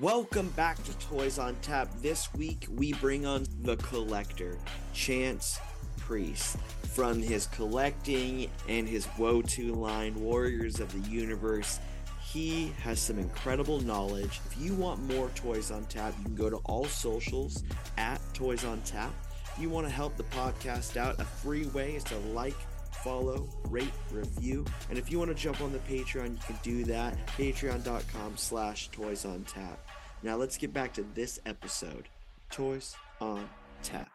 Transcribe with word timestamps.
Welcome 0.00 0.48
back 0.50 0.82
to 0.84 0.98
Toys 1.00 1.38
on 1.38 1.54
Tap. 1.56 1.86
This 2.00 2.32
week 2.32 2.66
we 2.70 2.94
bring 2.94 3.26
on 3.26 3.44
the 3.60 3.76
collector, 3.76 4.56
Chance 4.94 5.60
Priest. 5.98 6.56
From 6.94 7.20
his 7.20 7.46
collecting 7.48 8.48
and 8.70 8.88
his 8.88 9.06
Wotu 9.18 9.76
line, 9.76 10.18
Warriors 10.18 10.80
of 10.80 10.90
the 10.92 11.10
Universe, 11.10 11.78
he 12.22 12.72
has 12.82 13.00
some 13.00 13.18
incredible 13.18 13.80
knowledge. 13.80 14.40
If 14.46 14.56
you 14.58 14.72
want 14.72 15.02
more 15.02 15.28
Toys 15.34 15.70
on 15.70 15.84
Tap, 15.84 16.14
you 16.16 16.24
can 16.24 16.36
go 16.36 16.48
to 16.48 16.56
all 16.64 16.86
socials 16.86 17.62
at 17.98 18.18
Toys 18.32 18.64
on 18.64 18.80
Tap. 18.82 19.12
If 19.54 19.60
you 19.60 19.68
want 19.68 19.86
to 19.86 19.92
help 19.92 20.16
the 20.16 20.24
podcast 20.24 20.96
out, 20.96 21.20
a 21.20 21.24
free 21.24 21.66
way 21.66 21.96
is 21.96 22.04
to 22.04 22.16
like, 22.32 22.56
follow, 23.02 23.48
rate, 23.68 23.92
review. 24.10 24.64
And 24.88 24.98
if 24.98 25.10
you 25.10 25.18
want 25.18 25.30
to 25.30 25.34
jump 25.34 25.60
on 25.60 25.72
the 25.72 25.78
Patreon, 25.80 26.32
you 26.32 26.38
can 26.46 26.58
do 26.62 26.84
that. 26.84 27.16
Patreon.com 27.36 28.36
slash 28.36 28.88
Toys 28.88 29.24
on 29.24 29.44
Tap. 29.44 29.78
Now 30.22 30.36
let's 30.36 30.56
get 30.56 30.72
back 30.72 30.92
to 30.94 31.04
this 31.14 31.40
episode. 31.46 32.08
Toys 32.50 32.94
on 33.20 33.48
Tap. 33.82 34.08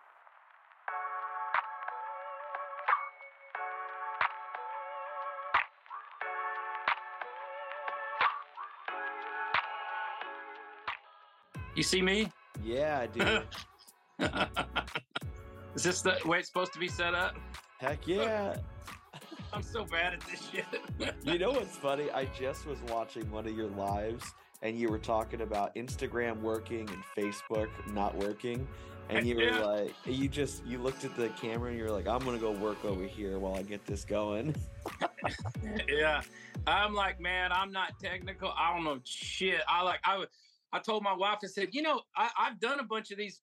You 11.76 11.84
see 11.84 12.02
me? 12.02 12.31
Yeah, 12.64 13.06
dude. 13.06 13.44
Is 15.76 15.84
this 15.84 16.02
the 16.02 16.17
way 16.26 16.40
it's 16.40 16.48
supposed 16.48 16.73
to 16.73 16.80
be 16.80 16.88
set 16.88 17.14
up? 17.14 17.36
Heck 17.80 18.08
yeah. 18.08 18.58
I'm 19.54 19.64
so 19.64 19.86
bad 19.86 20.14
at 20.14 20.22
this 20.22 20.50
shit. 20.50 20.66
You 21.24 21.40
know 21.40 21.52
what's 21.52 21.78
funny? 21.78 22.10
I 22.12 22.26
just 22.26 22.66
was 22.66 22.80
watching 22.90 23.30
one 23.32 23.48
of 23.48 23.56
your 23.56 23.70
lives 23.70 24.34
and 24.62 24.78
you 24.78 24.90
were 24.90 24.98
talking 24.98 25.42
about 25.42 25.76
Instagram 25.76 26.42
working 26.42 26.90
and 26.90 27.04
Facebook 27.18 27.70
not 27.94 28.16
working. 28.16 28.68
And 29.10 29.26
you 29.26 29.38
were 29.38 29.44
Yeah. 29.44 29.59
like, 29.59 29.94
you 30.06 30.28
just, 30.28 30.66
you 30.66 30.80
looked 30.80 31.06
at 31.06 31.16
the 31.16 31.30
camera 31.30 31.70
and 31.70 31.78
you 31.78 31.86
were 31.86 31.92
like, 31.92 32.08
I'm 32.08 32.20
going 32.20 32.36
to 32.38 32.42
go 32.42 32.52
work 32.52 32.84
over 32.84 33.06
here 33.06 33.40
while 33.40 33.56
I 33.56 33.62
get 33.62 33.86
this 33.86 34.03
going. 34.03 34.53
yeah. 35.88 36.22
I'm 36.66 36.94
like, 36.94 37.20
man, 37.20 37.52
I'm 37.53 37.72
not 37.72 37.94
technical. 38.02 38.52
I 38.58 38.73
don't 38.73 38.84
know 38.84 39.00
shit. 39.06 39.62
I 39.70 39.81
like 39.84 40.00
I 40.03 40.18
was 40.18 40.28
I 40.73 40.80
told 40.80 41.02
my 41.03 41.14
wife, 41.14 41.38
I 41.44 41.48
said, 41.48 41.70
you 41.72 41.81
know, 41.81 42.02
I, 42.16 42.30
I've 42.38 42.59
done 42.59 42.81
a 42.81 42.84
bunch 42.84 43.12
of 43.12 43.18
these 43.18 43.42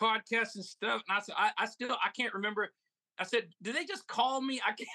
podcasts 0.00 0.54
and 0.54 0.64
stuff. 0.64 1.02
And 1.06 1.18
I 1.18 1.20
said, 1.20 1.34
I, 1.36 1.50
I 1.58 1.66
still 1.66 1.92
I 2.02 2.08
can't 2.16 2.32
remember. 2.32 2.70
I 3.18 3.24
said, 3.24 3.48
do 3.60 3.72
they 3.74 3.84
just 3.84 4.06
call 4.06 4.40
me? 4.40 4.60
I 4.66 4.70
can't 4.72 4.88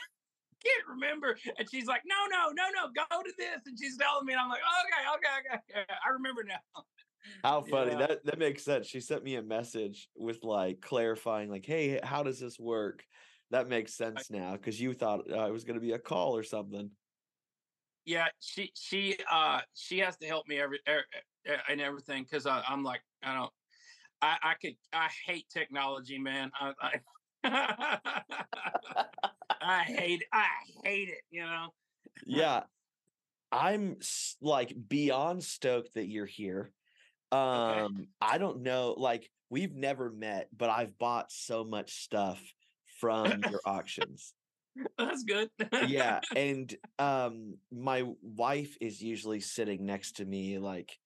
can't 0.65 0.87
remember. 0.89 1.37
And 1.57 1.69
she's 1.69 1.85
like, 1.85 2.01
no, 2.05 2.15
no, 2.29 2.49
no, 2.51 2.63
no, 2.73 2.91
go 2.93 3.23
to 3.23 3.33
this. 3.37 3.61
And 3.65 3.77
she's 3.77 3.97
telling 3.97 4.25
me, 4.25 4.33
and 4.33 4.41
I'm 4.41 4.49
like, 4.49 4.61
okay, 4.85 5.15
okay, 5.15 5.55
okay. 5.55 5.81
okay. 5.81 5.93
I 6.05 6.11
remember 6.11 6.43
now. 6.43 6.83
How 7.43 7.61
funny. 7.61 7.91
Yeah. 7.91 8.07
That 8.07 8.25
that 8.25 8.39
makes 8.39 8.63
sense. 8.63 8.85
She 8.85 8.99
sent 8.99 9.23
me 9.23 9.35
a 9.35 9.41
message 9.41 10.09
with 10.15 10.43
like 10.43 10.79
clarifying, 10.81 11.49
like, 11.49 11.65
hey, 11.65 11.99
how 12.03 12.21
does 12.21 12.39
this 12.39 12.59
work? 12.59 13.03
That 13.49 13.67
makes 13.67 13.95
sense 13.95 14.29
now 14.29 14.51
because 14.53 14.79
you 14.79 14.93
thought 14.93 15.21
uh, 15.31 15.45
it 15.45 15.51
was 15.51 15.63
going 15.63 15.75
to 15.75 15.81
be 15.81 15.93
a 15.93 15.99
call 15.99 16.35
or 16.35 16.43
something. 16.43 16.91
yeah 18.05 18.27
she 18.39 18.71
she 18.75 19.17
uh 19.31 19.61
she 19.73 19.97
has 19.99 20.17
to 20.17 20.27
help 20.27 20.47
me 20.47 20.59
every 20.59 20.79
er, 20.87 21.03
er, 21.49 21.57
and 21.69 21.81
everything 21.81 22.23
because 22.23 22.45
i'm 22.45 22.83
like 22.83 23.01
i 23.23 23.33
don't 23.33 23.51
i 24.21 24.37
i 24.43 24.53
could 24.61 24.75
i 24.93 25.07
hate 25.25 25.47
technology 25.49 26.19
man 26.19 26.51
i 26.59 26.93
i, 29.61 29.83
hate 29.85 30.21
it 30.21 30.27
i 30.33 30.47
hate 30.83 31.09
it 31.09 31.21
you 31.31 31.43
know? 31.43 31.67
Yeah 32.25 32.63
i'm 33.51 33.97
like 34.41 34.75
beyond 34.87 35.43
stoked 35.43 35.93
that 35.95 36.07
you're 36.07 36.25
here. 36.25 36.71
Um 37.31 38.07
i 38.21 38.37
don't 38.37 38.61
know 38.61 38.95
like 38.97 39.29
we've 39.49 39.75
never 39.75 40.11
met 40.11 40.49
but 40.55 40.69
i've 40.69 40.97
bought 40.97 41.31
so 41.31 41.63
much 41.63 42.03
stuff 42.03 42.41
from 42.99 43.41
your 43.49 43.61
auctions. 43.65 44.33
That's 44.97 45.23
good. 45.23 45.49
Yeah 45.87 46.21
and 46.35 46.73
um 46.99 47.57
my 47.71 48.03
wife 48.21 48.75
is 48.81 49.01
usually 49.01 49.39
sitting 49.39 49.85
next 49.85 50.17
to 50.17 50.25
me 50.25 50.59
like 50.59 50.97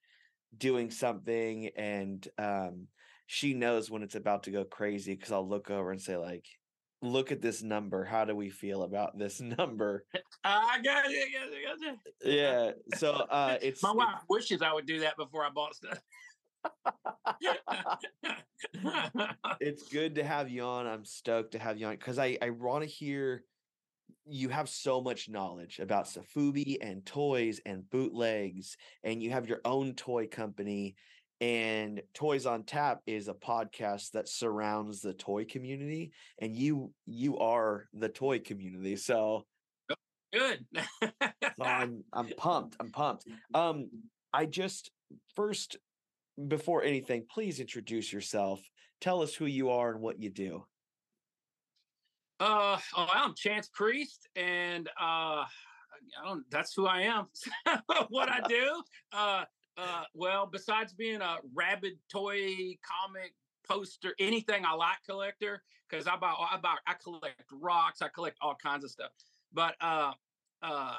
doing 0.57 0.91
something 0.91 1.69
and 1.75 2.27
um 2.37 2.87
she 3.31 3.53
knows 3.53 3.91
when 3.91 4.01
it's 4.01 4.15
about 4.15 4.41
to 4.41 4.51
go 4.51 4.63
crazy 4.63 5.13
because 5.13 5.31
i'll 5.31 5.47
look 5.47 5.69
over 5.69 5.91
and 5.91 6.01
say 6.01 6.17
like 6.17 6.45
look 7.03 7.31
at 7.31 7.43
this 7.43 7.61
number 7.61 8.03
how 8.03 8.25
do 8.25 8.35
we 8.35 8.49
feel 8.49 8.81
about 8.81 9.17
this 9.19 9.39
number 9.57 10.03
i 10.43 10.79
got 10.83 11.05
it, 11.05 11.27
I 11.27 11.31
got 11.31 11.53
it, 11.53 11.59
I 11.59 11.85
got 11.85 11.93
it. 11.93 12.33
yeah 12.33 12.97
so 12.97 13.11
uh 13.13 13.57
it's 13.61 13.83
my 13.83 13.91
wife 13.91 14.21
wishes 14.27 14.63
i 14.63 14.73
would 14.73 14.87
do 14.87 15.01
that 15.01 15.15
before 15.15 15.45
i 15.45 15.49
bought 15.49 15.75
stuff 15.75 15.99
it's 19.61 19.87
good 19.89 20.15
to 20.15 20.23
have 20.23 20.49
you 20.49 20.63
on. 20.63 20.87
I'm 20.87 21.05
stoked 21.05 21.53
to 21.53 21.59
have 21.59 21.77
you 21.77 21.85
on 21.87 21.95
because 21.95 22.19
I, 22.19 22.37
I 22.41 22.49
want 22.49 22.83
to 22.83 22.89
hear 22.89 23.43
you 24.25 24.49
have 24.49 24.67
so 24.67 25.01
much 25.01 25.29
knowledge 25.29 25.79
about 25.79 26.05
Sofubi 26.05 26.77
and 26.81 27.05
toys 27.05 27.61
and 27.65 27.89
bootlegs, 27.89 28.75
and 29.03 29.23
you 29.23 29.31
have 29.31 29.47
your 29.47 29.61
own 29.63 29.93
toy 29.93 30.27
company. 30.27 30.95
And 31.41 32.01
Toys 32.13 32.45
on 32.45 32.63
Tap 32.63 33.01
is 33.07 33.29
a 33.29 33.33
podcast 33.33 34.11
that 34.11 34.27
surrounds 34.27 35.01
the 35.01 35.13
toy 35.13 35.45
community, 35.45 36.11
and 36.39 36.53
you 36.53 36.91
you 37.05 37.37
are 37.37 37.87
the 37.93 38.09
toy 38.09 38.39
community. 38.39 38.97
So, 38.97 39.45
good 40.33 40.65
so 41.59 41.65
I'm 41.65 42.03
I'm 42.13 42.29
pumped. 42.37 42.75
I'm 42.79 42.91
pumped. 42.91 43.25
Um, 43.53 43.89
I 44.33 44.45
just 44.45 44.91
first 45.35 45.77
before 46.47 46.83
anything, 46.83 47.25
please 47.29 47.59
introduce 47.59 48.11
yourself. 48.13 48.61
Tell 49.01 49.21
us 49.21 49.33
who 49.33 49.45
you 49.45 49.69
are 49.69 49.91
and 49.91 50.01
what 50.01 50.21
you 50.21 50.29
do. 50.29 50.65
Uh, 52.39 52.77
oh, 52.95 53.07
I'm 53.13 53.33
Chance 53.35 53.69
Priest, 53.73 54.27
and 54.35 54.87
uh, 54.99 55.43
I 55.43 55.45
don't. 56.23 56.43
That's 56.49 56.73
who 56.73 56.87
I 56.87 57.01
am. 57.01 57.27
what 58.09 58.29
I 58.29 58.41
do. 58.47 58.81
Uh, 59.11 59.43
uh, 59.79 60.03
well, 60.13 60.45
besides 60.45 60.93
being 60.93 61.21
a 61.21 61.37
rabid 61.53 61.93
toy 62.11 62.77
comic 62.83 63.33
poster, 63.67 64.13
anything 64.19 64.65
I 64.65 64.73
like 64.73 64.97
collector, 65.07 65.61
because 65.89 66.07
I 66.07 66.17
buy, 66.17 66.33
I 66.51 66.57
buy, 66.57 66.75
I 66.85 66.95
collect 67.01 67.43
rocks, 67.51 68.01
I 68.01 68.09
collect 68.09 68.37
all 68.41 68.55
kinds 68.55 68.83
of 68.83 68.91
stuff. 68.91 69.11
But 69.53 69.75
uh, 69.81 70.13
uh, 70.61 70.95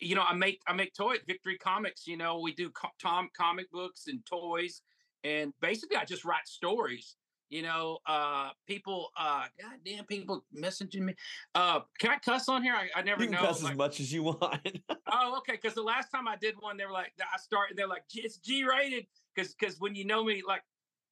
you 0.00 0.14
know, 0.14 0.22
I 0.22 0.34
make 0.34 0.60
I 0.66 0.72
make 0.72 0.94
toys. 0.94 1.18
Victory 1.26 1.58
Comics. 1.58 2.06
You 2.06 2.16
know, 2.16 2.40
we 2.40 2.54
do 2.54 2.70
Tom 3.00 3.28
comic 3.36 3.70
books 3.70 4.06
and 4.06 4.24
toys, 4.24 4.82
and 5.24 5.52
basically, 5.60 5.96
I 5.96 6.04
just 6.04 6.24
write 6.24 6.46
stories. 6.46 7.16
You 7.50 7.62
know, 7.62 7.98
uh, 8.06 8.50
people, 8.66 9.08
uh, 9.18 9.44
goddamn 9.60 10.04
people 10.04 10.44
messaging 10.54 11.00
me. 11.00 11.14
Uh, 11.54 11.80
can 11.98 12.10
I 12.10 12.18
cuss 12.18 12.48
on 12.48 12.62
here? 12.62 12.74
I, 12.74 12.88
I 12.98 13.02
never 13.02 13.22
You 13.22 13.30
can 13.30 13.36
know. 13.40 13.46
cuss 13.46 13.62
like- 13.62 13.72
as 13.72 13.78
much 13.78 14.00
as 14.00 14.12
you 14.12 14.22
want. 14.24 14.60
Oh, 15.10 15.38
okay. 15.38 15.52
Because 15.52 15.74
the 15.74 15.82
last 15.82 16.10
time 16.10 16.28
I 16.28 16.36
did 16.36 16.54
one, 16.60 16.76
they 16.76 16.84
were 16.84 16.92
like, 16.92 17.12
I 17.20 17.38
started. 17.38 17.78
They're 17.78 17.88
like, 17.88 18.02
it's 18.14 18.36
G 18.36 18.62
rated. 18.64 19.06
Because 19.34 19.54
because 19.54 19.80
when 19.80 19.94
you 19.94 20.04
know 20.04 20.22
me, 20.22 20.42
like 20.46 20.62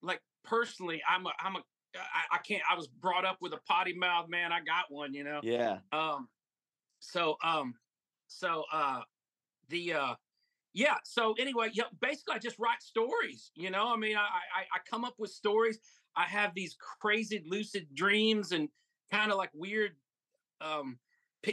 like 0.02 0.20
personally, 0.44 1.00
I'm 1.08 1.26
a 1.26 1.30
I'm 1.40 1.56
a 1.56 1.60
I, 1.94 2.36
I 2.36 2.38
can't. 2.38 2.62
I 2.70 2.76
was 2.76 2.88
brought 2.88 3.24
up 3.24 3.38
with 3.40 3.54
a 3.54 3.60
potty 3.66 3.94
mouth, 3.94 4.28
man. 4.28 4.52
I 4.52 4.58
got 4.60 4.90
one, 4.90 5.14
you 5.14 5.24
know. 5.24 5.40
yeah. 5.42 5.78
Um. 5.92 6.28
So 7.00 7.36
um. 7.42 7.74
So 8.26 8.64
uh, 8.70 9.00
the 9.70 9.94
uh, 9.94 10.14
yeah. 10.74 10.96
So 11.04 11.34
anyway, 11.38 11.70
yeah. 11.72 11.84
Basically, 12.02 12.34
I 12.34 12.38
just 12.38 12.58
write 12.58 12.82
stories. 12.82 13.50
You 13.54 13.70
know, 13.70 13.88
I 13.88 13.96
mean, 13.96 14.16
I 14.16 14.20
I, 14.20 14.62
I 14.74 14.78
come 14.90 15.04
up 15.06 15.14
with 15.18 15.30
stories. 15.30 15.78
I 16.16 16.24
have 16.24 16.54
these 16.54 16.76
crazy 17.00 17.42
lucid 17.46 17.86
dreams 17.94 18.52
and 18.52 18.68
kind 19.10 19.30
of 19.30 19.38
like 19.38 19.50
weird 19.54 19.92
um 20.60 20.98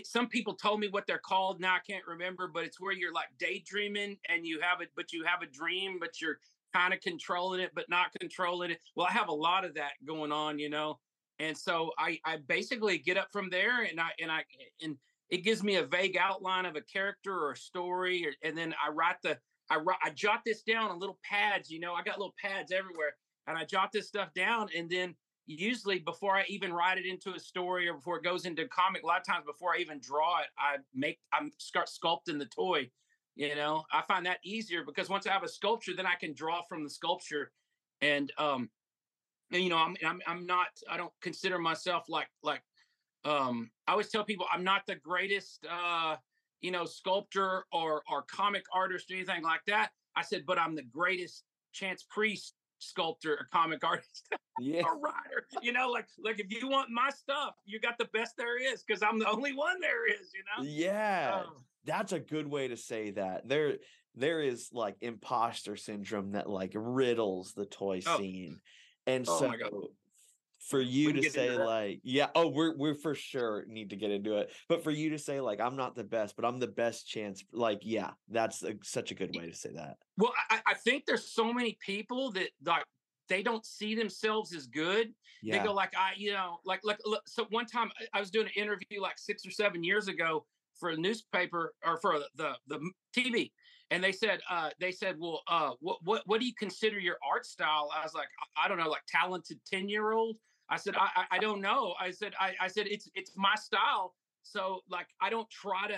some 0.05 0.27
people 0.27 0.55
told 0.55 0.79
me 0.79 0.87
what 0.87 1.05
they're 1.05 1.19
called 1.19 1.59
now 1.59 1.75
i 1.75 1.79
can't 1.87 2.05
remember 2.07 2.49
but 2.51 2.63
it's 2.63 2.79
where 2.79 2.93
you're 2.93 3.13
like 3.13 3.27
daydreaming 3.37 4.17
and 4.29 4.45
you 4.45 4.59
have 4.59 4.81
it 4.81 4.89
but 4.95 5.13
you 5.13 5.23
have 5.23 5.41
a 5.41 5.51
dream 5.51 5.97
but 5.99 6.19
you're 6.19 6.39
kind 6.73 6.93
of 6.93 6.99
controlling 7.01 7.59
it 7.59 7.69
but 7.75 7.87
not 7.89 8.07
controlling 8.19 8.71
it. 8.71 8.79
Well 8.95 9.07
i 9.07 9.11
have 9.11 9.27
a 9.27 9.33
lot 9.33 9.65
of 9.65 9.75
that 9.75 9.91
going 10.05 10.31
on 10.31 10.57
you 10.57 10.69
know 10.69 10.99
and 11.39 11.55
so 11.55 11.91
i 11.99 12.19
i 12.25 12.37
basically 12.47 12.97
get 12.97 13.17
up 13.17 13.27
from 13.31 13.49
there 13.49 13.83
and 13.83 13.99
i 13.99 14.09
and 14.19 14.31
i 14.31 14.43
and 14.81 14.97
it 15.29 15.43
gives 15.43 15.63
me 15.63 15.75
a 15.75 15.85
vague 15.85 16.17
outline 16.17 16.65
of 16.65 16.75
a 16.75 16.81
character 16.81 17.33
or 17.33 17.51
a 17.51 17.57
story 17.57 18.25
or, 18.25 18.33
and 18.47 18.57
then 18.57 18.73
i 18.83 18.89
write 18.89 19.17
the 19.21 19.37
I, 19.69 19.77
I 20.03 20.09
jot 20.09 20.41
this 20.45 20.61
down 20.63 20.91
on 20.91 20.99
little 20.99 21.19
pads 21.23 21.69
you 21.69 21.79
know 21.79 21.93
i 21.93 22.01
got 22.01 22.17
little 22.17 22.35
pads 22.41 22.71
everywhere 22.71 23.15
and 23.47 23.57
i 23.57 23.63
jot 23.63 23.91
this 23.91 24.07
stuff 24.07 24.33
down 24.33 24.67
and 24.75 24.89
then 24.89 25.15
usually 25.45 25.99
before 25.99 26.35
I 26.35 26.45
even 26.47 26.73
write 26.73 26.97
it 26.97 27.05
into 27.05 27.33
a 27.33 27.39
story 27.39 27.87
or 27.87 27.95
before 27.95 28.17
it 28.17 28.23
goes 28.23 28.45
into 28.45 28.67
comic, 28.67 29.03
a 29.03 29.05
lot 29.05 29.19
of 29.19 29.25
times 29.25 29.45
before 29.45 29.73
I 29.75 29.79
even 29.79 29.99
draw 29.99 30.39
it, 30.39 30.47
I 30.57 30.77
make 30.93 31.19
I'm 31.31 31.51
start 31.57 31.89
sculpting 31.89 32.39
the 32.39 32.45
toy. 32.45 32.89
You 33.35 33.55
know, 33.55 33.83
I 33.91 34.03
find 34.03 34.25
that 34.25 34.37
easier 34.43 34.83
because 34.85 35.09
once 35.09 35.25
I 35.25 35.31
have 35.31 35.43
a 35.43 35.47
sculpture, 35.47 35.93
then 35.95 36.05
I 36.05 36.15
can 36.19 36.33
draw 36.33 36.61
from 36.69 36.83
the 36.83 36.89
sculpture. 36.89 37.51
And 38.01 38.31
um, 38.37 38.69
and 39.51 39.63
you 39.63 39.69
know, 39.69 39.77
I'm 39.77 39.95
I'm 40.05 40.21
I'm 40.27 40.45
not 40.45 40.67
I 40.89 40.97
don't 40.97 41.13
consider 41.21 41.57
myself 41.57 42.05
like 42.07 42.29
like 42.43 42.61
um 43.25 43.71
I 43.87 43.93
always 43.93 44.09
tell 44.09 44.23
people 44.23 44.45
I'm 44.51 44.63
not 44.63 44.83
the 44.85 44.95
greatest 44.95 45.65
uh 45.69 46.17
you 46.61 46.71
know 46.71 46.85
sculptor 46.85 47.65
or 47.71 48.03
or 48.09 48.23
comic 48.23 48.63
artist 48.73 49.11
or 49.11 49.15
anything 49.15 49.43
like 49.43 49.61
that. 49.67 49.89
I 50.15 50.21
said, 50.21 50.45
but 50.45 50.59
I'm 50.59 50.75
the 50.75 50.83
greatest 50.83 51.43
Chance 51.73 52.05
Priest 52.09 52.53
sculptor, 52.83 53.33
a 53.35 53.55
comic 53.55 53.83
artist, 53.85 54.27
yeah. 54.59 54.81
a 54.81 54.95
writer. 54.95 55.47
You 55.61 55.73
know, 55.73 55.89
like 55.89 56.07
like 56.23 56.39
if 56.39 56.51
you 56.51 56.67
want 56.67 56.89
my 56.89 57.09
stuff, 57.09 57.55
you 57.65 57.79
got 57.79 57.97
the 57.97 58.09
best 58.13 58.35
there 58.37 58.61
is 58.61 58.83
because 58.83 59.01
I'm 59.03 59.19
the 59.19 59.29
only 59.29 59.53
one 59.53 59.79
there 59.81 60.09
is. 60.09 60.31
You 60.33 60.43
know. 60.57 60.69
Yeah, 60.69 61.41
um, 61.45 61.53
that's 61.85 62.11
a 62.11 62.19
good 62.19 62.47
way 62.47 62.67
to 62.67 62.77
say 62.77 63.11
that. 63.11 63.47
There, 63.47 63.75
there 64.15 64.41
is 64.41 64.69
like 64.71 64.95
imposter 65.01 65.75
syndrome 65.75 66.31
that 66.31 66.49
like 66.49 66.71
riddles 66.75 67.53
the 67.53 67.65
toy 67.65 68.01
oh. 68.05 68.17
scene, 68.17 68.59
and 69.07 69.25
oh 69.27 69.39
so 69.39 69.53
for 70.67 70.79
you 70.79 71.11
to 71.11 71.29
say 71.29 71.51
like 71.51 71.99
yeah 72.03 72.27
oh 72.35 72.47
we're 72.47 72.75
we're 72.77 72.95
for 72.95 73.13
sure 73.13 73.65
need 73.67 73.89
to 73.89 73.95
get 73.95 74.11
into 74.11 74.37
it 74.37 74.51
but 74.69 74.83
for 74.83 74.91
you 74.91 75.09
to 75.09 75.19
say 75.19 75.41
like 75.41 75.59
i'm 75.59 75.75
not 75.75 75.95
the 75.95 76.03
best 76.03 76.35
but 76.35 76.45
i'm 76.45 76.59
the 76.59 76.67
best 76.67 77.07
chance 77.07 77.43
like 77.51 77.79
yeah 77.81 78.11
that's 78.29 78.63
a, 78.63 78.73
such 78.81 79.11
a 79.11 79.15
good 79.15 79.35
way 79.35 79.49
to 79.49 79.55
say 79.55 79.71
that. 79.73 79.97
Well 80.17 80.33
I, 80.49 80.59
I 80.65 80.73
think 80.73 81.05
there's 81.05 81.31
so 81.31 81.53
many 81.53 81.77
people 81.85 82.31
that 82.31 82.49
like 82.65 82.85
they 83.29 83.43
don't 83.43 83.65
see 83.65 83.95
themselves 83.95 84.53
as 84.53 84.67
good. 84.67 85.13
Yeah. 85.41 85.57
they 85.57 85.65
go 85.65 85.73
like 85.73 85.93
i 85.97 86.11
you 86.15 86.31
know 86.31 86.59
like 86.65 86.79
like 86.83 86.99
so 87.27 87.45
one 87.49 87.65
time 87.65 87.91
i 88.13 88.19
was 88.19 88.31
doing 88.31 88.47
an 88.47 88.53
interview 88.55 89.01
like 89.01 89.17
six 89.17 89.45
or 89.45 89.51
seven 89.51 89.83
years 89.83 90.07
ago 90.07 90.45
for 90.79 90.89
a 90.89 90.97
newspaper 90.97 91.73
or 91.85 91.97
for 91.97 92.19
the 92.19 92.55
the, 92.67 92.77
the 92.77 92.91
tv 93.21 93.51
and 93.91 94.01
they 94.01 94.13
said 94.13 94.39
uh, 94.49 94.69
they 94.79 94.91
said 94.91 95.17
well 95.19 95.41
uh, 95.49 95.71
what 95.81 95.97
what 96.03 96.23
what 96.25 96.39
do 96.39 96.45
you 96.45 96.53
consider 96.57 96.97
your 96.97 97.17
art 97.29 97.45
style? 97.45 97.89
I 97.93 98.03
was 98.03 98.13
like 98.13 98.29
i 98.57 98.69
don't 98.69 98.77
know 98.77 98.89
like 98.89 99.03
talented 99.07 99.59
10 99.69 99.89
year 99.89 100.13
old 100.13 100.37
i 100.73 100.77
said 100.77 100.95
i 100.97 101.25
i 101.31 101.37
don't 101.37 101.61
know 101.61 101.93
i 101.99 102.11
said 102.11 102.33
i 102.39 102.53
i 102.59 102.67
said 102.67 102.87
it's 102.87 103.09
it's 103.15 103.31
my 103.35 103.55
style 103.55 104.15
so 104.41 104.81
like 104.89 105.07
i 105.21 105.29
don't 105.29 105.49
try 105.49 105.87
to 105.87 105.97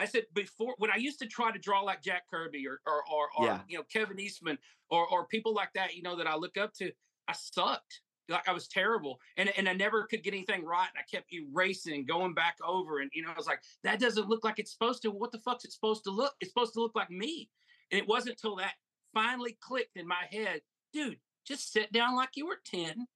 i 0.00 0.04
said 0.04 0.24
before 0.34 0.74
when 0.78 0.90
i 0.90 0.96
used 0.96 1.18
to 1.18 1.26
try 1.26 1.50
to 1.52 1.58
draw 1.58 1.80
like 1.80 2.02
jack 2.02 2.24
kirby 2.30 2.66
or 2.66 2.80
or 2.86 3.02
or, 3.12 3.28
or 3.38 3.46
yeah. 3.46 3.60
you 3.68 3.76
know 3.76 3.84
kevin 3.92 4.18
eastman 4.18 4.58
or 4.90 5.06
or 5.08 5.26
people 5.26 5.54
like 5.54 5.72
that 5.74 5.94
you 5.94 6.02
know 6.02 6.16
that 6.16 6.26
i 6.26 6.34
look 6.34 6.56
up 6.56 6.72
to 6.74 6.90
i 7.28 7.32
sucked 7.32 8.00
like 8.28 8.48
I 8.48 8.52
was 8.52 8.68
terrible 8.68 9.20
and, 9.36 9.50
and 9.56 9.68
I 9.68 9.72
never 9.72 10.04
could 10.04 10.22
get 10.22 10.34
anything 10.34 10.64
right. 10.64 10.88
And 10.94 10.98
I 10.98 11.16
kept 11.16 11.32
erasing 11.32 11.94
and 11.94 12.06
going 12.06 12.34
back 12.34 12.56
over. 12.62 12.98
And, 12.98 13.10
you 13.14 13.22
know, 13.22 13.30
I 13.30 13.36
was 13.36 13.46
like, 13.46 13.62
that 13.84 14.00
doesn't 14.00 14.28
look 14.28 14.44
like 14.44 14.58
it's 14.58 14.72
supposed 14.72 15.02
to. 15.02 15.10
What 15.10 15.32
the 15.32 15.38
fuck's 15.38 15.64
it 15.64 15.72
supposed 15.72 16.04
to 16.04 16.10
look? 16.10 16.34
It's 16.40 16.50
supposed 16.50 16.74
to 16.74 16.80
look 16.80 16.94
like 16.94 17.10
me. 17.10 17.48
And 17.90 17.98
it 17.98 18.06
wasn't 18.06 18.36
until 18.36 18.56
that 18.56 18.74
finally 19.14 19.56
clicked 19.60 19.96
in 19.96 20.06
my 20.06 20.24
head, 20.30 20.60
dude, 20.92 21.18
just 21.46 21.72
sit 21.72 21.92
down 21.92 22.16
like 22.16 22.30
you 22.34 22.46
were 22.46 22.60
10 22.64 23.06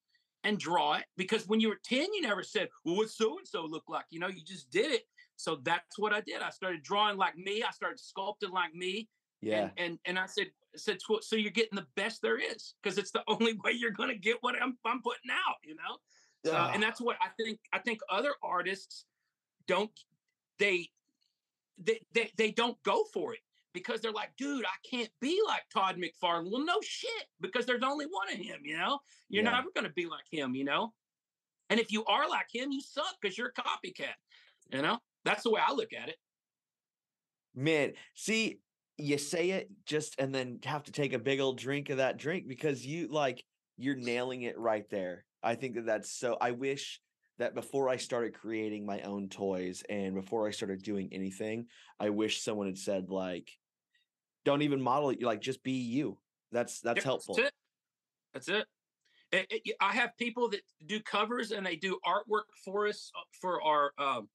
and 0.44 0.58
draw 0.58 0.94
it. 0.94 1.04
Because 1.16 1.46
when 1.46 1.60
you 1.60 1.68
were 1.68 1.80
10, 1.84 2.12
you 2.14 2.22
never 2.22 2.42
said, 2.42 2.68
well, 2.84 2.96
what 2.96 3.10
so 3.10 3.38
and 3.38 3.46
so 3.46 3.64
look 3.64 3.84
like? 3.88 4.04
You 4.10 4.20
know, 4.20 4.28
you 4.28 4.42
just 4.44 4.70
did 4.70 4.90
it. 4.90 5.02
So 5.36 5.60
that's 5.62 5.98
what 5.98 6.12
I 6.12 6.20
did. 6.20 6.42
I 6.42 6.50
started 6.50 6.82
drawing 6.82 7.16
like 7.16 7.36
me. 7.36 7.62
I 7.62 7.70
started 7.70 7.98
sculpting 7.98 8.52
like 8.52 8.74
me. 8.74 9.08
Yeah. 9.40 9.62
And, 9.62 9.72
and, 9.76 9.98
and 10.04 10.18
I 10.18 10.26
said, 10.26 10.48
said, 10.76 10.98
so 11.20 11.36
you're 11.36 11.50
getting 11.50 11.76
the 11.76 11.86
best 11.96 12.22
there 12.22 12.38
is 12.38 12.74
because 12.82 12.98
it's 12.98 13.10
the 13.10 13.22
only 13.28 13.54
way 13.64 13.72
you're 13.72 13.90
going 13.90 14.10
to 14.10 14.18
get 14.18 14.36
what 14.40 14.54
I'm, 14.60 14.78
I'm 14.84 15.02
putting 15.02 15.30
out, 15.30 15.56
you 15.64 15.74
know? 15.74 16.52
Uh, 16.52 16.72
and 16.74 16.82
that's 16.82 17.00
what 17.00 17.16
I 17.22 17.28
think, 17.40 17.60
I 17.72 17.78
think 17.78 18.00
other 18.10 18.32
artists 18.42 19.04
don't, 19.68 19.92
they, 20.58 20.88
they, 21.78 22.00
they, 22.12 22.30
they 22.36 22.50
don't 22.50 22.80
go 22.82 23.04
for 23.12 23.32
it 23.32 23.40
because 23.72 24.00
they're 24.00 24.12
like, 24.12 24.30
dude, 24.36 24.64
I 24.64 24.88
can't 24.88 25.10
be 25.20 25.40
like 25.46 25.62
Todd 25.72 25.96
McFarlane. 25.96 26.50
Well, 26.50 26.64
no 26.64 26.80
shit, 26.82 27.26
because 27.40 27.66
there's 27.66 27.82
only 27.82 28.06
one 28.06 28.28
of 28.32 28.38
him, 28.38 28.60
you 28.64 28.76
know? 28.76 28.98
You're 29.28 29.44
yeah. 29.44 29.52
never 29.52 29.68
going 29.74 29.86
to 29.86 29.92
be 29.92 30.06
like 30.06 30.26
him, 30.30 30.54
you 30.54 30.64
know? 30.64 30.92
And 31.70 31.80
if 31.80 31.90
you 31.90 32.04
are 32.04 32.28
like 32.28 32.48
him, 32.52 32.70
you 32.70 32.80
suck 32.80 33.16
because 33.20 33.36
you're 33.38 33.52
a 33.56 33.60
copycat, 33.60 34.14
you 34.72 34.82
know? 34.82 34.98
That's 35.24 35.44
the 35.44 35.50
way 35.50 35.60
I 35.66 35.72
look 35.72 35.92
at 35.92 36.08
it. 36.08 36.16
Man, 37.54 37.92
see, 38.14 38.60
you 38.98 39.18
say 39.18 39.50
it 39.50 39.70
just 39.86 40.14
and 40.18 40.34
then 40.34 40.58
have 40.64 40.84
to 40.84 40.92
take 40.92 41.12
a 41.12 41.18
big 41.18 41.40
old 41.40 41.58
drink 41.58 41.90
of 41.90 41.98
that 41.98 42.18
drink 42.18 42.46
because 42.48 42.86
you 42.86 43.08
like 43.08 43.44
you're 43.76 43.96
nailing 43.96 44.42
it 44.42 44.58
right 44.58 44.88
there. 44.90 45.24
I 45.42 45.54
think 45.54 45.74
that 45.74 45.86
that's 45.86 46.10
so 46.10 46.36
I 46.40 46.52
wish 46.52 47.00
that 47.38 47.54
before 47.54 47.88
I 47.88 47.96
started 47.96 48.34
creating 48.34 48.86
my 48.86 49.00
own 49.00 49.28
toys 49.28 49.82
and 49.88 50.14
before 50.14 50.46
I 50.46 50.50
started 50.50 50.82
doing 50.82 51.08
anything, 51.12 51.66
I 51.98 52.10
wish 52.10 52.42
someone 52.42 52.66
had 52.66 52.78
said 52.78 53.10
like 53.10 53.50
don't 54.44 54.62
even 54.62 54.80
model 54.80 55.10
it, 55.10 55.20
You 55.20 55.26
like 55.26 55.40
just 55.40 55.62
be 55.62 55.72
you. 55.72 56.18
That's 56.50 56.80
that's 56.80 56.98
yeah, 56.98 57.04
helpful. 57.04 57.34
That's 57.34 57.48
it. 57.48 57.54
That's 58.34 58.48
it. 58.48 58.66
It, 59.32 59.46
it. 59.64 59.76
I 59.80 59.92
have 59.92 60.16
people 60.18 60.50
that 60.50 60.60
do 60.86 61.00
covers 61.00 61.52
and 61.52 61.64
they 61.64 61.76
do 61.76 61.98
artwork 62.06 62.44
for 62.64 62.86
us 62.86 63.10
uh, 63.16 63.22
for 63.40 63.62
our 63.62 63.92
um, 63.98 64.28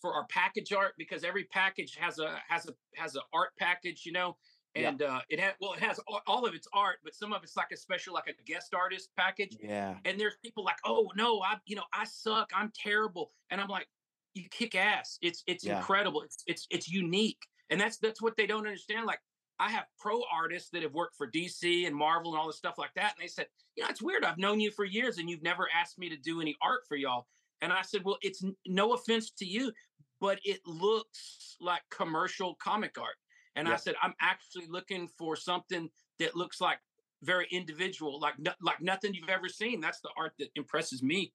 for 0.00 0.14
our 0.14 0.26
package 0.28 0.72
art 0.72 0.92
because 0.98 1.24
every 1.24 1.44
package 1.44 1.96
has 1.98 2.18
a 2.18 2.38
has 2.48 2.66
a 2.66 2.74
has 2.96 3.14
an 3.14 3.22
art 3.32 3.50
package, 3.58 4.04
you 4.04 4.12
know, 4.12 4.36
and 4.76 5.00
yeah. 5.00 5.16
uh, 5.16 5.20
it 5.28 5.40
has 5.40 5.54
well, 5.60 5.72
it 5.72 5.80
has 5.80 5.98
all, 6.06 6.20
all, 6.26 6.46
of 6.46 6.54
its 6.54 6.68
art, 6.72 6.96
but 7.02 7.14
some 7.14 7.32
of 7.32 7.42
it's 7.42 7.56
like 7.56 7.72
a 7.72 7.76
special, 7.76 8.14
like 8.14 8.28
a 8.28 8.42
guest 8.44 8.74
artist 8.74 9.10
package. 9.16 9.56
Yeah. 9.60 9.94
And 10.04 10.20
there's 10.20 10.36
people 10.44 10.64
like, 10.64 10.76
oh 10.84 11.10
no, 11.16 11.40
I 11.40 11.56
you 11.66 11.76
know 11.76 11.84
I 11.92 12.04
suck, 12.04 12.50
I'm 12.54 12.70
terrible, 12.74 13.32
and 13.50 13.60
I'm 13.60 13.68
like, 13.68 13.88
you 14.34 14.44
kick 14.50 14.74
ass. 14.74 15.18
It's 15.22 15.42
it's 15.46 15.64
yeah. 15.64 15.78
incredible. 15.78 16.22
It's 16.22 16.44
it's 16.46 16.66
it's 16.70 16.88
unique, 16.88 17.40
and 17.70 17.80
that's 17.80 17.96
that's 17.98 18.20
what 18.20 18.36
they 18.36 18.46
don't 18.46 18.66
understand. 18.66 19.06
Like 19.06 19.20
I 19.58 19.70
have 19.70 19.84
pro 19.98 20.20
artists 20.32 20.70
that 20.70 20.82
have 20.82 20.92
worked 20.92 21.16
for 21.16 21.30
DC 21.30 21.86
and 21.86 21.96
Marvel 21.96 22.32
and 22.32 22.40
all 22.40 22.46
this 22.46 22.56
stuff 22.56 22.78
like 22.78 22.94
that, 22.96 23.14
and 23.16 23.22
they 23.22 23.28
said, 23.28 23.46
you 23.74 23.82
know, 23.82 23.88
it's 23.88 24.02
weird. 24.02 24.24
I've 24.24 24.38
known 24.38 24.60
you 24.60 24.70
for 24.70 24.84
years, 24.84 25.18
and 25.18 25.28
you've 25.30 25.42
never 25.42 25.68
asked 25.74 25.98
me 25.98 26.08
to 26.08 26.16
do 26.16 26.40
any 26.40 26.56
art 26.62 26.82
for 26.88 26.96
y'all. 26.96 27.26
And 27.62 27.72
I 27.72 27.82
said, 27.82 28.02
well, 28.04 28.18
it's 28.20 28.44
no 28.66 28.92
offense 28.92 29.30
to 29.38 29.46
you, 29.46 29.72
but 30.20 30.38
it 30.44 30.60
looks 30.66 31.56
like 31.60 31.82
commercial 31.90 32.54
comic 32.56 32.98
art. 32.98 33.16
And 33.56 33.66
I 33.68 33.76
said, 33.76 33.94
I'm 34.02 34.12
actually 34.20 34.66
looking 34.68 35.08
for 35.16 35.34
something 35.34 35.88
that 36.18 36.36
looks 36.36 36.60
like 36.60 36.78
very 37.22 37.46
individual, 37.50 38.20
like 38.20 38.38
no, 38.38 38.52
like 38.60 38.82
nothing 38.82 39.14
you've 39.14 39.30
ever 39.30 39.48
seen. 39.48 39.80
That's 39.80 40.00
the 40.00 40.10
art 40.18 40.32
that 40.38 40.50
impresses 40.54 41.02
me. 41.02 41.32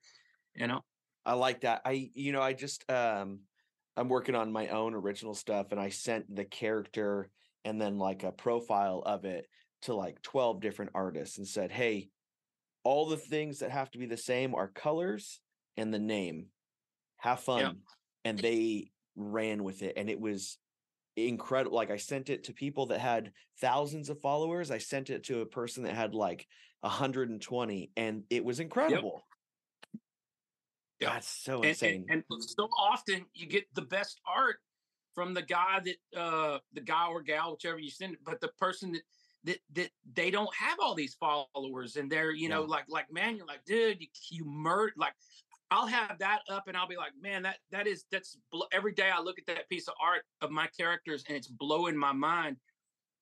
You 0.56 0.68
know. 0.68 0.84
I 1.26 1.34
like 1.34 1.62
that. 1.62 1.82
I 1.86 2.12
you 2.14 2.32
know 2.32 2.42
I 2.42 2.54
just 2.54 2.90
um 2.90 3.42
I'm 3.98 4.08
working 4.08 4.36
on 4.36 4.52
my 4.52 4.68
own 4.70 4.94
original 4.94 5.34
stuff, 5.34 5.72
and 5.72 5.80
I 5.80 5.90
sent 5.90 6.34
the 6.36 6.46
character 6.46 7.30
and 7.66 7.80
then 7.80 7.98
like 7.98 8.24
a 8.24 8.32
profile 8.32 9.04
of 9.06 9.26
it 9.26 9.48
to 9.84 9.94
like 9.94 10.22
12 10.22 10.62
different 10.62 10.92
artists 10.94 11.38
and 11.38 11.48
said, 11.48 11.72
hey, 11.72 12.10
all 12.84 13.08
the 13.08 13.18
things 13.18 13.60
that 13.60 13.72
have 13.72 13.92
to 13.92 13.98
be 13.98 14.06
the 14.06 14.18
same 14.18 14.56
are 14.56 14.68
colors 14.68 15.40
and 15.78 15.94
the 15.94 16.00
name. 16.00 16.48
Have 17.18 17.40
fun. 17.40 17.60
Yeah. 17.60 17.72
And 18.26 18.40
they 18.40 18.92
ran 19.16 19.64
with 19.64 19.84
it. 19.84 19.94
And 19.98 20.10
it 20.10 20.20
was 20.20 20.58
incredible. 21.16 21.76
Like 21.76 21.92
I 21.92 21.98
sent 21.98 22.30
it 22.30 22.46
to 22.46 22.54
people 22.54 22.88
that 22.88 23.00
had 23.00 23.32
thousands 23.60 24.10
of 24.10 24.20
followers. 24.20 24.72
I 24.72 24.78
sent 24.78 25.10
it 25.10 25.24
to 25.26 25.42
a 25.42 25.46
person 25.46 25.84
that 25.84 25.96
had 25.96 26.14
like 26.14 26.48
120, 26.82 27.92
and 27.96 28.24
it 28.30 28.44
was 28.44 28.60
incredible. 28.60 29.24
Yep. 31.00 31.12
That's 31.14 31.28
so 31.28 31.58
and, 31.58 31.66
insane. 31.66 32.06
And, 32.10 32.24
and, 32.30 32.44
so 32.44 32.70
often 32.80 33.26
you 33.34 33.48
get 33.48 33.66
the 33.74 33.82
best 33.82 34.20
art 34.28 34.58
from 35.14 35.34
the 35.34 35.42
guy 35.42 35.80
that 35.84 36.20
uh 36.20 36.60
the 36.74 36.82
guy 36.82 37.08
or 37.08 37.22
gal, 37.22 37.52
whichever 37.52 37.80
you 37.80 37.90
send 37.90 38.14
it, 38.14 38.20
but 38.24 38.42
the 38.42 38.50
person 38.60 38.92
that 38.94 39.02
that 39.44 39.60
that 39.74 39.90
they 40.14 40.30
don't 40.30 40.54
have 40.56 40.78
all 40.80 40.96
these 40.96 41.16
followers 41.16 41.96
and 41.96 42.12
they're 42.12 42.32
you 42.32 42.48
know 42.48 42.62
like 42.62 42.86
like 42.88 43.12
man 43.12 43.36
you're 43.36 43.48
like 43.48 43.66
dude 43.66 44.00
you, 44.00 44.08
you 44.30 44.46
murder 44.46 44.94
like 44.98 45.14
I'll 45.72 45.88
have 45.88 46.20
that 46.20 46.42
up 46.50 46.68
and 46.68 46.76
I'll 46.76 46.88
be 46.88 46.98
like, 46.98 47.14
man, 47.20 47.44
that 47.44 47.60
that 47.72 47.88
is 47.88 48.04
that's 48.12 48.38
every 48.74 48.92
day 48.92 49.10
I 49.10 49.22
look 49.22 49.40
at 49.40 49.46
that 49.48 49.70
piece 49.70 49.88
of 49.88 49.94
art 50.04 50.24
of 50.42 50.52
my 50.52 50.68
characters 50.78 51.24
and 51.28 51.38
it's 51.38 51.48
blowing 51.48 51.96
my 51.96 52.12
mind. 52.12 52.58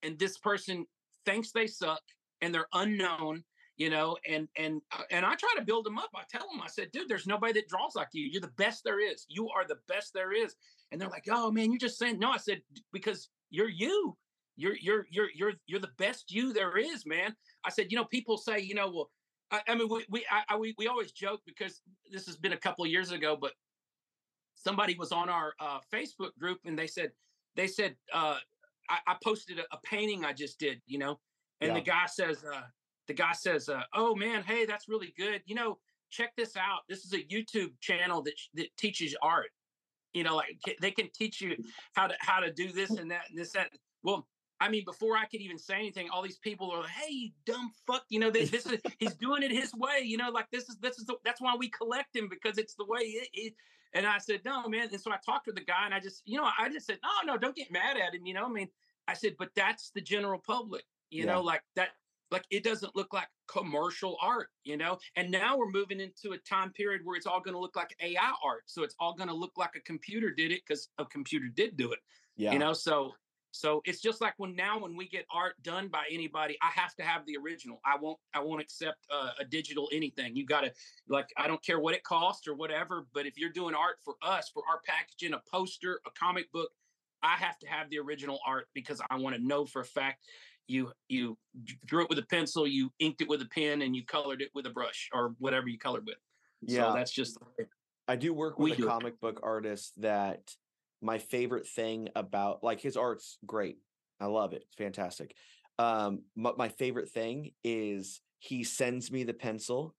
And 0.02 0.18
this 0.18 0.40
person 0.40 0.88
thinks 1.26 1.52
they 1.52 1.68
suck 1.68 2.02
and 2.42 2.54
they're 2.54 2.68
unknown, 2.74 3.44
you 3.78 3.92
know, 3.92 4.18
and 4.28 4.48
and 4.58 4.82
uh, 4.92 5.04
and 5.12 5.28
I 5.28 5.36
try 5.36 5.54
to 5.58 5.64
build 5.64 5.86
them 5.86 6.00
up. 6.00 6.10
I 6.16 6.24
tell 6.28 6.48
them, 6.52 6.60
I 6.60 6.68
said, 6.68 6.92
dude, 6.92 7.08
there's 7.08 7.28
nobody 7.28 7.54
that 7.54 7.70
draws 7.70 7.96
like 7.96 8.08
you. 8.14 8.26
You're 8.26 8.42
the 8.42 8.48
best 8.48 8.84
there 8.84 9.00
is. 9.00 9.28
You 9.30 9.50
are 9.50 9.68
the 9.68 9.78
best 9.88 10.16
there 10.16 10.34
is. 10.34 10.56
And 10.92 11.00
they're 11.00 11.10
like, 11.10 11.28
oh 11.30 11.52
man, 11.52 11.72
you're 11.72 11.80
just 11.80 12.00
saying 12.00 12.20
no. 12.20 12.32
I 12.32 12.38
said 12.38 12.62
because 12.92 13.30
you're 13.50 13.70
you. 13.70 14.18
You're 14.56 14.76
you're 14.76 15.06
you're 15.10 15.30
you're 15.34 15.54
you're 15.68 15.80
the 15.80 15.92
best 15.98 16.32
you 16.32 16.52
there 16.52 16.78
is, 16.78 17.06
man. 17.06 17.34
I 17.64 17.70
said, 17.70 17.88
you 17.92 17.98
know, 17.98 18.06
people 18.06 18.38
say, 18.38 18.60
you 18.60 18.76
know, 18.76 18.92
well, 18.92 19.10
I, 19.52 19.62
I 19.70 19.76
mean, 19.76 19.88
we 19.90 20.06
we, 20.10 20.26
I, 20.30 20.58
we 20.58 20.76
we 20.78 20.88
always 20.88 21.12
joke 21.12 21.42
because 21.46 21.82
this 22.12 22.26
has 22.26 22.36
been 22.36 22.54
a 22.54 22.58
couple 22.58 22.84
of 22.84 22.92
years 22.92 23.12
ago, 23.12 23.38
but 23.40 23.54
somebody 24.56 24.96
was 24.96 25.12
on 25.12 25.30
our 25.30 25.54
uh, 25.60 25.80
Facebook 25.94 26.36
group 26.38 26.60
and 26.66 26.78
they 26.78 26.88
said 26.88 27.12
they 27.56 27.68
said 27.68 27.96
uh, 28.14 28.38
I, 28.90 28.98
I, 29.08 29.16
posted 29.24 29.60
a, 29.60 29.64
a, 29.72 29.80
painting 29.84 30.26
I 30.26 30.34
just 30.34 30.60
did, 30.60 30.82
you 30.86 30.98
know, 30.98 31.20
and 31.62 31.70
yeah. 31.70 31.74
the 31.76 31.82
guy 31.82 32.06
says 32.08 32.44
uh, 32.44 32.62
the 33.08 33.14
guy 33.14 33.34
says, 33.34 33.70
uh, 33.70 33.84
"Oh 33.94 34.16
man, 34.16 34.44
hey, 34.44 34.66
that's 34.66 34.88
really 34.88 35.14
good. 35.18 35.42
You 35.46 35.56
know, 35.56 35.80
check 36.10 36.34
this 36.36 36.56
out. 36.58 36.82
This 36.88 37.06
is 37.06 37.14
a 37.14 37.24
YouTube 37.24 37.72
channel 37.82 38.22
that 38.24 38.34
that 38.56 38.76
teaches 38.78 39.16
art. 39.22 39.50
You 40.14 40.24
know, 40.24 40.36
like 40.36 40.60
they 40.82 40.92
can 40.92 41.10
teach 41.14 41.42
you 41.42 41.52
mm. 41.52 41.66
how 41.94 42.08
to 42.08 42.16
how 42.20 42.40
to 42.40 42.52
do 42.52 42.72
this 42.72 42.92
mm. 42.92 43.00
and 43.00 43.12
that 43.12 43.30
and 43.30 43.38
this 43.38 43.52
that. 43.54 43.70
Well, 44.04 44.28
I 44.62 44.70
mean, 44.70 44.84
before 44.86 45.16
I 45.16 45.26
could 45.26 45.42
even 45.42 45.58
say 45.58 45.76
anything, 45.76 46.10
all 46.10 46.22
these 46.22 46.40
people 46.40 46.72
are 46.72 46.82
like, 46.82 46.90
"Hey, 46.90 47.12
you 47.12 47.32
dumb 47.46 47.72
fuck!" 47.86 48.04
You 48.10 48.20
know, 48.20 48.32
this, 48.32 48.50
this 48.50 48.66
is 48.66 48.82
he's 49.00 49.16
doing 49.16 49.44
it 49.44 49.52
his 49.52 49.74
way. 49.74 50.02
You 50.04 50.18
know, 50.18 50.30
like 50.30 50.48
this 50.52 50.70
is 50.70 50.78
this 50.78 50.98
is 50.98 51.06
the, 51.06 51.16
that's 51.24 51.42
why 51.42 51.56
we 51.58 51.70
collect 51.70 52.16
him 52.16 52.28
because 52.30 52.58
it's 52.58 52.76
the 52.76 52.86
way 52.86 53.02
it, 53.02 53.30
it. 53.34 53.54
And 53.94 54.06
I 54.06 54.18
said, 54.18 54.42
"No, 54.46 54.68
man." 54.68 54.90
And 54.92 55.02
so 55.02 55.12
I 55.12 55.18
talked 55.26 55.46
to 55.46 55.52
the 55.52 55.62
guy, 55.62 55.86
and 55.86 55.94
I 55.94 56.00
just, 56.00 56.24
you 56.26 56.38
know, 56.38 56.50
I 56.58 56.70
just 56.70 56.86
said, 56.86 57.00
"No, 57.04 57.34
no, 57.34 57.38
don't 57.38 57.56
get 57.56 57.72
mad 57.72 57.98
at 57.98 58.14
him." 58.14 58.26
You 58.26 58.34
know, 58.34 58.46
I 58.46 58.50
mean, 58.50 58.70
I 59.10 59.14
said, 59.16 59.36
but 59.40 59.50
that's 59.56 59.90
the 59.90 60.02
general 60.02 60.40
public, 60.40 60.86
you 61.10 61.26
Yeah. 61.26 61.34
know, 61.34 61.42
like 61.42 61.64
that, 61.76 61.90
like 62.32 62.46
it 62.50 62.64
doesn't 62.64 62.96
look 62.96 63.14
like 63.14 63.28
commercial 63.48 64.18
art, 64.22 64.50
you 64.64 64.78
know. 64.78 64.98
And 65.16 65.32
now 65.32 65.58
we're 65.58 65.72
moving 65.72 66.00
into 66.00 66.32
a 66.34 66.38
time 66.38 66.72
period 66.72 67.02
where 67.04 67.16
it's 67.16 67.26
all 67.26 67.42
going 67.42 67.54
to 67.56 67.60
look 67.60 67.76
like 67.76 67.96
AI 68.02 68.34
art. 68.44 68.64
So 68.66 68.84
it's 68.84 68.96
all 69.00 69.14
going 69.14 69.30
to 69.30 69.36
look 69.36 69.54
like 69.58 69.76
a 69.76 69.82
computer 69.82 70.32
did 70.32 70.52
it 70.52 70.62
because 70.68 70.90
a 70.98 71.06
computer 71.06 71.48
did 71.48 71.78
do 71.78 71.92
it, 71.92 72.00
Yeah. 72.36 72.52
you 72.52 72.60
know. 72.60 72.74
So 72.74 73.14
so 73.52 73.82
it's 73.86 74.00
just 74.00 74.22
like 74.22 74.36
when 74.38 74.56
now 74.56 74.80
when 74.80 74.96
we 74.96 75.08
get 75.08 75.26
art 75.32 75.56
done 75.64 75.88
by 75.88 76.06
anybody, 76.12 76.58
I 76.62 76.70
have 76.80 76.96
to 76.96 77.04
have 77.04 77.26
the 77.26 77.38
original. 77.38 77.80
I 77.84 77.98
won't 77.98 78.20
I 78.34 78.42
won't 78.42 78.62
accept 78.62 79.08
uh, 79.12 79.32
a 79.40 79.46
digital 79.46 79.90
anything. 79.92 80.36
You 80.36 80.46
got 80.46 80.62
to 80.62 80.74
like 81.08 81.30
I 81.38 81.48
don't 81.48 81.64
care 81.64 81.80
what 81.80 81.96
it 81.96 82.04
costs 82.04 82.48
or 82.48 82.54
whatever, 82.54 83.08
but 83.14 83.26
if 83.26 83.38
you're 83.38 83.52
doing 83.52 83.74
art 83.74 83.98
for 84.04 84.16
us 84.22 84.50
for 84.54 84.64
our 84.70 84.82
packaging, 84.86 85.34
a 85.34 85.42
poster, 85.52 86.00
a 86.06 86.12
comic 86.12 86.52
book, 86.52 86.70
I 87.24 87.36
have 87.36 87.58
to 87.60 87.68
have 87.68 87.90
the 87.90 88.00
original 88.00 88.40
art 88.46 88.68
because 88.74 89.02
I 89.10 89.18
want 89.18 89.36
to 89.36 89.42
know 89.42 89.66
for 89.66 89.82
a 89.82 89.86
fact 89.86 90.24
you 90.70 90.92
you 91.10 91.38
drew 91.86 92.04
it 92.04 92.10
with 92.10 92.20
a 92.20 92.26
pencil, 92.26 92.68
you 92.68 92.92
inked 93.00 93.22
it 93.22 93.28
with 93.28 93.42
a 93.42 93.48
pen, 93.48 93.82
and 93.82 93.96
you 93.96 94.06
colored 94.06 94.42
it 94.42 94.50
with 94.54 94.66
a 94.68 94.70
brush 94.70 95.10
or 95.14 95.34
whatever 95.40 95.68
you 95.68 95.80
colored 95.80 96.06
with. 96.06 96.18
Yeah. 96.62 96.90
So 96.90 96.94
that's 96.94 97.12
just 97.12 97.38
I 98.08 98.16
do 98.16 98.34
work 98.34 98.60
We 98.60 98.70
with 98.72 98.80
a 98.80 98.82
do 98.84 98.88
it. 98.88 98.90
comic 98.90 99.20
book 99.20 99.40
artist 99.44 99.94
that 100.02 100.56
my 101.02 101.18
favorite 101.18 101.68
thing 101.68 102.10
about 102.16 102.64
like 102.64 102.82
his 102.82 102.98
art's 102.98 103.38
great. 103.46 103.78
I 104.20 104.26
love 104.26 104.54
it. 104.54 104.64
It's 104.68 104.76
fantastic. 104.76 105.34
Um 105.80 106.24
but 106.36 106.58
my 106.58 106.70
favorite 106.70 107.10
thing 107.10 107.52
is 107.64 108.22
he 108.40 108.64
sends 108.64 109.12
me 109.12 109.24
the 109.24 109.34
pencil. 109.34 109.96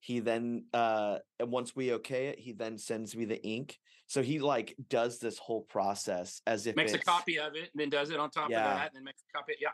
He 0.00 0.20
then 0.20 0.66
uh 0.72 1.18
and 1.40 1.50
once 1.50 1.74
we 1.74 1.94
okay 1.94 2.26
it, 2.28 2.38
he 2.38 2.52
then 2.52 2.78
sends 2.78 3.16
me 3.16 3.24
the 3.24 3.42
ink. 3.44 3.78
So 4.06 4.22
he 4.22 4.38
like 4.40 4.76
does 4.90 5.18
this 5.18 5.38
whole 5.38 5.62
process 5.62 6.42
as 6.46 6.66
if 6.66 6.76
makes 6.76 6.92
a 6.92 6.98
copy 6.98 7.38
of 7.38 7.54
it 7.54 7.70
and 7.72 7.80
then 7.80 7.88
does 7.88 8.10
it 8.10 8.18
on 8.20 8.30
top 8.30 8.50
Yeah. 8.50 8.58
of 8.70 8.76
that 8.76 8.86
and 8.88 8.96
then 8.96 9.04
makes 9.04 9.22
a 9.32 9.36
copy. 9.38 9.54
Yeah. 9.60 9.70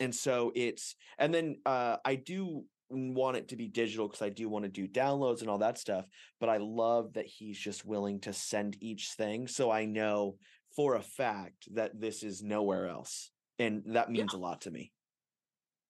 And 0.00 0.14
so 0.14 0.50
it's 0.54 0.96
and 1.18 1.32
then 1.32 1.56
uh 1.66 1.98
i 2.04 2.14
do 2.16 2.64
want 2.88 3.36
it 3.36 3.48
to 3.48 3.56
be 3.56 3.68
digital 3.68 4.08
because 4.08 4.22
i 4.22 4.28
do 4.28 4.48
want 4.48 4.64
to 4.64 4.68
do 4.68 4.88
downloads 4.88 5.42
and 5.42 5.48
all 5.48 5.58
that 5.58 5.78
stuff 5.78 6.04
but 6.40 6.48
i 6.48 6.56
love 6.56 7.12
that 7.12 7.26
he's 7.26 7.58
just 7.58 7.84
willing 7.84 8.20
to 8.20 8.32
send 8.32 8.76
each 8.82 9.10
thing 9.12 9.46
so 9.46 9.70
i 9.70 9.84
know 9.84 10.36
for 10.74 10.96
a 10.96 11.02
fact 11.02 11.68
that 11.74 12.00
this 12.00 12.22
is 12.24 12.42
nowhere 12.42 12.88
else 12.88 13.30
and 13.58 13.82
that 13.86 14.10
Yeah. 14.10 14.22
means 14.22 14.34
a 14.34 14.38
lot 14.38 14.62
to 14.62 14.70
me 14.70 14.92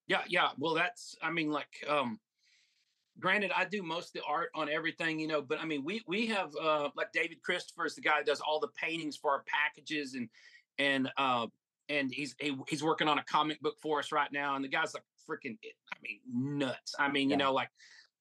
Yeah, 0.07 0.23
yeah. 0.27 0.49
Well, 0.57 0.73
that's 0.73 1.15
I 1.21 1.31
mean, 1.31 1.51
like, 1.51 1.69
um, 1.87 2.19
granted, 3.19 3.51
I 3.55 3.65
do 3.65 3.81
most 3.81 4.07
of 4.07 4.21
the 4.21 4.27
art 4.27 4.49
on 4.55 4.67
everything, 4.69 5.19
you 5.19 5.27
know, 5.27 5.41
but 5.41 5.59
I 5.59 5.65
mean, 5.65 5.83
we 5.83 6.01
we 6.07 6.27
have 6.27 6.53
uh 6.61 6.89
like 6.95 7.11
David 7.13 7.41
Christopher 7.41 7.85
is 7.85 7.95
the 7.95 8.01
guy 8.01 8.17
that 8.17 8.25
does 8.25 8.41
all 8.41 8.59
the 8.59 8.67
paintings 8.69 9.15
for 9.15 9.31
our 9.31 9.43
packages 9.47 10.15
and 10.15 10.29
and 10.77 11.09
uh 11.17 11.47
and 11.91 12.11
he's 12.13 12.35
he, 12.39 12.55
he's 12.67 12.83
working 12.83 13.07
on 13.07 13.19
a 13.19 13.23
comic 13.23 13.59
book 13.61 13.75
for 13.81 13.99
us 13.99 14.11
right 14.11 14.31
now. 14.31 14.55
And 14.55 14.63
the 14.63 14.69
guy's 14.69 14.93
like 14.93 15.03
freaking 15.29 15.57
I 15.93 15.97
mean, 16.01 16.19
nuts. 16.59 16.95
I 16.97 17.09
mean, 17.09 17.29
you 17.29 17.37
know, 17.37 17.53
like 17.53 17.69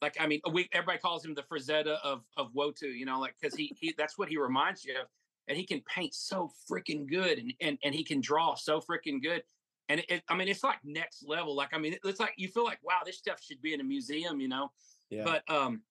like 0.02 0.16
I 0.20 0.26
mean, 0.26 0.40
we 0.52 0.68
everybody 0.72 0.98
calls 0.98 1.24
him 1.24 1.34
the 1.34 1.42
Frazetta 1.42 1.98
of 2.02 2.22
of 2.36 2.52
Wotu, 2.52 2.92
you 2.94 3.06
know, 3.06 3.20
like 3.20 3.34
because 3.40 3.56
he 3.56 3.72
he 3.80 3.94
that's 3.96 4.18
what 4.18 4.28
he 4.28 4.36
reminds 4.36 4.84
you 4.84 4.94
of. 5.00 5.06
And 5.48 5.56
he 5.58 5.64
can 5.66 5.80
paint 5.82 6.14
so 6.14 6.52
freaking 6.70 7.08
good 7.08 7.38
and 7.38 7.52
and 7.60 7.78
and 7.82 7.94
he 7.94 8.04
can 8.04 8.20
draw 8.20 8.54
so 8.54 8.80
freaking 8.80 9.22
good 9.22 9.42
and 9.88 9.98
it, 10.00 10.06
it- 10.08 10.22
I 10.28 10.36
mean, 10.36 10.48
it's 10.48 10.62
like 10.62 10.78
next 10.84 11.24
level. 11.26 11.56
Like, 11.56 11.70
I 11.72 11.78
mean, 11.78 11.94
it- 11.94 12.00
it's 12.04 12.20
like 12.20 12.34
you 12.36 12.48
feel 12.48 12.64
like, 12.64 12.78
wow, 12.84 13.00
this 13.04 13.18
stuff 13.18 13.42
should 13.42 13.60
be 13.60 13.74
in 13.74 13.80
a 13.80 13.84
museum, 13.84 14.40
you 14.40 14.48
know. 14.48 14.70
yeah 15.10 15.24
But 15.24 15.42
um, 15.52 15.82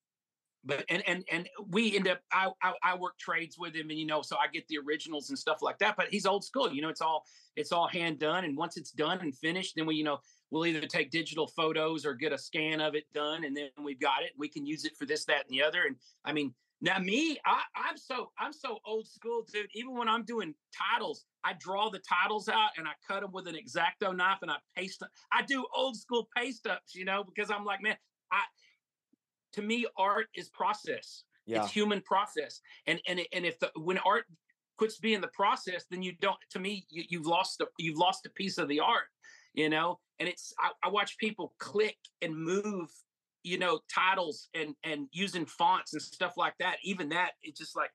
but 0.66 0.84
and 0.90 1.04
and 1.08 1.24
and 1.32 1.50
we 1.70 1.96
end 1.96 2.08
up, 2.08 2.20
I, 2.32 2.50
I 2.62 2.74
I 2.84 2.96
work 2.96 3.18
trades 3.18 3.58
with 3.58 3.76
him, 3.76 3.90
and 3.90 4.00
you 4.00 4.06
know, 4.06 4.22
so 4.22 4.36
I 4.38 4.48
get 4.48 4.68
the 4.68 4.78
originals 4.78 5.30
and 5.30 5.40
stuff 5.40 5.62
like 5.62 5.80
that. 5.80 5.96
But 5.96 6.08
he's 6.10 6.26
old 6.26 6.44
school, 6.44 6.74
you 6.74 6.82
know. 6.82 6.90
It's 6.90 7.02
all 7.02 7.26
it's 7.56 7.72
all 7.72 7.88
hand 7.88 8.20
done, 8.20 8.44
and 8.44 8.58
once 8.58 8.76
it's 8.78 8.92
done 8.92 9.20
and 9.22 9.36
finished, 9.36 9.76
then 9.76 9.86
we, 9.86 9.96
you 9.96 10.04
know, 10.04 10.20
we'll 10.52 10.66
either 10.66 10.86
take 10.86 11.12
digital 11.12 11.48
photos 11.48 12.06
or 12.06 12.14
get 12.14 12.34
a 12.34 12.38
scan 12.38 12.82
of 12.82 12.96
it 12.96 13.06
done, 13.14 13.46
and 13.46 13.56
then 13.56 13.70
we've 13.84 14.00
got 14.00 14.24
it. 14.24 14.32
We 14.38 14.50
can 14.50 14.66
use 14.66 14.86
it 14.86 14.98
for 14.98 15.06
this, 15.06 15.26
that, 15.26 15.46
and 15.48 15.50
the 15.50 15.64
other. 15.64 15.84
And 15.88 15.96
I 16.26 16.34
mean, 16.34 16.54
now 16.82 17.00
me, 17.00 17.38
I, 17.46 17.62
I'm 17.76 17.98
so 17.98 18.32
I'm 18.38 18.54
so 18.54 18.80
old 18.86 19.08
school, 19.08 19.46
dude. 19.52 19.68
Even 19.74 19.98
when 19.98 20.08
I'm 20.10 20.24
doing 20.24 20.54
titles, 20.74 21.26
I 21.44 21.54
draw 21.60 21.90
the 21.90 22.00
titles 22.00 22.50
out 22.50 22.72
and 22.78 22.88
I 22.88 22.92
cut 23.08 23.22
them 23.22 23.32
with 23.32 23.48
an 23.48 23.56
exacto 23.56 24.16
knife 24.16 24.40
and 24.42 24.52
I 24.52 24.58
paste 24.76 25.00
them. 25.00 25.10
I 25.32 25.42
do 25.42 25.66
old 25.76 25.98
school 25.98 26.28
paste 26.36 26.68
ups, 26.68 26.96
you 26.96 27.06
know, 27.06 27.24
because 27.24 27.52
I'm 27.52 27.66
like, 27.66 27.82
man, 27.82 27.96
I 28.32 28.42
to 29.54 29.62
me, 29.62 29.86
art 29.98 30.28
is 30.36 30.50
process. 30.50 31.24
yeah 31.46 31.64
It's 31.64 31.72
human 31.72 32.02
process. 32.02 32.62
And 32.88 33.00
and 33.08 33.22
and 33.34 33.46
if 33.46 33.60
the 33.60 33.72
when 33.76 33.98
art 34.00 34.26
quits 34.78 34.98
being 34.98 35.22
the 35.22 35.28
process, 35.28 35.86
then 35.92 36.02
you 36.02 36.14
don't. 36.22 36.38
To 36.52 36.60
me, 36.60 36.86
you, 36.90 37.04
you've 37.10 37.26
lost 37.28 37.62
a, 37.62 37.68
you've 37.78 37.98
lost 37.98 38.26
a 38.26 38.30
piece 38.30 38.58
of 38.58 38.68
the 38.68 38.80
art, 38.80 39.10
you 39.54 39.70
know. 39.70 40.00
And 40.20 40.28
it's 40.28 40.54
I, 40.60 40.72
I 40.84 40.90
watch 40.90 41.18
people 41.18 41.54
click 41.60 41.98
and 42.22 42.36
move, 42.36 42.90
you 43.44 43.58
know, 43.58 43.80
titles 43.94 44.50
and 44.54 44.76
and 44.84 45.08
using 45.12 45.46
fonts 45.46 45.94
and 45.94 46.02
stuff 46.02 46.34
like 46.38 46.56
that. 46.60 46.78
Even 46.84 47.10
that, 47.10 47.32
it's 47.44 47.60
just 47.60 47.76
like. 47.76 47.92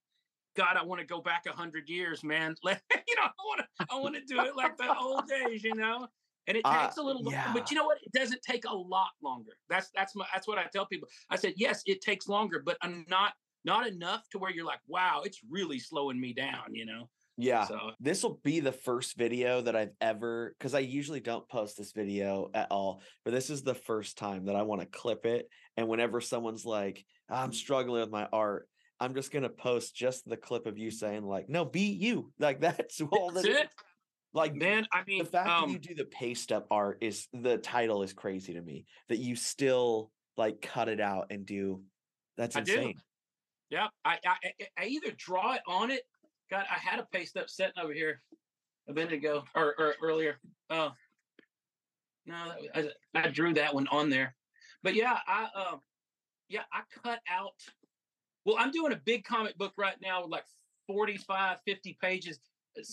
God, 0.56 0.76
I 0.80 0.84
want 0.84 1.00
to 1.00 1.04
go 1.04 1.20
back 1.20 1.46
a 1.48 1.52
hundred 1.52 1.88
years, 1.88 2.22
man. 2.22 2.54
Let, 2.62 2.80
you 3.08 3.16
know, 3.16 3.24
I 3.24 3.42
want 3.44 3.60
to, 3.60 3.86
I 3.90 3.98
want 3.98 4.14
to 4.14 4.20
do 4.20 4.40
it 4.40 4.54
like 4.54 4.76
the 4.76 4.96
old 4.96 5.26
days, 5.26 5.64
you 5.64 5.74
know. 5.74 6.06
And 6.46 6.56
it 6.56 6.62
Uh, 6.64 6.84
takes 6.84 6.96
a 6.98 7.02
little, 7.02 7.22
longer, 7.22 7.36
yeah. 7.36 7.52
but 7.52 7.70
you 7.70 7.76
know 7.76 7.84
what? 7.84 7.98
It 8.02 8.12
doesn't 8.12 8.42
take 8.42 8.64
a 8.66 8.74
lot 8.74 9.10
longer. 9.22 9.52
That's 9.68 9.90
that's 9.94 10.14
my 10.14 10.26
that's 10.32 10.46
what 10.46 10.58
I 10.58 10.64
tell 10.72 10.86
people. 10.86 11.08
I 11.30 11.36
said, 11.36 11.54
yes, 11.56 11.82
it 11.86 12.00
takes 12.00 12.28
longer, 12.28 12.62
but 12.64 12.76
I'm 12.82 13.04
not 13.08 13.32
not 13.64 13.86
enough 13.86 14.28
to 14.30 14.38
where 14.38 14.50
you're 14.50 14.66
like, 14.66 14.80
wow, 14.86 15.22
it's 15.24 15.40
really 15.48 15.78
slowing 15.78 16.20
me 16.20 16.34
down, 16.34 16.74
you 16.74 16.84
know. 16.84 17.08
yeah 17.38 17.64
So 17.64 17.92
this 17.98 18.22
will 18.22 18.40
be 18.44 18.60
the 18.60 18.72
first 18.72 19.16
video 19.16 19.62
that 19.62 19.74
I've 19.74 19.94
ever 20.02 20.54
because 20.58 20.74
I 20.74 20.80
usually 20.80 21.20
don't 21.20 21.48
post 21.48 21.78
this 21.78 21.92
video 21.92 22.50
at 22.52 22.70
all, 22.70 23.02
but 23.24 23.32
this 23.32 23.48
is 23.48 23.62
the 23.62 23.74
first 23.74 24.18
time 24.18 24.44
that 24.46 24.56
I 24.56 24.62
want 24.62 24.82
to 24.82 24.86
clip 24.86 25.24
it. 25.24 25.48
And 25.78 25.88
whenever 25.88 26.20
someone's 26.20 26.66
like, 26.66 27.04
I'm 27.30 27.52
struggling 27.54 28.02
with 28.02 28.10
my 28.10 28.28
art, 28.32 28.68
I'm 29.00 29.14
just 29.14 29.32
gonna 29.32 29.48
post 29.48 29.96
just 29.96 30.28
the 30.28 30.36
clip 30.36 30.66
of 30.66 30.76
you 30.78 30.90
saying, 30.90 31.24
like, 31.24 31.48
no, 31.48 31.64
be 31.64 31.86
you. 31.92 32.32
Like 32.38 32.60
that's 32.66 33.00
all 33.00 33.30
that's 33.30 33.46
that 33.46 33.62
it- 33.62 33.70
Like 34.34 34.54
man. 34.54 34.86
I 34.92 35.04
mean, 35.06 35.20
the 35.20 35.24
fact 35.30 35.46
that 35.46 35.68
you 35.68 35.76
um, 35.76 35.80
do 35.80 35.94
the 35.94 36.04
paste 36.04 36.50
up 36.50 36.66
art 36.70 36.98
is 37.00 37.28
the 37.32 37.56
title 37.56 38.02
is 38.02 38.12
crazy 38.12 38.52
to 38.54 38.60
me. 38.60 38.84
That 39.08 39.18
you 39.18 39.36
still 39.36 40.10
like 40.36 40.60
cut 40.60 40.88
it 40.88 41.00
out 41.00 41.28
and 41.30 41.46
do 41.46 41.82
that's 42.36 42.56
I 42.56 42.60
do. 42.62 42.72
insane. 42.74 42.96
yeah, 43.70 43.86
I, 44.04 44.18
I 44.26 44.36
I- 44.76 44.86
either 44.86 45.12
draw 45.16 45.54
it 45.54 45.62
on 45.68 45.92
it. 45.92 46.02
God, 46.50 46.64
I 46.68 46.74
had 46.78 46.98
a 46.98 47.06
paste 47.12 47.36
up 47.36 47.48
setting 47.48 47.80
over 47.80 47.92
here 47.92 48.20
a 48.88 48.92
minute 48.92 49.12
ago 49.14 49.44
or, 49.54 49.74
or 49.78 49.94
earlier. 50.02 50.36
Oh, 50.68 50.90
no, 52.26 52.52
I, 52.74 52.90
I 53.14 53.28
drew 53.28 53.54
that 53.54 53.72
one 53.74 53.86
on 53.88 54.10
there. 54.10 54.34
But 54.82 54.94
yeah, 54.94 55.16
I 55.26 55.44
um, 55.54 55.80
yeah, 56.48 56.62
I 56.72 56.80
cut 57.02 57.20
out. 57.30 57.52
Well, 58.44 58.56
I'm 58.58 58.72
doing 58.72 58.92
a 58.92 59.00
big 59.04 59.24
comic 59.24 59.56
book 59.56 59.72
right 59.78 59.96
now 60.02 60.22
with 60.22 60.30
like 60.30 60.44
45, 60.88 61.58
50 61.64 61.96
pages. 62.02 62.38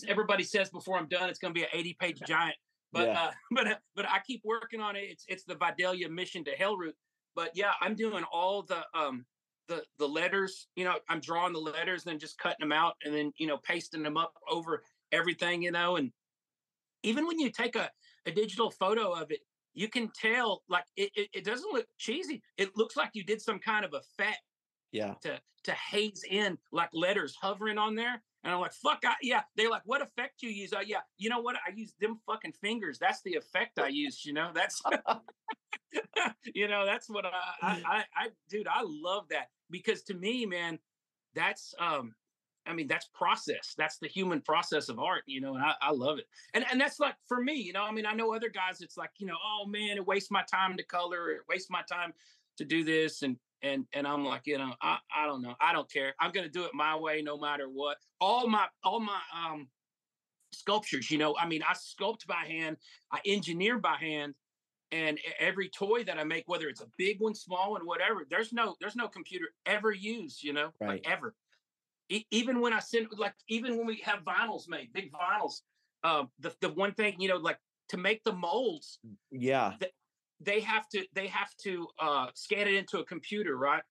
Everybody 0.06 0.44
says 0.44 0.70
before 0.70 0.98
I'm 0.98 1.08
done, 1.08 1.28
it's 1.28 1.38
going 1.38 1.52
to 1.54 1.58
be 1.58 1.64
an 1.64 1.70
80 1.72 1.94
page 1.94 2.20
giant. 2.26 2.56
But 2.92 3.08
Yeah. 3.08 3.22
uh, 3.22 3.32
but 3.50 3.66
uh, 3.66 3.76
but 3.96 4.08
I 4.08 4.20
keep 4.26 4.42
working 4.44 4.80
on 4.80 4.96
it. 4.96 5.00
It's 5.04 5.24
it's 5.28 5.44
the 5.44 5.54
Vidalia 5.56 6.08
mission 6.08 6.44
to 6.44 6.56
Hellroot. 6.56 6.92
But 7.34 7.52
yeah, 7.54 7.72
I'm 7.80 7.94
doing 7.94 8.24
all 8.30 8.62
the 8.62 8.84
um 8.94 9.24
the 9.68 9.84
the 9.98 10.06
letters. 10.08 10.68
You 10.76 10.84
know, 10.84 10.98
I'm 11.08 11.20
drawing 11.20 11.52
the 11.54 11.60
letters, 11.60 12.04
and 12.04 12.12
then 12.12 12.18
just 12.18 12.38
cutting 12.38 12.60
them 12.60 12.72
out, 12.72 12.96
and 13.04 13.14
then 13.14 13.32
you 13.38 13.46
know 13.46 13.58
pasting 13.58 14.02
them 14.02 14.16
up 14.16 14.34
over 14.48 14.84
everything. 15.10 15.62
You 15.62 15.70
know, 15.72 15.96
and 15.96 16.12
even 17.02 17.26
when 17.26 17.38
you 17.38 17.50
take 17.50 17.76
a 17.76 17.90
a 18.26 18.30
digital 18.30 18.70
photo 18.70 19.12
of 19.12 19.30
it, 19.30 19.40
you 19.74 19.88
can 19.88 20.10
tell 20.14 20.62
like 20.68 20.84
it, 20.96 21.10
it, 21.14 21.28
it 21.32 21.44
doesn't 21.44 21.72
look 21.72 21.86
cheesy. 21.98 22.42
It 22.58 22.76
looks 22.76 22.96
like 22.96 23.10
you 23.14 23.24
did 23.24 23.40
some 23.40 23.58
kind 23.58 23.84
of 23.84 23.94
effect 23.94 24.42
Yeah. 24.92 25.14
to 25.22 25.40
to 25.64 25.72
haze 25.72 26.24
in 26.28 26.58
like 26.72 26.90
letters 26.92 27.34
hovering 27.40 27.78
on 27.78 27.94
there. 27.94 28.22
And 28.44 28.52
I'm 28.52 28.60
like, 28.60 28.72
fuck, 28.72 29.02
I, 29.04 29.14
yeah. 29.22 29.42
They're 29.56 29.70
like, 29.70 29.82
what 29.84 30.02
effect 30.02 30.42
you 30.42 30.50
use? 30.50 30.72
Uh, 30.72 30.80
yeah, 30.84 31.00
you 31.16 31.30
know 31.30 31.40
what? 31.40 31.56
I 31.56 31.70
use 31.74 31.94
them 32.00 32.18
fucking 32.26 32.54
fingers. 32.60 32.98
That's 32.98 33.22
the 33.22 33.34
effect 33.34 33.78
I 33.78 33.88
use. 33.88 34.24
You 34.24 34.32
know, 34.32 34.50
that's 34.54 34.82
you 36.54 36.68
know, 36.68 36.84
that's 36.86 37.08
what 37.08 37.24
I, 37.26 37.30
I, 37.62 37.82
I, 37.86 38.04
I, 38.16 38.28
dude, 38.48 38.68
I 38.68 38.82
love 38.84 39.28
that 39.30 39.48
because 39.70 40.02
to 40.04 40.14
me, 40.14 40.46
man, 40.46 40.78
that's 41.34 41.74
um, 41.78 42.14
I 42.66 42.72
mean, 42.72 42.86
that's 42.86 43.08
process. 43.14 43.74
That's 43.76 43.98
the 43.98 44.08
human 44.08 44.40
process 44.40 44.88
of 44.88 44.98
art, 44.98 45.24
you 45.26 45.40
know, 45.40 45.54
and 45.54 45.64
I, 45.64 45.74
I 45.80 45.90
love 45.90 46.18
it. 46.18 46.26
And 46.54 46.64
and 46.70 46.80
that's 46.80 47.00
like 47.00 47.14
for 47.26 47.42
me, 47.42 47.54
you 47.54 47.72
know, 47.72 47.82
I 47.82 47.92
mean, 47.92 48.06
I 48.06 48.12
know 48.12 48.34
other 48.34 48.50
guys, 48.50 48.80
it's 48.80 48.96
like, 48.96 49.10
you 49.18 49.26
know, 49.26 49.36
oh 49.44 49.66
man, 49.66 49.96
it 49.96 50.06
wastes 50.06 50.30
my 50.30 50.44
time 50.50 50.76
to 50.76 50.84
color, 50.84 51.30
it 51.30 51.42
wastes 51.48 51.70
my 51.70 51.82
time 51.82 52.12
to 52.58 52.64
do 52.64 52.84
this. 52.84 53.22
And 53.22 53.36
and 53.62 53.86
and 53.92 54.06
I'm 54.06 54.24
like, 54.24 54.42
you 54.46 54.58
know, 54.58 54.74
I, 54.80 54.98
I 55.14 55.26
don't 55.26 55.42
know. 55.42 55.54
I 55.60 55.72
don't 55.72 55.90
care. 55.90 56.14
I'm 56.20 56.32
gonna 56.32 56.48
do 56.48 56.64
it 56.64 56.74
my 56.74 56.96
way 56.96 57.22
no 57.22 57.38
matter 57.38 57.68
what. 57.68 57.98
All 58.20 58.48
my 58.48 58.68
all 58.84 59.00
my 59.00 59.20
um 59.34 59.70
sculptures, 60.52 61.10
you 61.10 61.18
know, 61.18 61.36
I 61.36 61.46
mean, 61.46 61.62
I 61.62 61.72
sculpt 61.74 62.26
by 62.26 62.44
hand, 62.46 62.76
I 63.10 63.20
engineer 63.24 63.78
by 63.78 63.96
hand, 63.96 64.34
and 64.90 65.18
every 65.38 65.68
toy 65.68 66.04
that 66.04 66.18
I 66.18 66.24
make, 66.24 66.44
whether 66.46 66.68
it's 66.68 66.80
a 66.82 66.90
big 66.98 67.20
one, 67.20 67.34
small 67.34 67.72
one, 67.72 67.86
whatever, 67.86 68.26
there's 68.28 68.52
no 68.52 68.76
there's 68.80 68.96
no 68.96 69.08
computer 69.08 69.46
ever 69.66 69.92
used, 69.92 70.42
you 70.42 70.52
know, 70.52 70.72
Right. 70.80 70.88
like 71.04 71.06
ever. 71.06 71.34
E- 72.08 72.26
even 72.30 72.60
when 72.60 72.72
I 72.72 72.80
send 72.80 73.08
like 73.16 73.34
even 73.48 73.76
when 73.78 73.86
we 73.86 73.98
have 73.98 74.20
vinyls 74.24 74.68
made, 74.68 74.92
big 74.92 75.12
vinyls, 75.12 75.62
uh, 76.02 76.26
the 76.38 76.54
the 76.60 76.68
one 76.72 76.92
thing 76.94 77.20
you 77.20 77.28
know, 77.28 77.36
like 77.36 77.58
to 77.88 77.96
make 77.96 78.24
the 78.24 78.32
molds, 78.32 78.98
Yeah. 79.30 79.76
They 80.44 80.60
have 80.60 80.88
to 80.90 81.04
they 81.14 81.26
have 81.28 81.54
to 81.64 81.86
uh, 82.00 82.26
scan 82.34 82.68
it 82.68 82.74
into 82.74 82.98
a 82.98 83.04
computer, 83.04 83.56
right, 83.56 83.82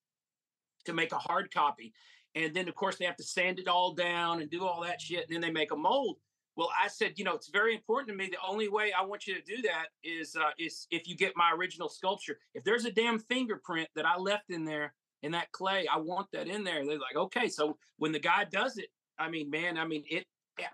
to 0.85 0.93
make 0.93 1.11
a 1.11 1.17
hard 1.17 1.53
copy, 1.53 1.93
and 2.35 2.53
then 2.53 2.67
of 2.67 2.75
course 2.75 2.97
they 2.97 3.05
have 3.05 3.17
to 3.17 3.23
sand 3.23 3.59
it 3.59 3.67
all 3.67 3.93
down 3.93 4.41
and 4.41 4.49
do 4.49 4.65
all 4.65 4.81
that 4.81 5.01
shit, 5.01 5.25
and 5.27 5.33
then 5.33 5.41
they 5.41 5.51
make 5.51 5.71
a 5.71 5.75
mold. 5.75 6.17
Well, 6.57 6.69
I 6.79 6.89
said, 6.89 7.13
you 7.15 7.23
know, 7.23 7.33
it's 7.33 7.49
very 7.49 7.73
important 7.73 8.09
to 8.09 8.15
me. 8.15 8.29
The 8.29 8.37
only 8.47 8.67
way 8.67 8.91
I 8.91 9.03
want 9.03 9.25
you 9.25 9.35
to 9.35 9.41
do 9.41 9.61
that 9.63 9.87
is 10.03 10.35
uh, 10.35 10.51
is 10.59 10.87
if 10.91 11.07
you 11.07 11.15
get 11.15 11.33
my 11.35 11.51
original 11.53 11.89
sculpture. 11.89 12.37
If 12.53 12.63
there's 12.63 12.85
a 12.85 12.91
damn 12.91 13.19
fingerprint 13.19 13.87
that 13.95 14.05
I 14.05 14.17
left 14.17 14.49
in 14.49 14.65
there 14.65 14.93
in 15.23 15.31
that 15.31 15.51
clay, 15.51 15.87
I 15.87 15.97
want 15.97 16.27
that 16.33 16.47
in 16.47 16.63
there. 16.63 16.85
They're 16.85 16.99
like, 16.99 17.15
okay. 17.15 17.47
So 17.47 17.77
when 17.97 18.11
the 18.11 18.19
guy 18.19 18.45
does 18.51 18.77
it, 18.77 18.87
I 19.17 19.29
mean, 19.29 19.49
man, 19.49 19.77
I 19.77 19.85
mean, 19.85 20.03
it. 20.09 20.25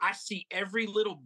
I 0.01 0.11
see 0.13 0.47
every 0.51 0.87
little 0.87 1.21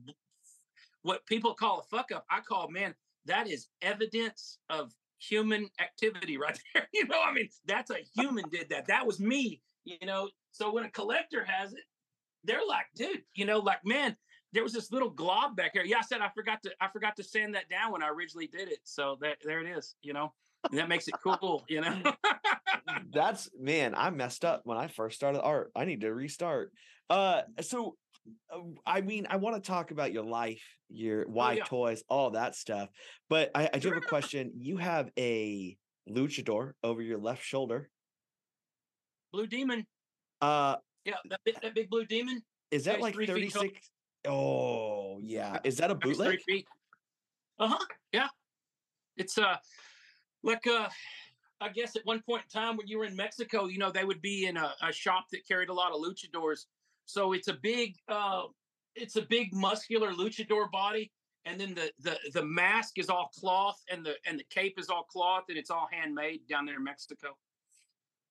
what 1.04 1.26
people 1.26 1.54
call 1.54 1.80
a 1.80 1.96
fuck 1.96 2.12
up. 2.12 2.26
I 2.30 2.42
call, 2.42 2.70
man, 2.70 2.94
that 3.26 3.48
is 3.48 3.68
evidence 3.82 4.58
of 4.70 4.94
human 5.20 5.70
activity 5.80 6.38
right 6.38 6.60
there. 6.74 6.88
You 6.94 7.08
know, 7.08 7.22
I 7.22 7.34
mean, 7.34 7.50
that's 7.66 7.92
a 7.92 7.98
human 8.16 8.46
did 8.50 8.70
that. 8.70 8.88
That 8.88 9.06
was 9.06 9.20
me. 9.20 9.62
You 9.84 10.06
know, 10.06 10.30
so 10.52 10.72
when 10.72 10.84
a 10.84 10.92
collector 10.92 11.44
has 11.44 11.74
it, 11.74 11.84
they're 12.44 12.66
like, 12.68 12.86
dude, 12.96 13.24
you 13.34 13.46
know, 13.46 13.60
like, 13.60 13.80
man, 13.84 14.16
there 14.54 14.64
was 14.64 14.74
this 14.74 14.92
little 14.92 15.10
glob 15.10 15.56
back 15.56 15.72
here. 15.74 15.84
Yeah, 15.84 15.98
I 16.00 16.02
said 16.02 16.22
I 16.22 16.30
forgot 16.36 16.62
to 16.64 16.72
I 16.80 16.88
forgot 16.90 17.16
to 17.18 17.24
sand 17.24 17.56
that 17.56 17.70
down 17.70 17.92
when 17.92 18.04
I 18.04 18.10
originally 18.10 18.48
did 18.48 18.70
it. 18.70 18.80
So 18.84 19.18
that 19.22 19.38
there 19.44 19.62
it 19.62 19.78
is, 19.78 19.96
you 20.02 20.14
know. 20.14 20.34
And 20.70 20.78
that 20.78 20.90
makes 20.90 21.08
it 21.08 21.16
cool, 21.24 21.64
you 21.68 21.82
know. 21.82 22.02
That's 23.14 23.50
man, 23.60 23.94
I 23.96 24.10
messed 24.10 24.46
up 24.46 24.62
when 24.64 24.78
I 24.78 24.88
first 24.88 25.16
started 25.16 25.42
art. 25.42 25.72
I 25.76 25.86
need 25.86 26.02
to 26.02 26.14
restart. 26.14 26.72
Uh 27.10 27.42
so 27.62 27.96
uh, 28.54 28.60
I 28.86 29.02
mean, 29.02 29.26
I 29.30 29.38
want 29.38 29.56
to 29.62 29.68
talk 29.68 29.90
about 29.92 30.14
your 30.14 30.24
life, 30.24 30.62
your 30.90 31.26
why 31.28 31.54
Oh, 31.54 31.58
yeah. 31.58 31.64
toys, 31.66 32.04
all 32.08 32.32
that 32.32 32.56
stuff. 32.56 32.90
But 33.30 33.50
I, 33.56 33.70
I 33.74 33.80
do 33.80 33.90
have 33.90 33.98
a 33.98 34.02
question. 34.02 34.52
You 34.58 34.78
have 34.78 35.10
a 35.18 35.76
luchador 36.10 36.74
over 36.84 37.02
your 37.02 37.18
left 37.18 37.44
shoulder. 37.44 37.90
blue 39.32 39.48
demon. 39.48 39.86
Uh 40.40 40.76
Yeah, 41.06 41.16
that 41.30 41.40
big, 41.46 41.60
that 41.62 41.74
big 41.76 41.90
blue 41.90 42.06
demon. 42.06 42.42
is 42.70 42.84
that 42.86 43.02
like 43.02 43.16
tall. 43.16 43.26
36? 43.26 43.90
Oh, 44.28 45.18
yeah. 45.22 45.58
Is 45.64 45.78
that 45.78 45.90
a 45.90 45.96
bootleg? 45.96 46.40
feet. 46.42 46.68
Uh-huh. 47.60 47.78
Yeah. 48.12 48.28
It's 49.18 49.38
uh 49.38 49.58
like 50.44 50.66
uh 50.68 50.90
I 51.62 51.70
guess 51.70 51.96
at 51.96 52.06
one 52.06 52.22
point 52.24 52.44
in 52.44 52.60
time 52.60 52.76
when 52.76 52.88
you 52.88 52.98
were 52.98 53.06
in 53.06 53.16
Mexico, 53.16 53.68
you 53.68 53.78
know, 53.78 53.92
they 53.92 54.04
would 54.04 54.22
be 54.22 54.48
in 54.48 54.58
a, 54.58 54.74
a 54.82 54.92
shop 54.92 55.26
that 55.32 55.48
carried 55.48 55.70
a 55.70 55.74
lot 55.74 55.92
of 55.92 56.02
luchadors. 56.02 56.66
So 57.06 57.34
it's 57.34 57.48
a 57.48 57.54
big 57.62 57.96
uh 58.10 58.44
it's 58.96 59.16
a 59.16 59.22
big 59.22 59.54
muscular 59.54 60.12
luchador 60.12 60.70
body. 60.72 61.12
And 61.46 61.60
then 61.62 61.76
the 61.76 61.92
the 62.00 62.18
the 62.34 62.44
mask 62.44 62.98
is 62.98 63.10
all 63.10 63.30
cloth 63.40 63.80
and 63.92 64.04
the 64.06 64.16
and 64.26 64.40
the 64.40 64.46
cape 64.50 64.80
is 64.80 64.90
all 64.90 65.04
cloth 65.04 65.44
and 65.50 65.58
it's 65.58 65.70
all 65.70 65.88
handmade 65.92 66.48
down 66.50 66.66
there 66.66 66.78
in 66.78 66.84
Mexico. 66.84 67.38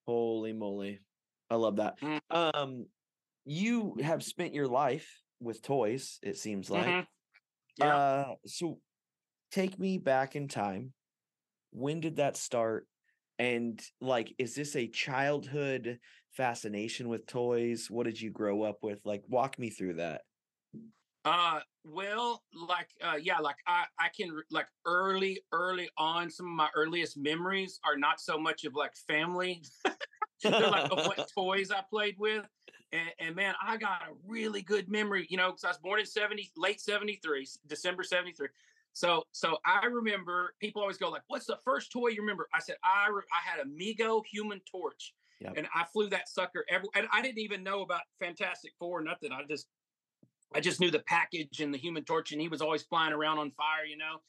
Holy 0.07 0.53
moly. 0.53 1.01
I 1.51 1.55
love 1.55 1.77
that. 1.77 2.01
Mm. 2.01 2.21
Um 2.31 2.87
you 3.45 3.97
have 4.03 4.23
spent 4.23 4.55
your 4.55 4.69
life 4.69 5.23
with 5.41 5.63
toys, 5.63 6.19
it 6.23 6.37
seems 6.37 6.69
like. 6.69 6.87
Mhm. 6.87 7.07
Yeah. 7.79 7.97
Uh, 7.97 8.35
so 8.47 8.79
take 9.51 9.79
me 9.79 9.99
back 9.99 10.37
in 10.37 10.49
time. 10.49 10.93
When 11.71 12.01
did 12.01 12.17
that 12.17 12.37
start? 12.37 12.87
And 13.41 13.81
like, 14.03 14.35
is 14.39 14.55
this 14.55 14.77
a 14.77 14.87
childhood 14.87 15.99
fascination 16.33 17.09
with 17.09 17.27
toys? 17.27 17.87
What 17.89 18.05
did 18.05 18.21
you 18.21 18.31
grow 18.31 18.65
up 18.65 18.81
with? 18.83 19.01
Like, 19.07 19.23
walk 19.29 19.59
me 19.59 19.71
through 19.71 19.95
that. 19.95 20.21
Uh, 21.25 21.61
well, 21.83 22.43
like, 22.55 22.89
uh, 23.03 23.17
yeah, 23.17 23.39
like 23.39 23.57
I, 23.67 23.85
I 23.99 24.09
can 24.15 24.39
like 24.51 24.67
early, 24.85 25.41
early 25.53 25.89
on, 25.97 26.31
some 26.31 26.49
of 26.49 26.53
my 26.53 26.69
earliest 26.77 27.17
memories 27.17 27.81
are 27.83 27.97
not 27.97 28.21
so 28.21 28.39
much 28.39 28.65
of 28.65 28.75
like 28.75 28.93
family. 29.09 29.63
They're 30.43 30.61
like 30.61 30.93
of 30.93 31.07
what 31.07 31.27
toys 31.35 31.71
I 31.71 31.81
played 31.89 32.17
with. 32.19 32.45
And, 32.93 33.09
and 33.21 33.37
man, 33.37 33.55
I 33.67 33.79
got 33.79 34.03
a 34.03 34.13
really 34.27 34.61
good 34.61 34.91
memory, 34.91 35.27
you 35.31 35.39
know, 35.39 35.49
because 35.49 35.65
I 35.65 35.69
was 35.69 35.79
born 35.79 36.01
in 36.01 36.05
70, 36.05 36.51
late 36.59 36.81
73 36.83 37.49
December 37.67 38.03
73. 38.03 38.49
So, 38.93 39.25
so 39.33 39.59
I 39.65 39.87
remember 39.87 40.55
people 40.61 40.83
always 40.83 40.99
go 40.99 41.11
like, 41.11 41.23
what's 41.29 41.47
the 41.47 41.59
first 41.65 41.93
toy 41.93 42.09
you 42.09 42.21
remember? 42.21 42.49
I 42.53 42.61
said, 42.61 42.77
I, 42.83 43.09
re- 43.11 43.23
I 43.33 43.49
had 43.49 43.65
a 43.65 43.69
Mego 43.69 44.23
human 44.27 44.61
torch 44.71 45.15
Yep. 45.41 45.55
and 45.57 45.67
I 45.75 45.85
flew 45.85 46.09
that 46.11 46.29
sucker 46.29 46.65
every, 46.69 46.89
and 46.95 47.07
I 47.13 47.23
didn't 47.23 47.39
even 47.39 47.63
know 47.63 47.81
about 47.81 48.03
Fantastic 48.19 48.73
Four, 48.79 48.99
or 48.99 49.03
nothing. 49.03 49.33
I 49.33 49.43
just, 49.49 49.69
I 50.55 50.61
just 50.61 50.81
knew 50.81 50.91
the 50.91 50.99
package 51.01 51.61
and 51.61 51.73
the 51.73 51.79
Human 51.79 52.05
Torch, 52.05 52.33
and 52.33 52.41
he 52.41 52.49
was 52.49 52.61
always 52.61 52.83
flying 52.83 53.13
around 53.13 53.39
on 53.39 53.51
fire, 53.53 53.85
you 53.89 53.97
know. 53.97 54.21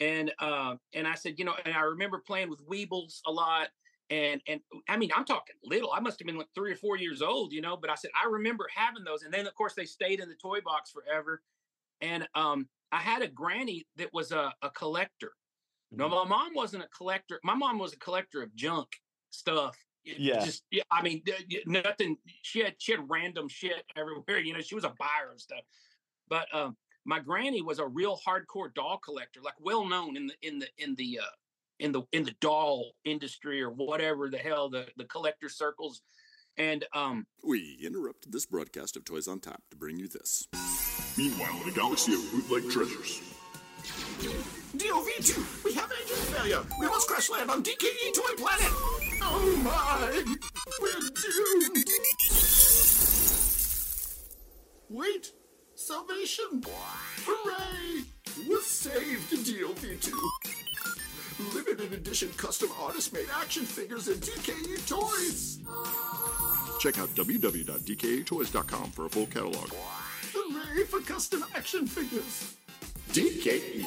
And 0.00 0.32
uh, 0.38 0.76
and 0.94 1.06
I 1.06 1.14
said, 1.14 1.38
you 1.38 1.44
know, 1.44 1.54
and 1.64 1.74
I 1.74 1.80
remember 1.80 2.18
playing 2.18 2.48
with 2.48 2.66
Weebles 2.66 3.20
a 3.26 3.32
lot, 3.32 3.68
and 4.10 4.40
and 4.46 4.60
I 4.88 4.96
mean, 4.96 5.10
I'm 5.16 5.24
talking 5.24 5.56
little. 5.64 5.90
I 5.92 6.00
must 6.00 6.18
have 6.20 6.26
been 6.26 6.36
like 6.36 6.48
three 6.54 6.72
or 6.72 6.76
four 6.76 6.96
years 6.96 7.22
old, 7.22 7.52
you 7.52 7.60
know. 7.60 7.76
But 7.76 7.90
I 7.90 7.94
said 7.94 8.10
I 8.20 8.28
remember 8.28 8.68
having 8.74 9.04
those, 9.04 9.22
and 9.22 9.32
then 9.32 9.46
of 9.46 9.54
course 9.54 9.74
they 9.74 9.84
stayed 9.84 10.20
in 10.20 10.28
the 10.28 10.34
toy 10.34 10.60
box 10.60 10.90
forever. 10.90 11.42
And 12.00 12.28
um, 12.34 12.68
I 12.92 12.98
had 12.98 13.22
a 13.22 13.28
granny 13.28 13.86
that 13.96 14.12
was 14.12 14.32
a, 14.32 14.54
a 14.62 14.70
collector. 14.70 15.32
No, 15.90 16.08
Mhm. 16.08 16.10
my 16.10 16.24
mom 16.24 16.54
wasn't 16.54 16.84
a 16.84 16.88
collector. 16.88 17.40
My 17.42 17.54
mom 17.54 17.78
was 17.78 17.92
a 17.94 17.98
collector 17.98 18.42
of 18.42 18.54
junk 18.54 18.88
stuff. 19.30 19.76
Yeah. 20.04 20.44
Just 20.44 20.64
yeah, 20.70 20.82
I 20.90 21.02
mean, 21.02 21.22
nothing. 21.66 22.18
She 22.42 22.60
had 22.60 22.80
she 22.80 22.92
had 22.92 23.08
random 23.08 23.48
shit 23.48 23.84
everywhere. 23.96 24.38
You 24.38 24.52
know, 24.52 24.60
she 24.60 24.74
was 24.74 24.84
a 24.84 24.94
buyer 24.98 25.30
of 25.32 25.40
stuff. 25.40 25.64
But 26.28 26.52
um, 26.54 26.76
my 27.04 27.18
granny 27.20 27.62
was 27.62 27.78
a 27.78 27.86
real 27.86 28.18
hardcore 28.18 28.72
doll 28.74 28.98
collector, 28.98 29.40
like 29.40 29.54
well 29.60 29.86
known 29.86 30.16
in 30.16 30.26
the 30.26 30.34
in 30.42 30.58
the 30.58 30.68
in 30.76 30.94
the 30.96 31.20
uh, 31.20 31.30
in 31.78 31.92
the 31.92 32.02
in 32.12 32.24
the 32.24 32.32
doll 32.40 32.92
industry 33.04 33.62
or 33.62 33.70
whatever 33.70 34.28
the 34.28 34.38
hell 34.38 34.68
the 34.68 34.90
the 34.96 35.04
collector 35.04 35.48
circles. 35.48 36.02
And 36.56 36.84
um, 36.92 37.26
We 37.42 37.78
interrupted 37.84 38.32
this 38.32 38.46
broadcast 38.46 38.96
of 38.96 39.04
Toys 39.04 39.26
on 39.26 39.40
Tap 39.40 39.62
to 39.70 39.76
bring 39.76 39.98
you 39.98 40.08
this. 40.08 40.48
Meanwhile, 41.16 41.62
in 41.62 41.68
a 41.68 41.72
galaxy 41.72 42.14
of 42.14 42.20
bootleg 42.30 42.70
treasures. 42.70 43.20
DOV2, 44.76 45.64
we 45.64 45.74
have 45.74 45.90
engine 45.90 46.16
failure. 46.16 46.62
We 46.78 46.86
must 46.86 47.08
crash 47.08 47.30
land 47.30 47.50
on 47.50 47.62
DKE 47.62 48.14
Toy 48.14 48.34
Planet. 48.36 48.70
Oh 49.22 49.60
my, 49.64 50.24
we're 50.80 51.00
doomed. 51.00 51.84
Wait, 54.88 55.32
salvation. 55.74 56.62
Hooray, 57.26 58.04
we're 58.48 58.60
saved, 58.60 59.32
DOV2. 59.32 60.12
Limited 61.54 61.92
edition 61.92 62.30
custom 62.36 62.70
artist 62.80 63.12
made 63.12 63.28
action 63.34 63.64
figures 63.64 64.08
and 64.08 64.20
DKE 64.20 64.88
toys. 64.88 65.58
Check 66.80 66.98
out 66.98 67.08
www.dketoys.com 67.10 68.90
for 68.90 69.06
a 69.06 69.08
full 69.08 69.26
catalog. 69.26 69.70
Hooray 70.32 70.84
for 70.84 71.00
custom 71.00 71.44
action 71.54 71.86
figures. 71.86 72.56
DKE. 73.10 73.84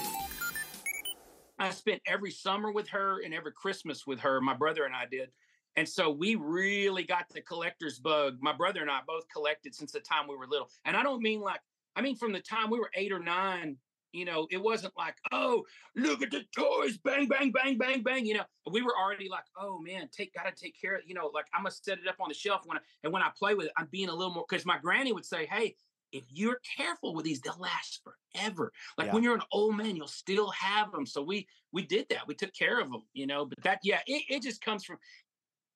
I 1.58 1.70
spent 1.72 2.02
every 2.06 2.32
summer 2.32 2.72
with 2.72 2.90
her 2.90 3.22
and 3.24 3.34
every 3.34 3.52
Christmas 3.52 4.06
with 4.06 4.20
her. 4.22 4.42
My 4.42 4.54
brother 4.54 4.86
and 4.86 4.96
I 4.96 5.06
did. 5.06 5.30
And 5.78 5.88
so 5.88 6.10
we 6.10 6.36
really 6.36 7.04
got 7.04 7.28
the 7.30 7.42
collector's 7.42 8.00
bug. 8.00 8.38
My 8.42 8.54
brother 8.54 8.82
and 8.82 8.90
I 8.90 9.00
both 9.06 9.28
collected 9.30 9.76
since 9.76 9.92
the 9.92 10.00
time 10.00 10.28
we 10.28 10.36
were 10.36 10.48
little. 10.48 10.70
And 10.86 10.96
I 10.96 11.04
don't 11.04 11.22
mean 11.22 11.42
like, 11.42 11.60
I 11.96 12.02
mean 12.02 12.16
from 12.16 12.32
the 12.32 12.40
time 12.40 12.70
we 12.70 12.80
were 12.80 12.92
eight 12.96 13.12
or 13.12 13.20
nine, 13.20 13.78
you 14.16 14.26
know, 14.26 14.48
it 14.50 14.62
wasn't 14.62 14.94
like, 14.98 15.16
oh, 15.32 15.66
look 15.96 16.22
at 16.22 16.32
the 16.32 16.44
toys, 16.56 16.98
bang, 16.98 17.28
bang, 17.28 17.52
bang, 17.52 17.78
bang, 17.78 18.02
bang. 18.02 18.26
You 18.26 18.36
know, 18.36 18.44
we 18.72 18.82
were 18.82 18.98
already 18.98 19.28
like, 19.30 19.44
oh 19.60 19.80
man, 19.80 20.10
take 20.12 20.34
gotta 20.34 20.54
take 20.56 20.80
care 20.80 20.96
of, 20.96 21.02
you 21.06 21.14
know, 21.14 21.30
like 21.34 21.46
I'm 21.54 21.64
gonna 21.64 21.72
set 21.72 22.00
it 22.00 22.08
up 22.08 22.16
on 22.20 22.30
the 22.30 22.34
shelf 22.34 22.62
when 22.66 22.78
I 22.78 22.82
and 23.04 23.12
when 23.12 23.22
I 23.22 23.30
play 23.38 23.54
with 23.56 23.68
it, 23.68 23.74
I'm 23.78 23.88
being 23.92 24.10
a 24.10 24.16
little 24.16 24.34
more 24.34 24.46
because 24.50 24.66
my 24.66 24.78
granny 24.78 25.12
would 25.12 25.26
say, 25.26 25.46
Hey, 25.46 25.76
if 26.12 26.24
you're 26.32 26.60
careful 26.78 27.14
with 27.14 27.26
these, 27.26 27.42
they'll 27.42 27.58
last 27.60 28.02
forever. 28.34 28.72
Like 28.98 29.08
Yeah. 29.08 29.14
when 29.14 29.24
you're 29.24 29.36
an 29.36 29.42
old 29.52 29.76
man, 29.76 29.96
you'll 29.96 30.08
still 30.08 30.50
have 30.52 30.92
them. 30.92 31.06
So 31.06 31.22
we 31.22 31.48
we 31.72 31.84
did 31.86 32.08
that. 32.10 32.28
We 32.28 32.36
took 32.36 32.54
care 32.54 32.80
of 32.80 32.90
them, 32.90 33.02
you 33.14 33.28
know. 33.28 33.46
But 33.46 33.62
that, 33.64 33.80
yeah, 33.84 34.00
it, 34.08 34.24
it 34.30 34.42
just 34.42 34.62
comes 34.62 34.86
from. 34.86 34.98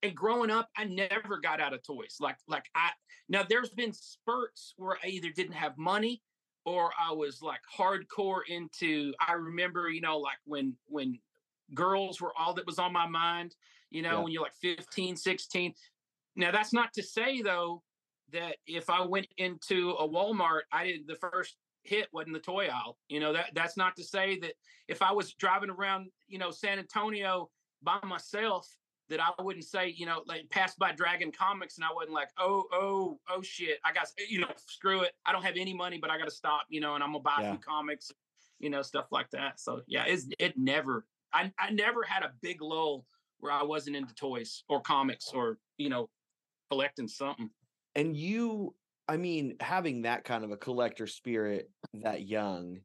And 0.01 0.15
growing 0.15 0.49
up, 0.49 0.69
I 0.77 0.85
never 0.85 1.39
got 1.41 1.59
out 1.59 1.73
of 1.73 1.83
toys. 1.83 2.15
Like 2.21 2.37
like 2.47 2.63
I 2.73 2.91
now 3.27 3.43
there's 3.47 3.71
been 3.71 3.91
spurts 3.91 4.73
where 4.77 4.97
I 5.03 5.07
either 5.07 5.29
didn't 5.29 5.53
have 5.55 5.77
money 5.77 6.21
or 6.65 6.91
I 6.99 7.11
was 7.13 7.41
like 7.41 7.61
hardcore 7.75 8.41
into. 8.47 9.13
I 9.19 9.33
remember, 9.33 9.89
you 9.89 10.01
know, 10.01 10.17
like 10.17 10.37
when 10.45 10.75
when 10.87 11.19
girls 11.73 12.19
were 12.21 12.33
all 12.37 12.53
that 12.55 12.65
was 12.65 12.79
on 12.79 12.93
my 12.93 13.07
mind. 13.07 13.55
You 13.91 14.03
know, 14.03 14.17
Yeah. 14.17 14.19
when 14.19 14.31
you're 14.31 14.43
like 14.43 14.53
15, 14.53 15.15
16. 15.15 15.73
Now 16.35 16.51
that's 16.51 16.73
not 16.73 16.93
to 16.93 17.03
say 17.03 17.41
though 17.41 17.83
that 18.31 18.57
if 18.67 18.89
I 18.89 19.01
went 19.01 19.27
into 19.37 19.91
a 19.91 20.07
Walmart, 20.07 20.61
I 20.71 20.85
did 20.85 21.07
the 21.07 21.15
first 21.15 21.57
hit 21.83 22.07
wasn't 22.11 22.33
the 22.33 22.39
toy 22.39 22.67
aisle. 22.67 22.97
You 23.07 23.19
know, 23.19 23.33
that 23.33 23.51
that's 23.55 23.77
not 23.77 23.95
to 23.95 24.03
say 24.03 24.37
that 24.39 24.53
if 24.87 25.01
I 25.01 25.11
was 25.11 25.33
driving 25.33 25.69
around, 25.71 26.11
you 26.27 26.37
know, 26.37 26.51
San 26.51 26.77
Antonio 26.77 27.49
by 27.81 27.99
myself 28.03 28.67
that 29.09 29.19
I 29.19 29.41
wouldn't 29.41 29.65
say, 29.65 29.89
you 29.89 30.05
know, 30.05 30.23
like 30.27 30.49
passed 30.49 30.77
by 30.77 30.91
Dragon 30.91 31.31
Comics 31.31 31.77
and 31.77 31.85
I 31.85 31.89
wasn't 31.93 32.13
like, 32.13 32.29
oh, 32.37 32.65
oh, 32.71 33.19
oh 33.29 33.41
shit. 33.41 33.79
I 33.83 33.91
got, 33.91 34.05
eh, 34.19 34.25
you 34.29 34.39
know, 34.39 34.51
screw 34.55 35.01
it. 35.01 35.13
I 35.25 35.31
don't 35.31 35.43
have 35.43 35.55
any 35.57 35.73
money, 35.73 35.97
but 35.97 36.09
I 36.09 36.17
got 36.17 36.25
to 36.25 36.31
stop, 36.31 36.65
you 36.69 36.79
know, 36.79 36.95
and 36.95 37.03
I'm 37.03 37.11
gonna 37.11 37.23
buy 37.23 37.37
Yeah. 37.41 37.51
some 37.51 37.59
comics, 37.59 38.11
you 38.59 38.69
know, 38.69 38.81
stuff 38.81 39.07
like 39.11 39.29
that. 39.31 39.59
So 39.59 39.81
yeah, 39.87 40.05
it's 40.05 40.27
it 40.39 40.57
never 40.57 41.05
I, 41.33 41.51
I 41.59 41.71
never 41.71 42.03
had 42.03 42.23
a 42.23 42.31
big 42.41 42.61
lull 42.61 43.05
where 43.39 43.51
I 43.51 43.63
wasn't 43.63 43.95
into 43.95 44.13
toys 44.15 44.63
or 44.67 44.81
comics 44.81 45.31
or, 45.33 45.59
you 45.77 45.89
know, 45.89 46.09
collecting 46.69 47.07
something. 47.07 47.49
And 47.95 48.15
you, 48.15 48.75
I 49.07 49.17
mean, 49.17 49.55
having 49.59 50.03
that 50.03 50.23
kind 50.23 50.43
of 50.43 50.51
a 50.51 50.57
collector 50.57 51.07
spirit 51.07 51.69
that 51.93 52.27
young, 52.27 52.79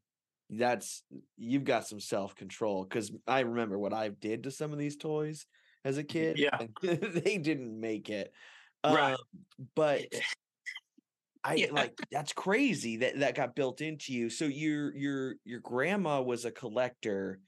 that's 0.51 1.03
you've 1.37 1.65
got 1.65 1.87
some 1.87 2.01
self 2.01 2.35
control. 2.35 2.85
Because 2.85 3.13
I 3.27 3.41
remember 3.41 3.79
what 3.79 3.93
I 3.93 4.09
did 4.09 4.45
to 4.45 4.51
some 4.51 4.73
of 4.73 4.79
these 4.79 4.97
toys 4.97 5.47
as 5.85 5.99
a 5.99 6.05
kid. 6.05 6.39
Yeah. 6.39 6.59
they 6.83 7.39
didn't 7.39 7.79
make 7.79 8.11
it. 8.11 8.33
Right. 8.85 9.13
Um, 9.13 9.17
but 9.75 10.03
I 11.45 11.55
Yeah. 11.57 11.73
like 11.73 11.99
that's 12.11 12.33
crazy 12.33 12.99
that 12.99 13.19
that 13.21 13.35
got 13.35 13.55
built 13.55 13.81
into 13.81 14.13
you. 14.13 14.31
So 14.31 14.47
your 14.47 14.95
your 14.97 15.37
your 15.45 15.61
grandma 15.61 16.23
was 16.23 16.45
a 16.45 16.51
collector, 16.51 17.41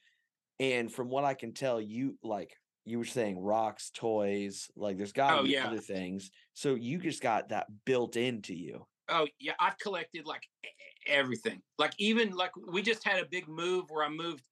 and 0.60 0.92
from 0.92 1.08
what 1.08 1.24
I 1.24 1.34
can 1.34 1.54
tell, 1.54 1.80
you 1.80 2.18
like 2.22 2.56
you 2.84 2.98
were 2.98 3.04
saying 3.04 3.38
rocks, 3.38 3.90
toys, 3.90 4.70
like 4.76 4.96
there's 4.96 5.12
got 5.12 5.32
to 5.32 5.38
Oh, 5.38 5.44
be 5.44 5.52
yeah. 5.52 5.66
other 5.66 5.80
things. 5.80 6.30
So 6.54 6.74
you 6.74 6.98
just 6.98 7.22
got 7.22 7.48
that 7.48 7.66
built 7.84 8.16
into 8.16 8.54
you. 8.54 8.86
Oh 9.08 9.26
yeah, 9.40 9.54
I've 9.58 9.78
collected 9.78 10.26
like 10.26 10.42
everything. 11.06 11.62
Like 11.78 11.94
even 11.98 12.30
like 12.36 12.54
we 12.56 12.82
just 12.82 13.04
had 13.04 13.20
a 13.22 13.26
big 13.26 13.48
move 13.48 13.90
where 13.90 14.04
I 14.04 14.08
moved. 14.08 14.42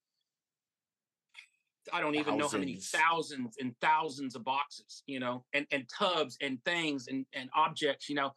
I 1.92 2.00
don't 2.00 2.14
even 2.14 2.36
know 2.36 2.48
how 2.48 2.58
many 2.58 2.76
Thousands. 2.76 2.90
thousands 2.90 3.56
and 3.58 3.74
thousands 3.80 4.34
of 4.36 4.44
boxes, 4.44 5.02
you 5.06 5.20
know, 5.20 5.44
and 5.52 5.66
and 5.70 5.88
tubs 5.88 6.36
and 6.40 6.62
things 6.64 7.08
and 7.08 7.26
and 7.34 7.50
objects, 7.54 8.08
you 8.08 8.14
know, 8.14 8.32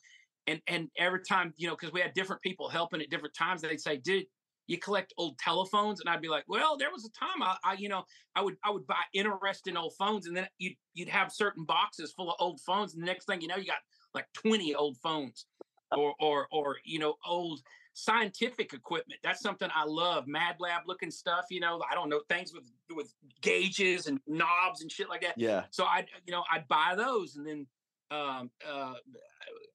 and 0.47 0.61
and 0.67 0.89
every 0.97 1.21
time, 1.23 1.53
you 1.57 1.67
know, 1.67 1.75
because 1.75 1.91
we 1.93 2.01
had 2.01 2.13
different 2.13 2.41
people 2.41 2.69
helping 2.69 3.01
at 3.01 3.09
different 3.09 3.35
times, 3.35 3.61
they'd 3.61 3.79
say, 3.81 3.97
"Dude, 3.97 4.25
you 4.67 4.77
collect 4.77 5.13
old 5.17 5.37
telephones?" 5.39 5.99
And 5.99 6.09
I'd 6.09 6.21
be 6.21 6.29
like, 6.29 6.45
"Well, 6.47 6.77
there 6.77 6.91
was 6.91 7.05
a 7.05 7.11
time 7.11 7.41
I, 7.41 7.57
I 7.63 7.73
you 7.73 7.89
know, 7.89 8.03
I 8.35 8.41
would 8.41 8.57
I 8.63 8.71
would 8.71 8.87
buy 8.87 9.01
interesting 9.13 9.77
old 9.77 9.93
phones, 9.97 10.27
and 10.27 10.35
then 10.35 10.47
you'd 10.57 10.75
you'd 10.93 11.09
have 11.09 11.31
certain 11.31 11.65
boxes 11.65 12.13
full 12.13 12.29
of 12.29 12.35
old 12.39 12.61
phones, 12.61 12.93
and 12.93 13.01
the 13.03 13.07
next 13.07 13.25
thing 13.25 13.41
you 13.41 13.47
know, 13.47 13.57
you 13.57 13.65
got 13.65 13.79
like 14.13 14.27
twenty 14.33 14.75
old 14.75 14.97
phones." 14.97 15.45
Oh. 15.91 16.01
or 16.01 16.15
or 16.19 16.47
or 16.51 16.77
you 16.83 16.99
know 16.99 17.15
old 17.25 17.61
scientific 17.97 18.73
equipment 18.73 19.19
that's 19.23 19.41
something 19.41 19.69
i 19.75 19.83
love 19.83 20.27
mad 20.27 20.55
lab 20.59 20.83
looking 20.85 21.09
stuff 21.09 21.45
you 21.49 21.59
know 21.59 21.81
i 21.91 21.95
don't 21.95 22.09
know 22.09 22.21
things 22.29 22.53
with 22.53 22.71
with 22.95 23.11
gauges 23.41 24.05
and 24.05 24.19
knobs 24.27 24.83
and 24.83 24.91
shit 24.91 25.09
like 25.09 25.21
that 25.21 25.33
Yeah. 25.35 25.63
so 25.71 25.83
i 25.83 26.05
you 26.27 26.31
know 26.31 26.43
i'd 26.51 26.67
buy 26.67 26.93
those 26.95 27.37
and 27.37 27.47
then 27.47 27.65
um 28.11 28.51
uh 28.69 28.93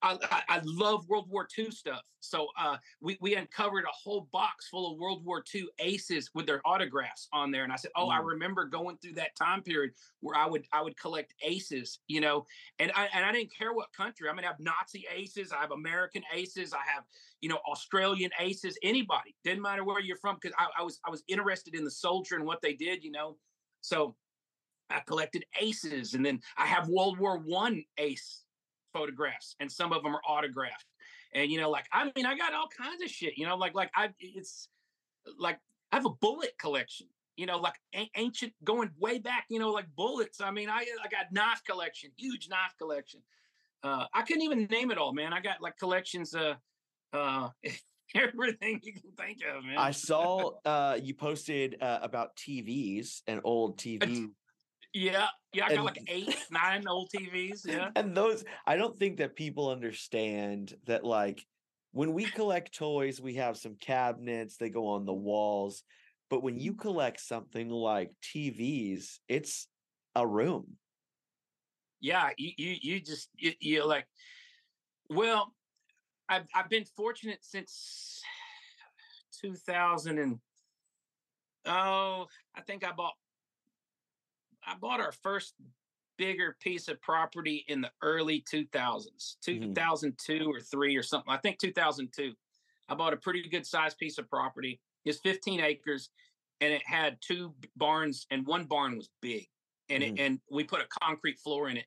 I, 0.03 0.19
I, 0.31 0.43
I 0.57 0.61
love 0.65 1.09
World 1.09 1.29
War 1.31 1.47
II 1.57 1.71
stuff. 1.71 2.03
So 2.21 2.49
uh, 2.59 2.77
we, 3.01 3.17
we 3.21 3.35
uncovered 3.37 3.85
a 3.85 3.93
whole 3.93 4.29
box 4.33 4.69
full 4.69 4.93
of 4.93 4.99
World 4.99 5.25
War 5.25 5.45
II 5.55 5.67
aces 5.79 6.31
with 6.35 6.47
their 6.47 6.61
autographs 6.67 7.29
on 7.33 7.51
there. 7.51 7.65
And 7.65 7.73
I 7.73 7.77
said, 7.77 7.91
Oh, 7.97 8.09
I 8.09 8.19
Mm. 8.19 8.27
remember 8.27 8.65
going 8.65 8.97
through 8.99 9.15
that 9.15 9.35
time 9.37 9.63
period 9.63 9.93
where 10.21 10.37
I 10.37 10.47
would 10.47 10.65
I 10.73 10.83
would 10.83 10.97
collect 10.99 11.35
aces, 11.43 12.01
you 12.09 12.21
know, 12.21 12.47
and 12.79 12.93
I 12.95 13.09
and 13.15 13.25
I 13.25 13.33
didn't 13.33 13.53
care 13.57 13.73
what 13.73 13.93
country. 13.93 14.29
I 14.29 14.33
mean, 14.33 14.45
I 14.45 14.49
have 14.49 14.61
Nazi 14.61 15.07
aces, 15.15 15.53
I 15.53 15.61
have 15.61 15.73
American 15.73 16.23
aces, 16.35 16.73
I 16.73 16.83
have 16.87 17.05
you 17.41 17.49
know 17.49 17.59
Australian 17.69 18.31
aces. 18.39 18.79
Anybody 18.83 19.37
didn't 19.45 19.63
matter 19.63 19.85
where 19.85 20.01
you're 20.01 20.17
from 20.17 20.37
because 20.41 20.55
I, 20.59 20.69
I 20.79 20.83
was 20.83 21.01
I 21.07 21.11
was 21.11 21.23
interested 21.29 21.75
in 21.75 21.85
the 21.85 21.91
soldier 21.91 22.37
and 22.37 22.45
what 22.45 22.63
they 22.63 22.75
did, 22.75 23.03
you 23.05 23.11
know. 23.11 23.37
So 23.81 24.17
I 24.91 25.01
collected 25.01 25.45
aces, 25.61 26.15
and 26.15 26.25
then 26.25 26.41
I 26.57 26.67
have 26.67 26.89
World 26.89 27.19
War 27.19 27.39
One 27.39 27.85
ace 27.99 28.42
photographs, 28.93 29.57
and 29.61 29.71
some 29.71 29.93
of 29.93 30.03
them 30.03 30.15
are 30.15 30.23
autographed. 30.27 30.87
And 31.35 31.51
you 31.51 31.61
know, 31.61 31.71
like 31.71 31.87
I 31.93 32.11
mean, 32.17 32.27
I 32.27 32.37
got 32.37 32.55
all 32.55 32.69
kinds 32.69 33.03
of 33.03 33.09
shit. 33.09 33.37
You 33.37 33.47
know, 33.47 33.57
like 33.57 33.75
like 33.75 33.91
I 33.95 34.11
it's 34.19 34.69
like 35.39 35.59
I 35.91 35.97
have 35.97 36.07
a 36.07 36.11
bullet 36.11 36.53
collection 36.59 37.09
you 37.37 37.47
know, 37.47 37.59
like 37.59 37.81
a- 37.95 38.11
ancient, 38.17 38.53
going 38.65 38.91
way 38.99 39.19
back, 39.19 39.47
you 39.49 39.59
know, 39.59 39.71
like 39.71 39.87
bullets. 39.97 40.41
I 40.41 40.51
mean, 40.51 40.69
I 40.69 40.85
I 41.03 41.09
got 41.09 41.33
knife 41.33 41.63
collection, 41.67 42.11
huge 42.17 42.49
knife 42.49 42.75
collection. 42.79 43.21
Uh, 43.83 44.07
I 44.13 44.23
couldn't 44.23 44.43
even 44.43 44.67
name 44.67 44.91
it 44.91 44.99
all, 44.99 45.13
man. 45.13 45.33
I 45.33 45.41
got 45.41 45.61
like 45.61 45.77
collections, 45.79 46.35
uh, 46.35 46.55
uh, 47.13 47.49
everything 48.15 48.81
you 48.83 48.93
can 48.93 49.11
think 49.19 49.39
of, 49.45 49.65
man. 49.65 49.79
I 49.79 49.91
saw 49.91 50.53
uh 50.65 50.99
you 51.03 51.15
posted 51.15 51.79
uh, 51.81 52.01
about 52.03 52.37
TVs 52.37 53.23
and 53.27 53.41
old 53.45 53.79
TV 53.79 54.29
yeah, 54.95 55.27
yeah, 55.53 55.67
I 55.67 55.69
got 55.69 55.77
and- 55.77 55.85
like 55.85 56.03
eight, 56.09 56.37
nine 56.51 56.87
old 56.87 57.11
TVs. 57.11 57.67
Yeah, 57.67 57.91
and 57.97 58.17
those 58.17 58.45
I 58.67 58.77
don't 58.77 58.99
think 58.99 59.19
that 59.19 59.37
people 59.37 59.71
understand 59.71 60.75
that 60.87 61.05
like 61.05 61.45
when 61.93 62.13
we 62.15 62.25
collect 62.25 62.75
toys, 62.75 63.21
we 63.21 63.35
have 63.35 63.57
some 63.57 63.77
cabinets, 63.77 64.57
they 64.57 64.71
go 64.71 64.89
on 64.89 65.05
the 65.05 65.13
walls. 65.13 65.83
But 66.31 66.43
when 66.43 66.59
you 66.59 66.73
mm-hmm. 66.73 66.81
collect 66.81 67.21
something 67.21 67.69
like 67.69 68.11
TVs, 68.23 69.19
it's 69.29 69.69
a 70.15 70.27
room. 70.27 70.77
yeah. 72.01 72.31
You 72.39 72.53
you 72.57 72.77
you 72.81 73.01
just 73.01 73.29
you, 73.37 73.53
you're 73.61 73.87
like, 73.87 74.07
well, 75.11 75.53
I've 76.29 76.47
I've 76.55 76.71
been 76.71 76.85
fortunate 76.97 77.39
since 77.43 78.23
2000 79.43 80.19
and 80.19 80.39
oh, 81.67 82.27
I 82.55 82.61
think 82.63 82.85
I 82.85 82.93
bought 82.93 83.15
I 84.67 84.77
bought 84.77 85.01
our 85.01 85.13
first 85.13 85.55
bigger 86.19 86.57
piece 86.61 86.89
of 86.89 87.01
property 87.01 87.65
in 87.69 87.81
the 87.81 87.93
early 88.03 88.41
2000s, 88.43 89.39
Mhm. 89.61 89.75
2002 89.75 90.51
or 90.51 90.61
3 90.61 90.97
or 90.97 91.03
something. 91.03 91.33
I 91.33 91.39
think 91.39 91.59
2002. 91.59 92.37
I 92.89 92.95
bought 92.95 93.13
a 93.15 93.17
pretty 93.17 93.49
good 93.49 93.67
sized 93.67 93.99
piece 93.99 94.19
of 94.19 94.29
property. 94.29 94.81
It's 95.05 95.21
15 95.21 95.61
acres 95.61 96.11
and 96.61 96.73
it 96.73 96.87
had 96.87 97.21
two 97.23 97.57
barns 97.77 98.27
and 98.31 98.47
one 98.47 98.67
barn 98.67 98.97
was 98.97 99.09
big. 99.21 99.49
And 99.89 100.03
Mhm. 100.03 100.07
it, 100.09 100.21
and 100.21 100.41
we 100.51 100.65
put 100.65 100.81
a 100.81 100.87
concrete 100.87 101.39
floor 101.39 101.69
in 101.69 101.77
it. 101.77 101.87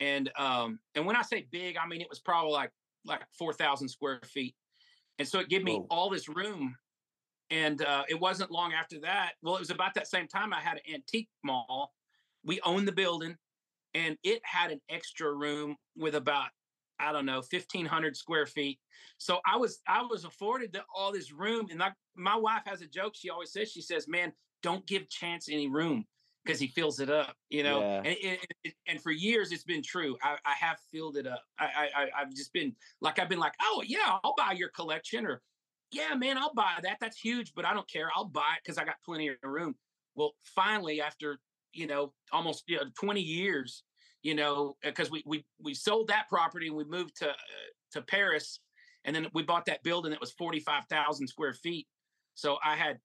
And 0.00 0.32
um 0.36 0.80
and 0.94 1.06
when 1.06 1.16
I 1.16 1.22
say 1.22 1.42
big, 1.42 1.76
I 1.76 1.86
mean 1.86 2.00
it 2.00 2.08
was 2.10 2.20
probably 2.20 2.52
like 2.52 2.72
like 3.04 3.22
4,000 3.32 3.88
square 3.88 4.20
feet. 4.24 4.56
And 5.18 5.28
so 5.28 5.38
it 5.40 5.48
gave 5.48 5.62
me 5.64 5.74
Whoa. 5.74 5.86
all 5.90 6.10
this 6.10 6.28
room 6.28 6.76
and 7.50 7.82
uh, 7.82 8.04
it 8.08 8.18
wasn't 8.20 8.50
long 8.50 8.72
after 8.72 9.00
that. 9.00 9.34
Well, 9.42 9.56
it 9.56 9.60
was 9.60 9.70
about 9.70 9.94
that 9.94 10.06
same 10.08 10.28
time 10.28 10.52
I 10.52 10.60
had 10.60 10.78
an 10.78 10.94
antique 10.94 11.30
mall. 11.42 11.94
We 12.44 12.60
owned 12.62 12.88
the 12.88 12.92
building, 12.92 13.36
and 13.94 14.16
it 14.22 14.40
had 14.44 14.70
an 14.70 14.80
extra 14.88 15.32
room 15.32 15.76
with 15.96 16.14
about 16.14 16.48
I 16.98 17.12
don't 17.12 17.26
know 17.26 17.42
fifteen 17.42 17.86
hundred 17.86 18.16
square 18.16 18.46
feet. 18.46 18.78
So 19.18 19.40
I 19.46 19.56
was 19.56 19.80
I 19.86 20.02
was 20.02 20.24
afforded 20.24 20.72
the, 20.72 20.84
all 20.94 21.12
this 21.12 21.32
room, 21.32 21.68
and 21.70 21.78
like 21.78 21.94
my 22.14 22.36
wife 22.36 22.62
has 22.66 22.82
a 22.82 22.86
joke. 22.86 23.14
She 23.16 23.30
always 23.30 23.52
says 23.52 23.70
she 23.70 23.82
says, 23.82 24.06
"Man, 24.08 24.32
don't 24.62 24.86
give 24.86 25.08
Chance 25.08 25.48
any 25.50 25.68
room." 25.68 26.06
Because 26.42 26.58
he 26.58 26.68
fills 26.68 27.00
it 27.00 27.10
up, 27.10 27.36
you 27.50 27.62
know, 27.62 27.80
Yeah. 27.80 27.96
and, 28.02 28.38
it- 28.64 28.74
and 28.86 29.02
for 29.02 29.10
years 29.10 29.52
it's 29.52 29.62
been 29.62 29.82
true. 29.82 30.16
I, 30.22 30.38
I 30.46 30.54
have 30.54 30.78
filled 30.90 31.18
it 31.18 31.26
up. 31.26 31.44
I, 31.58 31.66
I, 31.66 32.02
I- 32.04 32.10
I've 32.22 32.30
just 32.30 32.50
been 32.54 32.74
like 33.02 33.18
I've 33.18 33.28
been 33.28 33.38
like, 33.38 33.52
oh 33.60 33.82
yeah, 33.86 34.18
I'll 34.24 34.34
buy 34.38 34.52
your 34.52 34.70
collection, 34.70 35.26
or 35.26 35.42
yeah, 35.90 36.14
man, 36.14 36.38
I'll 36.38 36.54
buy 36.54 36.78
that. 36.82 36.96
That's 36.98 37.18
huge, 37.18 37.52
but 37.52 37.66
I 37.66 37.74
don't 37.74 37.86
care. 37.90 38.10
I'll 38.16 38.24
buy 38.24 38.54
it 38.56 38.62
because 38.64 38.78
I 38.78 38.84
got 38.86 38.96
plenty 39.04 39.28
of 39.28 39.36
room. 39.42 39.74
Well, 40.14 40.32
finally, 40.42 41.02
after 41.02 41.40
you 41.72 41.86
know 41.86 42.12
almost 42.32 42.64
you 42.66 42.76
know, 42.76 42.84
20 42.98 43.20
years, 43.20 43.82
you 44.22 44.34
know, 44.34 44.76
because 44.82 45.10
we 45.10 45.22
we 45.26 45.44
we 45.60 45.74
sold 45.74 46.08
that 46.08 46.28
property 46.28 46.68
and 46.68 46.76
we 46.76 46.84
moved 46.84 47.16
to 47.16 47.30
uh, 47.30 47.34
to 47.92 48.02
Paris, 48.02 48.60
and 49.04 49.14
then 49.14 49.26
we 49.34 49.42
bought 49.42 49.66
that 49.66 49.82
building 49.82 50.10
that 50.10 50.20
was 50.20 50.32
45,000 50.32 51.26
square 51.26 51.54
feet. 51.54 51.86
So 52.34 52.58
I 52.64 52.76
had 52.76 52.98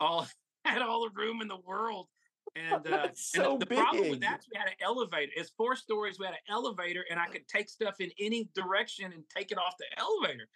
all 0.00 0.26
had 0.64 0.82
all 0.82 1.08
the 1.08 1.20
room 1.20 1.40
in 1.42 1.48
the 1.48 1.58
world. 1.64 2.08
And, 2.56 2.74
uh, 2.86 2.90
That's 2.90 3.34
and 3.34 3.60
the- 3.60 3.66
the, 3.66 3.76
problem 3.76 4.10
with 4.10 4.20
that, 4.20 4.40
we 4.52 4.58
had 4.58 4.68
an 4.68 4.74
elevator. 4.82 5.32
It's 5.36 5.50
four 5.56 5.76
stories. 5.76 6.18
We 6.18 6.26
had 6.26 6.34
an 6.34 6.40
elevator, 6.48 7.04
and 7.10 7.20
I 7.20 7.26
could 7.26 7.46
take 7.48 7.68
stuff 7.68 7.96
in 8.00 8.10
any 8.18 8.48
direction 8.54 9.12
and 9.12 9.22
take 9.34 9.52
it 9.52 9.58
off 9.58 9.74
the 9.78 9.86
elevator. 9.98 10.48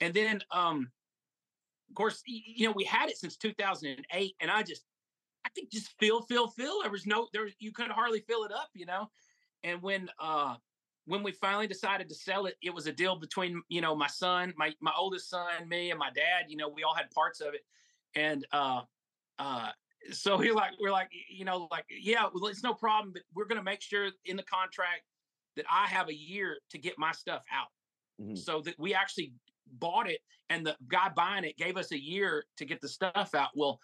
And 0.00 0.12
then, 0.12 0.40
um, 0.50 0.90
of 1.90 1.94
course, 1.94 2.22
you 2.26 2.66
know, 2.66 2.72
we 2.74 2.84
had 2.84 3.08
it 3.10 3.16
since 3.16 3.36
2008, 3.36 4.34
and 4.40 4.50
I 4.50 4.62
just, 4.62 4.84
I 5.44 5.48
could 5.50 5.70
just 5.70 5.98
feel, 5.98 6.22
feel, 6.22 6.48
feel. 6.48 6.82
There 6.82 6.90
was 6.90 7.06
no, 7.06 7.28
there, 7.32 7.48
you 7.58 7.72
could 7.72 7.90
hardly 7.90 8.20
fill 8.20 8.44
it 8.44 8.52
up, 8.52 8.70
you 8.74 8.86
know. 8.86 9.10
And 9.62 9.82
when, 9.82 10.10
uh, 10.18 10.56
when 11.06 11.22
we 11.22 11.32
finally 11.32 11.66
decided 11.66 12.08
to 12.08 12.14
sell 12.14 12.46
it, 12.46 12.56
it 12.62 12.70
was 12.70 12.86
a 12.86 12.92
deal 12.92 13.16
between, 13.16 13.62
you 13.68 13.80
know, 13.80 13.94
my 13.94 14.06
son, 14.06 14.54
my 14.56 14.74
my 14.80 14.92
oldest 14.96 15.28
son, 15.28 15.68
me, 15.68 15.90
and 15.90 15.98
my 15.98 16.10
dad. 16.10 16.46
You 16.48 16.56
know, 16.56 16.68
we 16.68 16.82
all 16.82 16.94
had 16.94 17.10
parts 17.10 17.40
of 17.40 17.52
it, 17.54 17.66
and 18.14 18.46
uh, 18.52 18.82
uh, 19.38 19.72
so 20.12 20.38
he 20.38 20.50
like, 20.52 20.72
we're 20.80 20.92
like, 20.92 21.10
you 21.28 21.44
know, 21.44 21.68
like, 21.70 21.86
yeah, 21.90 22.28
well, 22.32 22.46
it's 22.46 22.62
no 22.62 22.74
problem, 22.74 23.12
but 23.12 23.22
we're 23.34 23.44
gonna 23.46 23.62
make 23.62 23.82
sure 23.82 24.10
in 24.24 24.36
the 24.36 24.42
contract 24.42 25.02
that 25.56 25.66
I 25.70 25.86
have 25.86 26.08
a 26.08 26.14
year 26.14 26.58
to 26.70 26.78
get 26.78 26.98
my 26.98 27.12
stuff 27.12 27.44
out 27.50 27.68
Mhm. 28.20 28.36
so 28.38 28.60
that 28.62 28.78
we 28.78 28.94
actually 28.94 29.34
bought 29.66 30.08
it 30.08 30.20
and 30.50 30.66
the 30.66 30.76
guy 30.88 31.08
buying 31.08 31.44
it 31.44 31.56
gave 31.56 31.76
us 31.76 31.90
a 31.92 32.00
year 32.00 32.44
to 32.56 32.64
get 32.64 32.80
the 32.80 32.88
stuff 32.88 33.34
out 33.34 33.50
well 33.56 33.80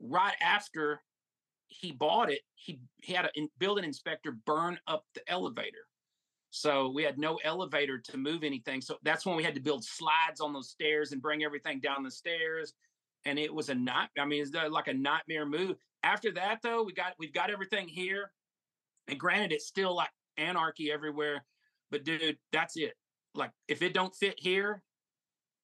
right 0.00 0.34
after 0.40 1.02
he 1.68 1.92
bought 1.92 2.30
it, 2.30 2.40
he 2.54 2.80
he 3.02 3.12
had 3.12 3.26
a 3.26 3.30
in, 3.34 3.48
building 3.58 3.84
inspector 3.84 4.32
burn 4.46 4.78
up 4.86 5.04
the 5.14 5.28
elevator. 5.30 5.86
So 6.50 6.88
we 6.88 7.02
had 7.02 7.18
no 7.18 7.38
elevator 7.44 7.98
to 7.98 8.16
move 8.16 8.42
anything. 8.42 8.80
So 8.80 8.96
that's 9.02 9.26
when 9.26 9.36
we 9.36 9.42
had 9.42 9.54
to 9.56 9.60
build 9.60 9.84
slides 9.84 10.40
on 10.40 10.52
those 10.52 10.70
stairs 10.70 11.12
and 11.12 11.20
bring 11.20 11.44
everything 11.44 11.80
down 11.80 12.02
the 12.02 12.10
stairs. 12.10 12.72
And 13.24 13.38
it 13.38 13.52
was 13.52 13.68
a 13.68 13.74
night. 13.74 14.08
I 14.18 14.24
mean, 14.24 14.42
it's 14.42 14.54
uh, 14.54 14.68
like 14.70 14.88
a 14.88 14.94
nightmare 14.94 15.44
move. 15.44 15.76
After 16.02 16.32
that, 16.32 16.60
though, 16.62 16.82
we 16.82 16.92
got 16.92 17.14
we've 17.18 17.34
got 17.34 17.50
everything 17.50 17.88
here. 17.88 18.30
And 19.08 19.18
granted, 19.18 19.52
it's 19.52 19.66
still 19.66 19.94
like 19.94 20.10
anarchy 20.36 20.90
everywhere. 20.90 21.44
But 21.90 22.04
dude, 22.04 22.38
that's 22.52 22.76
it. 22.76 22.94
Like 23.34 23.50
if 23.68 23.82
it 23.82 23.92
don't 23.92 24.14
fit 24.14 24.36
here, 24.38 24.82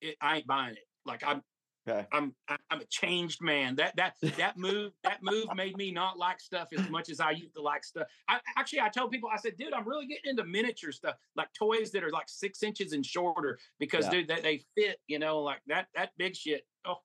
it, 0.01 0.17
I 0.21 0.39
ain't 0.39 0.47
buying 0.47 0.75
it. 0.75 0.87
Like 1.07 1.23
I'm 1.27 1.43
Okay. 1.89 2.07
I'm 2.13 2.33
I'm 2.49 2.81
a 2.81 2.85
changed 2.85 3.43
man. 3.43 3.75
That 3.77 3.97
that 3.97 4.15
that 4.39 4.57
move 4.57 4.93
that 5.03 5.23
move 5.23 5.47
made 5.57 5.77
me 5.77 5.91
not 5.91 6.17
like 6.17 6.41
stuff 6.41 6.69
as 6.73 6.89
much 6.89 7.11
as 7.11 7.19
I 7.19 7.33
used 7.33 7.55
to 7.55 7.63
like 7.63 7.85
stuff. 7.85 8.07
I 8.29 8.39
actually 8.57 8.81
I 8.81 8.89
told 8.89 9.11
people 9.11 9.29
I 9.33 9.37
said, 9.37 9.57
dude, 9.57 9.73
I'm 9.73 9.87
really 9.87 10.07
getting 10.07 10.31
into 10.31 10.45
miniature 10.45 10.93
stuff, 10.93 11.17
like 11.35 11.53
toys 11.55 11.91
that 11.93 12.05
are 12.05 12.11
like 12.11 12.29
six 12.29 12.63
inches 12.63 12.93
and 12.93 13.05
shorter, 13.05 13.59
because 13.81 14.05
Yeah. 14.05 14.11
dude, 14.11 14.29
they, 14.29 14.41
they 14.41 14.65
fit. 14.77 15.01
You 15.09 15.19
know, 15.19 15.41
like 15.41 15.61
that 15.67 15.89
that 15.97 16.11
big 16.17 16.37
shit. 16.37 16.65
Oh, 16.85 16.99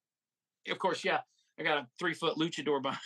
of 0.70 0.78
course, 0.78 1.04
yeah. 1.04 1.22
I 1.60 1.64
got 1.64 1.80
a 1.80 1.88
three 1.98 2.14
foot 2.14 2.38
luchador 2.38 2.82
behind. 2.84 3.02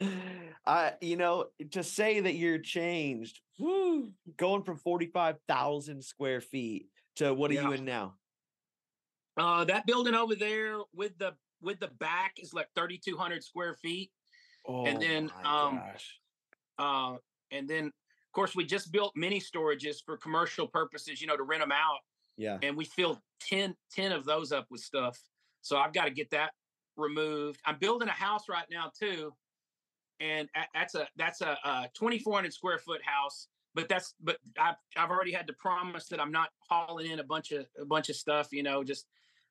I, 0.66 0.92
you 1.00 1.16
know, 1.16 1.46
to 1.70 1.82
say 1.82 2.20
that 2.20 2.34
you're 2.34 2.58
changed, 2.58 3.40
woo, 3.58 4.12
going 4.36 4.62
from 4.62 4.76
45,000 4.76 6.04
square 6.04 6.42
feet 6.42 6.88
to 7.16 7.32
what 7.32 7.50
are 7.50 7.54
you 7.54 7.72
in 7.72 7.84
now? 7.86 8.16
Uh, 9.36 9.64
that 9.64 9.86
building 9.86 10.14
over 10.14 10.34
there 10.34 10.78
with 10.94 11.16
the 11.18 11.34
with 11.60 11.80
the 11.80 11.88
back 11.98 12.34
is 12.38 12.54
like 12.54 12.68
3,200 12.74 13.42
square 13.42 13.74
feet. 13.74 14.10
Oh, 14.66 14.84
then, 14.84 15.30
my 15.42 15.66
um, 15.66 15.76
gosh. 15.76 16.20
Uh, 16.78 17.16
and 17.50 17.68
then, 17.68 17.86
of 17.86 18.32
course, 18.32 18.54
we 18.54 18.64
just 18.64 18.92
built 18.92 19.12
mini 19.14 19.40
storages 19.40 19.96
for 20.04 20.16
commercial 20.16 20.66
purposes, 20.66 21.20
you 21.20 21.26
know, 21.26 21.36
to 21.36 21.42
rent 21.42 21.62
them 21.62 21.72
out. 21.72 22.00
Yeah. 22.36 22.58
And 22.62 22.76
we 22.76 22.84
filled 22.84 23.18
10, 23.40 23.74
10 23.94 24.12
of 24.12 24.24
those 24.24 24.52
up 24.52 24.66
with 24.70 24.80
stuff. 24.80 25.18
So 25.62 25.76
I've 25.76 25.92
got 25.92 26.04
to 26.04 26.10
get 26.10 26.30
that 26.30 26.50
removed. 26.96 27.60
I'm 27.64 27.78
building 27.78 28.08
a 28.08 28.12
house 28.12 28.48
right 28.48 28.66
now 28.70 28.90
too, 28.98 29.32
and 30.20 30.48
that's 30.74 30.94
a 30.94 31.08
that's 31.16 31.40
a, 31.40 31.58
uh 31.64 31.86
2,400 31.94 32.52
square 32.52 32.78
foot 32.78 33.00
house. 33.04 33.48
But 33.74 33.88
that's 33.88 34.14
but 34.22 34.38
I've 34.58 34.76
I've 34.96 35.10
already 35.10 35.32
had 35.32 35.46
to 35.48 35.52
promise 35.54 36.06
that 36.08 36.20
I'm 36.20 36.32
not 36.32 36.50
hauling 36.68 37.10
in 37.10 37.18
a 37.20 37.24
bunch 37.24 37.52
of 37.52 37.66
a 37.80 37.84
bunch 37.84 38.08
of 38.08 38.16
stuff, 38.16 38.48
you 38.52 38.62
know, 38.62 38.84
just. 38.84 39.06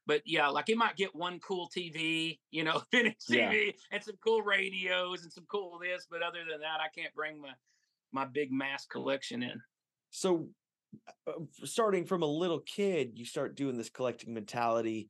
But 0.08 0.22
yeah, 0.26 0.48
like 0.48 0.70
it 0.70 0.78
might 0.78 0.96
get 0.96 1.16
one 1.16 1.40
cool 1.40 1.70
TV, 1.76 2.40
you 2.52 2.64
know, 2.64 2.80
Phoenix 2.92 3.26
Yeah. 3.30 3.52
TV, 3.52 3.74
and 3.92 4.04
some 4.04 4.18
cool 4.24 4.42
radios 4.42 5.24
and 5.24 5.32
some 5.32 5.46
cool 5.52 5.80
this. 5.80 6.08
But 6.10 6.22
other 6.22 6.44
than 6.50 6.62
that, 6.62 6.80
I 6.80 6.88
can't 6.96 7.14
bring 7.14 7.42
my 7.42 7.54
my 8.12 8.26
big 8.26 8.52
mass 8.52 8.86
collection 8.86 9.44
in. 9.44 9.62
So, 10.12 10.50
uh, 11.28 11.34
starting 11.64 12.06
from 12.06 12.22
a 12.22 12.28
little 12.28 12.62
kid, 12.62 13.18
you 13.18 13.26
start 13.26 13.56
doing 13.56 13.78
this 13.78 13.90
collecting 13.90 14.34
mentality. 14.34 15.10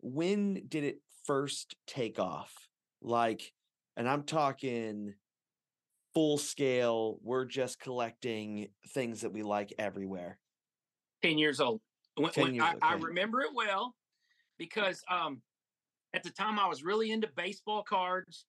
When 0.00 0.66
did 0.66 0.82
it 0.82 0.98
first 1.24 1.76
take 1.86 2.18
off? 2.18 2.52
Like, 3.00 3.52
and 3.96 4.08
I'm 4.08 4.24
talking 4.24 5.14
full 6.14 6.38
scale, 6.38 7.18
we're 7.22 7.44
just 7.44 7.78
collecting 7.78 8.68
things 8.88 9.20
that 9.20 9.32
we 9.32 9.42
like 9.42 9.72
everywhere. 9.78 10.38
10 11.22 11.38
years 11.38 11.60
old. 11.60 11.80
When, 12.16 12.32
10 12.32 12.42
when 12.42 12.54
years, 12.54 12.74
I, 12.82 12.94
I 12.94 12.94
remember 12.94 13.40
it 13.42 13.54
well 13.54 13.94
because 14.62 15.02
um, 15.10 15.42
at 16.14 16.22
the 16.22 16.30
time 16.30 16.58
I 16.60 16.68
was 16.68 16.84
really 16.84 17.10
into 17.10 17.28
baseball 17.36 17.82
cards 17.82 18.46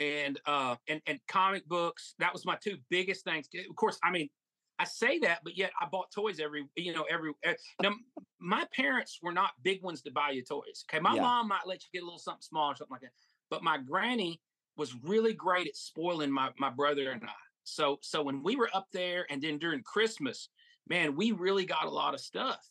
and 0.00 0.40
uh, 0.46 0.76
and 0.88 1.02
and 1.06 1.20
comic 1.28 1.66
books. 1.68 2.14
That 2.18 2.32
was 2.32 2.46
my 2.46 2.56
two 2.56 2.78
biggest 2.88 3.24
things. 3.24 3.46
Of 3.68 3.76
course, 3.76 3.98
I 4.02 4.10
mean, 4.10 4.30
I 4.78 4.84
say 4.84 5.18
that, 5.20 5.40
but 5.44 5.56
yet 5.58 5.72
I 5.78 5.86
bought 5.86 6.10
toys 6.14 6.40
every 6.40 6.66
you 6.76 6.94
know 6.94 7.02
every. 7.04 7.32
eh, 7.44 7.54
Now, 7.82 7.94
my 8.38 8.66
parents 8.72 9.18
were 9.22 9.32
not 9.32 9.52
big 9.62 9.82
ones 9.82 10.00
to 10.02 10.10
buy 10.10 10.30
you 10.30 10.42
toys. 10.42 10.84
Okay, 10.88 11.00
my 11.00 11.14
Yeah. 11.14 11.20
mom 11.20 11.48
might 11.48 11.66
let 11.66 11.82
you 11.84 11.90
get 11.92 12.02
a 12.02 12.06
little 12.06 12.18
something 12.18 12.40
small 12.42 12.70
or 12.70 12.76
something 12.76 12.92
like 12.94 13.02
that, 13.02 13.12
but 13.50 13.62
my 13.62 13.76
granny 13.76 14.40
was 14.76 14.94
really 14.94 15.34
great 15.34 15.66
at 15.66 15.76
spoiling 15.76 16.30
my 16.30 16.52
my 16.58 16.70
brother 16.70 17.10
and 17.10 17.24
I. 17.24 17.34
So 17.64 17.98
so 18.00 18.22
when 18.22 18.42
we 18.42 18.56
were 18.56 18.70
up 18.72 18.88
there, 18.92 19.26
and 19.30 19.42
then 19.42 19.58
during 19.58 19.82
Christmas, 19.82 20.48
man, 20.88 21.16
we 21.16 21.32
really 21.32 21.66
got 21.66 21.84
a 21.84 21.90
lot 21.90 22.14
of 22.14 22.20
stuff. 22.20 22.66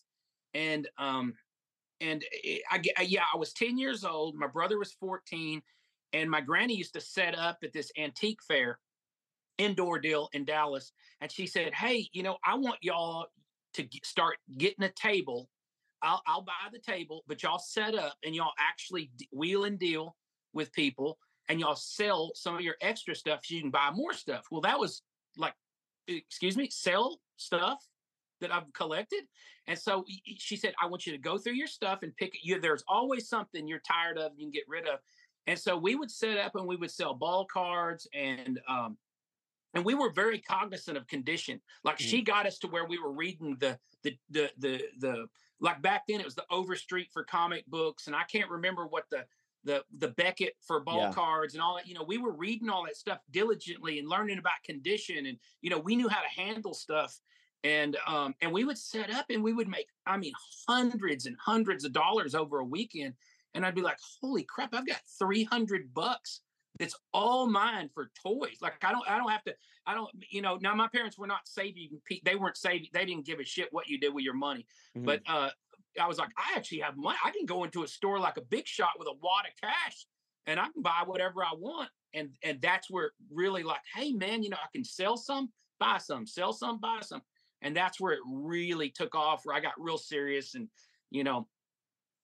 And 0.56 0.90
um, 0.98 1.36
and 2.02 2.24
it- 2.32 2.64
I, 2.72 2.80
ge- 2.80 3.10
yeah, 3.10 3.26
I 3.34 3.38
was 3.38 3.54
10 3.54 3.78
years 3.78 4.04
old. 4.04 4.36
My 4.36 4.48
brother 4.48 4.78
was 4.78 4.94
14, 4.94 5.62
and 6.14 6.30
my 6.32 6.42
granny 6.42 6.76
used 6.76 6.94
to 6.94 7.02
set 7.02 7.36
up 7.38 7.60
at 7.64 7.74
this 7.74 7.92
antique 7.98 8.40
fair 8.44 8.80
indoor 9.58 10.00
deal 10.00 10.30
in 10.34 10.46
Dallas. 10.46 10.92
And 11.22 11.32
she 11.32 11.46
said, 11.46 11.74
Hey, 11.74 12.10
you 12.14 12.24
know, 12.24 12.38
I 12.44 12.56
want 12.56 12.80
y'all 12.82 13.28
to 13.74 13.88
start 14.04 14.38
getting 14.58 14.84
a 14.86 14.92
table. 14.92 15.50
I'll, 16.02 16.22
I'll 16.26 16.42
buy 16.42 16.54
the 16.72 16.80
table, 16.80 17.24
but 17.28 17.44
y'all 17.44 17.60
set 17.60 17.94
up 17.94 18.16
and 18.24 18.34
y'all 18.34 18.54
actually 18.58 19.12
wheel 19.32 19.66
and 19.66 19.78
deal 19.78 20.16
with 20.54 20.72
people 20.72 21.20
and 21.50 21.60
y'all 21.60 21.76
sell 21.76 22.32
some 22.36 22.56
of 22.56 22.62
your 22.62 22.76
extra 22.82 23.14
stuff 23.14 23.42
so 23.44 23.56
you 23.56 23.62
can 23.62 23.70
buy 23.70 23.92
more 23.92 24.14
stuff. 24.14 24.46
Well, 24.50 24.62
that 24.62 24.80
was 24.80 25.04
like, 25.38 25.56
excuse 26.08 26.56
me, 26.56 26.70
sell 26.70 27.20
stuff 27.36 27.86
that 28.42 28.54
I've 28.54 28.72
collected. 28.74 29.24
And 29.68 29.78
so 29.78 30.06
she 30.38 30.56
said, 30.56 30.74
I 30.82 30.88
want 30.88 31.06
you 31.06 31.12
to 31.12 31.18
go 31.18 31.38
through 31.38 31.54
your 31.54 31.68
stuff 31.68 32.00
and 32.04 32.16
pick 32.16 32.34
you. 32.42 32.60
There's 32.60 32.84
always 32.88 33.28
something 33.28 33.68
you're 33.68 33.80
tired 33.80 34.18
of, 34.18 34.32
you 34.36 34.46
can 34.46 34.52
get 34.52 34.64
rid 34.68 34.88
of. 34.88 35.00
And 35.48 35.58
so 35.58 35.78
we 35.78 35.96
would 35.96 36.12
set 36.12 36.38
up 36.38 36.56
and 36.56 36.68
we 36.68 36.76
would 36.76 36.92
sell 36.92 37.14
ball 37.14 37.46
cards 37.46 38.08
and 38.14 38.60
um 38.68 38.98
and 39.76 39.86
we 39.86 39.94
were 39.94 40.12
very 40.12 40.40
cognizant 40.40 40.98
of 40.98 41.06
condition. 41.08 41.62
Like 41.84 42.00
she 42.00 42.22
got 42.24 42.48
us 42.48 42.58
to 42.60 42.68
where 42.68 42.86
we 42.86 42.98
were 42.98 43.12
reading 43.12 43.56
the 43.60 43.78
the 44.04 44.18
the 44.30 44.52
the 44.58 44.82
the 45.00 45.26
like 45.60 45.82
back 45.82 46.04
then 46.08 46.20
it 46.20 46.26
was 46.26 46.36
the 46.36 46.46
Overstreet 46.50 47.12
for 47.12 47.24
comic 47.24 47.66
books 47.68 48.08
and 48.08 48.16
I 48.16 48.24
can't 48.24 48.50
remember 48.50 48.88
what 48.88 49.06
the 49.12 49.26
the 49.64 49.84
the 49.98 50.10
Beckett 50.10 50.54
for 50.66 50.80
ball 50.80 51.00
Yeah. 51.00 51.12
cards 51.12 51.54
and 51.54 51.62
all 51.62 51.76
that. 51.76 51.88
You 51.88 51.94
know, 51.94 52.04
we 52.04 52.18
were 52.18 52.32
reading 52.32 52.70
all 52.70 52.86
that 52.86 52.96
stuff 52.96 53.20
diligently 53.32 54.00
and 54.00 54.08
learning 54.08 54.40
about 54.40 54.64
condition 54.66 55.26
and 55.26 55.38
you 55.62 55.70
know, 55.70 55.80
we 55.80 55.96
knew 55.96 56.10
how 56.10 56.22
to 56.22 56.42
handle 56.42 56.74
stuff 56.74 57.20
and 57.64 57.98
um 58.08 58.34
and 58.42 58.52
we 58.52 58.64
would 58.64 58.78
set 58.78 59.12
up 59.14 59.26
and 59.30 59.44
we 59.44 59.54
would 59.54 59.68
make 59.68 59.88
i 60.06 60.16
mean 60.16 60.34
hundreds 60.68 61.26
and 61.26 61.36
hundreds 61.38 61.84
of 61.84 61.92
dollars 61.92 62.34
over 62.36 62.60
a 62.60 62.66
weekend 62.66 63.14
and 63.54 63.66
i'd 63.66 63.76
be 63.76 63.82
like 63.82 63.98
holy 64.22 64.44
crap 64.44 64.74
i've 64.74 64.88
got 64.88 65.02
300 65.18 65.94
bucks 65.94 66.42
it's 66.80 66.96
all 67.14 67.48
mine 67.48 67.90
for 67.94 68.12
toys 68.24 68.58
like 68.62 68.82
i 68.84 68.92
don't 68.92 69.08
i 69.10 69.18
don't 69.18 69.30
have 69.30 69.44
to 69.44 69.54
i 69.86 69.94
don't 69.94 70.10
you 70.30 70.42
know 70.42 70.58
now 70.62 70.74
my 70.74 70.88
parents 70.88 71.18
were 71.18 71.28
not 71.28 71.42
saving 71.48 71.90
they 72.24 72.36
weren't 72.36 72.56
saving 72.58 72.88
they 72.94 73.06
didn't 73.06 73.26
give 73.26 73.40
a 73.40 73.44
shit 73.46 73.68
what 73.72 73.88
you 73.90 74.00
did 74.00 74.14
with 74.14 74.24
your 74.24 74.34
money 74.36 74.66
Mhm. 74.96 75.06
but 75.06 75.22
uh 75.28 75.50
i 76.00 76.08
was 76.08 76.18
like 76.18 76.30
i 76.38 76.54
actually 76.56 76.80
have 76.80 76.96
money 76.96 77.18
i 77.26 77.32
can 77.32 77.46
go 77.46 77.66
into 77.66 77.84
a 77.84 77.88
store 77.88 78.20
like 78.20 78.38
a 78.38 78.42
big 78.42 78.66
shot 78.68 78.92
with 78.98 79.08
a 79.10 79.14
wad 79.22 79.46
of 79.46 79.52
cash 79.62 80.06
and 80.46 80.60
i 80.60 80.70
can 80.70 80.82
buy 80.82 81.02
whatever 81.06 81.44
i 81.44 81.52
want 81.58 81.90
and 82.14 82.30
and 82.44 82.62
that's 82.62 82.90
where 82.90 83.12
really 83.30 83.64
like 83.64 83.82
hey 83.96 84.14
man 84.14 84.44
you 84.44 84.50
know 84.50 84.58
i 84.64 84.68
can 84.72 84.84
sell 84.86 85.18
some 85.18 85.52
buy 85.80 85.98
some 85.98 86.26
sell 86.26 86.54
some 86.54 86.80
buy 86.80 87.00
some 87.02 87.22
and 87.62 87.76
that's 87.76 88.00
where 88.00 88.14
it 88.14 88.20
really 88.26 88.90
took 88.90 89.16
off 89.16 89.42
where 89.44 89.56
i 89.56 89.60
got 89.60 89.74
real 89.78 89.98
serious 89.98 90.56
and 90.56 90.68
you 91.12 91.24
know 91.24 91.48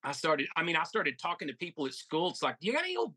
i 0.04 0.12
started 0.12 0.48
i 0.56 0.64
mean 0.64 0.76
i 0.76 0.84
started 0.84 1.18
talking 1.20 1.48
to 1.48 1.54
people 1.56 1.86
at 1.86 1.94
school 1.94 2.30
it's 2.30 2.44
like 2.44 2.60
do 2.60 2.68
you 2.68 2.74
got 2.74 2.84
any 2.84 2.98
old 2.98 3.14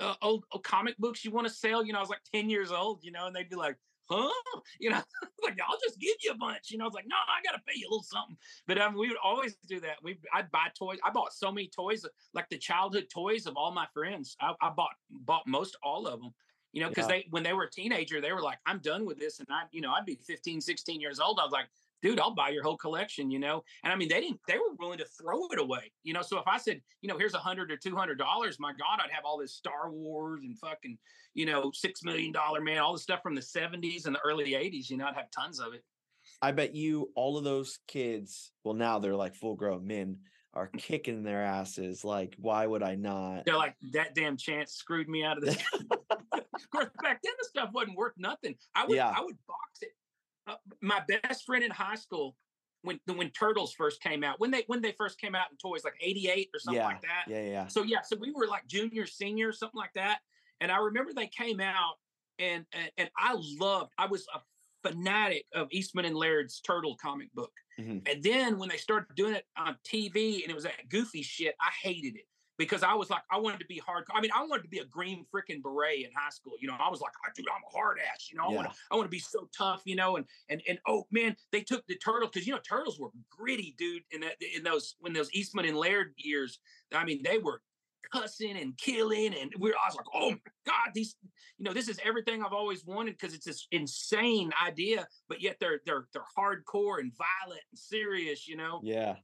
uh, 0.00 0.14
old, 0.22 0.44
old 0.52 0.64
comic 0.64 0.96
books 0.96 1.26
you 1.26 1.30
want 1.30 1.46
to 1.46 1.52
sell? 1.52 1.84
You 1.84 1.92
know 1.92 1.98
i 1.98 2.02
was 2.02 2.10
like 2.10 2.24
10 2.34 2.48
years 2.48 2.72
old 2.72 3.00
you 3.02 3.12
know 3.12 3.26
and 3.26 3.36
they'd 3.36 3.50
be 3.50 3.56
like 3.56 3.76
huh? 4.08 4.30
You 4.80 4.90
know 4.90 5.02
like 5.42 5.58
i'll 5.66 5.78
just 5.82 5.98
give 5.98 6.16
you 6.22 6.32
a 6.32 6.36
bunch 6.36 6.70
you 6.70 6.78
know 6.78 6.84
i 6.84 6.88
was 6.88 6.94
like 6.94 7.06
no 7.06 7.16
i 7.16 7.42
gotta 7.44 7.62
pay 7.66 7.74
you 7.76 7.86
a 7.86 7.90
little 7.90 8.02
something. 8.02 8.36
But 8.66 8.80
um, 8.80 8.94
we 8.94 9.08
would 9.08 9.18
always 9.22 9.56
do 9.68 9.80
that 9.80 9.96
we 10.02 10.18
i'd 10.34 10.50
buy 10.50 10.68
toys 10.78 10.98
i 11.04 11.10
bought 11.10 11.32
so 11.32 11.52
many 11.52 11.68
toys 11.68 12.04
like 12.34 12.48
the 12.48 12.58
childhood 12.58 13.08
toys 13.12 13.46
of 13.46 13.56
all 13.56 13.72
my 13.72 13.86
friends 13.92 14.36
i, 14.40 14.52
I 14.60 14.70
bought 14.70 14.94
bought 15.10 15.46
most 15.46 15.76
all 15.82 16.06
of 16.06 16.20
them 16.20 16.32
you 16.72 16.80
know 16.82 16.88
because 16.88 17.08
Yeah. 17.08 17.18
they 17.18 17.26
when 17.30 17.42
they 17.42 17.52
were 17.52 17.64
a 17.64 17.70
teenager 17.70 18.20
they 18.20 18.32
were 18.32 18.42
like 18.42 18.58
i'm 18.66 18.78
done 18.78 19.04
with 19.04 19.18
this 19.18 19.40
and 19.40 19.48
i 19.50 19.62
you 19.72 19.80
know 19.80 19.92
i'd 19.92 20.06
be 20.06 20.16
15 20.16 20.60
16 20.60 21.00
years 21.00 21.20
old 21.20 21.38
i 21.40 21.44
was 21.44 21.52
like 21.52 21.66
dude 22.02 22.18
i'll 22.20 22.34
buy 22.34 22.48
your 22.48 22.62
whole 22.62 22.76
collection 22.76 23.30
you 23.30 23.38
know? 23.38 23.62
And 23.84 23.92
i 23.92 23.96
mean 23.96 24.08
they 24.08 24.20
didn't 24.20 24.40
they 24.46 24.56
were 24.56 24.74
willing 24.78 24.98
to 24.98 25.04
throw 25.04 25.46
it 25.48 25.58
away 25.58 25.92
you 26.02 26.12
know? 26.14 26.22
So 26.22 26.38
if 26.38 26.46
i 26.46 26.58
said 26.58 26.80
you 27.02 27.08
know 27.08 27.18
here's 27.18 27.34
a 27.34 27.38
hundred 27.38 27.70
or 27.70 27.76
two 27.76 27.94
hundred 27.96 28.18
dollars 28.18 28.58
my 28.58 28.72
god 28.72 29.00
i'd 29.04 29.10
have 29.10 29.24
all 29.24 29.38
this 29.38 29.54
star 29.54 29.90
wars 29.90 30.42
and 30.42 30.58
fucking 30.58 30.98
you 31.34 31.46
know 31.46 31.70
six 31.74 32.02
million 32.02 32.32
dollar 32.32 32.60
man 32.60 32.78
all 32.78 32.92
the 32.92 32.98
stuff 32.98 33.22
from 33.22 33.34
the 33.34 33.40
70s 33.40 34.06
and 34.06 34.14
the 34.14 34.20
early 34.24 34.52
80s 34.52 34.90
you 34.90 34.96
know? 34.96 35.06
I'd 35.06 35.14
have 35.14 35.30
tons 35.30 35.60
of 35.60 35.74
it. 35.74 35.84
I 36.42 36.52
bet 36.52 36.74
you 36.74 37.10
all 37.14 37.36
of 37.36 37.44
those 37.44 37.78
kids, 37.86 38.52
well, 38.64 38.74
now 38.74 38.98
they're 38.98 39.14
like 39.14 39.34
full 39.34 39.56
grown 39.56 39.86
men, 39.86 40.20
are 40.54 40.66
kicking 40.66 41.22
their 41.22 41.42
asses. 41.42 42.04
Like, 42.04 42.34
why 42.38 42.66
would 42.66 42.82
I 42.82 42.94
not? 42.96 43.44
they're 43.44 43.56
like 43.56 43.76
that 43.92 44.14
damn 44.14 44.36
chance 44.36 44.72
screwed 44.72 45.08
me 45.08 45.24
out 45.24 45.38
of 45.38 45.44
this 45.44 45.56
of 46.32 46.70
course 46.72 46.88
back 47.02 47.20
then 47.22 47.32
the 47.38 47.44
stuff 47.48 47.70
wasn't 47.72 47.96
worth 47.96 48.12
nothing 48.18 48.54
i 48.74 48.84
would 48.86 48.96
Yeah. 48.96 49.12
i 49.16 49.20
would 49.20 49.36
box 49.46 49.82
it 49.82 49.90
uh, 50.46 50.56
my 50.82 51.02
best 51.22 51.44
friend 51.44 51.62
in 51.64 51.70
high 51.70 51.94
school 51.94 52.36
when 52.82 52.98
when 53.06 53.30
turtles 53.30 53.72
first 53.74 54.02
came 54.02 54.24
out 54.24 54.40
when 54.40 54.50
they 54.50 54.64
when 54.66 54.80
they 54.82 54.92
first 54.92 55.20
came 55.20 55.34
out 55.34 55.46
in 55.50 55.56
toys 55.58 55.84
like 55.84 55.94
88 56.00 56.48
or 56.54 56.58
something 56.58 56.80
yeah, 56.80 56.86
like 56.86 57.02
that 57.02 57.24
yeah, 57.28 57.42
yeah. 57.42 57.66
so 57.68 57.82
yeah 57.82 58.00
so 58.02 58.16
we 58.20 58.32
were 58.32 58.46
like 58.46 58.66
junior 58.66 59.06
senior 59.06 59.52
something 59.52 59.78
like 59.78 59.92
that 59.94 60.18
And 60.60 60.70
I 60.70 60.78
remember 60.78 61.12
they 61.14 61.26
came 61.28 61.60
out, 61.60 61.94
and 62.38 62.64
and, 62.72 62.90
and 62.98 63.10
I 63.16 63.34
loved. 63.58 63.92
I 63.98 64.06
was 64.06 64.26
a 64.34 64.40
fanatic 64.86 65.44
of 65.54 65.68
Eastman 65.70 66.04
and 66.04 66.16
Laird's 66.16 66.60
Turtle 66.60 66.96
comic 67.00 67.32
book. 67.34 67.52
Mhm. 67.80 68.08
And 68.10 68.22
then 68.22 68.58
when 68.58 68.68
they 68.68 68.76
started 68.76 69.14
doing 69.14 69.34
it 69.34 69.46
on 69.56 69.78
TV 69.84 70.42
and 70.42 70.50
it 70.50 70.54
was 70.54 70.64
that 70.64 70.88
goofy 70.88 71.22
shit, 71.22 71.54
I 71.60 71.70
hated 71.82 72.16
it 72.16 72.26
because 72.58 72.82
I 72.82 72.92
was 72.94 73.08
like, 73.08 73.22
I 73.30 73.38
wanted 73.38 73.60
to 73.60 73.66
be 73.66 73.80
hardcore. 73.80 74.14
I 74.14 74.20
mean, 74.20 74.32
I 74.34 74.44
wanted 74.44 74.64
to 74.64 74.68
be 74.68 74.78
a 74.78 74.84
green 74.84 75.24
freaking 75.34 75.62
beret 75.62 76.04
in 76.04 76.10
high 76.14 76.30
school. 76.30 76.52
You 76.60 76.68
know, 76.68 76.74
I 76.78 76.90
was 76.90 77.00
like, 77.00 77.12
"Ah, 77.26 77.30
dude, 77.34 77.46
I'm 77.48 77.62
a 77.66 77.70
hard 77.76 77.98
ass. 77.98 78.30
You 78.30 78.36
know, 78.38 78.44
I 78.44 78.48
want 78.48 78.66
Yeah. 78.66 78.72
to, 78.72 78.78
I 78.90 78.96
want 78.96 79.06
to 79.06 79.10
be 79.10 79.18
so 79.18 79.48
tough. 79.56 79.82
You 79.86 79.96
know, 79.96 80.16
and 80.16 80.26
and 80.48 80.62
and 80.68 80.78
oh 80.86 81.06
man, 81.10 81.36
they 81.52 81.62
took 81.62 81.86
the 81.86 81.96
turtle 81.96 82.28
because 82.28 82.46
you 82.46 82.52
know 82.52 82.60
turtles 82.60 82.98
were 82.98 83.10
gritty, 83.30 83.74
dude. 83.78 84.04
In 84.10 84.20
that 84.20 84.36
in 84.42 84.62
those 84.62 84.96
when 84.98 85.12
those 85.14 85.32
Eastman 85.32 85.64
and 85.66 85.76
Laird 85.76 86.12
years, 86.16 86.58
I 86.92 87.04
mean, 87.04 87.22
they 87.22 87.38
were 87.38 87.62
cussing 88.12 88.56
and 88.56 88.76
killing, 88.78 89.34
and 89.34 89.52
we. 89.58 89.70
I 89.70 89.76
was 89.88 89.96
like, 89.96 90.06
oh 90.14 90.30
my 90.30 90.38
god, 90.66 90.90
these, 90.94 91.16
you 91.58 91.64
know, 91.64 91.72
this 91.72 91.88
is 91.88 91.98
everything 92.04 92.42
I've 92.42 92.52
always 92.52 92.84
wanted 92.84 93.12
because 93.18 93.34
it's 93.34 93.46
this 93.46 93.66
insane 93.72 94.52
idea, 94.64 95.06
but 95.28 95.40
yet 95.40 95.56
they're 95.60 95.80
they're 95.86 96.06
they're 96.12 96.24
hardcore 96.36 97.00
and 97.00 97.12
violent 97.16 97.62
and 97.70 97.78
serious. 97.78 98.46
You 98.48 98.56
know, 98.56 98.80
Yeah. 98.82 99.16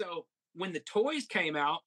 so 0.00 0.26
when 0.54 0.72
the 0.72 0.80
toys 0.80 1.26
came 1.26 1.56
out, 1.56 1.80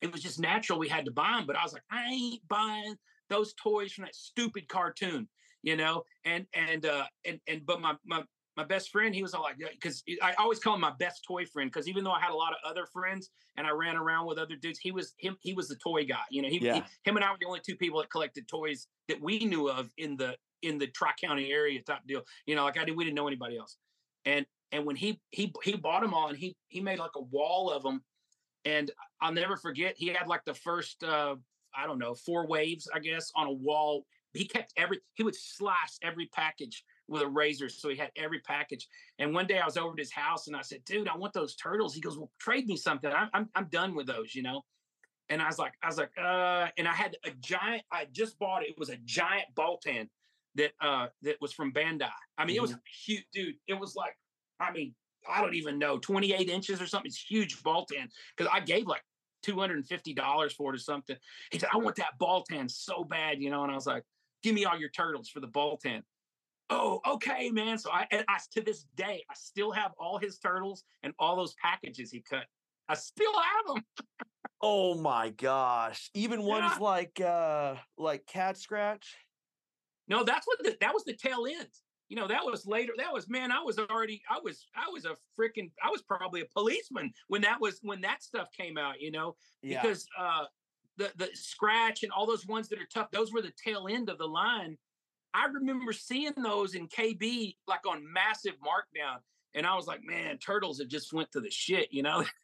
it 0.00 0.12
was 0.12 0.22
just 0.22 0.40
natural 0.40 0.78
we 0.78 0.88
had 0.88 1.04
to 1.04 1.12
buy 1.12 1.32
them. 1.36 1.46
But 1.46 1.56
I 1.56 1.62
was 1.62 1.72
like, 1.72 1.84
I 1.90 2.04
ain't 2.06 2.48
buying 2.48 2.96
those 3.28 3.54
toys 3.54 3.92
from 3.92 4.04
that 4.04 4.14
stupid 4.14 4.68
cartoon, 4.68 5.28
you 5.62 5.76
know. 5.76 6.02
And 6.24 6.46
and 6.54 6.84
uh 6.86 7.06
and 7.24 7.40
and 7.46 7.64
but 7.64 7.80
my 7.80 7.94
my 8.04 8.22
my 8.56 8.64
best 8.64 8.90
friend, 8.90 9.14
he 9.14 9.22
was 9.22 9.34
all 9.34 9.42
like, 9.42 9.56
because 9.58 10.02
I 10.22 10.34
always 10.38 10.58
call 10.58 10.74
him 10.74 10.80
my 10.80 10.92
best 10.98 11.24
toy 11.26 11.46
friend 11.46 11.70
because 11.70 11.88
even 11.88 12.04
though 12.04 12.12
I 12.12 12.20
had 12.20 12.30
a 12.32 12.36
lot 12.36 12.52
of 12.52 12.58
other 12.68 12.86
friends 12.86 13.30
and 13.56 13.66
I 13.66 13.70
ran 13.70 13.96
around 13.96 14.26
with 14.26 14.38
other 14.38 14.56
dudes, 14.56 14.78
he 14.78 14.92
was 14.92 15.14
him. 15.18 15.36
He 15.40 15.54
was 15.54 15.68
the 15.68 15.76
toy 15.76 16.04
guy. 16.04 16.22
You 16.30 16.42
know, 16.42 16.48
he, 16.48 16.58
Yeah. 16.58 16.74
he 16.74 16.82
him 17.04 17.16
and 17.16 17.24
I 17.24 17.30
were 17.30 17.38
the 17.40 17.46
only 17.46 17.60
two 17.64 17.76
people 17.76 18.00
that 18.00 18.10
collected 18.10 18.46
toys 18.48 18.88
that 19.08 19.20
we 19.20 19.40
knew 19.40 19.68
of 19.70 19.90
in 19.96 20.16
the 20.16 20.36
in 20.60 20.78
the 20.78 20.86
Tri 20.88 21.12
County 21.20 21.50
area. 21.50 21.80
Type 21.82 22.00
deal. 22.06 22.22
You 22.46 22.54
know, 22.56 22.64
like 22.64 22.78
I 22.78 22.84
did. 22.84 22.96
We 22.96 23.04
didn't 23.04 23.16
know 23.16 23.26
anybody 23.26 23.56
else. 23.56 23.78
And 24.26 24.46
and 24.72 24.84
when 24.86 24.96
he 24.96 25.20
he 25.30 25.52
he 25.62 25.76
bought 25.76 26.02
them 26.02 26.14
all 26.14 26.28
and 26.28 26.36
he 26.36 26.56
he 26.68 26.80
made 26.80 26.98
like 26.98 27.14
a 27.16 27.20
wall 27.22 27.70
of 27.70 27.82
them 27.82 28.02
and 28.64 28.90
i'll 29.20 29.32
never 29.32 29.56
forget 29.56 29.94
he 29.96 30.08
had 30.08 30.26
like 30.26 30.44
the 30.44 30.54
first 30.54 31.02
uh 31.04 31.36
i 31.76 31.86
don't 31.86 31.98
know 31.98 32.14
four 32.14 32.46
waves 32.46 32.88
i 32.94 32.98
guess 32.98 33.30
on 33.36 33.46
a 33.46 33.52
wall 33.52 34.04
he 34.32 34.44
kept 34.44 34.72
every 34.76 34.98
he 35.14 35.22
would 35.22 35.34
slice 35.36 35.98
every 36.02 36.26
package 36.26 36.84
with 37.12 37.22
a 37.22 37.26
razor 37.26 37.68
so 37.68 37.88
he 37.88 37.96
had 37.96 38.10
every 38.16 38.40
package 38.40 38.88
and 39.18 39.34
one 39.34 39.46
day 39.46 39.58
i 39.58 39.64
was 39.64 39.76
over 39.76 39.92
at 39.92 39.98
his 39.98 40.12
house 40.12 40.46
and 40.46 40.56
i 40.56 40.62
said 40.62 40.84
dude 40.84 41.08
i 41.08 41.16
want 41.16 41.32
those 41.32 41.54
turtles 41.56 41.94
he 41.94 42.00
goes 42.00 42.18
well 42.18 42.30
trade 42.40 42.66
me 42.66 42.76
something 42.76 43.10
i'm 43.12 43.28
i'm, 43.34 43.48
I'm 43.54 43.68
done 43.70 43.94
with 43.94 44.06
those 44.06 44.34
you 44.34 44.42
know 44.42 44.62
and 45.28 45.40
i 45.40 45.46
was 45.46 45.58
like 45.58 45.74
i 45.82 45.86
was 45.86 45.98
like 45.98 46.10
uh 46.18 46.68
and 46.78 46.88
i 46.88 46.92
had 46.92 47.16
a 47.24 47.30
giant 47.40 47.82
i 47.92 48.06
just 48.12 48.38
bought 48.38 48.62
it 48.62 48.70
it 48.70 48.78
was 48.78 48.88
a 48.90 48.96
giant 49.04 49.46
ball 49.54 49.78
Baltan 49.86 50.08
that 50.54 50.72
uh 50.80 51.06
that 51.22 51.36
was 51.40 51.52
from 51.52 51.72
bandai 51.72 52.10
i 52.38 52.44
mean 52.44 52.56
it 52.56 52.62
was 52.62 52.74
huge 53.04 53.24
dude 53.32 53.54
it 53.68 53.74
was 53.74 53.94
like 53.94 54.16
i 54.58 54.72
mean 54.72 54.94
I 55.28 55.40
don't 55.40 55.54
even 55.54 55.78
know, 55.78 55.98
28 55.98 56.48
inches 56.48 56.80
or 56.80 56.86
something. 56.86 57.08
It's 57.08 57.22
huge 57.22 57.62
ball 57.62 57.86
Baltan 57.86 58.08
because 58.36 58.50
I 58.52 58.60
gave 58.60 58.86
like 58.86 59.02
$250 59.46 60.52
for 60.52 60.72
it 60.72 60.76
or 60.76 60.78
something. 60.78 61.16
He 61.50 61.58
said, 61.58 61.68
I 61.72 61.78
want 61.78 61.96
that 61.96 62.18
ball 62.18 62.44
Baltan 62.50 62.70
so 62.70 63.04
bad, 63.04 63.40
you 63.40 63.50
know. 63.50 63.62
And 63.62 63.72
I 63.72 63.74
was 63.74 63.86
like, 63.86 64.04
give 64.42 64.54
me 64.54 64.64
all 64.64 64.78
your 64.78 64.90
turtles 64.90 65.28
for 65.28 65.40
the 65.40 65.46
ball 65.46 65.78
Baltan. 65.84 66.02
Oh, 66.72 67.00
okay, 67.06 67.50
man. 67.50 67.76
So 67.78 67.90
I, 67.90 68.06
and 68.10 68.24
I 68.28 68.38
to 68.52 68.62
this 68.62 68.86
day, 68.96 69.24
I 69.30 69.34
still 69.34 69.72
have 69.72 69.92
all 69.98 70.18
his 70.18 70.38
turtles 70.38 70.84
and 71.02 71.12
all 71.18 71.36
those 71.36 71.54
packages 71.62 72.10
he 72.10 72.20
cut. 72.22 72.44
I 72.88 72.94
still 72.94 73.32
have 73.34 73.74
them. 73.74 73.84
Oh 74.60 74.94
my 74.94 75.30
gosh. 75.30 76.10
Even 76.14 76.42
ones 76.42 76.72
Yeah. 76.74 76.84
like 76.84 77.20
uh 77.20 77.74
like 77.98 78.26
cat 78.26 78.56
scratch. 78.56 79.16
No, 80.08 80.24
that's 80.24 80.46
what 80.46 80.62
the, 80.62 80.76
that 80.80 80.94
was 80.94 81.04
the 81.04 81.14
tail 81.14 81.46
end. 81.46 81.68
You 82.08 82.16
know, 82.16 82.28
that 82.28 82.44
was 82.44 82.66
later. 82.66 82.92
That 82.96 83.12
was 83.12 83.28
man. 83.28 83.50
I 83.50 83.62
was 83.62 83.78
already. 83.78 84.22
I 84.30 84.38
was. 84.42 84.66
I 84.76 84.88
was 84.90 85.04
a 85.04 85.16
freaking. 85.38 85.70
I 85.82 85.90
was 85.90 86.02
probably 86.02 86.42
a 86.42 86.46
policeman 86.52 87.12
when 87.28 87.42
that 87.42 87.60
was 87.60 87.78
when 87.82 88.00
that 88.02 88.22
stuff 88.22 88.48
came 88.56 88.76
out. 88.78 89.00
You 89.00 89.10
know, 89.10 89.36
because 89.62 90.06
uh 90.18 90.44
the 90.98 91.10
the 91.16 91.30
scratch 91.34 92.02
and 92.02 92.12
all 92.12 92.26
those 92.26 92.46
ones 92.46 92.68
that 92.68 92.78
are 92.78 92.88
tough 92.92 93.10
those 93.10 93.32
were 93.32 93.42
the 93.42 93.52
tail 93.62 93.88
end 93.90 94.08
of 94.10 94.18
the 94.18 94.26
line 94.26 94.76
i 95.34 95.46
remember 95.46 95.92
seeing 95.92 96.32
those 96.42 96.74
in 96.74 96.88
kb 96.88 97.54
like 97.66 97.86
on 97.86 98.04
massive 98.12 98.54
markdown 98.64 99.18
and 99.54 99.66
i 99.66 99.74
was 99.74 99.86
like 99.86 100.00
man 100.04 100.38
turtles 100.38 100.78
have 100.78 100.88
just 100.88 101.12
went 101.12 101.30
to 101.32 101.40
the 101.40 101.50
shit 101.50 101.88
you 101.92 102.02
know 102.02 102.24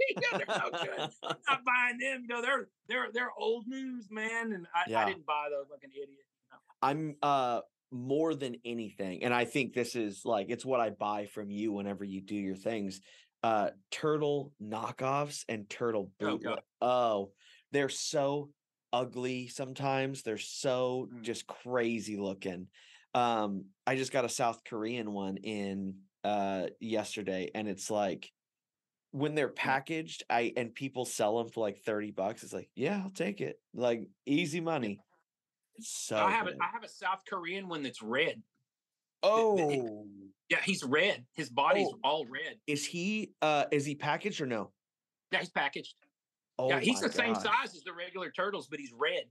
You 0.00 0.16
know, 0.32 0.38
they're 0.38 0.58
no 0.58 0.70
good 0.70 1.10
I'm 1.22 1.36
not 1.48 1.60
buying 1.64 1.98
them 1.98 2.22
you 2.22 2.28
know 2.28 2.42
they're 2.42 2.68
they're 2.88 3.08
they're 3.12 3.30
old 3.38 3.66
news 3.68 4.08
man 4.10 4.52
and 4.52 4.66
i, 4.74 4.82
Yeah. 4.90 5.00
I 5.02 5.04
didn't 5.04 5.24
buy 5.24 5.48
those 5.50 5.66
like 5.70 5.84
an 5.84 5.90
idiot 5.92 6.08
you 6.10 6.50
know? 6.50 6.58
I'm 6.82 7.16
uh 7.22 7.60
more 7.90 8.34
than 8.34 8.56
anything, 8.66 9.22
and 9.22 9.32
I 9.32 9.44
think 9.46 9.72
this 9.72 9.94
is 9.96 10.22
like 10.24 10.48
it's 10.50 10.64
what 10.64 10.78
I 10.80 10.90
buy 10.90 11.24
from 11.26 11.50
you 11.50 11.72
whenever 11.72 12.04
you 12.04 12.20
do 12.20 12.34
your 12.34 12.56
things. 12.56 13.00
Uh 13.42 13.70
turtle 13.90 14.52
knockoffs 14.62 15.44
and 15.48 15.70
turtle 15.70 16.10
Oh, 16.20 16.26
boot. 16.32 16.42
God. 16.42 16.60
Oh, 16.82 17.32
they're 17.72 17.88
so 17.88 18.50
ugly 18.92 19.48
sometimes. 19.48 20.22
They're 20.22 20.38
so 20.38 21.08
Mm. 21.12 21.22
just 21.22 21.46
crazy 21.46 22.16
looking. 22.16 22.68
Um, 23.14 23.66
I 23.86 23.96
just 23.96 24.12
got 24.12 24.24
a 24.24 24.28
South 24.28 24.64
Korean 24.64 25.12
one 25.12 25.36
in 25.38 26.02
uh 26.24 26.68
yesterday, 26.80 27.50
and 27.54 27.68
it's 27.68 27.90
like 27.90 28.30
when 29.12 29.34
they're 29.34 29.48
packaged, 29.48 30.24
I 30.28 30.52
and 30.56 30.74
people 30.74 31.04
sell 31.04 31.38
them 31.38 31.48
for 31.48 31.60
like 31.60 31.78
30 31.78 32.10
bucks. 32.10 32.42
It's 32.42 32.52
like, 32.52 32.70
yeah, 32.74 33.00
I'll 33.02 33.10
take 33.10 33.40
it. 33.40 33.60
Like 33.72 34.08
easy 34.26 34.60
money. 34.60 35.00
It's 35.76 35.88
so 35.88 36.16
i 36.16 36.30
have 36.32 36.48
a, 36.48 36.50
good. 36.50 36.58
i 36.60 36.66
have 36.66 36.82
a 36.82 36.88
south 36.88 37.22
korean 37.24 37.68
one 37.68 37.84
that's 37.84 38.02
red 38.02 38.42
Oh, 39.22 40.08
yeah 40.48 40.60
he's 40.62 40.82
red 40.82 41.24
his 41.34 41.50
body's 41.50 41.86
Oh. 41.88 41.98
all 42.02 42.26
red 42.26 42.58
is 42.66 42.84
he 42.84 43.32
uh 43.42 43.66
is 43.70 43.84
he 43.86 43.94
packaged 43.94 44.40
or 44.40 44.46
no? 44.46 44.72
yeah 45.30 45.38
he's 45.38 45.50
packaged 45.50 45.94
Oh, 46.58 46.68
yeah, 46.68 46.80
he's 46.80 47.00
the 47.00 47.12
same 47.12 47.34
size 47.34 47.74
as 47.74 47.82
the 47.84 47.92
regular 47.92 48.30
turtles, 48.30 48.66
but 48.68 48.80
he's 48.80 48.92
red. 48.92 49.24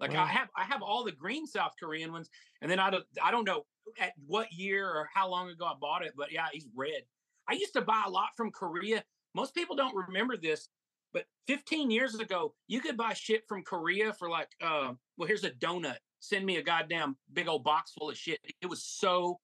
Like 0.00 0.12
Wow. 0.12 0.24
I 0.24 0.26
have, 0.26 0.48
I 0.56 0.64
have 0.64 0.82
all 0.82 1.04
the 1.04 1.12
green 1.12 1.46
South 1.46 1.72
Korean 1.78 2.12
ones, 2.12 2.28
and 2.60 2.70
then 2.70 2.78
I 2.78 2.90
don't, 2.90 3.04
I 3.22 3.30
don't 3.30 3.44
know 3.44 3.64
at 4.00 4.12
what 4.26 4.52
year 4.52 4.88
or 4.88 5.08
how 5.12 5.28
long 5.28 5.48
ago 5.50 5.66
I 5.66 5.74
bought 5.80 6.04
it, 6.04 6.14
but 6.16 6.32
yeah, 6.32 6.46
he's 6.52 6.66
red. 6.74 7.02
I 7.48 7.54
used 7.54 7.74
to 7.74 7.82
buy 7.82 8.02
a 8.06 8.10
lot 8.10 8.30
from 8.36 8.50
Korea. 8.50 9.04
Most 9.34 9.54
people 9.54 9.76
don't 9.76 9.94
remember 9.94 10.36
this, 10.36 10.68
but 11.12 11.26
15 11.46 11.90
years 11.90 12.14
ago, 12.14 12.54
you 12.68 12.80
could 12.80 12.96
buy 12.96 13.12
shit 13.12 13.46
from 13.46 13.62
Korea 13.62 14.12
for 14.12 14.30
like, 14.30 14.48
uh, 14.60 14.92
well, 15.16 15.28
here's 15.28 15.44
a 15.44 15.50
donut. 15.50 15.96
Send 16.20 16.46
me 16.46 16.56
a 16.56 16.62
goddamn 16.62 17.16
big 17.32 17.48
old 17.48 17.64
box 17.64 17.92
full 17.92 18.10
of 18.10 18.16
shit. 18.16 18.38
It 18.60 18.66
was 18.66 18.82
so 18.82 19.40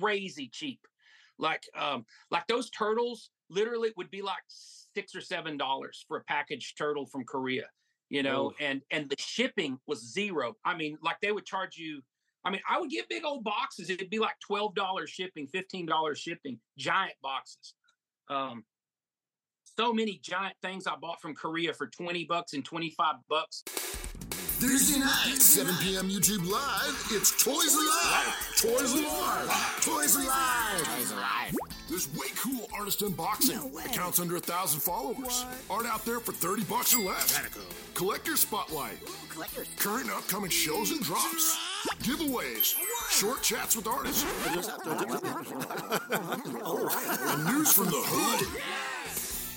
crazy 0.00 0.48
cheap. 0.48 0.80
Like, 1.38 1.64
um, 1.76 2.04
like 2.30 2.46
those 2.46 2.70
turtles 2.70 3.30
literally 3.48 3.92
would 3.96 4.10
be 4.10 4.22
like 4.22 4.42
six 4.94 5.14
or 5.14 5.20
seven 5.20 5.56
dollars 5.56 6.04
for 6.08 6.18
a 6.18 6.24
packaged 6.24 6.76
turtle 6.76 7.06
from 7.06 7.24
Korea, 7.24 7.66
you 8.08 8.22
know, 8.22 8.48
Oof. 8.48 8.54
and 8.60 8.82
and 8.90 9.08
the 9.08 9.16
shipping 9.18 9.78
was 9.86 10.12
zero. 10.12 10.56
I 10.64 10.76
mean, 10.76 10.98
like 11.02 11.16
they 11.22 11.32
would 11.32 11.46
charge 11.46 11.76
you. 11.76 12.02
I 12.44 12.50
mean, 12.50 12.60
I 12.68 12.80
would 12.80 12.90
get 12.90 13.08
big 13.08 13.24
old 13.24 13.44
boxes. 13.44 13.90
It'd 13.90 14.10
be 14.10 14.18
like 14.18 14.36
twelve 14.46 14.74
dollars 14.74 15.10
shipping, 15.10 15.46
fifteen 15.46 15.86
dollars 15.86 16.18
shipping, 16.18 16.58
giant 16.78 17.14
boxes. 17.22 17.74
Um, 18.28 18.64
so 19.78 19.92
many 19.92 20.20
giant 20.22 20.56
things 20.62 20.86
I 20.86 20.96
bought 20.96 21.20
from 21.20 21.34
Korea 21.34 21.72
for 21.74 21.86
twenty 21.88 22.24
bucks 22.24 22.54
and 22.54 22.64
twenty 22.64 22.90
five 22.90 23.16
bucks. 23.28 23.64
Thursday 24.60 25.00
night, 25.00 25.40
7 25.40 25.74
p.m. 25.80 26.10
YouTube 26.10 26.46
Live, 26.46 27.08
it's 27.12 27.32
Toys 27.42 27.74
Alive! 27.74 28.36
Toys 28.58 28.92
Alive! 28.92 29.80
Toys 29.80 30.16
Alive! 30.16 30.84
Toys 30.84 31.12
Alive! 31.12 31.54
There's 31.90 32.08
way 32.14 32.28
cool 32.36 32.68
artist 32.72 33.00
unboxing. 33.00 33.84
Accounts 33.84 34.20
under 34.20 34.36
a 34.36 34.40
thousand 34.40 34.78
followers. 34.78 35.44
Art 35.68 35.86
out 35.86 36.04
there 36.04 36.20
for 36.20 36.30
30 36.30 36.62
bucks 36.62 36.94
or 36.94 37.00
less. 37.00 37.36
Collector 37.94 38.36
Spotlight. 38.36 38.96
Current 39.76 40.02
and 40.04 40.12
upcoming 40.12 40.52
shows 40.52 40.92
and 40.92 41.02
drops. 41.02 41.58
Giveaways. 41.98 42.76
Short 43.10 43.42
chats 43.42 43.74
with 43.74 43.88
artists. 43.88 44.22
and 47.34 47.44
news 47.46 47.72
from 47.72 47.86
the 47.86 48.00
hood. 48.06 48.46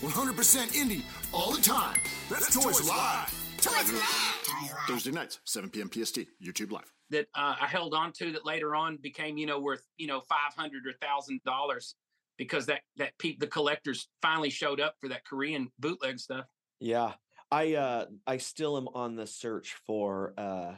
100% 0.01 0.73
indie 0.73 1.03
all 1.31 1.51
the 1.51 1.61
time. 1.61 1.99
That's, 2.31 2.51
Toys 2.51 2.79
Alive. 2.79 3.31
Toys 3.61 3.91
Alive. 3.91 4.73
Thursday 4.87 5.11
nights, 5.11 5.39
7 5.45 5.69
p.m. 5.69 5.91
PST, 5.93 6.21
YouTube 6.43 6.71
Live. 6.71 6.91
that 7.11 7.27
uh, 7.35 7.53
I 7.61 7.67
held 7.67 7.93
on 7.93 8.11
to 8.13 8.31
that 8.31 8.43
later 8.43 8.75
on 8.75 8.97
became, 8.97 9.37
you 9.37 9.45
know, 9.45 9.59
worth, 9.59 9.85
you 9.97 10.07
know, 10.07 10.19
five 10.21 10.55
hundred 10.57 10.87
or 10.87 10.93
thousand 10.93 11.41
dollars 11.45 11.93
because 12.37 12.65
that 12.67 12.81
that 12.97 13.13
the 13.19 13.47
collectors 13.47 14.09
finally 14.21 14.49
showed 14.49 14.79
up 14.79 14.95
for 14.99 15.09
that 15.09 15.25
Korean 15.25 15.71
bootleg 15.79 16.19
stuff. 16.19 16.45
Yeah. 16.79 17.13
I 17.51 17.75
uh 17.75 18.05
I 18.25 18.37
still 18.37 18.77
am 18.77 18.87
on 18.87 19.15
the 19.15 19.27
search 19.27 19.75
for 19.85 20.33
uh 20.37 20.77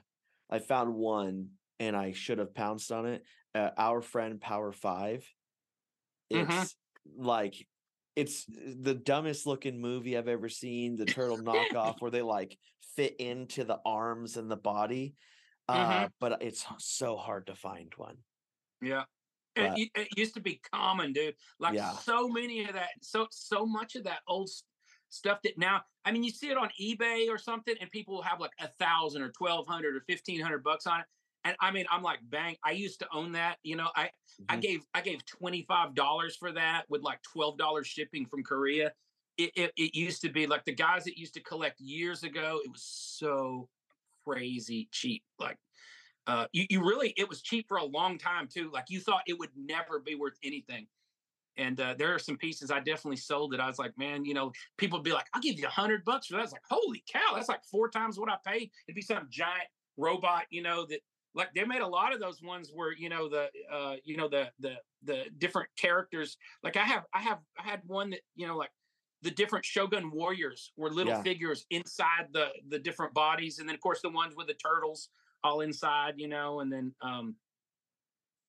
I 0.50 0.60
found 0.60 0.94
one 0.94 1.52
and 1.80 1.96
I 1.96 2.12
should 2.12 2.38
have 2.40 2.54
pounced 2.54 2.92
on 2.92 3.06
it. 3.06 3.24
Uh, 3.54 3.72
our 3.78 4.02
friend 4.02 4.40
Power 4.40 4.72
5. 4.72 5.28
It's 6.30 6.46
Mhm. 6.46 6.70
like 7.18 7.68
it's 8.16 8.46
the 8.46 8.94
dumbest 8.96 9.46
looking 9.46 9.80
movie 9.80 10.18
I've 10.18 10.28
ever 10.28 10.50
seen. 10.50 10.96
The 10.96 11.06
turtle 11.06 11.38
knockoff 11.38 11.96
where 12.02 12.12
they 12.12 12.22
like 12.22 12.58
fit 12.96 13.16
into 13.20 13.64
the 13.64 13.80
arms 13.86 14.38
and 14.38 14.50
the 14.50 14.58
body. 14.58 15.16
Uh, 15.68 16.08
Mhm. 16.08 16.14
but 16.20 16.42
it's 16.44 16.66
so 16.80 17.18
hard 17.18 17.48
to 17.48 17.56
find 17.56 17.94
one. 17.96 18.18
Yeah. 18.82 19.06
It, 19.56 19.90
But- 19.94 20.02
it 20.04 20.18
used 20.18 20.34
to 20.36 20.40
be 20.42 20.56
common, 20.74 21.14
dude. 21.14 21.36
Like 21.60 21.76
Yeah. 21.76 21.92
so 21.94 22.28
many 22.28 22.66
of 22.66 22.74
that, 22.74 22.90
so 23.02 23.28
so 23.32 23.66
much 23.66 23.96
of 23.96 24.04
that 24.04 24.22
old 24.28 24.50
stuff 25.10 25.42
that 25.44 25.58
now, 25.58 25.84
I 26.04 26.12
mean, 26.12 26.24
you 26.24 26.32
see 26.32 26.50
it 26.50 26.58
on 26.58 26.70
eBay 26.80 27.30
or 27.30 27.38
something, 27.38 27.76
and 27.80 27.90
people 27.90 28.16
will 28.16 28.22
have 28.24 28.40
like 28.42 28.52
a 28.60 28.68
thousand 28.80 29.22
or 29.22 29.30
twelve 29.32 29.66
hundred 29.68 29.96
or 29.96 30.02
fifteen 30.02 30.42
hundred 30.42 30.64
bucks 30.64 30.86
on 30.88 31.02
it. 31.02 31.06
And 31.46 31.56
I 31.60 31.70
mean, 31.72 31.86
I'm 31.92 32.02
like, 32.02 32.20
bang! 32.24 32.58
I 32.64 32.72
used 32.72 33.00
to 33.00 33.08
own 33.14 33.32
that. 33.34 33.60
You 33.64 33.76
know, 33.76 33.92
I 33.96 34.12
I 34.50 34.58
Mhm. 34.58 34.62
gave 34.62 34.86
I 34.94 35.02
gave 35.02 35.26
twenty 35.26 35.62
five 35.64 35.94
dollars 35.96 36.36
for 36.36 36.52
that 36.52 36.90
with 36.90 37.02
like 37.02 37.22
twelve 37.22 37.58
dollars 37.58 37.88
shipping 37.88 38.26
from 38.26 38.44
Korea. 38.44 38.94
It, 39.38 39.52
it 39.56 39.74
it 39.78 39.96
used 39.96 40.22
to 40.22 40.30
be 40.30 40.48
like 40.48 40.66
the 40.66 40.74
guys 40.74 41.04
that 41.06 41.18
used 41.18 41.34
to 41.36 41.42
collect 41.42 41.80
years 41.80 42.24
ago. 42.24 42.60
It 42.64 42.72
was 42.72 42.84
so 42.84 43.70
crazy 44.24 44.90
cheap. 44.92 45.24
Like 45.40 45.58
uh, 46.28 46.48
you, 46.52 46.66
you 46.70 46.82
really 46.82 47.14
it 47.18 47.30
was 47.30 47.42
cheap 47.42 47.68
for 47.68 47.78
a 47.78 47.84
long 47.86 48.18
time 48.18 48.48
too. 48.48 48.72
Like 48.72 48.86
you 48.90 49.00
thought 49.00 49.24
it 49.28 49.38
would 49.38 49.52
never 49.56 50.00
be 50.00 50.16
worth 50.16 50.38
anything. 50.44 50.88
And 51.58 51.80
uh, 51.80 51.96
there 51.98 52.14
are 52.14 52.20
some 52.20 52.38
pieces 52.38 52.70
I 52.70 52.80
definitely 52.80 53.16
sold 53.18 53.54
that 53.54 53.62
I 53.62 53.68
was 53.68 53.80
like, 53.80 53.98
man, 53.98 54.26
you 54.26 54.34
know, 54.34 54.52
people 54.78 55.00
would 55.00 55.06
be 55.06 55.14
like, 55.14 55.28
I'll 55.34 55.42
give 55.42 55.58
you 55.58 55.68
a 55.68 55.70
hundred 55.70 56.04
bucks 56.04 56.28
for 56.28 56.34
that. 56.36 56.44
It's 56.44 56.52
like, 56.52 56.62
holy 56.70 57.04
cow, 57.08 57.34
that's 57.34 57.48
like 57.48 57.64
four 57.64 57.90
times 57.90 58.20
what 58.20 58.30
I 58.30 58.38
paid. 58.46 58.72
It'd 58.88 58.96
be 58.96 59.02
some 59.02 59.28
giant 59.30 59.70
robot, 59.98 60.46
you 60.50 60.62
know, 60.62 60.86
that 60.88 61.00
like 61.34 61.54
they 61.54 61.64
made 61.64 61.82
a 61.82 61.88
lot 61.88 62.14
of 62.14 62.20
those 62.20 62.42
ones 62.42 62.72
where, 62.74 62.92
you 62.92 63.08
know, 63.08 63.30
the 63.30 63.50
uh, 63.72 63.96
you 64.04 64.18
know, 64.18 64.28
the 64.28 64.52
the 64.60 64.76
the 65.04 65.26
different 65.38 65.70
characters. 65.78 66.38
Like 66.62 66.76
I 66.76 66.84
have 66.84 67.06
I 67.14 67.22
have 67.22 67.40
I 67.58 67.64
had 67.64 67.82
one 67.86 68.10
that, 68.12 68.22
you 68.36 68.48
know, 68.48 68.58
like 68.58 68.72
the 69.22 69.32
different 69.32 69.66
Shogun 69.66 70.12
warriors 70.12 70.72
were 70.76 70.90
little 70.90 71.14
Yeah. 71.14 71.24
figures 71.24 71.66
inside 71.70 72.28
the 72.34 72.50
the 72.68 72.80
different 72.80 73.14
bodies, 73.14 73.60
and 73.60 73.68
then 73.70 73.76
of 73.76 73.82
course 73.82 74.02
the 74.02 74.10
ones 74.10 74.36
with 74.36 74.48
the 74.48 74.54
turtles 74.56 75.10
all 75.46 75.62
inside, 75.62 76.16
you 76.18 76.28
know, 76.28 76.60
and 76.60 76.72
then 76.72 76.94
um 77.02 77.36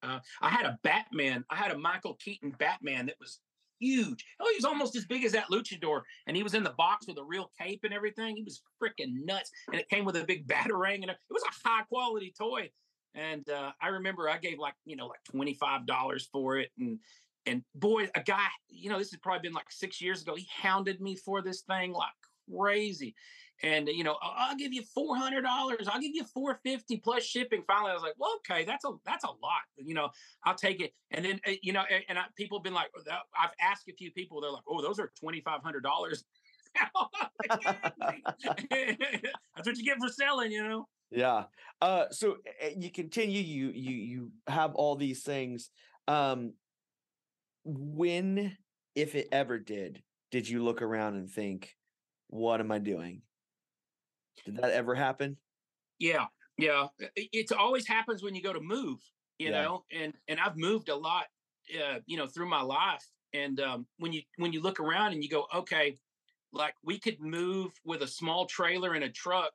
uh, 0.03 0.21
I 0.41 0.51
had 0.51 0.67
a 0.67 0.79
Batman, 0.83 1.45
I 1.51 1.57
had 1.57 1.73
a 1.73 1.79
Michael 1.79 2.17
Keaton 2.23 2.53
Batman 2.59 3.07
that 3.07 3.17
was 3.19 3.41
huge. 3.81 4.25
Oh, 4.41 4.49
he 4.49 4.57
was 4.57 4.65
almost 4.65 4.95
as 4.95 5.07
big 5.07 5.25
as 5.25 5.33
that 5.33 5.51
luchador, 5.51 6.03
and 6.27 6.37
he 6.37 6.43
was 6.43 6.55
in 6.55 6.63
the 6.63 6.75
box 6.77 7.07
with 7.09 7.19
a 7.19 7.25
real 7.25 7.51
cape 7.61 7.81
and 7.83 7.95
everything. 7.95 8.37
He 8.37 8.43
was 8.43 8.63
freaking 8.83 9.25
nuts, 9.25 9.51
and 9.71 9.81
it 9.81 9.89
came 9.89 10.05
with 10.05 10.17
a 10.17 10.25
big 10.25 10.47
batarang, 10.47 11.03
and 11.03 11.11
it 11.11 11.17
was 11.31 11.43
a 11.43 11.69
high 11.69 11.83
quality 11.85 12.33
toy. 12.39 12.71
And 13.15 13.49
uh, 13.49 13.73
I 13.81 13.89
remember 13.89 14.29
I 14.29 14.39
gave 14.39 14.59
like 14.59 14.75
you 14.85 14.97
know 14.97 15.07
like 15.07 15.25
twenty 15.25 15.55
five 15.55 15.87
dollars 15.87 16.29
for 16.31 16.59
it, 16.59 16.71
and 16.79 16.99
and 17.47 17.63
boy, 17.75 18.09
a 18.15 18.23
guy, 18.23 18.47
you 18.69 18.91
know, 18.91 18.99
this 18.99 19.11
has 19.13 19.21
probably 19.21 19.49
been 19.49 19.55
like 19.55 19.71
six 19.71 20.01
years 20.01 20.23
ago. 20.23 20.35
He 20.35 20.47
hounded 20.63 21.01
me 21.01 21.17
for 21.17 21.43
this 21.43 21.63
thing 21.63 21.93
like 21.93 22.11
crazy. 22.51 23.15
And 23.63 23.89
you 23.89 24.05
know, 24.05 24.17
"Oh, 24.23 24.33
I'll 24.37 24.57
give 24.57 24.73
you 24.73 24.83
four 24.83 25.17
hundred 25.17 25.43
dollars. 25.43 25.89
I'll 25.91 26.01
give 26.01 26.15
you 26.15 26.25
four 26.25 26.61
fifty 26.63 26.99
plus 26.99 27.25
shipping. 27.25 27.63
Finally, 27.67 27.93
I 27.93 27.95
was 27.95 28.03
like, 28.03 28.15
well, 28.19 28.39
okay, 28.39 28.65
that's 28.65 28.85
a 28.85 28.91
that's 29.05 29.25
a 29.25 29.29
lot. 29.29 29.63
You 29.77 29.95
know, 29.95 30.11
I'll 30.45 30.55
take 30.55 30.81
it. 30.81 30.93
And 31.11 31.25
then 31.25 31.41
uh, 31.47 31.53
you 31.63 31.73
know, 31.73 31.85
and, 31.91 32.05
and 32.09 32.19
I, 32.19 32.25
people 32.37 32.59
have 32.59 32.65
been 32.65 32.75
like, 32.75 32.91
I've 33.39 33.51
asked 33.61 33.89
a 33.89 33.95
few 33.95 34.13
people. 34.13 34.41
They're 34.41 34.51
like, 34.51 34.65
oh, 34.69 34.83
those 34.83 34.99
are 34.99 35.13
twenty 35.19 35.41
five 35.41 35.63
hundred 35.63 35.83
dollars. 35.83 36.25
that's 37.49 37.65
what 39.65 39.77
you 39.77 39.85
get 39.85 39.99
for 39.99 40.09
selling. 40.09 40.53
You 40.53 40.69
know. 40.69 40.89
Yeah. 41.11 41.45
Uh 41.81 42.05
so 42.11 42.37
uh, 42.63 42.69
you 42.77 42.91
continue 42.91 43.41
you 43.41 43.71
you 43.71 43.95
you 43.95 44.33
have 44.49 44.75
all 44.75 44.97
these 44.97 45.23
things 45.23 45.71
um 46.09 46.55
when 47.65 48.57
if 48.95 49.15
it 49.15 49.29
ever 49.33 49.59
did 49.59 50.03
did 50.31 50.49
you 50.49 50.65
look 50.65 50.83
around 50.83 51.15
and 51.15 51.31
think 51.31 51.77
what 52.29 52.61
am 52.61 52.73
I 52.73 52.79
doing? 52.79 53.23
Did 54.45 54.57
that 54.57 54.71
ever 54.71 54.95
happen? 54.95 55.39
Yeah, 55.99 56.27
yeah. 56.59 56.89
It, 56.99 57.29
it 57.33 57.53
always 57.53 57.87
happens 57.87 58.23
when 58.23 58.35
you 58.35 58.43
go 58.43 58.53
to 58.53 58.61
move, 58.61 59.01
you 59.39 59.51
Yeah. 59.51 59.63
know, 59.63 59.85
and 59.91 60.15
and 60.29 60.41
I've 60.41 60.57
moved 60.57 60.89
a 60.89 60.97
lot, 60.97 61.27
uh, 61.81 62.01
you 62.07 62.17
know, 62.17 62.27
through 62.27 62.49
my 62.49 62.63
life. 62.63 63.05
And 63.33 63.61
um, 63.61 63.87
when 63.99 64.13
you 64.13 64.23
when 64.37 64.53
you 64.53 64.61
look 64.61 64.81
around 64.81 65.13
and 65.13 65.23
you 65.23 65.29
go, 65.31 65.47
okay, 65.55 65.99
like 66.53 66.75
we 66.83 66.99
could 66.99 67.21
move 67.21 67.73
with 67.85 68.03
a 68.03 68.09
small 68.09 68.47
trailer 68.47 68.95
and 68.95 69.05
a 69.05 69.11
truck, 69.11 69.53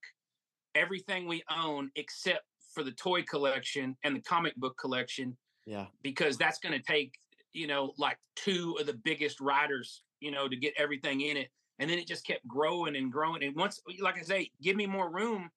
everything 0.76 1.28
we 1.28 1.44
own 1.50 1.92
except 1.96 2.46
for 2.74 2.84
the 2.84 2.92
toy 2.94 3.24
collection 3.24 3.98
and 4.04 4.16
the 4.16 4.22
comic 4.22 4.56
book 4.58 4.78
collection, 4.78 5.38
Yeah. 5.66 5.88
because 6.02 6.38
that's 6.38 6.60
going 6.60 6.74
to 6.80 6.84
take 6.84 7.20
you 7.54 7.68
know 7.68 7.94
like 7.98 8.20
two 8.36 8.78
of 8.80 8.88
the 8.88 8.94
biggest 8.94 9.42
Ryders, 9.42 10.04
you 10.20 10.32
know, 10.32 10.50
to 10.50 10.56
get 10.58 10.74
everything 10.78 11.22
in 11.22 11.38
it. 11.38 11.52
And 11.82 11.90
then 11.90 11.98
it 11.98 12.08
just 12.08 12.26
kept 12.26 12.48
growing 12.48 12.96
and 12.96 13.12
growing. 13.12 13.44
And 13.44 13.56
once, 13.56 13.82
like 14.00 14.18
I 14.18 14.22
say, 14.22 14.52
give 14.62 14.76
me 14.76 14.86
more 14.86 15.10
room, 15.10 15.50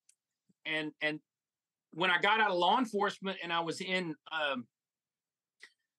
and 0.65 0.91
and 1.03 1.21
when 1.93 2.11
I 2.11 2.19
got 2.19 2.41
out 2.41 2.51
of 2.51 2.57
law 2.57 2.79
enforcement 2.79 3.39
and 3.43 3.53
I 3.53 3.61
was 3.61 3.81
in 3.81 4.17
um 4.33 4.67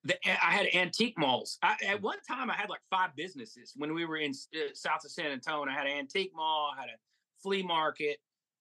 the 0.03 0.17
I 0.27 0.51
had 0.51 0.67
antique 0.73 1.17
malls. 1.17 1.57
I, 1.63 1.75
at 1.87 2.01
one 2.01 2.17
time 2.27 2.49
I 2.49 2.55
had 2.55 2.69
like 2.69 2.81
five 2.89 3.11
businesses 3.15 3.73
when 3.75 3.93
we 3.93 4.05
were 4.05 4.17
in 4.17 4.31
uh, 4.55 4.73
south 4.73 5.05
of 5.05 5.11
San 5.11 5.27
Antonio. 5.31 5.71
I 5.71 5.75
had 5.75 5.87
an 5.87 5.93
antique 5.93 6.31
mall, 6.35 6.71
I 6.75 6.81
had 6.81 6.89
a 6.89 6.97
flea 7.41 7.63
market. 7.63 8.17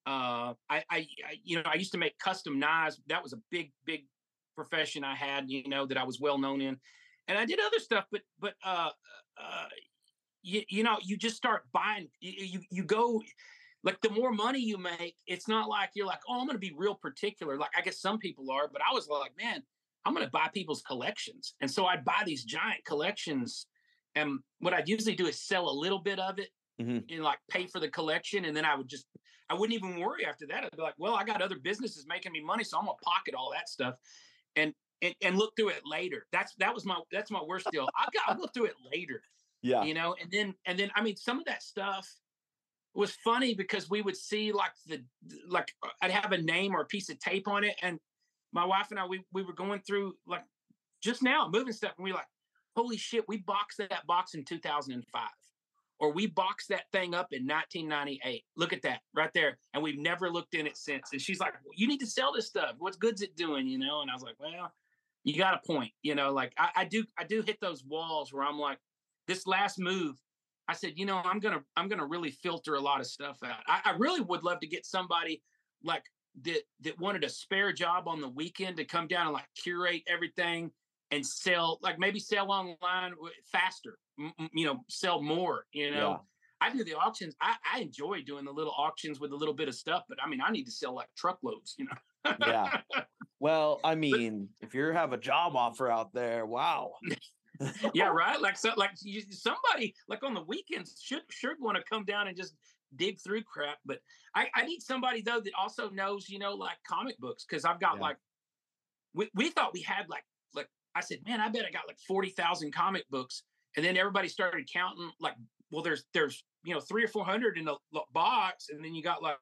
Uh, 0.06 0.52
I, 0.68 0.82
I, 0.90 0.98
I 0.98 1.06
you 1.42 1.56
know 1.56 1.62
I 1.66 1.76
used 1.76 1.92
to 1.92 1.98
make 1.98 2.18
custom 2.18 2.58
knives. 2.58 3.00
That 3.08 3.22
was 3.22 3.32
a 3.32 3.38
big 3.50 3.72
big 3.86 4.04
profession 4.54 5.02
I 5.02 5.14
had. 5.14 5.48
You 5.48 5.68
know 5.68 5.86
that 5.86 5.96
I 5.96 6.04
was 6.04 6.20
well 6.20 6.38
known 6.38 6.60
in, 6.60 6.78
and 7.28 7.38
I 7.38 7.46
did 7.46 7.58
other 7.58 7.78
stuff. 7.78 8.04
But 8.10 8.22
but 8.38 8.54
uh, 8.64 8.90
uh, 9.42 9.66
you, 10.44 10.62
you 10.68 10.82
know 10.84 10.98
you 11.02 11.16
just 11.16 11.36
start 11.36 11.70
buying. 11.72 12.10
You, 12.20 12.44
you 12.44 12.60
you 12.70 12.84
go 12.84 13.22
like 13.82 14.00
the 14.00 14.10
more 14.10 14.32
money 14.32 14.60
you 14.60 14.78
make, 14.78 15.16
it's 15.26 15.46
not 15.48 15.68
like 15.68 15.90
you're 15.94 16.06
like, 16.06 16.22
oh, 16.28 16.40
I'm 16.40 16.46
going 16.46 16.54
to 16.54 16.58
be 16.58 16.74
real 16.76 16.94
particular. 16.94 17.58
Like 17.58 17.72
I 17.76 17.82
guess 17.82 18.00
some 18.00 18.18
people 18.18 18.50
are, 18.50 18.68
but 18.68 18.82
I 18.82 18.92
was 18.94 19.08
like, 19.08 19.36
man, 19.36 19.62
I'm 20.04 20.14
going 20.14 20.26
to 20.26 20.30
buy 20.30 20.48
people's 20.52 20.82
collections, 20.82 21.54
and 21.60 21.70
so 21.70 21.86
I'd 21.86 22.04
buy 22.04 22.22
these 22.26 22.44
giant 22.44 22.84
collections. 22.84 23.66
And 24.14 24.40
what 24.60 24.74
I'd 24.74 24.88
usually 24.88 25.16
do 25.16 25.26
is 25.26 25.40
sell 25.42 25.68
a 25.68 25.72
little 25.72 25.98
bit 25.98 26.20
of 26.20 26.38
it 26.38 26.50
Mhm. 26.80 27.04
and 27.10 27.22
like 27.22 27.40
pay 27.48 27.66
for 27.66 27.80
the 27.80 27.90
collection, 27.90 28.44
and 28.44 28.56
then 28.56 28.64
I 28.64 28.74
would 28.76 28.88
just, 28.88 29.06
I 29.48 29.54
wouldn't 29.54 29.74
even 29.74 30.00
worry 30.00 30.26
after 30.26 30.46
that. 30.48 30.64
I'd 30.64 30.76
be 30.76 30.82
like, 30.82 30.94
well, 30.98 31.14
I 31.14 31.24
got 31.24 31.42
other 31.42 31.58
businesses 31.58 32.06
making 32.06 32.32
me 32.32 32.42
money, 32.42 32.64
so 32.64 32.78
I'm 32.78 32.86
gonna 32.86 32.98
pocket 33.02 33.34
all 33.34 33.52
that 33.52 33.68
stuff, 33.68 33.96
and 34.56 34.74
and, 35.02 35.14
and 35.20 35.36
look 35.36 35.54
through 35.56 35.70
it 35.70 35.82
later. 35.84 36.26
That's 36.32 36.54
that 36.56 36.74
was 36.74 36.84
my 36.84 37.00
that's 37.10 37.30
my 37.30 37.42
worst 37.42 37.70
deal. 37.70 37.88
I 37.96 38.08
got 38.12 38.28
I'll 38.28 38.38
look 38.38 38.54
through 38.54 38.66
it 38.66 38.76
later 38.80 39.22
Yeah. 39.64 39.82
you 39.82 39.94
know 39.94 40.14
and 40.20 40.30
then 40.30 40.54
and 40.66 40.78
then 40.78 40.90
i 40.94 41.02
mean 41.02 41.16
some 41.16 41.38
of 41.38 41.46
that 41.46 41.62
stuff 41.62 42.06
was 42.94 43.12
funny 43.24 43.54
because 43.54 43.88
we 43.88 44.02
would 44.02 44.16
see 44.16 44.52
like 44.52 44.72
the 44.86 45.02
like 45.48 45.72
uh, 45.82 45.88
i'd 46.02 46.10
have 46.10 46.32
a 46.32 46.38
name 46.38 46.76
or 46.76 46.82
a 46.82 46.86
piece 46.86 47.08
of 47.08 47.18
tape 47.18 47.48
on 47.48 47.64
it 47.64 47.74
and 47.82 47.98
my 48.52 48.64
wife 48.64 48.88
and 48.90 49.00
i 49.00 49.06
we, 49.06 49.22
we 49.32 49.42
were 49.42 49.54
going 49.54 49.80
through 49.86 50.12
like 50.26 50.42
just 51.02 51.22
now 51.22 51.48
moving 51.50 51.72
stuff 51.72 51.92
and 51.96 52.04
we 52.04 52.12
were 52.12 52.18
like 52.18 52.26
holy 52.76 52.98
shit 52.98 53.24
we 53.26 53.38
boxed 53.38 53.78
that 53.78 54.06
box 54.06 54.34
in 54.34 54.44
2005 54.44 55.22
or 55.98 56.12
we 56.12 56.26
boxed 56.26 56.68
that 56.68 56.84
thing 56.92 57.14
up 57.14 57.28
in 57.32 57.46
1998 57.46 58.42
look 58.58 58.74
at 58.74 58.82
that 58.82 59.00
right 59.14 59.30
there 59.32 59.56
and 59.72 59.82
we've 59.82 59.98
never 59.98 60.30
looked 60.30 60.54
in 60.54 60.66
it 60.66 60.76
since 60.76 61.08
and 61.12 61.22
she's 61.22 61.40
like 61.40 61.54
you 61.74 61.88
need 61.88 62.00
to 62.00 62.06
sell 62.06 62.34
this 62.34 62.48
stuff. 62.48 62.72
What's 62.78 62.98
good's 62.98 63.22
it 63.22 63.34
doing? 63.34 63.66
You 63.66 63.78
know 63.78 64.02
and 64.02 64.10
i 64.10 64.14
was 64.14 64.22
like 64.22 64.38
well 64.38 64.72
you 65.22 65.38
got 65.38 65.54
a 65.54 65.66
point 65.66 65.90
you 66.02 66.14
know 66.14 66.32
like 66.32 66.52
I, 66.58 66.68
I 66.76 66.84
do 66.84 67.04
i 67.18 67.24
do 67.24 67.42
hit 67.42 67.58
those 67.62 67.82
walls 67.82 68.32
where 68.32 68.44
i'm 68.44 68.58
like 68.58 68.78
this 69.26 69.46
last 69.46 69.78
move 69.78 70.16
i 70.68 70.72
said 70.72 70.92
you 70.96 71.06
know 71.06 71.20
i'm 71.24 71.40
gonna 71.40 71.62
i'm 71.76 71.88
gonna 71.88 72.06
really 72.06 72.30
filter 72.30 72.74
a 72.74 72.80
lot 72.80 73.00
of 73.00 73.06
stuff 73.06 73.38
out 73.44 73.60
i, 73.66 73.80
I 73.84 73.90
really 73.98 74.20
would 74.20 74.42
love 74.42 74.60
to 74.60 74.66
get 74.66 74.86
somebody 74.86 75.42
like 75.82 76.04
that 76.42 76.62
that 76.80 76.98
wanted 76.98 77.24
a 77.24 77.28
spare 77.28 77.72
job 77.72 78.08
on 78.08 78.20
the 78.20 78.28
weekend 78.28 78.76
to 78.78 78.84
come 78.84 79.06
down 79.06 79.26
and 79.26 79.34
like 79.34 79.46
curate 79.56 80.02
everything 80.08 80.70
and 81.10 81.24
sell 81.24 81.78
like 81.82 81.98
maybe 81.98 82.18
sell 82.18 82.50
online 82.50 83.12
faster 83.50 83.98
m- 84.18 84.32
you 84.52 84.66
know 84.66 84.80
sell 84.88 85.22
more 85.22 85.66
you 85.72 85.90
know 85.90 86.10
Yeah. 86.10 86.16
I 86.60 86.72
do 86.72 86.82
the 86.82 86.94
auctions. 86.94 87.34
I, 87.42 87.56
I 87.74 87.80
enjoy 87.80 88.22
doing 88.22 88.46
the 88.46 88.52
little 88.52 88.72
auctions 88.72 89.20
with 89.20 89.32
a 89.32 89.36
little 89.36 89.52
bit 89.52 89.68
of 89.68 89.74
stuff, 89.74 90.04
but 90.08 90.16
I 90.22 90.26
mean, 90.26 90.40
I 90.40 90.50
need 90.50 90.64
to 90.64 90.70
sell 90.70 90.94
like 90.94 91.08
truckloads, 91.14 91.74
you 91.76 91.84
know. 91.84 92.36
Yeah. 92.40 92.80
Well, 93.38 93.80
I 93.84 93.94
mean, 94.06 94.48
if 94.62 94.72
you 94.74 94.86
have 94.86 95.12
a 95.12 95.18
job 95.18 95.56
offer 95.56 95.90
out 95.90 96.14
there, 96.14 96.46
wow. 96.46 96.92
yeah, 97.92 98.08
right. 98.12 98.40
Like 98.40 98.56
so, 98.56 98.72
like 98.76 98.90
you, 99.02 99.22
somebody 99.30 99.94
like 100.08 100.22
on 100.22 100.34
the 100.34 100.42
weekends 100.42 101.00
should 101.02 101.22
should 101.30 101.56
want 101.60 101.76
to 101.76 101.82
come 101.84 102.04
down 102.04 102.28
and 102.28 102.36
just 102.36 102.54
dig 102.96 103.20
through 103.20 103.42
crap. 103.42 103.78
But 103.84 104.00
I, 104.34 104.48
I 104.54 104.64
need 104.64 104.80
somebody 104.82 105.22
though 105.22 105.40
that 105.40 105.52
also 105.58 105.90
knows, 105.90 106.28
you 106.28 106.38
know, 106.38 106.54
like 106.54 106.76
comic 106.86 107.18
books 107.18 107.44
because 107.48 107.64
I've 107.64 107.80
got 107.80 107.96
Yeah. 107.96 108.02
like 108.02 108.16
we 109.14 109.30
we 109.34 109.50
thought 109.50 109.72
we 109.72 109.80
had 109.80 110.08
like 110.08 110.24
like 110.54 110.68
I 110.94 111.00
said, 111.00 111.18
man, 111.26 111.40
I 111.40 111.48
bet 111.48 111.64
I 111.66 111.70
got 111.70 111.88
like 111.88 111.98
forty 111.98 112.30
thousand 112.30 112.72
comic 112.72 113.08
books, 113.10 113.42
and 113.76 113.84
then 113.84 113.96
everybody 113.96 114.28
started 114.28 114.68
counting 114.72 115.10
like, 115.20 115.34
well, 115.70 115.82
there's 115.82 116.04
there's 116.12 116.44
you 116.64 116.74
know 116.74 116.80
three 116.80 117.04
or 117.04 117.08
four 117.08 117.24
hundred 117.24 117.58
in 117.58 117.68
a 117.68 117.74
box, 118.12 118.68
and 118.70 118.84
then 118.84 118.94
you 118.94 119.02
got 119.02 119.22
like 119.22 119.38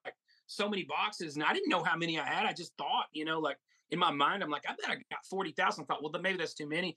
so 0.46 0.68
many 0.68 0.84
boxes, 0.84 1.36
and 1.36 1.44
I 1.44 1.52
didn't 1.52 1.70
know 1.70 1.82
how 1.82 1.96
many 1.96 2.18
I 2.18 2.26
had. 2.26 2.46
I 2.46 2.52
just 2.52 2.76
thought, 2.76 3.06
you 3.12 3.24
know, 3.24 3.40
like 3.40 3.56
in 3.90 3.98
my 3.98 4.10
mind, 4.10 4.42
I'm 4.42 4.50
like, 4.50 4.64
I 4.68 4.74
bet 4.80 4.90
I 4.90 4.94
got 5.10 5.24
forty 5.28 5.52
thousand. 5.52 5.84
I 5.84 5.86
thought, 5.86 6.02
well, 6.02 6.12
then 6.12 6.22
maybe 6.22 6.38
that's 6.38 6.54
too 6.54 6.68
many 6.68 6.96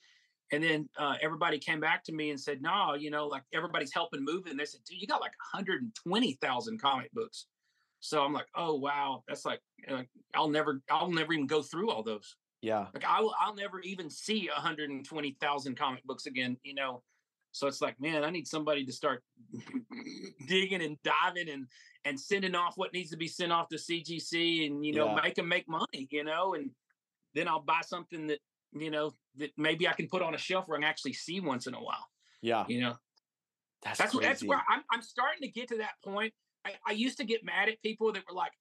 And 0.52 0.64
then 0.64 0.90
uh, 0.98 1.16
everybody 1.22 1.58
came 1.58 1.80
back 1.80 2.04
to 2.06 2.14
me 2.14 2.30
and 2.30 2.40
said, 2.40 2.62
"No, 2.62 2.94
you 2.94 3.10
know, 3.10 3.28
like 3.28 3.44
everybody's 3.54 3.94
helping 3.94 4.24
move." 4.24 4.46
And 4.46 4.60
they 4.60 4.66
said, 4.66 4.82
"Dude, 4.88 5.02
you 5.02 5.08
got 5.08 5.22
like 5.22 5.34
120,000 5.54 6.82
comic 6.82 7.12
books." 7.14 7.48
So 8.00 8.24
I'm 8.24 8.34
like, 8.34 8.48
"Oh 8.56 8.76
wow, 8.76 9.24
that's 9.28 9.46
like 9.46 9.62
I'll 10.36 10.50
never, 10.50 10.82
I'll 10.90 11.12
never 11.12 11.34
even 11.34 11.48
go 11.48 11.62
through 11.62 11.90
all 11.90 12.04
those. 12.04 12.36
Yeah. 12.62 12.88
Like 12.94 13.06
I 13.06 13.22
will, 13.22 13.34
I'll 13.40 13.56
never 13.56 13.80
even 13.82 14.10
see 14.10 14.48
120,000 14.54 15.76
comic 15.76 16.04
books 16.04 16.26
again. 16.28 16.58
You 16.64 16.76
know." 16.76 17.04
So 17.52 17.68
it's 17.68 17.80
like, 17.80 17.98
man, 18.02 18.26
I 18.26 18.32
need 18.32 18.48
somebody 18.48 18.86
to 18.86 18.92
start 18.92 19.24
digging 20.48 20.82
and 20.84 20.98
diving 21.04 21.50
and 21.50 21.66
and 22.04 22.20
sending 22.20 22.54
off 22.54 22.74
what 22.76 22.92
needs 22.94 23.10
to 23.12 23.18
be 23.18 23.30
sent 23.30 23.52
off 23.54 23.70
to 23.70 23.78
CGC 23.78 24.68
and 24.68 24.86
you 24.86 24.94
know 24.94 25.08
Yeah. 25.08 25.22
make 25.24 25.36
them 25.36 25.48
make 25.48 25.68
money, 25.68 26.08
you 26.12 26.24
know, 26.24 26.54
and 26.54 26.70
then 27.34 27.48
I'll 27.48 27.62
buy 27.62 27.82
something 27.82 28.28
that 28.28 28.40
you 28.76 28.92
know 28.92 29.14
that 29.38 29.52
maybe 29.58 29.88
I 29.88 29.94
can 29.94 30.08
put 30.08 30.22
on 30.22 30.36
a 30.36 30.38
shelf 30.38 30.68
where 30.68 30.78
I 30.78 30.82
can 30.82 30.90
actually 30.90 31.14
see 31.14 31.40
once 31.40 31.68
in 31.68 31.74
a 31.74 31.82
while. 31.82 32.08
Yeah. 32.42 32.66
You 32.68 32.82
know, 32.82 32.96
That's 33.84 33.98
that's 33.98 34.18
that's 34.20 34.44
where 34.44 34.62
I'm 34.70 34.84
I'm 34.92 35.02
starting 35.02 35.42
to 35.42 35.48
get 35.48 35.70
to 35.70 35.78
that 35.78 35.94
point. 36.04 36.34
I, 36.66 36.74
I 36.88 36.92
used 36.92 37.18
to 37.20 37.26
get 37.26 37.44
mad 37.44 37.70
at 37.70 37.82
people 37.82 38.12
that 38.14 38.24
were 38.28 38.36
like, 38.36 38.52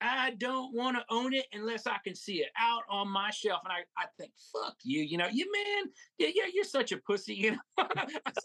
I 0.00 0.32
don't 0.32 0.74
want 0.74 0.96
to 0.96 1.04
own 1.08 1.32
it 1.32 1.46
unless 1.52 1.86
I 1.86 1.96
can 2.04 2.14
see 2.14 2.42
it 2.42 2.50
out 2.58 2.82
on 2.90 3.08
my 3.08 3.30
shelf. 3.30 3.60
And 3.64 3.72
I, 3.72 4.00
I 4.00 4.06
think, 4.18 4.32
fuck 4.52 4.76
you, 4.82 5.02
you 5.02 5.16
know, 5.16 5.28
you 5.32 5.50
man, 5.50 5.90
yeah, 6.18 6.28
yeah, 6.34 6.50
you're 6.52 6.64
such 6.64 6.92
a 6.92 6.98
pussy, 6.98 7.34
you 7.38 7.50
know. 7.52 7.58
I 7.78 7.84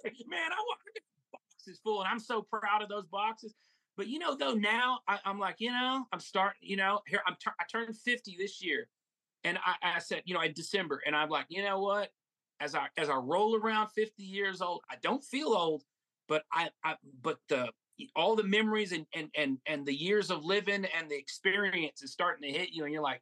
say, 0.04 0.14
man, 0.28 0.52
I 0.52 0.56
want 0.56 0.80
boxes 1.34 1.80
full, 1.84 2.02
and 2.02 2.10
I'm 2.10 2.20
so 2.20 2.42
proud 2.42 2.82
of 2.82 2.90
those 2.90 3.06
boxes. 3.08 3.56
But 3.98 4.08
you 4.08 4.20
know, 4.20 4.36
though, 4.36 4.54
now 4.54 5.00
I, 5.10 5.20
I'm 5.26 5.40
like, 5.40 5.56
you 5.60 5.72
know, 5.72 6.06
I'm 6.14 6.22
starting, 6.22 6.62
you 6.62 6.78
know, 6.78 7.02
here 7.06 7.22
I'm 7.28 7.36
tur- 7.44 7.56
I 7.60 7.66
turned 7.70 7.98
50 7.98 8.38
this 8.40 8.64
year, 8.64 8.88
and 9.44 9.58
I, 9.66 9.96
I 9.96 10.00
said, 10.00 10.24
you 10.26 10.34
know, 10.34 10.42
in 10.42 10.54
December, 10.54 11.02
and 11.06 11.16
I'm 11.16 11.30
like, 11.30 11.46
you 11.50 11.64
know 11.64 11.80
what? 11.80 12.10
As 12.60 12.76
I 12.76 12.88
as 12.98 13.10
I 13.10 13.16
roll 13.16 13.56
around 13.56 13.90
50 13.90 14.24
years 14.24 14.62
old, 14.62 14.82
I 14.90 14.96
don't 15.02 15.24
feel 15.24 15.50
old, 15.50 15.84
but 16.28 16.44
I, 16.52 16.70
I 16.84 16.96
but 17.22 17.38
the 17.48 17.70
all 18.16 18.36
the 18.36 18.44
memories 18.44 18.92
and 18.92 19.06
and 19.14 19.30
and 19.36 19.58
and 19.66 19.86
the 19.86 19.94
years 19.94 20.30
of 20.30 20.44
living 20.44 20.86
and 20.86 21.10
the 21.10 21.18
experience 21.18 22.02
is 22.02 22.12
starting 22.12 22.52
to 22.52 22.58
hit 22.58 22.70
you, 22.72 22.84
and 22.84 22.94
you're 22.94 23.02
like, 23.02 23.22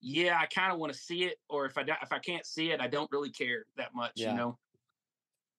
yeah, 0.00 0.38
I 0.38 0.46
kind 0.46 0.70
of 0.72 0.78
want 0.78 0.92
to 0.92 0.98
see 0.98 1.24
it, 1.24 1.36
or 1.48 1.64
if 1.64 1.78
I 1.78 1.82
if 2.02 2.12
I 2.12 2.18
can't 2.18 2.44
see 2.44 2.72
it, 2.72 2.80
I 2.80 2.86
don't 2.86 3.10
really 3.10 3.30
care 3.30 3.64
that 3.76 3.94
much, 3.94 4.12
Yeah. 4.16 4.30
you 4.30 4.36
know. 4.36 4.58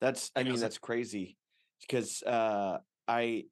That's 0.02 0.30
I 0.36 0.44
mean 0.44 0.60
that's 0.60 0.78
crazy 0.78 1.38
because 1.82 2.22
uh 2.22 2.78
I 3.08 3.46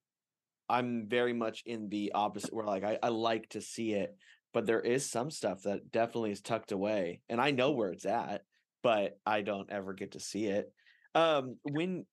I'm 0.70 1.08
very 1.08 1.34
much 1.34 1.64
in 1.66 1.90
the 1.90 2.12
opposite 2.14 2.54
where 2.54 2.66
like 2.66 2.84
I, 2.84 3.00
I 3.02 3.10
like 3.10 3.50
to 3.50 3.62
see 3.62 3.94
it, 3.94 4.16
but 4.54 4.66
there 4.66 4.82
is 4.82 5.10
some 5.10 5.32
stuff 5.32 5.64
that 5.64 5.92
definitely 5.92 6.32
is 6.32 6.42
tucked 6.42 6.72
away 6.72 7.22
and 7.30 7.42
I 7.42 7.52
know 7.52 7.72
where 7.72 7.90
it's 7.92 8.06
at, 8.06 8.44
but 8.82 9.20
I 9.26 9.42
don't 9.42 9.70
ever 9.72 9.94
get 9.94 10.12
to 10.14 10.20
see 10.20 10.46
it. 10.46 10.72
Um 11.16 11.58
when 11.64 12.06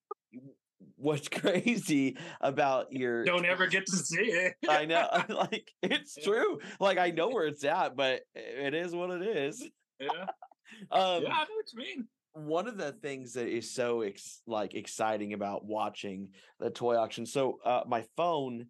what's 0.97 1.28
crazy 1.41 2.16
about 2.41 2.93
your 2.93 3.24
Don't 3.24 3.45
ever 3.45 3.66
get 3.66 3.86
to 3.86 3.97
see 3.97 4.22
it. 4.24 4.55
I 4.68 4.86
know 4.86 5.09
like 5.28 5.70
it's 5.82 6.14
true. 6.14 6.59
Like 6.78 6.99
I 6.99 7.11
know 7.11 7.28
where 7.28 7.47
it's 7.47 7.64
at, 7.64 7.97
but 7.97 8.22
it 8.34 8.74
is 8.74 8.95
what 8.95 9.11
it 9.11 9.22
is. 9.22 9.62
yeah, 9.99 10.09
Um 10.91 11.22
yeah, 11.22 11.32
I 11.32 11.45
know 11.45 11.55
what 11.57 11.72
you 11.72 11.78
mean. 11.78 12.09
one 12.32 12.68
of 12.68 12.76
the 12.78 12.93
things 12.93 13.34
that 13.34 13.49
is 13.49 13.74
so 13.74 14.03
ex- 14.03 14.41
like 14.47 14.74
exciting 14.74 15.32
about 15.32 15.64
watching 15.64 16.30
the 16.59 16.70
toy 16.70 16.97
auction 16.97 17.26
so 17.26 17.59
uh, 17.64 17.82
my 17.86 18.05
phone 18.16 18.66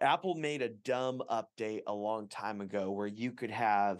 apple 0.00 0.34
made 0.34 0.62
a 0.62 0.68
dumb 0.68 1.22
update 1.30 1.82
a 1.86 1.94
long 1.94 2.28
time 2.28 2.60
ago 2.60 2.90
where 2.90 3.06
you 3.06 3.32
could 3.32 3.50
have 3.50 3.98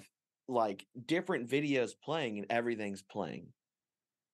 like 0.48 0.86
different 1.06 1.48
videos 1.48 1.92
playing 2.02 2.38
and 2.38 2.46
everything's 2.50 3.02
playing 3.02 3.46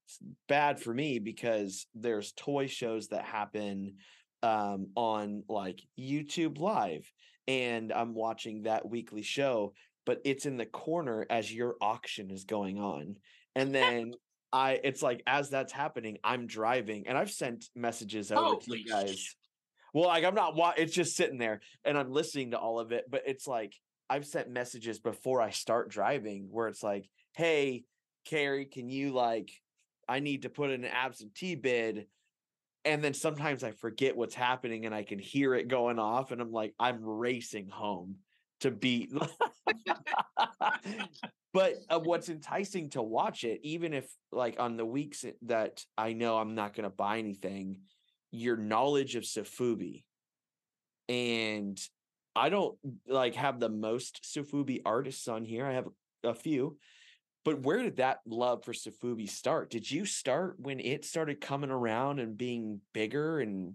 it's 0.06 0.18
bad 0.48 0.80
for 0.80 0.92
me 0.92 1.18
because 1.18 1.86
there's 1.94 2.32
toy 2.32 2.66
shows 2.66 3.08
that 3.08 3.24
happen 3.24 3.94
um, 4.42 4.88
on 4.96 5.44
like 5.48 5.80
youtube 5.98 6.58
live 6.58 7.10
and 7.46 7.92
i'm 7.92 8.14
watching 8.14 8.62
that 8.62 8.88
weekly 8.88 9.22
show 9.22 9.72
but 10.06 10.20
it's 10.24 10.46
in 10.46 10.56
the 10.56 10.66
corner 10.66 11.26
as 11.30 11.52
your 11.52 11.76
auction 11.80 12.30
is 12.30 12.44
going 12.44 12.78
on 12.78 13.16
and 13.54 13.74
then 13.74 14.12
I 14.52 14.80
it's 14.82 15.02
like 15.02 15.22
as 15.26 15.50
that's 15.50 15.72
happening, 15.72 16.18
I'm 16.24 16.46
driving 16.46 17.06
and 17.06 17.16
I've 17.16 17.30
sent 17.30 17.66
messages 17.74 18.32
over 18.32 18.56
to 18.60 18.78
you 18.78 18.84
guys. 18.84 19.18
sh- 19.18 19.34
Well, 19.92 20.08
like 20.08 20.24
I'm 20.24 20.34
not 20.34 20.56
wa- 20.56 20.74
it's 20.76 20.94
just 20.94 21.16
sitting 21.16 21.38
there 21.38 21.60
and 21.84 21.98
I'm 21.98 22.10
listening 22.10 22.52
to 22.52 22.58
all 22.58 22.80
of 22.80 22.92
it, 22.92 23.04
but 23.10 23.22
it's 23.26 23.46
like 23.46 23.74
I've 24.08 24.26
sent 24.26 24.50
messages 24.50 24.98
before 24.98 25.40
I 25.40 25.50
start 25.50 25.90
driving 25.90 26.48
where 26.50 26.68
it's 26.68 26.82
like, 26.82 27.08
"Hey, 27.36 27.84
Carrie, 28.24 28.66
can 28.66 28.88
you 28.88 29.12
like 29.12 29.50
I 30.08 30.20
need 30.20 30.42
to 30.42 30.50
put 30.50 30.70
in 30.70 30.84
an 30.84 30.90
absentee 30.90 31.54
bid." 31.54 32.06
And 32.84 33.04
then 33.04 33.12
sometimes 33.12 33.62
I 33.62 33.72
forget 33.72 34.16
what's 34.16 34.34
happening 34.34 34.86
and 34.86 34.94
I 34.94 35.02
can 35.02 35.18
hear 35.18 35.54
it 35.54 35.68
going 35.68 35.98
off 35.98 36.32
and 36.32 36.40
I'm 36.40 36.52
like 36.52 36.74
I'm 36.78 37.04
racing 37.04 37.68
home 37.68 38.16
to 38.60 38.70
beat 38.70 39.12
but 41.52 41.74
uh, 41.88 41.98
what's 41.98 42.28
enticing 42.28 42.90
to 42.90 43.02
watch 43.02 43.44
it 43.44 43.60
even 43.62 43.92
if 43.92 44.10
like 44.32 44.60
on 44.60 44.76
the 44.76 44.84
weeks 44.84 45.24
that 45.42 45.84
i 45.96 46.12
know 46.12 46.36
i'm 46.36 46.54
not 46.54 46.74
going 46.74 46.84
to 46.84 46.94
buy 46.94 47.18
anything 47.18 47.78
your 48.30 48.56
knowledge 48.56 49.16
of 49.16 49.24
sofubi 49.24 50.04
and 51.08 51.80
i 52.36 52.48
don't 52.48 52.76
like 53.06 53.34
have 53.34 53.58
the 53.58 53.68
most 53.68 54.22
sofubi 54.22 54.80
artists 54.84 55.28
on 55.28 55.44
here 55.44 55.66
i 55.66 55.72
have 55.72 55.88
a 56.24 56.34
few 56.34 56.76
but 57.44 57.62
where 57.62 57.82
did 57.82 57.96
that 57.96 58.20
love 58.26 58.64
for 58.64 58.72
sofubi 58.72 59.28
start 59.28 59.70
did 59.70 59.90
you 59.90 60.04
start 60.04 60.56
when 60.58 60.78
it 60.80 61.04
started 61.04 61.40
coming 61.40 61.70
around 61.70 62.20
and 62.20 62.36
being 62.36 62.80
bigger 62.92 63.40
and 63.40 63.74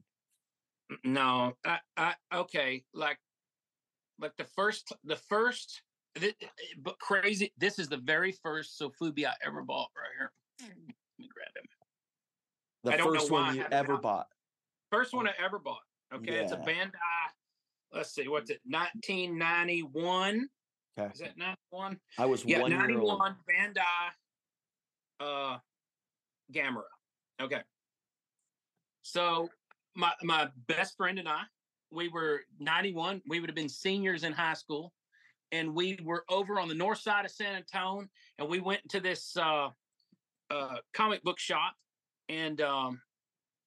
No, 1.04 1.54
I, 1.66 1.80
I 1.98 2.14
okay, 2.32 2.84
like 2.94 3.18
like 4.20 4.36
the 4.38 4.46
first 4.56 4.94
the 5.04 5.16
first 5.16 5.82
th- 6.16 6.36
eh, 6.42 6.46
eh, 6.46 6.74
but 6.82 7.00
crazy 7.00 7.52
this 7.58 7.80
is 7.80 7.90
the 7.90 7.98
very 7.98 8.32
first 8.32 8.80
Sofubi 8.80 9.26
I 9.26 9.34
ever 9.46 9.64
bought 9.64 9.90
right 9.98 10.12
here. 10.18 10.32
Hmm. 10.62 10.68
Let 10.68 11.20
me 11.20 11.30
grab 11.34 11.48
him. 11.56 11.70
the 12.84 12.94
I 12.94 12.98
first 12.98 13.32
one 13.32 13.56
you 13.56 13.66
ever 13.72 13.98
bought 13.98 14.28
First 14.92 15.14
one 15.14 15.28
I 15.28 15.32
ever 15.44 15.60
bought. 15.60 15.80
Okay, 16.14 16.36
it's 16.36 16.52
a 16.52 16.58
Bandai. 16.58 16.92
Let's 17.94 18.14
see, 18.14 18.28
what's 18.28 18.50
it? 18.50 18.60
1991. 18.66 20.48
okay 20.98 21.12
Is 21.14 21.20
that 21.20 21.38
91? 21.38 22.00
i 22.18 22.26
was 22.26 22.44
Yeah, 22.46 22.62
one 22.62 22.72
year 22.72 22.80
91 22.80 23.36
Bandai 23.50 23.82
uh 25.20 25.58
Gamera. 26.54 26.84
Okay. 27.42 27.62
So 29.02 29.50
my 29.96 30.12
my 30.24 30.50
best 30.68 30.98
friend 30.98 31.20
and 31.20 31.28
I, 31.28 31.42
we 31.92 32.10
were 32.10 32.42
91, 32.60 33.22
we 33.28 33.40
would 33.40 33.50
have 33.50 33.56
been 33.56 33.70
seniors 33.70 34.24
in 34.24 34.34
high 34.34 34.54
school, 34.54 34.94
and 35.52 35.74
we 35.74 36.00
were 36.04 36.26
over 36.30 36.60
on 36.60 36.68
the 36.68 36.76
north 36.76 37.00
side 37.00 37.26
of 37.26 37.32
San 37.32 37.56
Antonio, 37.56 38.08
and 38.40 38.50
we 38.50 38.60
went 38.60 38.82
to 38.90 39.00
this 39.00 39.36
uh 39.38 39.70
uh 40.52 40.76
comic 40.94 41.24
book 41.24 41.40
shop 41.40 41.74
and 42.30 42.62
um 42.62 43.02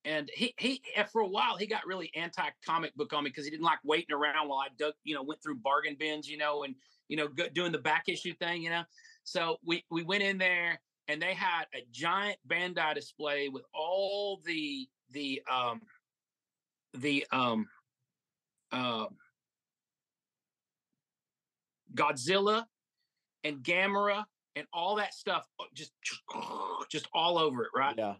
and 0.09 0.31
he 0.33 0.55
he 0.57 0.81
for 1.13 1.21
a 1.21 1.27
while 1.27 1.57
he 1.57 1.67
got 1.67 1.87
really 1.87 2.11
anti 2.17 2.49
comic 2.65 2.95
book 2.97 3.13
on 3.13 3.25
me 3.25 3.31
because 3.31 3.45
he 3.45 3.51
didn't 3.51 3.65
like 3.65 3.79
waiting 3.85 4.15
around 4.15 4.49
while 4.49 4.59
I 4.59 4.69
dug 4.79 4.95
you 5.05 5.15
know 5.15 5.23
went 5.23 5.43
through 5.43 5.57
bargain 5.57 5.97
bins 5.99 6.29
you 6.29 6.39
know 6.39 6.65
and 6.65 6.75
you 7.09 7.17
know 7.17 7.29
go, 7.29 7.45
doing 7.51 7.73
the 7.73 7.79
back 7.79 8.05
issue 8.09 8.35
thing 8.35 8.63
you 8.63 8.71
know? 8.71 8.85
So 9.25 9.59
we 9.65 9.85
we 9.91 10.03
went 10.03 10.23
in 10.23 10.39
there 10.39 10.81
and 11.09 11.21
they 11.21 11.35
had 11.35 11.65
a 11.75 11.87
giant 11.93 12.39
Bandai 12.49 12.95
display 12.95 13.51
with 13.51 13.65
all 13.75 14.41
the 14.47 14.89
the 15.11 15.43
um 15.51 15.83
the 16.95 17.27
um 17.31 17.67
uh 18.73 19.07
Godzilla 21.95 22.65
and 23.45 23.63
Gamera 23.63 24.25
and 24.57 24.67
all 24.73 24.97
that 24.97 25.13
stuff 25.13 25.47
uh, 25.61 25.65
just 25.75 25.93
just 26.91 27.09
all 27.13 27.37
over 27.37 27.65
it 27.65 27.71
right? 27.75 27.95
Yeah 27.99 28.15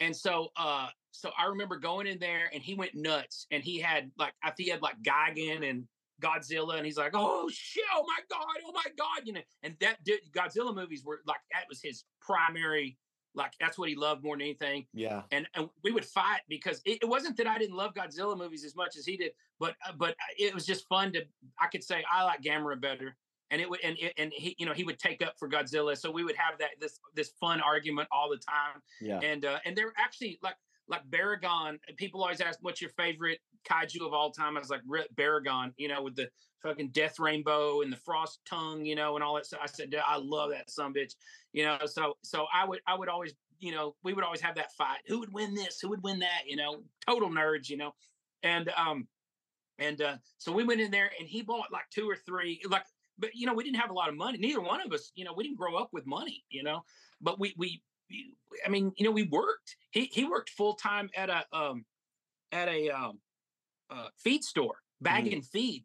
and 0.00 0.14
so 0.16 0.48
uh 0.56 0.88
so 1.12 1.30
I 1.38 1.46
remember 1.46 1.76
going 1.76 2.06
in 2.06 2.18
there 2.18 2.50
and 2.52 2.62
he 2.62 2.74
went 2.74 2.94
nuts 2.94 3.46
and 3.50 3.62
he 3.62 3.78
had 3.78 4.10
like 4.18 4.32
I 4.42 4.50
think 4.50 4.66
he 4.66 4.70
had 4.70 4.82
like 4.82 4.96
Gigan 5.02 5.68
and 5.68 5.84
Godzilla 6.20 6.76
and 6.76 6.86
he's 6.86 6.98
like, 6.98 7.12
oh 7.14 7.48
shit, 7.52 7.84
oh 7.94 8.04
my 8.06 8.18
god, 8.30 8.56
oh 8.66 8.72
my 8.72 8.84
god, 8.96 9.22
you 9.24 9.32
know, 9.32 9.40
and 9.62 9.74
that 9.80 10.02
did, 10.04 10.20
Godzilla 10.32 10.74
movies 10.74 11.04
were 11.04 11.20
like 11.26 11.40
that 11.52 11.64
was 11.68 11.80
his 11.82 12.04
primary, 12.20 12.98
like 13.34 13.52
that's 13.60 13.78
what 13.78 13.88
he 13.88 13.96
loved 13.96 14.22
more 14.22 14.36
than 14.36 14.42
anything. 14.42 14.86
yeah 14.92 15.22
And 15.32 15.48
and 15.54 15.68
we 15.82 15.92
would 15.92 16.04
fight 16.04 16.40
because 16.48 16.80
it, 16.84 16.98
it 17.02 17.08
wasn't 17.08 17.36
that 17.38 17.46
I 17.46 17.58
didn't 17.58 17.76
love 17.76 17.94
Godzilla 17.94 18.36
movies 18.36 18.64
as 18.64 18.76
much 18.76 18.96
as 18.96 19.06
he 19.06 19.16
did, 19.16 19.32
but 19.58 19.74
uh, 19.86 19.92
but 19.96 20.14
it 20.38 20.54
was 20.54 20.66
just 20.66 20.86
fun 20.88 21.12
to 21.14 21.22
I 21.60 21.66
could 21.66 21.84
say 21.84 22.04
I 22.12 22.24
like 22.24 22.42
Gamera 22.42 22.80
better. 22.80 23.16
And 23.50 23.60
it 23.60 23.68
would 23.68 23.80
and 23.82 23.96
it, 23.98 24.12
and 24.16 24.32
he 24.32 24.54
you 24.58 24.66
know 24.66 24.72
he 24.72 24.84
would 24.84 24.98
take 24.98 25.22
up 25.22 25.34
for 25.38 25.48
Godzilla, 25.48 25.96
so 25.96 26.10
we 26.10 26.24
would 26.24 26.36
have 26.36 26.58
that 26.58 26.70
this 26.80 27.00
this 27.14 27.32
fun 27.40 27.60
argument 27.60 28.08
all 28.12 28.30
the 28.30 28.36
time 28.36 28.80
yeah 29.00 29.18
and 29.22 29.44
uh, 29.44 29.58
and 29.64 29.76
they're 29.76 29.92
actually 29.98 30.38
like 30.42 30.54
like 30.88 31.08
Baragon. 31.08 31.78
People 31.96 32.22
always 32.22 32.40
ask, 32.40 32.58
"What's 32.62 32.80
your 32.80 32.90
favorite 32.90 33.38
kaiju 33.68 34.06
of 34.06 34.12
all 34.12 34.30
time?" 34.30 34.56
I 34.56 34.60
was 34.60 34.70
like 34.70 34.82
Baragon, 35.16 35.72
you 35.76 35.88
know, 35.88 36.02
with 36.02 36.16
the 36.16 36.28
fucking 36.62 36.88
death 36.88 37.18
rainbow 37.18 37.80
and 37.80 37.92
the 37.92 37.96
frost 37.96 38.40
tongue, 38.44 38.84
you 38.84 38.94
know, 38.94 39.14
and 39.14 39.24
all 39.24 39.34
that. 39.36 39.46
So 39.46 39.56
I 39.62 39.66
said, 39.66 39.94
I 40.06 40.18
love 40.18 40.50
that 40.50 40.70
some 40.70 40.92
bitch, 40.92 41.14
you 41.52 41.64
know. 41.64 41.78
So 41.86 42.14
so 42.22 42.46
I 42.52 42.64
would 42.66 42.80
I 42.86 42.96
would 42.96 43.08
always, 43.08 43.34
you 43.58 43.72
know, 43.72 43.94
we 44.02 44.12
would 44.12 44.24
always 44.24 44.40
have 44.40 44.56
that 44.56 44.72
fight. 44.72 44.98
Who 45.06 45.20
would 45.20 45.32
win 45.32 45.54
this? 45.54 45.80
Who 45.80 45.88
would 45.90 46.02
win 46.02 46.18
that? 46.18 46.42
You 46.46 46.56
know, 46.56 46.82
total 47.06 47.30
nerds, 47.30 47.68
you 47.68 47.76
know, 47.76 47.94
and 48.42 48.70
um, 48.76 49.06
and 49.78 50.00
uh, 50.02 50.16
so 50.38 50.52
we 50.52 50.64
went 50.64 50.80
in 50.80 50.90
there 50.90 51.10
and 51.18 51.28
he 51.28 51.42
bought 51.42 51.72
like 51.72 51.88
two 51.90 52.08
or 52.08 52.16
three, 52.16 52.60
like, 52.68 52.84
but 53.20 53.30
you 53.34 53.46
know, 53.46 53.54
we 53.54 53.64
didn't 53.64 53.80
have 53.80 53.90
a 53.90 53.94
lot 53.94 54.08
of 54.08 54.16
money. 54.16 54.38
Neither 54.38 54.60
one 54.60 54.80
of 54.80 54.92
us, 54.92 55.12
you 55.14 55.24
know, 55.24 55.32
we 55.32 55.44
didn't 55.44 55.58
grow 55.58 55.76
up 55.76 55.90
with 55.92 56.06
money, 56.06 56.44
you 56.50 56.62
know, 56.62 56.82
but 57.20 57.38
we 57.38 57.54
we 57.56 57.82
I 58.64 58.68
mean, 58.68 58.92
you 58.96 59.04
know, 59.04 59.10
we 59.10 59.24
worked. 59.24 59.76
He 59.90 60.06
he 60.06 60.24
worked 60.24 60.50
full 60.50 60.74
time 60.74 61.10
at 61.16 61.30
a 61.30 61.44
um 61.52 61.84
at 62.52 62.68
a 62.68 62.90
um 62.90 63.20
uh, 63.90 64.08
feed 64.16 64.44
store, 64.44 64.76
bagging 65.00 65.42
mm. 65.42 65.46
feed. 65.46 65.84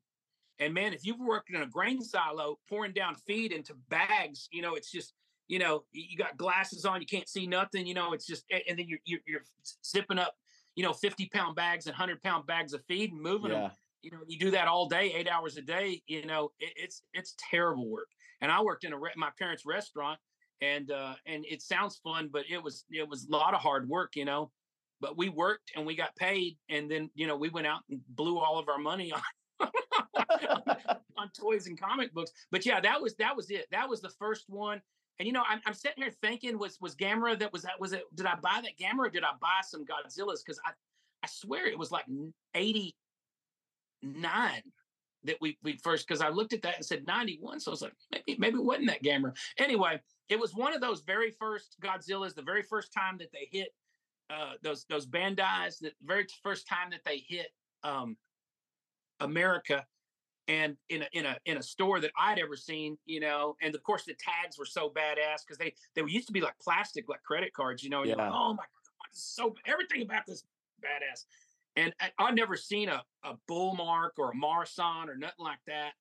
And 0.60 0.74
man, 0.74 0.94
if 0.94 1.06
you've 1.06 1.20
worked 1.20 1.50
in 1.50 1.62
a 1.62 1.66
grain 1.66 2.02
silo, 2.02 2.60
pouring 2.70 2.94
down 2.94 3.16
feed 3.28 3.52
into 3.52 3.74
bags, 3.90 4.48
you 4.52 4.62
know, 4.62 4.76
it's 4.76 4.92
just 4.92 5.14
you 5.48 5.60
know, 5.60 5.84
you 5.92 6.18
got 6.18 6.38
glasses 6.38 6.86
on, 6.86 7.02
you 7.02 7.08
can't 7.08 7.30
see 7.30 7.46
nothing. 7.46 7.86
You 7.86 7.94
know, 7.94 8.14
it's 8.14 8.26
just 8.26 8.46
and 8.52 8.80
then 8.80 8.88
you're 8.88 9.00
you're, 9.06 9.20
you're 9.28 9.44
zipping 9.86 10.18
up, 10.18 10.36
you 10.76 10.84
know, 10.84 10.94
fifty 10.94 11.30
pound 11.32 11.56
bags 11.56 11.88
and 11.88 11.96
hundred 11.96 12.24
pound 12.24 12.48
bags 12.48 12.74
of 12.74 12.84
feed 12.86 13.12
and 13.12 13.22
moving 13.22 13.52
yeah. 13.52 13.62
them. 13.62 13.72
You 14.06 14.12
know, 14.12 14.20
you 14.28 14.38
do 14.38 14.52
that 14.52 14.68
all 14.68 14.88
day, 14.88 15.12
eight 15.16 15.28
hours 15.28 15.58
a 15.58 15.64
day. 15.64 16.00
You 16.06 16.28
know, 16.28 16.52
it, 16.60 16.74
it's 16.76 17.02
it's 17.14 17.34
terrible 17.50 17.90
work. 17.90 18.10
And 18.40 18.52
I 18.52 18.62
worked 18.62 18.84
in 18.84 18.94
a 18.94 19.00
re- 19.00 19.10
my 19.18 19.32
parents' 19.40 19.66
restaurant, 19.66 20.20
and 20.62 20.92
uh, 20.92 21.16
and 21.26 21.44
it 21.50 21.64
sounds 21.64 22.00
fun, 22.04 22.30
but 22.32 22.44
it 22.48 22.62
was 22.62 22.86
it 22.92 23.10
was 23.10 23.26
a 23.28 23.32
lot 23.32 23.56
of 23.56 23.62
hard 23.62 23.90
work, 23.90 24.16
you 24.16 24.24
know. 24.24 24.52
But 25.02 25.18
we 25.18 25.30
worked 25.30 25.72
and 25.76 25.88
we 25.88 25.96
got 25.96 26.16
paid, 26.18 26.56
and 26.70 26.90
then 26.90 27.10
you 27.16 27.26
know 27.26 27.36
we 27.36 27.50
went 27.50 27.66
out 27.66 27.80
and 27.90 28.00
blew 28.10 28.38
all 28.38 28.60
of 28.60 28.70
our 28.70 28.78
money 28.78 29.12
on 29.60 29.72
on 31.18 31.32
toys 31.36 31.66
and 31.66 31.80
comic 31.82 32.14
books. 32.14 32.30
But 32.52 32.64
yeah, 32.64 32.80
that 32.82 33.02
was 33.02 33.16
that 33.16 33.36
was 33.36 33.50
it. 33.50 33.66
That 33.72 33.90
was 33.90 34.02
the 34.02 34.12
first 34.20 34.46
one. 34.50 34.84
And 35.18 35.26
you 35.26 35.34
know, 35.34 35.44
I'm, 35.50 35.62
I'm 35.66 35.74
sitting 35.74 36.04
here 36.04 36.14
thinking, 36.22 36.60
was 36.60 36.78
was 36.80 36.96
Gamera 36.96 37.40
that 37.40 37.52
was 37.52 37.64
that 37.64 37.80
was 37.80 37.94
it? 37.94 38.04
Did 38.14 38.28
I 38.28 38.36
buy 38.36 38.62
that 38.62 38.78
Gamera? 38.80 39.08
or 39.08 39.10
Did 39.10 39.24
I 39.24 39.32
buy 39.42 39.62
some 39.64 39.84
Godzillas? 39.84 40.46
Because 40.46 40.60
I 40.64 40.74
I 41.24 41.28
swear 41.28 41.66
it 41.66 41.80
was 41.80 41.90
like 41.90 42.06
eighty 42.54 42.96
nine 44.02 44.62
that 45.24 45.38
we 45.42 45.58
we 45.64 45.78
first 45.78 46.08
because 46.08 46.22
I 46.22 46.30
looked 46.30 46.54
at 46.54 46.62
that 46.62 46.78
and 46.78 46.86
said 46.86 47.06
91. 47.08 47.60
So 47.60 47.72
I 47.72 47.74
was 47.74 47.82
like, 47.82 47.94
maybe 48.12 48.38
maybe 48.40 48.58
it 48.58 48.64
wasn't 48.64 48.88
that 48.88 49.04
Gamera. 49.04 49.36
Anyway, 49.58 50.00
it 50.30 50.40
was 50.40 50.54
one 50.54 50.74
of 50.74 50.82
those 50.82 51.02
very 51.02 51.32
first 51.32 51.78
Godzillas, 51.82 52.36
the 52.36 52.42
very 52.42 52.64
first 52.64 52.94
time 52.94 53.18
that 53.18 53.32
they 53.32 53.48
hit 53.52 53.70
uh, 54.30 54.54
those 54.62 54.86
those 54.90 55.06
Bandai's, 55.06 55.80
the 55.80 55.92
very 56.04 56.26
first 56.44 56.68
time 56.68 56.90
that 56.92 57.02
they 57.06 57.24
hit 57.28 57.48
um, 57.84 58.18
America, 59.20 59.86
and 60.48 60.78
in 60.90 61.04
a 61.04 61.08
in 61.14 61.26
a 61.26 61.38
in 61.46 61.58
a 61.58 61.64
store 61.64 62.00
that 62.00 62.12
I'd 62.18 62.40
ever 62.40 62.56
seen, 62.56 62.98
you 63.06 63.20
know, 63.20 63.56
and 63.62 63.74
of 63.76 63.84
course 63.84 64.04
the 64.04 64.16
tags 64.16 64.58
were 64.58 64.66
so 64.66 64.90
badass 64.90 65.42
because 65.46 65.58
they 65.58 65.74
they 65.96 66.02
used 66.08 66.28
to 66.28 66.34
be 66.34 66.42
like 66.42 66.58
plastic, 66.60 67.08
like 67.08 67.24
credit 67.24 67.54
cards, 67.54 67.84
you 67.84 67.90
know. 67.90 68.02
And 68.02 68.10
yeah. 68.10 68.16
Like, 68.16 68.32
oh 68.34 68.54
my 68.54 68.64
god, 68.64 69.12
so 69.12 69.56
everything 69.66 70.02
about 70.02 70.26
this 70.28 70.44
badass. 70.84 71.26
And 71.76 71.94
I, 72.00 72.12
I've 72.20 72.36
never 72.36 72.56
seen 72.56 72.90
a 72.90 73.04
a 73.24 73.34
Bullmark 73.50 74.12
or 74.18 74.32
a 74.32 74.36
Marusan 74.36 75.08
or 75.08 75.16
nothing 75.16 75.46
like 75.46 75.60
that. 75.68 75.92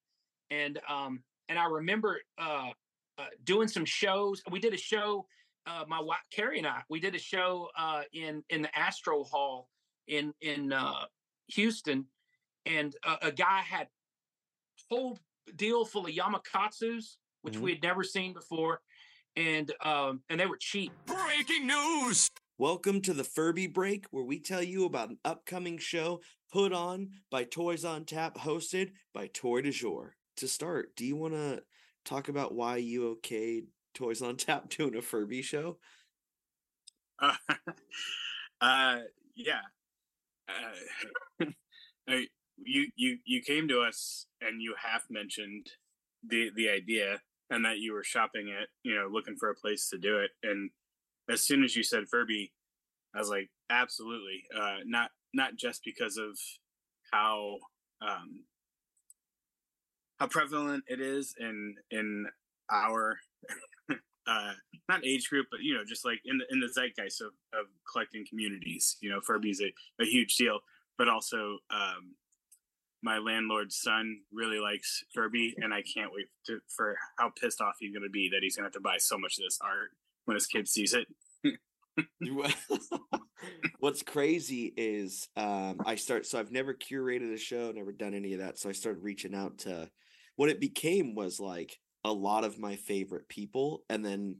And 0.50 0.80
um 0.88 1.22
and 1.48 1.58
I 1.58 1.66
remember 1.66 2.20
uh 2.38 2.70
uh, 3.16 3.26
doing 3.44 3.68
some 3.68 3.84
shows. 3.84 4.42
We 4.50 4.58
did 4.58 4.74
a 4.74 4.78
show. 4.78 5.26
Uh, 5.66 5.84
my 5.88 6.00
wife 6.00 6.18
Carrie 6.30 6.58
and 6.58 6.66
I 6.66 6.82
we 6.90 7.00
did 7.00 7.14
a 7.14 7.18
show 7.18 7.68
uh, 7.78 8.02
in 8.12 8.42
in 8.50 8.60
the 8.60 8.78
Astro 8.78 9.24
Hall 9.24 9.68
in 10.08 10.34
in 10.40 10.72
uh, 10.72 11.06
Houston, 11.48 12.06
and 12.66 12.94
a, 13.04 13.28
a 13.28 13.32
guy 13.32 13.60
had 13.60 13.88
whole 14.90 15.18
deal 15.56 15.84
full 15.84 16.06
of 16.06 16.12
Yamakatsus, 16.12 17.16
which 17.42 17.54
mm-hmm. 17.54 17.62
we 17.62 17.70
had 17.72 17.82
never 17.82 18.02
seen 18.02 18.32
before, 18.32 18.80
and 19.36 19.72
um, 19.82 20.20
and 20.28 20.38
they 20.38 20.46
were 20.46 20.58
cheap. 20.58 20.92
Breaking 21.06 21.66
news. 21.66 22.28
Welcome 22.56 23.00
to 23.00 23.12
the 23.12 23.24
Furby 23.24 23.66
Break, 23.66 24.06
where 24.12 24.22
we 24.22 24.38
tell 24.38 24.62
you 24.62 24.84
about 24.84 25.08
an 25.10 25.18
upcoming 25.24 25.76
show 25.76 26.20
put 26.52 26.72
on 26.72 27.10
by 27.28 27.42
Toys 27.42 27.84
on 27.84 28.04
Tap, 28.04 28.38
hosted 28.38 28.92
by 29.12 29.26
Toy 29.34 29.60
de 29.60 29.72
Jour. 29.72 30.14
To 30.36 30.46
start, 30.46 30.94
do 30.94 31.04
you 31.04 31.16
want 31.16 31.34
to 31.34 31.64
talk 32.04 32.28
about 32.28 32.54
why 32.54 32.76
you 32.76 33.18
okayed 33.20 33.64
Toys 33.92 34.22
on 34.22 34.36
Tap 34.36 34.68
doing 34.68 34.94
a 34.94 35.02
Furby 35.02 35.42
show? 35.42 35.78
Uh, 37.20 37.34
uh 38.60 38.98
yeah. 39.34 39.62
Uh, 40.48 41.46
you 42.56 42.86
you 42.94 43.18
you 43.24 43.42
came 43.42 43.66
to 43.66 43.80
us 43.80 44.26
and 44.40 44.62
you 44.62 44.76
half 44.80 45.02
mentioned 45.10 45.66
the 46.24 46.52
the 46.54 46.68
idea 46.68 47.20
and 47.50 47.64
that 47.64 47.78
you 47.78 47.94
were 47.94 48.04
shopping 48.04 48.46
it, 48.46 48.68
you 48.84 48.94
know, 48.94 49.08
looking 49.10 49.34
for 49.34 49.50
a 49.50 49.56
place 49.56 49.88
to 49.88 49.98
do 49.98 50.18
it. 50.18 50.30
And 50.44 50.70
as 51.28 51.42
soon 51.42 51.64
as 51.64 51.74
you 51.74 51.82
said 51.82 52.08
Furby, 52.08 52.52
I 53.14 53.18
was 53.18 53.30
like, 53.30 53.50
absolutely. 53.70 54.44
Uh, 54.56 54.78
not 54.84 55.10
not 55.32 55.56
just 55.56 55.82
because 55.84 56.16
of 56.16 56.38
how 57.12 57.58
um, 58.02 58.44
how 60.18 60.26
prevalent 60.26 60.84
it 60.86 61.00
is 61.00 61.34
in 61.38 61.74
in 61.90 62.26
our 62.70 63.18
uh 64.26 64.52
not 64.88 65.04
age 65.04 65.28
group 65.28 65.46
but 65.50 65.60
you 65.60 65.74
know 65.74 65.84
just 65.86 66.04
like 66.04 66.18
in 66.24 66.38
the 66.38 66.44
in 66.50 66.60
the 66.60 66.68
zeitgeist 66.68 67.20
of, 67.20 67.32
of 67.52 67.66
collecting 67.90 68.24
communities 68.26 68.96
you 69.00 69.10
know 69.10 69.20
furby's 69.20 69.60
a, 69.60 69.72
a 70.02 70.06
huge 70.06 70.36
deal 70.36 70.60
but 70.96 71.08
also 71.08 71.58
um 71.70 72.14
my 73.02 73.18
landlord's 73.18 73.76
son 73.76 74.18
really 74.32 74.58
likes 74.58 75.04
furby 75.14 75.54
and 75.58 75.74
i 75.74 75.82
can't 75.82 76.10
wait 76.14 76.26
to, 76.46 76.58
for 76.74 76.96
how 77.18 77.30
pissed 77.38 77.60
off 77.60 77.74
he's 77.78 77.92
going 77.92 78.02
to 78.02 78.08
be 78.08 78.30
that 78.30 78.40
he's 78.40 78.56
going 78.56 78.62
to 78.62 78.68
have 78.68 78.72
to 78.72 78.80
buy 78.80 78.96
so 78.96 79.18
much 79.18 79.36
of 79.36 79.44
this 79.44 79.58
art 79.62 79.90
when 80.24 80.36
his 80.36 80.46
kid 80.46 80.68
sees 80.68 80.94
it. 80.94 81.06
What's 83.78 84.02
crazy 84.02 84.72
is 84.76 85.28
um, 85.36 85.80
I 85.84 85.94
start 85.94 86.26
so 86.26 86.38
I've 86.38 86.50
never 86.50 86.74
curated 86.74 87.32
a 87.32 87.38
show, 87.38 87.70
never 87.70 87.92
done 87.92 88.14
any 88.14 88.32
of 88.32 88.40
that. 88.40 88.58
So 88.58 88.68
I 88.68 88.72
started 88.72 89.02
reaching 89.02 89.34
out 89.34 89.58
to 89.58 89.88
what 90.36 90.48
it 90.48 90.60
became 90.60 91.14
was 91.14 91.38
like 91.38 91.78
a 92.04 92.12
lot 92.12 92.44
of 92.44 92.58
my 92.58 92.76
favorite 92.76 93.28
people 93.28 93.84
and 93.88 94.04
then 94.04 94.36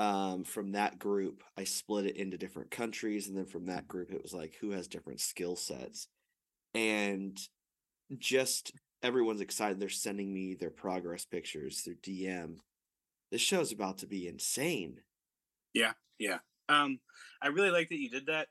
um, 0.00 0.42
from 0.42 0.72
that 0.72 0.98
group 0.98 1.44
i 1.56 1.62
split 1.62 2.06
it 2.06 2.16
into 2.16 2.36
different 2.36 2.70
countries 2.70 3.28
and 3.28 3.36
then 3.36 3.46
from 3.46 3.66
that 3.66 3.86
group 3.86 4.10
it 4.10 4.20
was 4.22 4.34
like 4.34 4.54
who 4.60 4.70
has 4.70 4.88
different 4.88 5.20
skill 5.20 5.56
sets? 5.56 6.08
And 6.74 7.38
just 8.18 8.72
everyone's 9.02 9.40
excited 9.40 9.78
they're 9.78 9.88
sending 9.88 10.32
me 10.32 10.54
their 10.54 10.70
progress 10.70 11.24
pictures 11.24 11.82
their 11.84 11.94
dm 11.94 12.56
this 13.30 13.40
show's 13.40 13.72
about 13.72 13.98
to 13.98 14.06
be 14.06 14.26
insane 14.26 14.98
yeah 15.74 15.92
yeah 16.18 16.38
um 16.68 16.98
i 17.42 17.48
really 17.48 17.70
like 17.70 17.88
that 17.88 18.00
you 18.00 18.08
did 18.08 18.26
that 18.26 18.48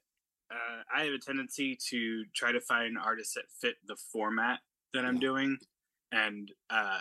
uh, 0.52 0.82
i 0.96 1.04
have 1.04 1.14
a 1.14 1.20
tendency 1.20 1.78
to 1.90 2.26
try 2.36 2.52
to 2.52 2.62
find 2.62 2.98
artists 2.98 3.34
that 3.34 3.46
fit 3.62 3.76
the 3.88 3.96
format 4.12 4.60
that 4.94 5.06
i'm 5.06 5.20
doing 5.20 5.58
and 6.14 6.52
uh, 6.70 7.00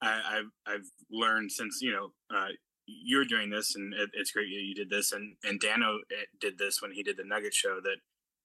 I, 0.00 0.36
have 0.36 0.44
I've 0.66 0.90
learned 1.10 1.52
since 1.52 1.80
you 1.80 1.92
know 1.92 2.10
uh, 2.34 2.48
you're 2.86 3.24
doing 3.24 3.50
this, 3.50 3.74
and 3.76 3.92
it, 3.94 4.10
it's 4.14 4.32
great 4.32 4.48
that 4.48 4.62
you 4.62 4.74
did 4.74 4.90
this, 4.90 5.12
and 5.12 5.36
and 5.44 5.60
Dano 5.60 5.98
eh, 6.10 6.24
did 6.40 6.58
this 6.58 6.82
when 6.82 6.92
he 6.92 7.02
did 7.02 7.16
the 7.16 7.24
Nugget 7.24 7.54
Show. 7.54 7.80
That 7.82 7.96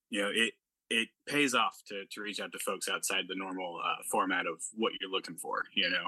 you 0.09 0.21
know 0.21 0.29
it 0.33 0.53
it 0.89 1.09
pays 1.27 1.53
off 1.53 1.81
to 1.87 2.03
to 2.11 2.21
reach 2.21 2.39
out 2.39 2.51
to 2.51 2.59
folks 2.59 2.89
outside 2.89 3.25
the 3.27 3.35
normal 3.35 3.79
uh, 3.83 4.03
format 4.11 4.45
of 4.45 4.61
what 4.75 4.93
you're 4.99 5.11
looking 5.11 5.37
for. 5.37 5.65
You 5.73 5.89
know. 5.89 6.07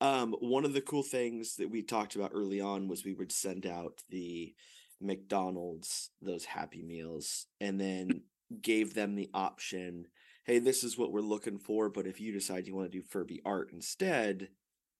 Um, 0.00 0.34
one 0.40 0.64
of 0.64 0.72
the 0.72 0.80
cool 0.80 1.02
things 1.02 1.56
that 1.56 1.70
we 1.70 1.82
talked 1.82 2.16
about 2.16 2.32
early 2.34 2.60
on 2.60 2.88
was 2.88 3.04
we 3.04 3.14
would 3.14 3.32
send 3.32 3.66
out 3.66 4.02
the 4.08 4.54
McDonald's 5.00 6.10
those 6.22 6.44
Happy 6.44 6.82
Meals, 6.82 7.46
and 7.60 7.80
then 7.80 8.22
gave 8.62 8.94
them 8.94 9.14
the 9.14 9.30
option 9.34 10.06
hey, 10.50 10.58
this 10.58 10.82
is 10.82 10.98
what 10.98 11.12
we're 11.12 11.20
looking 11.20 11.58
for, 11.58 11.88
but 11.88 12.08
if 12.08 12.20
you 12.20 12.32
decide 12.32 12.66
you 12.66 12.74
want 12.74 12.90
to 12.90 12.98
do 12.98 13.06
Furby 13.06 13.40
art 13.44 13.70
instead, 13.72 14.48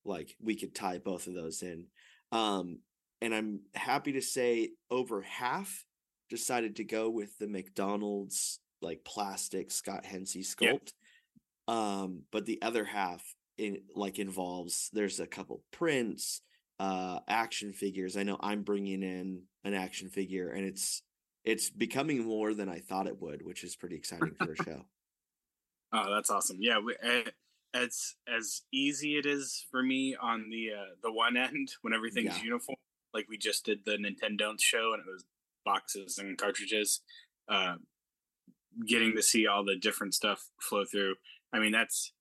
like 0.05 0.37
we 0.41 0.55
could 0.55 0.77
tie 0.77 0.99
both 0.99 1.27
of 1.27 1.35
those 1.35 1.63
in. 1.63 1.87
Um, 2.31 2.79
and 3.21 3.35
I'm 3.35 3.63
happy 3.75 4.13
to 4.13 4.23
say 4.23 4.71
over 4.93 5.23
half 5.23 5.85
decided 6.29 6.77
to 6.77 6.85
go 6.85 7.11
with 7.11 7.37
the 7.39 7.49
McDonald's 7.49 8.61
like 8.81 9.05
plastic 9.05 9.73
Scott 9.73 10.05
Hensey 10.05 10.43
sculpt. 10.43 10.93
Yep. 11.69 11.77
Um, 11.77 12.23
but 12.31 12.47
the 12.47 12.63
other 12.63 12.85
half 12.85 13.23
in 13.61 13.83
like 13.95 14.19
involves 14.19 14.91
there's 14.93 15.21
a 15.21 15.27
couple 15.27 15.63
prints, 15.71 16.41
uh, 16.79 17.21
action 17.29 17.73
figures. 17.73 18.17
I 18.17 18.23
know 18.23 18.39
I'm 18.41 18.63
bringing 18.63 19.03
in 19.03 19.43
an 19.65 19.75
action 19.75 20.09
figure, 20.09 20.51
and 20.51 20.65
it's 20.65 21.03
it's 21.45 21.71
becoming 21.71 22.25
more 22.25 22.55
than 22.55 22.69
I 22.69 22.81
thought 22.81 23.07
it 23.07 23.21
would, 23.21 23.45
which 23.45 23.65
is 23.65 23.77
pretty 23.77 23.97
exciting 23.97 24.35
for 24.39 24.53
a 24.53 24.57
show. 24.65 24.83
Oh, 25.93 26.15
that's 26.15 26.31
awesome. 26.31 26.59
Yeah, 26.61 26.79
we, 26.79 26.95
uh, 27.05 27.31
it's 27.75 28.17
as 28.27 28.63
easy 28.73 29.17
it 29.17 29.27
is 29.27 29.67
for 29.71 29.83
me 29.83 30.17
on 30.21 30.49
the 30.51 30.71
uh, 30.77 30.95
the 31.03 31.13
one 31.13 31.37
end 31.37 31.69
when 31.83 31.93
everything's 31.93 32.39
yeah. 32.39 32.45
uniform. 32.45 32.77
Like 33.13 33.27
we 33.29 33.39
just 33.39 33.65
did 33.65 33.81
the 33.85 33.99
Nintendo 33.99 34.55
show 34.59 34.93
and 34.95 35.01
it 35.01 35.11
was 35.11 35.25
boxes 35.65 36.19
and 36.19 36.39
cartridges. 36.39 37.01
uh, 37.49 37.75
getting 38.87 39.15
to 39.17 39.23
see 39.23 39.47
all 39.47 39.65
the 39.65 39.77
different 39.77 40.15
stuff 40.15 40.49
flow 40.61 40.85
through. 40.85 41.15
I 41.53 41.59
mean, 41.59 41.73
that's 41.73 42.13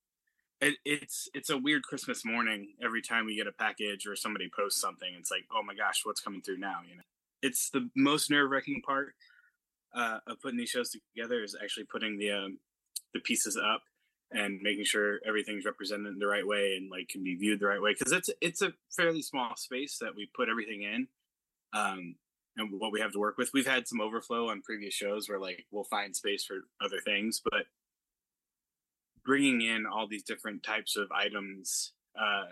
it, 0.60 0.76
it's 0.84 1.28
it's 1.34 1.50
a 1.50 1.56
weird 1.56 1.82
Christmas 1.82 2.24
morning 2.24 2.74
every 2.82 3.02
time 3.02 3.26
we 3.26 3.36
get 3.36 3.46
a 3.46 3.52
package 3.52 4.06
or 4.06 4.16
somebody 4.16 4.50
posts 4.54 4.80
something. 4.80 5.08
It's 5.18 5.30
like, 5.30 5.44
oh 5.54 5.62
my 5.62 5.74
gosh, 5.74 6.02
what's 6.04 6.20
coming 6.20 6.42
through 6.42 6.58
now? 6.58 6.80
You 6.88 6.96
know, 6.96 7.02
it's 7.42 7.70
the 7.70 7.88
most 7.96 8.30
nerve 8.30 8.50
wracking 8.50 8.82
part 8.84 9.14
uh, 9.94 10.18
of 10.26 10.40
putting 10.40 10.58
these 10.58 10.70
shows 10.70 10.90
together 10.90 11.42
is 11.42 11.56
actually 11.60 11.84
putting 11.84 12.18
the 12.18 12.30
um, 12.30 12.58
the 13.14 13.20
pieces 13.20 13.56
up 13.56 13.82
and 14.32 14.60
making 14.62 14.84
sure 14.84 15.18
everything's 15.26 15.64
represented 15.64 16.12
in 16.12 16.18
the 16.18 16.26
right 16.26 16.46
way 16.46 16.76
and 16.76 16.90
like 16.90 17.08
can 17.08 17.24
be 17.24 17.34
viewed 17.34 17.60
the 17.60 17.66
right 17.66 17.82
way 17.82 17.94
because 17.98 18.12
it's 18.12 18.30
it's 18.40 18.62
a 18.62 18.72
fairly 18.94 19.22
small 19.22 19.56
space 19.56 19.98
that 20.00 20.14
we 20.14 20.28
put 20.36 20.48
everything 20.48 20.82
in 20.82 21.08
um 21.72 22.14
and 22.56 22.70
what 22.78 22.92
we 22.92 23.00
have 23.00 23.12
to 23.12 23.18
work 23.18 23.36
with 23.38 23.50
we've 23.52 23.66
had 23.66 23.88
some 23.88 24.00
overflow 24.00 24.48
on 24.48 24.62
previous 24.62 24.94
shows 24.94 25.28
where 25.28 25.40
like 25.40 25.64
we'll 25.72 25.84
find 25.84 26.14
space 26.14 26.44
for 26.44 26.58
other 26.84 27.00
things 27.04 27.40
but 27.42 27.64
bringing 29.24 29.60
in 29.62 29.86
all 29.86 30.06
these 30.08 30.22
different 30.22 30.62
types 30.62 30.96
of 30.96 31.10
items 31.12 31.92
uh 32.18 32.46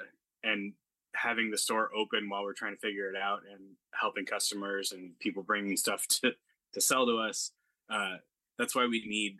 and 0.45 0.73
having 1.15 1.51
the 1.51 1.59
store 1.59 1.91
open 1.97 2.29
while 2.29 2.45
we're 2.45 2.53
trying 2.53 2.75
to 2.75 2.81
figure 2.81 3.11
it 3.11 3.17
out 3.17 3.41
and 3.51 3.61
helping 3.93 4.25
customers 4.25 4.93
and 4.93 5.19
people 5.19 5.43
bringing 5.43 5.77
stuff 5.77 6.07
to 6.09 6.33
to 6.73 6.81
sell 6.81 7.07
to 7.07 7.19
us 7.19 7.53
uh 7.91 8.17
that's 8.59 8.75
why 8.75 8.87
we 8.87 9.05
need 9.07 9.39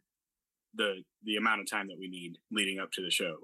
the 0.75 1.03
the 1.25 1.37
amount 1.37 1.61
of 1.61 1.71
time 1.71 1.89
that 1.89 1.99
we 1.99 2.09
need 2.09 2.39
leading 2.51 2.79
up 2.79 2.91
to 2.93 3.03
the 3.03 3.11
show 3.11 3.37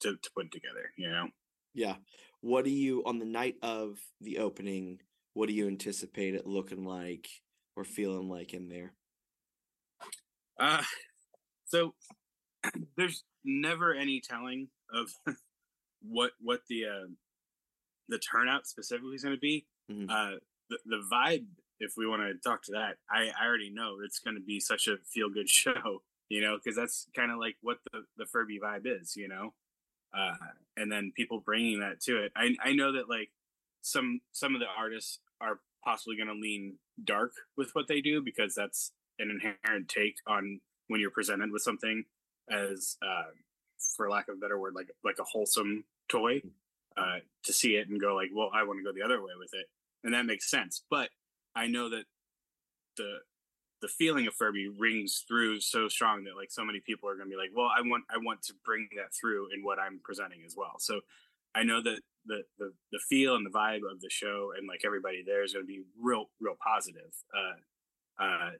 to 0.00 0.16
to 0.22 0.30
put 0.34 0.50
together 0.50 0.90
you 0.96 1.10
know? 1.10 1.28
Yeah. 1.74 1.96
What 2.40 2.64
do 2.64 2.70
you 2.70 3.02
on 3.04 3.18
the 3.18 3.26
night 3.26 3.56
of 3.62 3.98
the 4.20 4.38
opening 4.38 5.00
what 5.34 5.48
do 5.48 5.54
you 5.54 5.66
anticipate 5.66 6.34
it 6.34 6.46
looking 6.46 6.84
like 6.84 7.28
or 7.76 7.84
feeling 7.84 8.28
like 8.30 8.54
in 8.54 8.68
there? 8.68 8.92
Uh 10.58 10.82
so 11.66 11.94
there's 12.96 13.24
never 13.44 13.94
any 13.94 14.20
telling 14.20 14.68
of 14.92 15.10
what 16.02 16.32
what 16.40 16.60
the 16.68 16.84
uh 16.84 17.06
the 18.08 18.18
turnout 18.18 18.66
specifically 18.66 19.14
is 19.14 19.22
going 19.22 19.34
to 19.34 19.40
be. 19.40 19.66
Mhm. 19.90 20.10
uh 20.10 20.38
the, 20.68 20.78
the 20.86 21.02
vibe 21.12 21.46
if 21.78 21.92
we 21.96 22.06
want 22.08 22.22
to 22.22 22.34
talk 22.48 22.60
to 22.64 22.72
that 22.72 22.96
i 23.08 23.30
i 23.40 23.46
already 23.46 23.70
know 23.70 23.98
it's 24.04 24.18
going 24.18 24.34
to 24.34 24.42
be 24.42 24.58
such 24.58 24.88
a 24.88 24.96
feel 25.14 25.28
good 25.30 25.48
show 25.60 26.02
you 26.28 26.40
know 26.40 26.56
because 26.56 26.74
that's 26.76 27.06
kind 27.14 27.30
of 27.30 27.38
like 27.38 27.56
what 27.62 27.78
the 27.92 28.02
the 28.16 28.26
furby 28.26 28.58
vibe 28.62 28.82
is 28.84 29.14
you 29.16 29.28
know? 29.28 29.54
Uh 30.16 30.34
and 30.76 30.90
then 30.90 31.12
people 31.16 31.38
bringing 31.40 31.80
that 31.80 32.00
to 32.00 32.18
it. 32.24 32.32
I 32.36 32.56
i 32.64 32.72
know 32.72 32.92
that 32.92 33.08
like 33.08 33.30
some 33.82 34.20
some 34.32 34.54
of 34.54 34.60
the 34.60 34.66
artists 34.76 35.20
are 35.40 35.60
possibly 35.84 36.16
going 36.16 36.28
to 36.28 36.34
lean 36.34 36.78
dark 37.04 37.32
with 37.56 37.70
what 37.74 37.86
they 37.86 38.00
do 38.00 38.20
because 38.20 38.54
that's 38.54 38.90
an 39.20 39.30
inherent 39.30 39.88
take 39.88 40.16
on 40.26 40.60
when 40.88 41.00
you're 41.00 41.10
presented 41.10 41.52
with 41.52 41.62
something 41.62 42.04
as 42.50 42.96
uh 43.02 43.30
for 43.96 44.08
lack 44.10 44.28
of 44.28 44.36
a 44.36 44.38
better 44.38 44.58
word 44.58 44.74
like 44.74 44.90
like 45.04 45.18
a 45.18 45.24
wholesome 45.24 45.84
toy 46.08 46.40
uh 46.96 47.18
to 47.42 47.52
see 47.52 47.76
it 47.76 47.88
and 47.88 48.00
go 48.00 48.14
like 48.14 48.30
well 48.34 48.50
i 48.54 48.62
want 48.62 48.78
to 48.78 48.84
go 48.84 48.92
the 48.92 49.02
other 49.04 49.20
way 49.20 49.32
with 49.38 49.50
it 49.52 49.66
and 50.04 50.14
that 50.14 50.26
makes 50.26 50.50
sense 50.50 50.82
but 50.90 51.10
i 51.54 51.66
know 51.66 51.88
that 51.88 52.04
the 52.96 53.18
the 53.82 53.88
feeling 53.88 54.26
of 54.26 54.34
Furby 54.34 54.68
rings 54.68 55.24
through 55.28 55.60
so 55.60 55.88
strong 55.88 56.24
that 56.24 56.36
like 56.36 56.50
so 56.50 56.64
many 56.64 56.80
people 56.80 57.08
are 57.08 57.14
going 57.14 57.28
to 57.28 57.30
be 57.30 57.40
like, 57.40 57.50
well, 57.54 57.66
I 57.68 57.82
want 57.82 58.04
I 58.10 58.18
want 58.18 58.42
to 58.44 58.54
bring 58.64 58.88
that 58.96 59.14
through 59.14 59.48
in 59.54 59.62
what 59.62 59.78
I'm 59.78 60.00
presenting 60.02 60.40
as 60.46 60.54
well. 60.56 60.76
So 60.78 61.00
I 61.54 61.62
know 61.62 61.82
that 61.82 62.00
the 62.24 62.42
the 62.58 62.72
the 62.92 62.98
feel 62.98 63.36
and 63.36 63.44
the 63.44 63.50
vibe 63.50 63.82
of 63.90 64.00
the 64.00 64.10
show 64.10 64.52
and 64.56 64.66
like 64.66 64.82
everybody 64.84 65.22
there 65.24 65.44
is 65.44 65.52
going 65.52 65.64
to 65.64 65.68
be 65.68 65.82
real 66.00 66.30
real 66.40 66.56
positive. 66.60 67.12
Uh, 67.34 68.22
uh, 68.22 68.50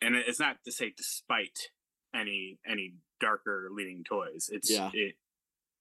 and 0.00 0.14
it's 0.14 0.40
not 0.40 0.58
to 0.64 0.72
say 0.72 0.92
despite 0.96 1.70
any 2.14 2.58
any 2.68 2.94
darker 3.20 3.68
leading 3.72 4.04
toys. 4.04 4.50
It's 4.52 4.70
Yeah. 4.70 4.90
it 4.92 5.14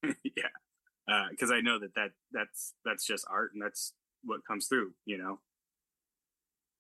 yeah. 0.24 1.28
Because 1.32 1.52
I 1.52 1.62
know 1.62 1.80
that 1.80 1.94
that 1.96 2.12
that's 2.32 2.74
that's 2.86 3.06
just 3.06 3.26
art 3.30 3.52
and 3.54 3.62
that's 3.62 3.94
what 4.24 4.46
comes 4.48 4.68
through. 4.68 4.94
You 5.06 5.18
know. 5.18 5.40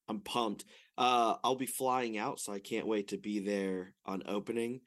i'm 0.10 0.22
pumped 0.22 0.64
uh 0.98 1.36
i'll 1.44 1.56
be 1.58 1.66
flying 1.66 2.18
out 2.18 2.40
so 2.40 2.54
i 2.54 2.60
can't 2.60 2.88
wait 2.88 3.10
to 3.10 3.18
be 3.18 3.40
there 3.40 3.94
on 4.06 4.24
opening 4.28 4.80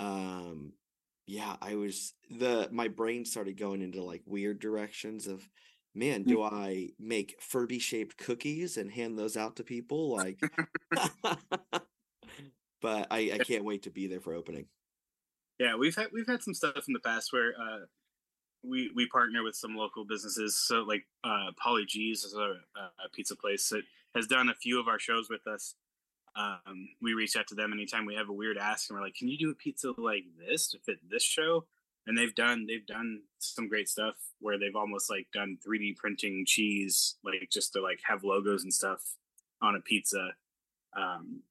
um 0.00 0.72
yeah 1.26 1.54
i 1.62 1.76
was 1.76 2.12
the 2.28 2.68
my 2.72 2.88
brain 2.88 3.24
started 3.24 3.56
going 3.56 3.82
into 3.82 4.02
like 4.02 4.22
weird 4.26 4.58
directions 4.58 5.28
of 5.28 5.48
man 5.94 6.24
do 6.24 6.42
i 6.42 6.88
make 6.98 7.36
furby 7.40 7.78
shaped 7.78 8.16
cookies 8.18 8.76
and 8.76 8.90
hand 8.90 9.16
those 9.16 9.36
out 9.36 9.54
to 9.56 9.62
people 9.62 10.10
like 10.16 10.40
but 12.84 13.06
i 13.10 13.32
i 13.34 13.38
can't 13.38 13.64
wait 13.64 13.82
to 13.82 13.90
be 13.90 14.06
there 14.06 14.20
for 14.20 14.34
opening 14.34 14.66
Yeah, 15.58 15.76
we've 15.76 15.94
had 15.94 16.08
we've 16.12 16.26
had 16.26 16.42
some 16.42 16.54
stuff 16.54 16.84
in 16.88 16.94
the 16.94 17.00
past 17.00 17.32
where 17.32 17.52
uh, 17.60 17.80
we 18.62 18.90
we 18.94 19.06
partner 19.06 19.42
with 19.42 19.54
some 19.54 19.76
local 19.76 20.04
businesses. 20.04 20.56
So 20.56 20.82
like 20.82 21.04
uh, 21.22 21.50
Polly 21.56 21.84
G's 21.86 22.24
is 22.24 22.34
a, 22.34 22.56
a 22.76 23.08
pizza 23.12 23.36
place 23.36 23.68
that 23.68 23.82
has 24.14 24.26
done 24.26 24.48
a 24.48 24.54
few 24.54 24.80
of 24.80 24.88
our 24.88 24.98
shows 24.98 25.28
with 25.30 25.46
us. 25.46 25.74
Um, 26.36 26.88
we 27.00 27.14
reach 27.14 27.36
out 27.36 27.46
to 27.48 27.54
them 27.54 27.72
anytime 27.72 28.06
we 28.06 28.16
have 28.16 28.28
a 28.28 28.32
weird 28.32 28.58
ask, 28.58 28.90
and 28.90 28.98
we're 28.98 29.04
like, 29.04 29.14
"Can 29.14 29.28
you 29.28 29.38
do 29.38 29.50
a 29.50 29.54
pizza 29.54 29.92
like 29.96 30.24
this 30.38 30.68
to 30.70 30.78
fit 30.80 30.98
this 31.08 31.22
show?" 31.22 31.66
And 32.06 32.18
they've 32.18 32.34
done 32.34 32.66
they've 32.66 32.86
done 32.86 33.22
some 33.38 33.68
great 33.68 33.88
stuff 33.88 34.16
where 34.40 34.58
they've 34.58 34.74
almost 34.74 35.08
like 35.08 35.28
done 35.32 35.58
3D 35.66 35.96
printing 35.96 36.44
cheese, 36.46 37.14
like 37.22 37.48
just 37.50 37.72
to 37.74 37.80
like 37.80 38.00
have 38.02 38.24
logos 38.24 38.64
and 38.64 38.74
stuff 38.74 39.14
on 39.62 39.76
a 39.76 39.80
pizza. 39.80 40.30
Um, 40.96 41.42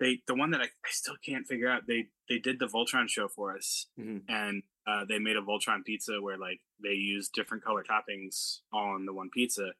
they 0.00 0.22
the 0.26 0.34
one 0.34 0.50
that 0.52 0.60
I, 0.60 0.64
I 0.64 0.90
still 0.90 1.16
can't 1.24 1.46
figure 1.46 1.70
out 1.70 1.82
they 1.86 2.06
they 2.28 2.38
did 2.38 2.58
the 2.58 2.66
Voltron 2.66 3.08
show 3.08 3.28
for 3.28 3.54
us 3.56 3.86
Mhm. 3.98 4.22
and 4.28 4.62
uh, 4.86 5.04
they 5.04 5.18
made 5.18 5.36
a 5.36 5.42
Voltron 5.42 5.84
pizza 5.84 6.20
where 6.20 6.38
like 6.38 6.60
they 6.82 6.94
used 6.94 7.32
different 7.32 7.62
color 7.62 7.84
toppings 7.84 8.60
all 8.72 8.94
on 8.94 9.04
the 9.06 9.12
one 9.12 9.30
pizza 9.30 9.72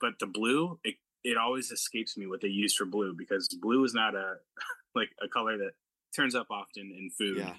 but 0.00 0.18
the 0.20 0.26
blue 0.26 0.78
it, 0.84 0.94
it 1.24 1.36
always 1.36 1.70
escapes 1.72 2.16
me 2.16 2.26
what 2.26 2.40
they 2.40 2.48
used 2.48 2.76
for 2.76 2.84
blue 2.86 3.12
because 3.12 3.48
blue 3.48 3.82
is 3.84 3.92
not 3.92 4.14
a 4.14 4.36
like 4.94 5.10
a 5.22 5.28
color 5.28 5.58
that 5.58 5.72
turns 6.14 6.34
up 6.34 6.46
often 6.50 6.92
in 6.96 7.10
food 7.10 7.38
yeah 7.38 7.54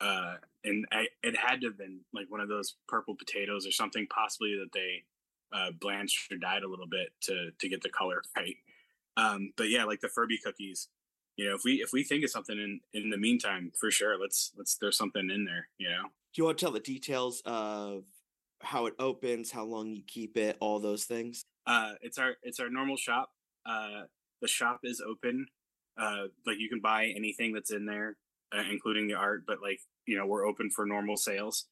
uh, 0.00 0.36
and 0.62 0.86
I, 0.92 1.08
it 1.24 1.36
had 1.36 1.60
to 1.62 1.66
have 1.68 1.76
been 1.78 2.00
like 2.12 2.30
one 2.30 2.40
of 2.40 2.48
those 2.48 2.76
purple 2.86 3.16
potatoes 3.16 3.66
or 3.66 3.72
something, 3.72 4.06
possibly 4.08 4.54
that 4.60 4.70
they 4.72 5.02
uh, 5.52 5.72
blanched 5.72 6.30
or 6.30 6.36
dyed 6.36 6.62
a 6.62 6.68
little 6.68 6.86
bit 6.86 7.08
to 7.22 7.50
to 7.58 7.68
get 7.68 7.82
the 7.82 7.88
color 7.88 8.22
right. 8.36 8.54
Um, 9.16 9.52
but 9.56 9.70
yeah, 9.70 9.82
like 9.84 10.00
the 10.00 10.08
Furby 10.08 10.38
cookies, 10.38 10.86
you 11.38 11.48
know, 11.48 11.54
if 11.54 11.62
we 11.64 11.76
if 11.76 11.90
we 11.94 12.04
think 12.04 12.24
of 12.24 12.30
something 12.30 12.58
in 12.58 12.80
in 12.92 13.08
the 13.08 13.16
meantime, 13.16 13.72
for 13.80 13.90
sure, 13.90 14.20
let's 14.20 14.52
let's 14.58 14.74
throw 14.74 14.90
something 14.90 15.30
in 15.30 15.46
there. 15.46 15.68
You 15.78 15.88
know, 15.88 16.02
do 16.02 16.42
you 16.42 16.44
want 16.44 16.58
to 16.58 16.64
tell 16.64 16.72
the 16.72 16.80
details 16.80 17.40
of 17.46 18.04
how 18.60 18.84
it 18.84 18.94
opens 18.98 19.50
how 19.50 19.64
long 19.64 19.94
you 19.94 20.02
keep 20.06 20.36
it 20.36 20.56
all 20.60 20.80
those 20.80 21.04
things 21.04 21.44
uh, 21.68 21.92
it's 22.00 22.18
our 22.18 22.34
it's 22.42 22.58
our 22.58 22.70
normal 22.70 22.96
shop. 22.96 23.30
Uh, 23.66 24.04
the 24.40 24.48
shop 24.48 24.80
is 24.84 25.02
open. 25.06 25.46
Uh, 26.00 26.24
like 26.46 26.58
you 26.58 26.68
can 26.68 26.80
buy 26.80 27.12
anything 27.14 27.52
that's 27.52 27.72
in 27.72 27.84
there, 27.84 28.16
uh, 28.56 28.62
including 28.70 29.06
the 29.06 29.14
art. 29.14 29.42
But 29.46 29.58
like 29.62 29.80
you 30.06 30.16
know, 30.16 30.26
we're 30.26 30.46
open 30.46 30.70
for 30.74 30.86
normal 30.86 31.18
sales. 31.18 31.66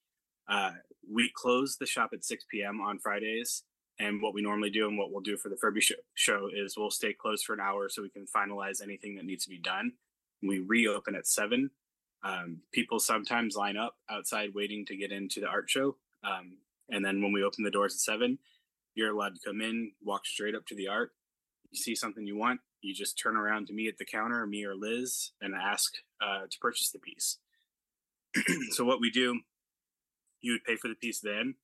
Uh, 0.48 0.72
we 1.10 1.32
close 1.34 1.76
the 1.80 1.86
shop 1.86 2.10
at 2.12 2.24
6 2.24 2.44
p.m. 2.50 2.80
on 2.80 2.98
Fridays. 2.98 3.64
And 3.98 4.20
what 4.20 4.34
we 4.34 4.42
normally 4.42 4.70
do 4.70 4.88
and 4.88 4.98
what 4.98 5.10
we'll 5.10 5.22
do 5.22 5.36
for 5.36 5.48
the 5.48 5.56
Furby 5.56 5.80
show, 5.80 5.94
show 6.14 6.48
is 6.52 6.76
we'll 6.76 6.90
stay 6.90 7.14
closed 7.14 7.46
for 7.46 7.54
an 7.54 7.60
hour 7.60 7.88
so 7.88 8.02
we 8.02 8.10
can 8.10 8.26
finalize 8.26 8.82
anything 8.82 9.16
that 9.16 9.24
needs 9.24 9.44
to 9.44 9.50
be 9.50 9.58
done. 9.58 9.92
We 10.42 10.58
reopen 10.58 11.14
at 11.14 11.26
7. 11.26 11.70
Um, 12.22 12.58
people 12.72 12.98
sometimes 12.98 13.56
line 13.56 13.76
up 13.76 13.94
outside 14.10 14.50
waiting 14.54 14.84
to 14.86 14.96
get 14.96 15.12
into 15.12 15.40
the 15.40 15.46
art 15.46 15.70
show. 15.70 15.96
Um, 16.22 16.58
and 16.90 17.04
then 17.04 17.22
when 17.22 17.32
we 17.32 17.42
open 17.42 17.64
the 17.64 17.70
doors 17.70 17.94
at 17.94 18.00
7, 18.00 18.38
you're 18.94 19.12
allowed 19.12 19.34
to 19.34 19.40
come 19.44 19.60
in, 19.60 19.92
walk 20.02 20.26
straight 20.26 20.54
up 20.54 20.66
to 20.66 20.74
the 20.74 20.88
art. 20.88 21.12
You 21.70 21.78
see 21.78 21.94
something 21.94 22.26
you 22.26 22.36
want, 22.36 22.60
you 22.80 22.94
just 22.94 23.18
turn 23.18 23.36
around 23.36 23.66
to 23.66 23.72
me 23.72 23.88
at 23.88 23.98
the 23.98 24.04
counter, 24.04 24.46
me 24.46 24.64
or 24.64 24.74
Liz, 24.74 25.32
and 25.40 25.54
ask 25.54 25.94
uh, 26.20 26.46
to 26.50 26.58
purchase 26.60 26.90
the 26.90 26.98
piece. 26.98 27.38
so 28.70 28.84
what 28.84 29.00
we 29.00 29.10
do, 29.10 29.40
you 30.40 30.52
would 30.52 30.64
pay 30.64 30.76
for 30.76 30.88
the 30.88 30.94
piece 30.94 31.20
then, 31.20 31.54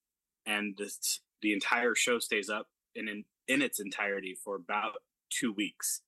and 0.47 0.77
this, 0.77 1.21
the 1.43 1.53
entire 1.53 1.95
show 1.95 2.19
stays 2.19 2.49
up 2.49 2.69
in, 2.95 3.09
in 3.09 3.25
in 3.49 3.61
its 3.61 3.81
entirety 3.81 4.37
for 4.43 4.55
about 4.55 4.95
two 5.31 5.53
weeks. 5.53 6.01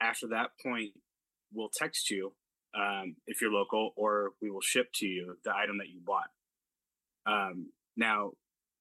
After 0.00 0.28
that 0.28 0.50
point, 0.62 0.92
we'll 1.52 1.70
text 1.72 2.10
you 2.10 2.32
um, 2.74 3.16
if 3.26 3.40
you're 3.40 3.52
local, 3.52 3.92
or 3.96 4.32
we 4.40 4.50
will 4.50 4.62
ship 4.62 4.88
to 4.94 5.06
you 5.06 5.36
the 5.44 5.54
item 5.54 5.78
that 5.78 5.88
you 5.88 6.00
bought. 6.04 6.30
Um, 7.26 7.70
now, 7.96 8.32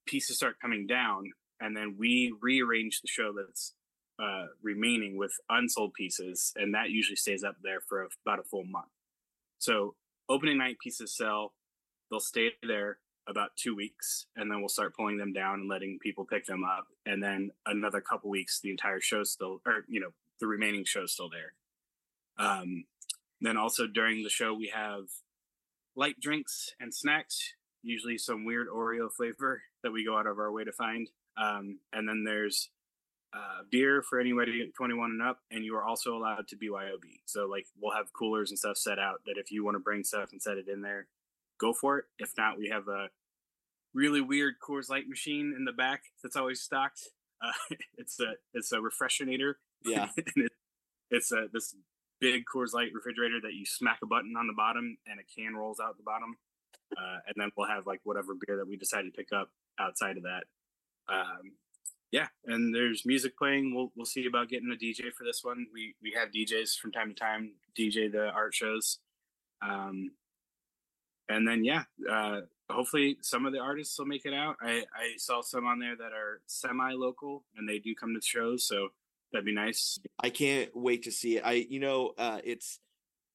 pieces 0.07 0.37
start 0.37 0.59
coming 0.61 0.87
down, 0.87 1.31
and 1.59 1.75
then 1.75 1.95
we 1.97 2.33
rearrange 2.41 3.01
the 3.01 3.07
show 3.07 3.33
that's 3.35 3.73
uh, 4.21 4.47
remaining 4.63 5.17
with 5.17 5.33
unsold 5.49 5.93
pieces, 5.93 6.53
and 6.55 6.73
that 6.73 6.89
usually 6.89 7.15
stays 7.15 7.43
up 7.43 7.55
there 7.61 7.81
for 7.87 8.07
about 8.25 8.39
a 8.39 8.43
full 8.43 8.63
month. 8.63 8.87
So, 9.57 9.95
opening 10.29 10.57
night 10.57 10.77
pieces 10.81 11.15
sell; 11.15 11.53
they'll 12.09 12.19
stay 12.19 12.51
there 12.65 12.99
about 13.29 13.55
two 13.55 13.75
weeks, 13.75 14.25
and 14.35 14.51
then 14.51 14.59
we'll 14.59 14.69
start 14.69 14.95
pulling 14.95 15.17
them 15.17 15.33
down 15.33 15.61
and 15.61 15.69
letting 15.69 15.99
people 16.01 16.25
pick 16.25 16.45
them 16.45 16.63
up. 16.63 16.87
And 17.05 17.21
then 17.23 17.51
another 17.65 18.01
couple 18.01 18.29
weeks, 18.29 18.59
the 18.59 18.71
entire 18.71 18.99
show's 18.99 19.31
still, 19.31 19.61
or 19.65 19.85
you 19.87 19.99
know, 19.99 20.09
the 20.39 20.47
remaining 20.47 20.85
show's 20.85 21.13
still 21.13 21.29
there. 21.29 21.53
Um, 22.37 22.85
then 23.41 23.57
also 23.57 23.87
during 23.87 24.23
the 24.23 24.29
show, 24.29 24.53
we 24.53 24.71
have 24.73 25.03
light 25.95 26.19
drinks 26.19 26.73
and 26.79 26.93
snacks, 26.93 27.53
usually 27.83 28.17
some 28.17 28.45
weird 28.45 28.67
Oreo 28.67 29.11
flavor 29.11 29.63
that 29.83 29.91
we 29.91 30.05
go 30.05 30.17
out 30.17 30.27
of 30.27 30.39
our 30.39 30.51
way 30.51 30.63
to 30.63 30.71
find. 30.71 31.09
Um, 31.37 31.79
and 31.93 32.07
then 32.07 32.23
there's 32.25 32.69
uh, 33.33 33.63
beer 33.69 34.01
for 34.01 34.19
anybody 34.19 34.71
21 34.75 35.11
and 35.11 35.21
up, 35.21 35.39
and 35.51 35.63
you 35.63 35.75
are 35.75 35.83
also 35.83 36.15
allowed 36.15 36.47
to 36.47 36.55
BYOB. 36.55 37.19
So, 37.25 37.45
like, 37.45 37.67
we'll 37.79 37.95
have 37.95 38.11
coolers 38.11 38.49
and 38.49 38.57
stuff 38.57 38.77
set 38.77 38.97
out 38.99 39.21
that 39.25 39.37
if 39.37 39.51
you 39.51 39.63
want 39.63 39.75
to 39.75 39.79
bring 39.79 40.03
stuff 40.03 40.31
and 40.31 40.41
set 40.41 40.57
it 40.57 40.67
in 40.67 40.81
there, 40.81 41.07
go 41.59 41.73
for 41.73 41.99
it. 41.99 42.05
If 42.17 42.33
not, 42.37 42.57
we 42.57 42.69
have 42.69 42.87
a 42.87 43.09
really 43.93 44.21
weird 44.21 44.55
Coors 44.65 44.89
Light 44.89 45.07
machine 45.07 45.53
in 45.57 45.65
the 45.65 45.71
back 45.71 46.01
that's 46.23 46.35
always 46.35 46.61
stocked. 46.61 47.01
Uh, 47.41 47.75
it's 47.97 48.19
a 48.19 48.33
it's 48.53 48.71
a 48.71 48.81
refreshinator. 48.81 49.59
Yeah, 49.85 50.09
it, 50.17 50.51
it's 51.09 51.31
a 51.31 51.47
this 51.51 51.75
big 52.19 52.43
Coors 52.53 52.73
Light 52.73 52.89
refrigerator 52.93 53.39
that 53.41 53.53
you 53.53 53.65
smack 53.65 53.99
a 54.03 54.07
button 54.07 54.33
on 54.37 54.47
the 54.47 54.53
bottom 54.53 54.97
and 55.07 55.19
a 55.19 55.23
can 55.23 55.55
rolls 55.55 55.79
out 55.79 55.97
the 55.97 56.03
bottom. 56.03 56.35
Uh, 56.97 57.19
and 57.27 57.35
then 57.37 57.51
we'll 57.55 57.67
have 57.67 57.85
like 57.85 58.01
whatever 58.03 58.33
beer 58.33 58.57
that 58.57 58.67
we 58.67 58.75
decide 58.75 59.03
to 59.03 59.11
pick 59.11 59.27
up 59.31 59.49
outside 59.79 60.17
of 60.17 60.23
that. 60.23 60.43
Um, 61.07 61.53
yeah, 62.11 62.27
and 62.45 62.73
there's 62.73 63.05
music 63.05 63.37
playing. 63.37 63.75
We'll 63.75 63.91
we'll 63.95 64.05
see 64.05 64.25
about 64.25 64.49
getting 64.49 64.71
a 64.71 64.75
DJ 64.75 65.13
for 65.15 65.23
this 65.23 65.41
one. 65.43 65.67
We 65.71 65.95
we 66.01 66.13
have 66.17 66.29
DJs 66.31 66.77
from 66.77 66.91
time 66.91 67.09
to 67.09 67.13
time 67.13 67.53
DJ 67.77 68.11
the 68.11 68.29
art 68.29 68.55
shows. 68.55 68.99
Um, 69.61 70.11
and 71.27 71.47
then 71.47 71.63
yeah, 71.63 71.83
uh, 72.11 72.41
hopefully 72.69 73.17
some 73.21 73.45
of 73.45 73.53
the 73.53 73.59
artists 73.59 73.97
will 73.97 74.05
make 74.05 74.25
it 74.25 74.33
out. 74.33 74.55
I 74.61 74.83
I 74.93 75.15
saw 75.17 75.41
some 75.41 75.65
on 75.65 75.79
there 75.79 75.95
that 75.95 76.13
are 76.13 76.41
semi 76.45 76.93
local 76.93 77.43
and 77.55 77.67
they 77.67 77.79
do 77.79 77.95
come 77.95 78.13
to 78.13 78.21
shows, 78.25 78.65
so 78.67 78.89
that'd 79.31 79.45
be 79.45 79.53
nice. 79.53 79.99
I 80.19 80.29
can't 80.29 80.69
wait 80.75 81.03
to 81.03 81.11
see 81.11 81.37
it. 81.37 81.43
I 81.45 81.65
you 81.69 81.79
know 81.79 82.13
uh, 82.17 82.39
it's 82.43 82.79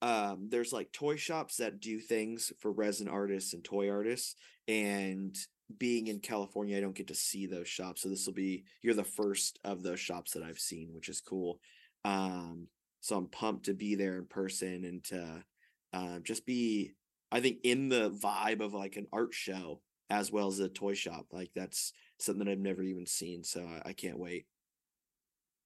um, 0.03 0.49
there's 0.51 0.73
like 0.73 0.93
toy 0.93 1.17
shops 1.17 1.57
that 1.57 1.81
do 1.81 1.99
things 1.99 2.53
for 2.61 2.71
resin 2.71 3.09
artists 3.09 3.55
and 3.55 3.65
toy 3.65 3.91
artists, 3.91 4.37
and 4.69 5.37
being 5.79 6.09
in 6.09 6.21
California, 6.21 6.77
I 6.77 6.81
don't 6.81 6.95
get 6.95 7.09
to 7.09 7.15
see 7.15 7.47
those 7.47 7.69
shops. 7.69 8.03
So 8.03 8.09
this 8.09 8.27
will 8.27 8.35
be 8.35 8.65
you're 8.83 8.95
the 8.95 9.05
first 9.05 9.59
of 9.65 9.83
those 9.83 10.01
shops 10.01 10.33
that 10.33 10.43
I've 10.43 10.59
seen, 10.59 10.91
which 10.93 11.09
is 11.09 11.21
cool. 11.21 11.59
Um, 12.05 12.69
so 13.01 13.17
I'm 13.17 13.27
pumped 13.27 13.67
to 13.67 13.75
be 13.75 13.95
there 13.95 14.17
in 14.17 14.27
person 14.27 14.85
and 14.85 15.05
to 15.05 15.45
uh, 15.93 16.19
just 16.21 16.47
be, 16.47 16.93
I 17.35 17.41
think, 17.41 17.59
in 17.65 17.89
the 17.89 18.11
vibe 18.11 18.61
of 18.61 18.73
like 18.73 18.97
an 18.97 19.09
art 19.13 19.35
show 19.35 19.81
as 20.09 20.31
well 20.31 20.47
as 20.47 20.61
a 20.61 20.69
toy 20.69 20.95
shop. 20.95 21.27
Like 21.33 21.51
that's 21.55 21.93
something 22.19 22.45
that 22.45 22.51
I've 22.53 22.59
never 22.59 22.83
even 22.83 23.07
seen. 23.07 23.43
So 23.43 23.61
I, 23.61 23.91
I 23.91 23.93
can't 23.93 24.19
wait. 24.19 24.47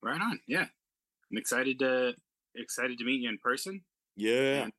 Right 0.02 0.20
on. 0.20 0.40
Yeah, 0.48 0.66
I'm 1.30 1.38
excited 1.38 1.78
to 1.80 2.14
excited 2.54 2.98
to 2.98 3.04
meet 3.04 3.20
you 3.20 3.28
in 3.28 3.38
person. 3.38 3.82
Yeah. 4.16 4.64
And, 4.64 4.72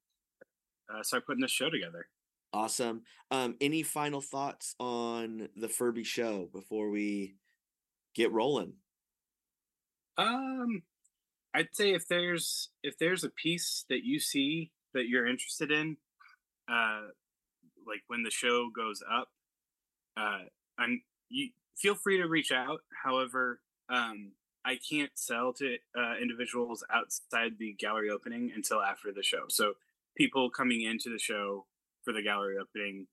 uh, 0.93 1.03
start 1.03 1.25
putting 1.25 1.41
this 1.41 1.51
show 1.51 1.69
together. 1.69 2.07
Awesome. 2.51 3.03
Um, 3.29 3.55
any 3.61 3.83
final 3.83 4.21
thoughts 4.21 4.75
on 4.79 5.49
the 5.55 5.69
Furby 5.69 6.03
show 6.03 6.49
before 6.51 6.89
we 6.89 7.35
get 8.15 8.31
rolling? 8.31 8.73
Um, 10.17 10.81
I'd 11.53 11.69
say 11.73 11.91
if 11.91 12.07
there's 12.07 12.71
if 12.83 12.97
there's 12.97 13.23
a 13.23 13.29
piece 13.29 13.85
that 13.89 14.03
you 14.03 14.19
see 14.19 14.71
that 14.93 15.07
you're 15.07 15.27
interested 15.27 15.71
in, 15.71 15.97
uh, 16.69 17.01
like 17.87 18.01
when 18.07 18.23
the 18.23 18.31
show 18.31 18.69
goes 18.75 19.01
up, 19.11 19.29
uh, 20.17 20.39
and 20.77 21.01
you 21.29 21.49
feel 21.77 21.95
free 21.95 22.17
to 22.17 22.27
reach 22.27 22.51
out. 22.51 22.81
However, 23.03 23.59
um, 23.89 24.31
I 24.65 24.77
can't 24.89 25.11
sell 25.15 25.53
to 25.53 25.77
uh, 25.97 26.15
individuals 26.21 26.83
outside 26.93 27.53
the 27.57 27.73
gallery 27.79 28.09
opening 28.09 28.51
until 28.55 28.81
after 28.81 29.11
the 29.11 29.23
show. 29.23 29.45
So 29.49 29.73
people 30.17 30.49
coming 30.49 30.81
into 30.81 31.09
the 31.09 31.19
show 31.19 31.65
for 32.03 32.13
the 32.13 32.21
gallery 32.21 32.57
opening 32.61 33.07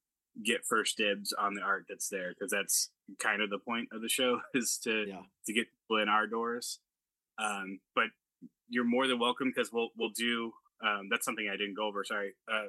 get 0.44 0.66
first 0.66 0.98
dibs 0.98 1.32
on 1.32 1.54
the 1.54 1.62
art 1.62 1.86
that's 1.88 2.08
there 2.08 2.30
because 2.30 2.50
that's 2.50 2.90
kind 3.18 3.40
of 3.40 3.48
the 3.48 3.58
point 3.58 3.88
of 3.92 4.02
the 4.02 4.08
show 4.08 4.40
is 4.54 4.76
to 4.84 5.06
Yeah. 5.08 5.22
to 5.46 5.52
get 5.52 5.66
people 5.82 6.02
in 6.02 6.08
our 6.08 6.26
doors. 6.26 6.80
Um, 7.38 7.80
but 7.94 8.06
you're 8.68 8.84
more 8.84 9.06
than 9.06 9.18
welcome 9.18 9.48
because 9.54 9.72
we'll 9.72 9.90
we'll 9.96 10.10
do 10.10 10.52
um, 10.84 11.08
that's 11.10 11.24
something 11.24 11.48
I 11.48 11.56
didn't 11.56 11.74
go 11.76 11.86
over. 11.86 12.04
Sorry. 12.04 12.34
Uh, 12.52 12.66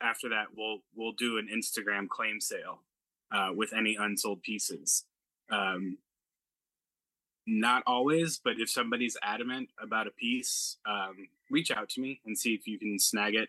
after 0.00 0.28
that, 0.30 0.46
we'll 0.56 0.78
we'll 0.94 1.12
do 1.12 1.38
an 1.38 1.48
Instagram 1.52 2.08
claim 2.08 2.40
sale 2.40 2.82
uh, 3.32 3.50
with 3.54 3.72
any 3.72 3.96
unsold 3.96 4.42
pieces. 4.42 5.04
Um, 5.50 5.98
not 7.46 7.82
always, 7.86 8.38
but 8.42 8.54
if 8.58 8.70
somebody's 8.70 9.16
adamant 9.22 9.70
about 9.82 10.06
a 10.06 10.10
piece, 10.12 10.76
um, 10.86 11.28
reach 11.50 11.70
out 11.70 11.88
to 11.90 12.00
me 12.00 12.20
and 12.24 12.38
see 12.38 12.54
if 12.54 12.66
you 12.66 12.78
can 12.78 12.98
snag 12.98 13.34
it 13.34 13.48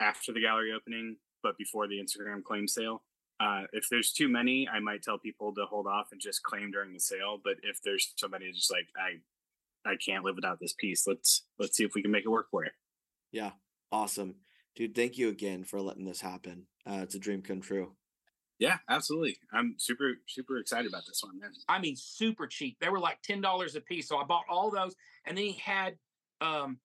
after 0.00 0.32
the 0.32 0.40
gallery 0.40 0.72
opening, 0.72 1.16
but 1.42 1.56
before 1.56 1.86
the 1.88 1.98
Instagram 1.98 2.42
claim 2.42 2.68
sale. 2.68 3.02
Uh, 3.38 3.62
if 3.72 3.88
there's 3.90 4.12
too 4.12 4.28
many, 4.28 4.68
I 4.68 4.80
might 4.80 5.02
tell 5.02 5.16
people 5.16 5.54
to 5.54 5.64
hold 5.64 5.86
off 5.86 6.08
and 6.12 6.20
just 6.20 6.42
claim 6.42 6.70
during 6.70 6.92
the 6.92 7.00
sale. 7.00 7.40
But 7.42 7.54
if 7.62 7.80
there's 7.82 8.12
somebody 8.16 8.52
just 8.52 8.70
like, 8.70 8.88
I, 8.96 9.90
I 9.90 9.96
can't 9.96 10.24
live 10.24 10.36
without 10.36 10.60
this 10.60 10.74
piece. 10.74 11.06
Let's 11.06 11.44
let's 11.58 11.74
see 11.74 11.84
if 11.84 11.94
we 11.94 12.02
can 12.02 12.10
make 12.10 12.26
it 12.26 12.28
work 12.28 12.50
for 12.50 12.64
you. 12.64 12.70
Yeah. 13.32 13.52
Awesome. 13.90 14.34
Dude, 14.76 14.94
thank 14.94 15.18
you 15.18 15.28
again 15.28 15.64
for 15.64 15.80
letting 15.80 16.04
this 16.04 16.20
happen. 16.20 16.66
Uh, 16.86 17.00
it's 17.02 17.14
a 17.14 17.18
dream 17.18 17.42
come 17.42 17.60
true. 17.60 17.96
Yeah, 18.58 18.78
absolutely. 18.88 19.38
I'm 19.52 19.74
super 19.78 20.12
super 20.28 20.58
excited 20.58 20.88
about 20.90 21.04
this 21.06 21.22
one, 21.22 21.38
man. 21.38 21.50
I 21.68 21.78
mean, 21.80 21.96
super 21.96 22.46
cheap. 22.46 22.76
They 22.80 22.88
were 22.90 23.00
like 23.00 23.20
ten 23.22 23.40
dollars 23.40 23.74
a 23.74 23.80
piece. 23.80 24.08
So 24.08 24.18
I 24.18 24.24
bought 24.24 24.44
all 24.50 24.70
those, 24.70 24.94
and 25.26 25.36
then 25.36 25.44
he 25.44 25.52
had 25.54 25.96
um, 26.40 26.78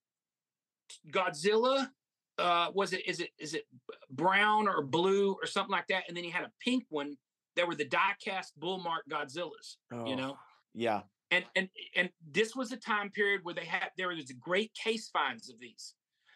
Godzilla. 1.11 1.89
Uh, 2.37 2.69
was 2.73 2.91
it 2.93 3.05
is 3.07 3.19
it 3.19 3.29
is 3.39 3.53
it 3.53 3.63
brown 4.09 4.67
or 4.67 4.83
blue 4.83 5.33
or 5.33 5.45
something 5.45 5.71
like 5.71 5.87
that? 5.87 6.03
And 6.07 6.15
then 6.15 6.23
he 6.23 6.29
had 6.29 6.43
a 6.43 6.51
pink 6.61 6.85
one. 6.89 7.17
That 7.57 7.69
were 7.69 7.75
the 7.75 7.85
die-cast 7.85 8.59
Bullmark 8.59 9.07
Godzillas. 9.09 9.77
You 9.89 9.97
Oh, 9.97 10.15
know, 10.15 10.37
Yeah. 10.73 11.03
and 11.31 11.45
and 11.55 11.69
and 11.95 12.09
this 12.29 12.53
was 12.53 12.73
a 12.73 12.77
time 12.77 13.09
period 13.11 13.45
where 13.45 13.53
they 13.55 13.63
had 13.63 13.91
there 13.97 14.09
was 14.09 14.29
great 14.41 14.73
case 14.73 15.07
finds 15.07 15.49
of 15.49 15.57
these. 15.61 15.93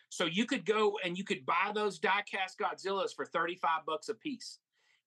So 0.09 0.25
you 0.25 0.45
could 0.45 0.65
go 0.65 0.97
and 1.03 1.17
you 1.17 1.23
could 1.23 1.45
buy 1.45 1.71
those 1.73 1.99
die-cast 1.99 2.59
Godzillas 2.59 3.15
for 3.15 3.25
35 3.25 3.85
bucks 3.85 4.09
a 4.09 4.15
piece. 4.15 4.59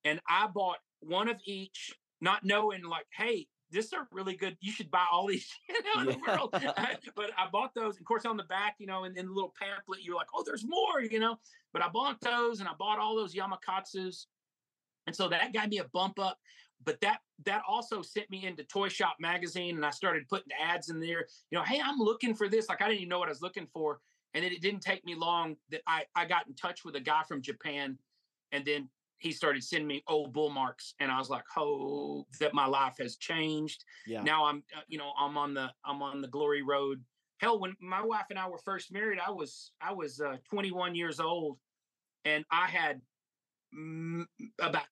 And 0.05 0.20
I 0.28 0.46
bought 0.46 0.78
one 1.00 1.28
of 1.28 1.36
each, 1.44 1.92
not 2.20 2.44
knowing 2.44 2.84
like, 2.84 3.07
hey, 3.16 3.48
this 3.72 3.92
are 3.92 4.07
really 4.12 4.36
good. 4.36 4.57
You 4.61 4.70
should 4.70 4.90
buy 4.90 5.05
all 5.11 5.26
these 5.26 5.48
you 5.68 5.74
know, 5.82 6.00
in 6.03 6.07
the 6.07 6.18
world. 6.26 6.50
but 6.53 7.30
I 7.36 7.48
bought 7.50 7.74
those. 7.74 7.98
Of 7.98 8.05
course, 8.05 8.26
on 8.26 8.36
the 8.36 8.44
back, 8.44 8.76
you 8.78 8.86
know, 8.86 9.05
in, 9.05 9.16
in 9.16 9.26
the 9.26 9.32
little 9.32 9.55
pamphlet, 9.61 10.00
you're 10.03 10.14
like, 10.14 10.28
oh, 10.34 10.44
there's 10.46 10.64
more, 10.66 11.00
you 11.00 11.18
know. 11.18 11.38
But 11.72 11.82
I 11.82 11.88
bought 11.88 12.20
those 12.20 12.61
and 12.61 12.68
I 12.68 12.72
bought 12.78 12.98
all 12.98 13.16
those 13.16 13.34
Yamakatsus. 13.34 14.26
And 15.07 15.16
so 15.16 15.28
that 15.28 15.53
got 15.53 15.68
me 15.68 15.78
a 15.78 15.84
bump 15.84 16.18
up. 16.20 16.38
But 16.84 17.00
that 17.00 17.20
that 17.44 17.62
also 17.66 18.03
sent 18.03 18.30
me 18.30 18.44
into 18.44 18.64
Toy 18.64 18.88
Shop 18.88 19.16
magazine 19.20 19.76
and 19.76 19.86
I 19.86 19.90
started 19.90 20.28
putting 20.28 20.53
ads 20.61 20.90
in 20.90 21.00
there. 21.00 21.26
You 21.50 21.59
know, 21.59 21.64
hey, 21.64 21.80
I'm 21.82 21.98
looking 21.98 22.34
for 22.34 22.48
this. 22.48 22.68
Like 22.68 22.82
I 22.82 22.88
didn't 22.88 22.98
even 22.98 23.09
know 23.09 23.18
what 23.18 23.28
I 23.28 23.32
was 23.32 23.42
looking 23.42 23.68
for. 23.72 24.00
And 24.35 24.45
then 24.45 24.53
it 24.53 24.62
didn't 24.62 24.80
take 24.80 25.05
me 25.05 25.14
long 25.14 25.57
that 25.70 25.83
I, 25.87 26.05
I 26.14 26.24
got 26.24 26.47
in 26.47 26.55
touch 26.55 26.85
with 26.85 26.97
a 26.97 27.01
guy 27.01 27.22
from 27.28 27.43
Japan. 27.43 27.99
And 28.51 28.64
then 28.64 28.89
he 29.18 29.30
started 29.30 29.62
sending 29.62 29.87
me 29.87 30.03
old 30.09 30.35
Bullmarks. 30.35 30.95
And 31.01 31.11
I 31.11 31.18
was 31.18 31.30
like, 31.30 31.45
oh, 31.57 32.26
that 32.41 32.55
my 32.55 32.66
life 32.66 32.97
has 32.99 33.16
changed. 33.16 33.85
Yeah. 34.07 34.22
Now 34.22 34.47
I'm, 34.47 34.62
uh, 34.76 34.80
you 34.89 34.99
know, 34.99 35.12
I'm 35.18 35.37
on 35.37 35.55
the 35.55 35.70
I'm 35.85 36.03
on 36.03 36.20
the 36.22 36.28
glory 36.28 36.62
road. 36.62 37.03
Hell, 37.39 37.59
when 37.59 37.74
my 37.80 38.03
wife 38.03 38.26
and 38.30 38.39
I 38.39 38.49
were 38.49 38.59
first 38.59 38.93
married, 38.93 39.18
I 39.24 39.30
was 39.30 39.72
I 39.80 39.93
was 39.93 40.20
uh, 40.20 40.37
21 40.49 40.95
years 40.95 41.20
old, 41.20 41.59
and 42.24 42.45
I 42.51 42.66
had 42.66 43.01
mm, 43.76 44.24
about 44.61 44.85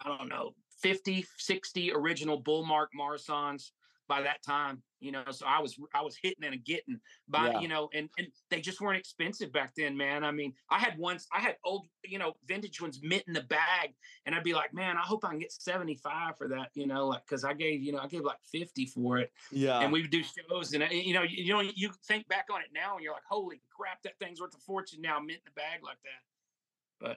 I 0.00 0.16
don't 0.16 0.28
know 0.28 0.54
50, 0.80 1.24
60 1.36 1.92
original 1.92 2.38
bull 2.38 2.64
mark 2.64 2.90
Marusans 2.98 3.72
by 4.08 4.22
that 4.22 4.42
time. 4.42 4.82
You 5.00 5.12
know, 5.12 5.22
so 5.30 5.46
I 5.46 5.60
was 5.60 5.78
I 5.94 6.00
was 6.02 6.16
hitting 6.20 6.42
and 6.42 6.64
getting 6.64 6.98
by, 7.28 7.52
Yeah. 7.52 7.60
you 7.60 7.68
know, 7.68 7.88
and 7.94 8.10
and 8.18 8.26
they 8.50 8.60
just 8.60 8.80
weren't 8.80 8.98
expensive 8.98 9.52
back 9.52 9.72
then, 9.76 9.96
man. 9.96 10.24
I 10.24 10.32
mean, 10.32 10.54
I 10.70 10.80
had 10.80 10.98
ones, 10.98 11.28
I 11.32 11.38
had 11.38 11.56
old, 11.64 11.86
you 12.04 12.18
know, 12.18 12.34
vintage 12.46 12.80
ones 12.80 12.98
mint 13.00 13.22
in 13.28 13.32
the 13.32 13.42
bag, 13.44 13.94
and 14.26 14.34
I'd 14.34 14.42
be 14.42 14.54
like, 14.54 14.74
man, 14.74 14.96
I 14.96 15.02
hope 15.02 15.24
I 15.24 15.28
can 15.30 15.38
get 15.38 15.52
75 15.52 16.36
for 16.36 16.48
that, 16.48 16.70
you 16.74 16.88
know, 16.88 17.06
like 17.06 17.24
because 17.24 17.44
I 17.44 17.52
gave, 17.54 17.80
you 17.80 17.92
know, 17.92 18.00
I 18.00 18.08
gave 18.08 18.22
like 18.24 18.38
50 18.50 18.86
for 18.86 19.18
it 19.18 19.30
Yeah. 19.52 19.80
and 19.80 19.92
we 19.92 20.02
would 20.02 20.10
do 20.10 20.22
shows 20.24 20.72
and 20.72 20.82
uh, 20.82 20.86
you 20.90 21.12
know 21.14 21.22
you, 21.22 21.44
you 21.44 21.52
know 21.52 21.60
you 21.60 21.90
think 22.06 22.26
back 22.28 22.46
on 22.52 22.60
it 22.60 22.68
now 22.72 22.94
and 22.96 23.04
you're 23.04 23.12
like 23.12 23.22
holy 23.28 23.62
crap 23.70 24.02
that 24.02 24.18
thing's 24.18 24.40
worth 24.40 24.54
a 24.54 24.58
fortune 24.58 25.00
now 25.00 25.20
mint 25.20 25.38
in 25.38 25.44
the 25.44 25.50
bag 25.52 25.80
like 25.84 25.98
that 26.02 26.22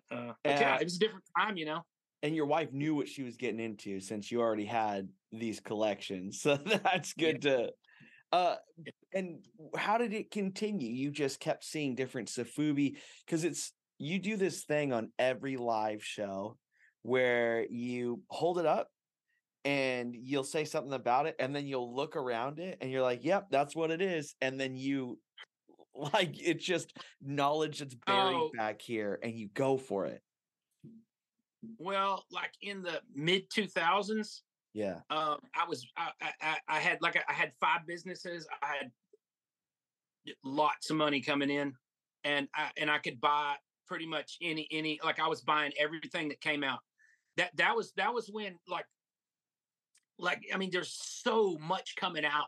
but 0.09 0.15
uh 0.15 0.33
but 0.43 0.59
yeah 0.59 0.75
Uh, 0.75 0.79
it 0.79 0.83
was 0.83 0.95
a 0.97 0.99
different 0.99 1.23
time 1.37 1.57
you 1.57 1.65
know 1.65 1.83
and 2.23 2.35
your 2.35 2.45
wife 2.45 2.71
knew 2.71 2.95
what 2.95 3.07
she 3.07 3.23
was 3.23 3.37
getting 3.37 3.59
into 3.59 3.99
since 3.99 4.31
you 4.31 4.41
already 4.41 4.65
had 4.65 5.09
these 5.31 5.59
collections. 5.59 6.41
So 6.43 6.55
that's 6.55 7.13
Yeah. 7.17 7.31
good 7.31 7.41
to 7.43 7.71
uh 8.31 8.55
and 9.13 9.45
how 9.75 9.97
did 9.97 10.13
it 10.13 10.31
continue? 10.31 10.91
You 10.91 11.11
just 11.11 11.39
kept 11.39 11.63
seeing 11.65 11.95
different 11.95 12.29
Sofubi 12.29 12.97
because 13.25 13.43
it's 13.43 13.73
you 13.97 14.19
do 14.19 14.37
this 14.37 14.63
thing 14.63 14.93
on 14.93 15.11
every 15.19 15.57
live 15.57 16.03
show 16.03 16.57
where 17.03 17.65
you 17.69 18.23
hold 18.29 18.57
it 18.59 18.65
up 18.65 18.89
and 19.63 20.15
you'll 20.15 20.43
say 20.43 20.65
something 20.65 20.93
about 20.93 21.27
it 21.27 21.35
and 21.39 21.55
then 21.55 21.67
you'll 21.67 21.93
look 21.95 22.15
around 22.15 22.59
it 22.59 22.77
and 22.81 22.89
you're 22.91 23.01
like, 23.03 23.23
"Yep, 23.23 23.47
that's 23.51 23.75
what 23.75 23.91
it 23.91 24.01
is." 24.01 24.35
And 24.41 24.59
then 24.59 24.75
you 24.75 25.19
Like 25.93 26.39
it's 26.39 26.65
just 26.65 26.97
knowledge 27.21 27.79
that's 27.79 27.93
buried 27.95 28.37
Oh. 28.37 28.51
back 28.57 28.81
here, 28.81 29.19
and 29.21 29.33
you 29.37 29.49
go 29.53 29.77
for 29.77 30.05
it. 30.05 30.21
Well, 31.77 32.25
like 32.31 32.53
in 32.61 32.81
the 32.81 33.01
mid 33.13 33.49
2000s, 33.49 34.41
Yeah. 34.73 35.01
um, 35.09 35.39
I 35.55 35.65
was 35.67 35.85
I, 35.97 36.11
I, 36.21 36.31
I- 36.41 36.59
I 36.67 36.79
had 36.79 37.01
like 37.01 37.15
I 37.27 37.33
had 37.33 37.53
five 37.59 37.85
businesses. 37.85 38.47
I 38.61 38.67
had 38.77 38.91
lots 40.43 40.89
of 40.89 40.95
money 40.97 41.21
coming 41.21 41.49
in, 41.49 41.75
and 42.23 42.47
I 42.55 42.71
and 42.77 42.89
I 42.89 42.97
could 42.99 43.19
buy 43.21 43.55
pretty 43.87 44.05
much 44.05 44.37
any 44.41 44.67
any 44.71 44.99
like 45.03 45.19
I 45.19 45.27
was 45.27 45.41
buying 45.41 45.71
everything 45.77 46.29
that 46.29 46.41
came 46.41 46.63
out. 46.63 46.79
That 47.37 47.55
that 47.57 47.75
was 47.75 47.91
that 47.93 48.13
was 48.13 48.29
when 48.29 48.57
like 48.67 48.85
like 50.17 50.43
I 50.53 50.57
mean, 50.57 50.69
there's 50.71 50.93
so 50.93 51.57
much 51.59 51.95
coming 51.95 52.25
out, 52.25 52.47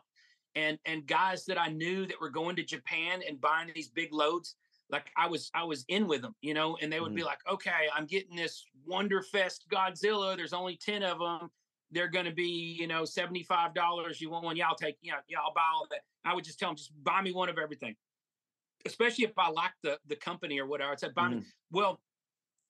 and 0.54 0.78
and 0.86 1.06
guys 1.06 1.44
that 1.46 1.60
I 1.60 1.68
knew 1.68 2.06
that 2.06 2.20
were 2.20 2.30
going 2.30 2.56
to 2.56 2.64
Japan 2.64 3.22
and 3.26 3.40
buying 3.40 3.70
these 3.74 3.88
big 3.88 4.12
loads. 4.12 4.56
Like 4.90 5.06
I 5.16 5.26
was, 5.26 5.50
I 5.54 5.64
was 5.64 5.84
in 5.88 6.06
with 6.06 6.22
them, 6.22 6.34
you 6.40 6.54
know, 6.54 6.76
and 6.80 6.92
they 6.92 7.00
would 7.00 7.14
be 7.14 7.24
like, 7.24 7.38
"Okay, 7.50 7.88
I'm 7.94 8.06
getting 8.06 8.36
this 8.36 8.64
Wonderfest 8.88 9.60
Godzilla. 9.72 10.36
There's 10.36 10.52
only 10.52 10.76
ten 10.76 11.02
of 11.02 11.18
them 11.18 11.50
they're 11.94 12.08
going 12.08 12.24
to 12.24 12.32
be, 12.32 12.76
you 12.78 12.86
know, 12.86 13.02
$75. 13.02 14.20
You 14.20 14.30
want 14.30 14.44
one? 14.44 14.56
Yeah, 14.56 14.68
I'll 14.68 14.74
take, 14.74 14.96
yeah, 15.00 15.14
yeah, 15.28 15.38
I'll 15.38 15.54
buy 15.54 15.62
all 15.72 15.86
that. 15.90 16.00
I 16.24 16.34
would 16.34 16.44
just 16.44 16.58
tell 16.58 16.70
them, 16.70 16.76
just 16.76 16.92
buy 17.02 17.22
me 17.22 17.32
one 17.32 17.48
of 17.48 17.56
everything. 17.56 17.94
Especially 18.84 19.24
if 19.24 19.32
I 19.38 19.48
liked 19.50 19.76
the, 19.82 19.98
the 20.08 20.16
company 20.16 20.60
or 20.60 20.66
whatever. 20.66 20.92
I 20.92 20.96
said, 20.96 21.14
buy 21.14 21.28
me. 21.28 21.42
Well, 21.70 22.00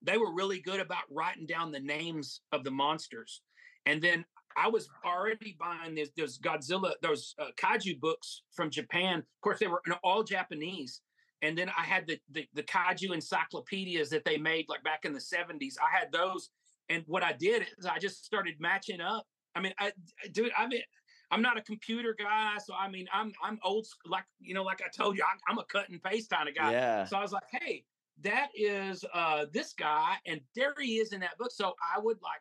they 0.03 0.19
were 0.19 0.33
really 0.33 0.61
good 0.61 0.79
about 0.79 1.05
writing 1.11 1.47
down 1.47 1.73
the 1.73 1.81
names 1.81 2.43
of 2.53 2.63
the 2.63 2.71
monsters. 2.71 3.41
And 3.87 4.01
then 4.01 4.25
I 4.57 4.69
was 4.69 4.89
already 5.05 5.57
buying 5.59 5.95
this, 5.95 6.11
those 6.17 6.39
Godzilla, 6.39 6.93
those 7.03 7.35
uh, 7.39 7.47
kaiju 7.57 7.99
books 8.01 8.43
from 8.53 8.71
Japan. 8.71 9.19
Of 9.19 9.41
course, 9.43 9.59
they 9.59 9.67
were 9.67 9.83
all 10.05 10.23
Japanese. 10.23 11.01
And 11.43 11.59
then 11.59 11.71
I 11.77 11.83
had 11.83 12.07
the, 12.07 12.19
the 12.31 12.47
the 12.55 12.63
kaiju 12.63 13.13
encyclopedias 13.13 14.09
that 14.11 14.25
they 14.25 14.39
made 14.39 14.67
like 14.69 14.83
back 14.83 15.05
in 15.05 15.13
the 15.13 15.19
70s. 15.19 15.75
I 15.83 15.97
had 15.97 16.11
those 16.11 16.51
and 16.89 17.05
what 17.07 17.23
I 17.23 17.33
did 17.33 17.67
is 17.79 17.87
I 17.87 17.99
just 17.99 18.25
started 18.25 18.55
matching 18.59 19.01
up. 19.01 19.27
I 19.55 19.61
mean, 19.61 19.73
I 19.79 19.93
dude, 20.33 20.53
I 20.57 20.67
mean, 20.67 20.83
I'm 21.31 21.43
not 21.43 21.57
a 21.57 21.63
computer 21.63 22.15
guy, 22.19 22.59
so 22.65 22.75
I 22.75 22.89
mean, 22.89 23.07
I'm 23.13 23.33
I'm 23.43 23.59
old 23.63 23.87
like 24.07 24.25
you 24.41 24.55
know, 24.55 24.63
like 24.63 24.83
I 24.83 24.89
told 24.97 25.17
you, 25.17 25.25
I, 25.25 25.51
I'm 25.51 25.59
a 25.59 25.65
cut 25.65 25.89
and 25.89 26.03
paste 26.03 26.31
kind 26.31 26.49
of 26.49 26.55
guy. 26.55 26.73
Yeah. 26.73 27.05
So 27.05 27.17
I 27.17 27.23
was 27.23 27.33
like, 27.33 27.45
hey, 27.51 27.85
that 28.23 28.49
is 28.55 29.05
uh 29.13 29.47
this 29.53 29.73
guy, 29.73 30.17
and 30.27 30.41
there 30.55 30.75
he 30.79 30.97
is 30.97 31.13
in 31.13 31.21
that 31.21 31.39
book. 31.39 31.53
So 31.53 31.75
I 31.95 31.99
would 32.01 32.19
like. 32.23 32.41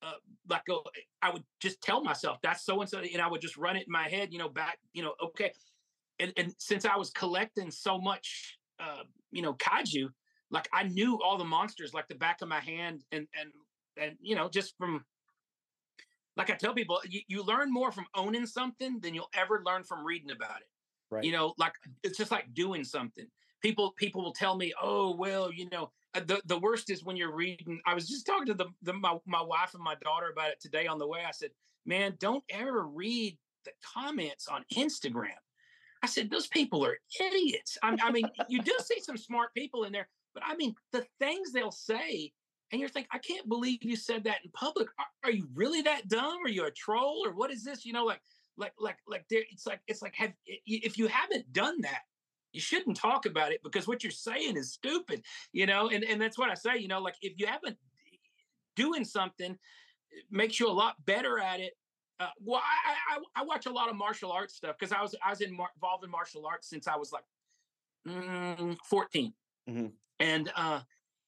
Uh, 0.00 0.12
like 0.48 0.64
go, 0.64 0.84
I 1.22 1.30
would 1.30 1.42
just 1.58 1.82
tell 1.82 2.04
myself 2.04 2.38
that's 2.40 2.64
so 2.64 2.80
and 2.80 2.88
so, 2.88 3.00
and 3.00 3.20
I 3.20 3.26
would 3.26 3.40
just 3.40 3.56
run 3.56 3.74
it 3.74 3.84
in 3.88 3.92
my 3.92 4.08
head, 4.08 4.32
you 4.32 4.38
know, 4.38 4.48
back, 4.48 4.78
you 4.92 5.02
know, 5.02 5.14
okay. 5.20 5.50
And 6.18 6.32
and 6.36 6.54
since 6.58 6.84
I 6.84 6.96
was 6.96 7.10
collecting 7.10 7.70
so 7.70 7.98
much, 7.98 8.58
uh, 8.80 9.04
you 9.30 9.42
know, 9.42 9.54
kaiju, 9.54 10.08
like 10.50 10.68
I 10.72 10.84
knew 10.84 11.20
all 11.22 11.38
the 11.38 11.44
monsters 11.44 11.94
like 11.94 12.08
the 12.08 12.14
back 12.14 12.42
of 12.42 12.48
my 12.48 12.60
hand 12.60 13.04
and 13.12 13.26
and 13.38 13.50
and 14.00 14.16
you 14.20 14.34
know 14.34 14.48
just 14.48 14.76
from 14.78 15.04
like 16.36 16.50
I 16.50 16.54
tell 16.54 16.72
people 16.72 17.00
you, 17.08 17.20
you 17.28 17.42
learn 17.42 17.72
more 17.72 17.92
from 17.92 18.06
owning 18.14 18.46
something 18.46 19.00
than 19.00 19.14
you'll 19.14 19.30
ever 19.34 19.62
learn 19.64 19.82
from 19.82 20.04
reading 20.04 20.30
about 20.30 20.60
it. 20.60 20.68
Right. 21.10 21.24
You 21.24 21.32
know, 21.32 21.54
like 21.58 21.72
it's 22.02 22.16
just 22.16 22.30
like 22.30 22.54
doing 22.54 22.84
something. 22.84 23.26
People 23.60 23.92
people 23.96 24.22
will 24.22 24.32
tell 24.32 24.56
me, 24.56 24.72
"Oh, 24.80 25.16
well, 25.16 25.52
you 25.52 25.68
know, 25.70 25.90
uh, 26.14 26.20
the 26.20 26.40
the 26.46 26.58
worst 26.58 26.90
is 26.90 27.02
when 27.02 27.16
you're 27.16 27.34
reading." 27.34 27.80
I 27.86 27.94
was 27.94 28.08
just 28.08 28.24
talking 28.24 28.46
to 28.46 28.54
the, 28.54 28.66
the 28.82 28.92
my 28.92 29.18
my 29.26 29.42
wife 29.42 29.74
and 29.74 29.82
my 29.82 29.96
daughter 29.96 30.30
about 30.30 30.50
it 30.50 30.60
today 30.60 30.86
on 30.86 30.98
the 30.98 31.08
way. 31.08 31.20
I 31.26 31.32
said, 31.32 31.50
"Man, 31.84 32.14
don't 32.20 32.44
ever 32.50 32.86
read 32.86 33.36
the 33.64 33.72
comments 33.82 34.46
on 34.46 34.64
Instagram." 34.76 35.34
I 36.02 36.06
said, 36.06 36.30
"Those 36.30 36.46
people 36.46 36.84
are 36.84 36.98
idiots." 37.20 37.78
I, 37.82 37.96
I 38.02 38.10
mean, 38.10 38.28
you 38.48 38.62
do 38.62 38.76
see 38.84 39.00
some 39.00 39.16
smart 39.16 39.54
people 39.54 39.84
in 39.84 39.92
there, 39.92 40.08
but 40.34 40.42
I 40.46 40.56
mean, 40.56 40.74
the 40.92 41.06
things 41.18 41.52
they'll 41.52 41.70
say, 41.70 42.32
and 42.70 42.80
you're 42.80 42.88
thinking, 42.88 43.08
I 43.12 43.18
can't 43.18 43.48
believe 43.48 43.82
you 43.82 43.96
said 43.96 44.24
that 44.24 44.38
in 44.44 44.50
public. 44.52 44.88
Are, 44.98 45.06
are 45.24 45.30
you 45.30 45.48
really 45.54 45.82
that 45.82 46.08
dumb? 46.08 46.38
Are 46.44 46.50
you 46.50 46.66
a 46.66 46.70
troll 46.70 47.22
or 47.24 47.32
what 47.32 47.50
is 47.50 47.64
this? 47.64 47.84
You 47.84 47.92
know, 47.92 48.04
like, 48.04 48.20
like, 48.56 48.72
like, 48.78 48.98
like, 49.06 49.24
there. 49.30 49.42
It's 49.50 49.66
like, 49.66 49.80
it's 49.86 50.02
like, 50.02 50.14
have 50.16 50.32
if 50.46 50.98
you 50.98 51.06
haven't 51.06 51.52
done 51.52 51.80
that, 51.82 52.02
you 52.52 52.60
shouldn't 52.60 52.96
talk 52.96 53.26
about 53.26 53.52
it 53.52 53.62
because 53.62 53.86
what 53.86 54.02
you're 54.02 54.10
saying 54.10 54.56
is 54.56 54.72
stupid. 54.72 55.22
You 55.52 55.66
know, 55.66 55.88
and 55.88 56.04
and 56.04 56.20
that's 56.20 56.38
what 56.38 56.50
I 56.50 56.54
say. 56.54 56.78
You 56.78 56.88
know, 56.88 57.00
like 57.00 57.16
if 57.22 57.34
you 57.36 57.46
haven't 57.46 57.76
eh, 57.76 58.16
doing 58.76 59.04
something, 59.04 59.56
makes 60.30 60.60
you 60.60 60.68
a 60.68 60.72
lot 60.72 60.94
better 61.04 61.38
at 61.38 61.60
it. 61.60 61.72
Uh, 62.20 62.30
well, 62.40 62.60
I, 62.64 63.16
I 63.16 63.22
I 63.36 63.44
watch 63.44 63.66
a 63.66 63.70
lot 63.70 63.88
of 63.88 63.96
martial 63.96 64.32
arts 64.32 64.54
stuff 64.54 64.76
because 64.78 64.92
I 64.92 65.00
was 65.02 65.14
I 65.24 65.30
was 65.30 65.40
in 65.40 65.54
mar- 65.54 65.70
involved 65.76 66.04
in 66.04 66.10
martial 66.10 66.46
arts 66.46 66.68
since 66.68 66.88
I 66.88 66.96
was 66.96 67.12
like 67.12 67.24
mm, 68.06 68.76
14 68.84 69.34
Mhm. 69.68 69.92
and 70.18 70.50
uh 70.56 70.82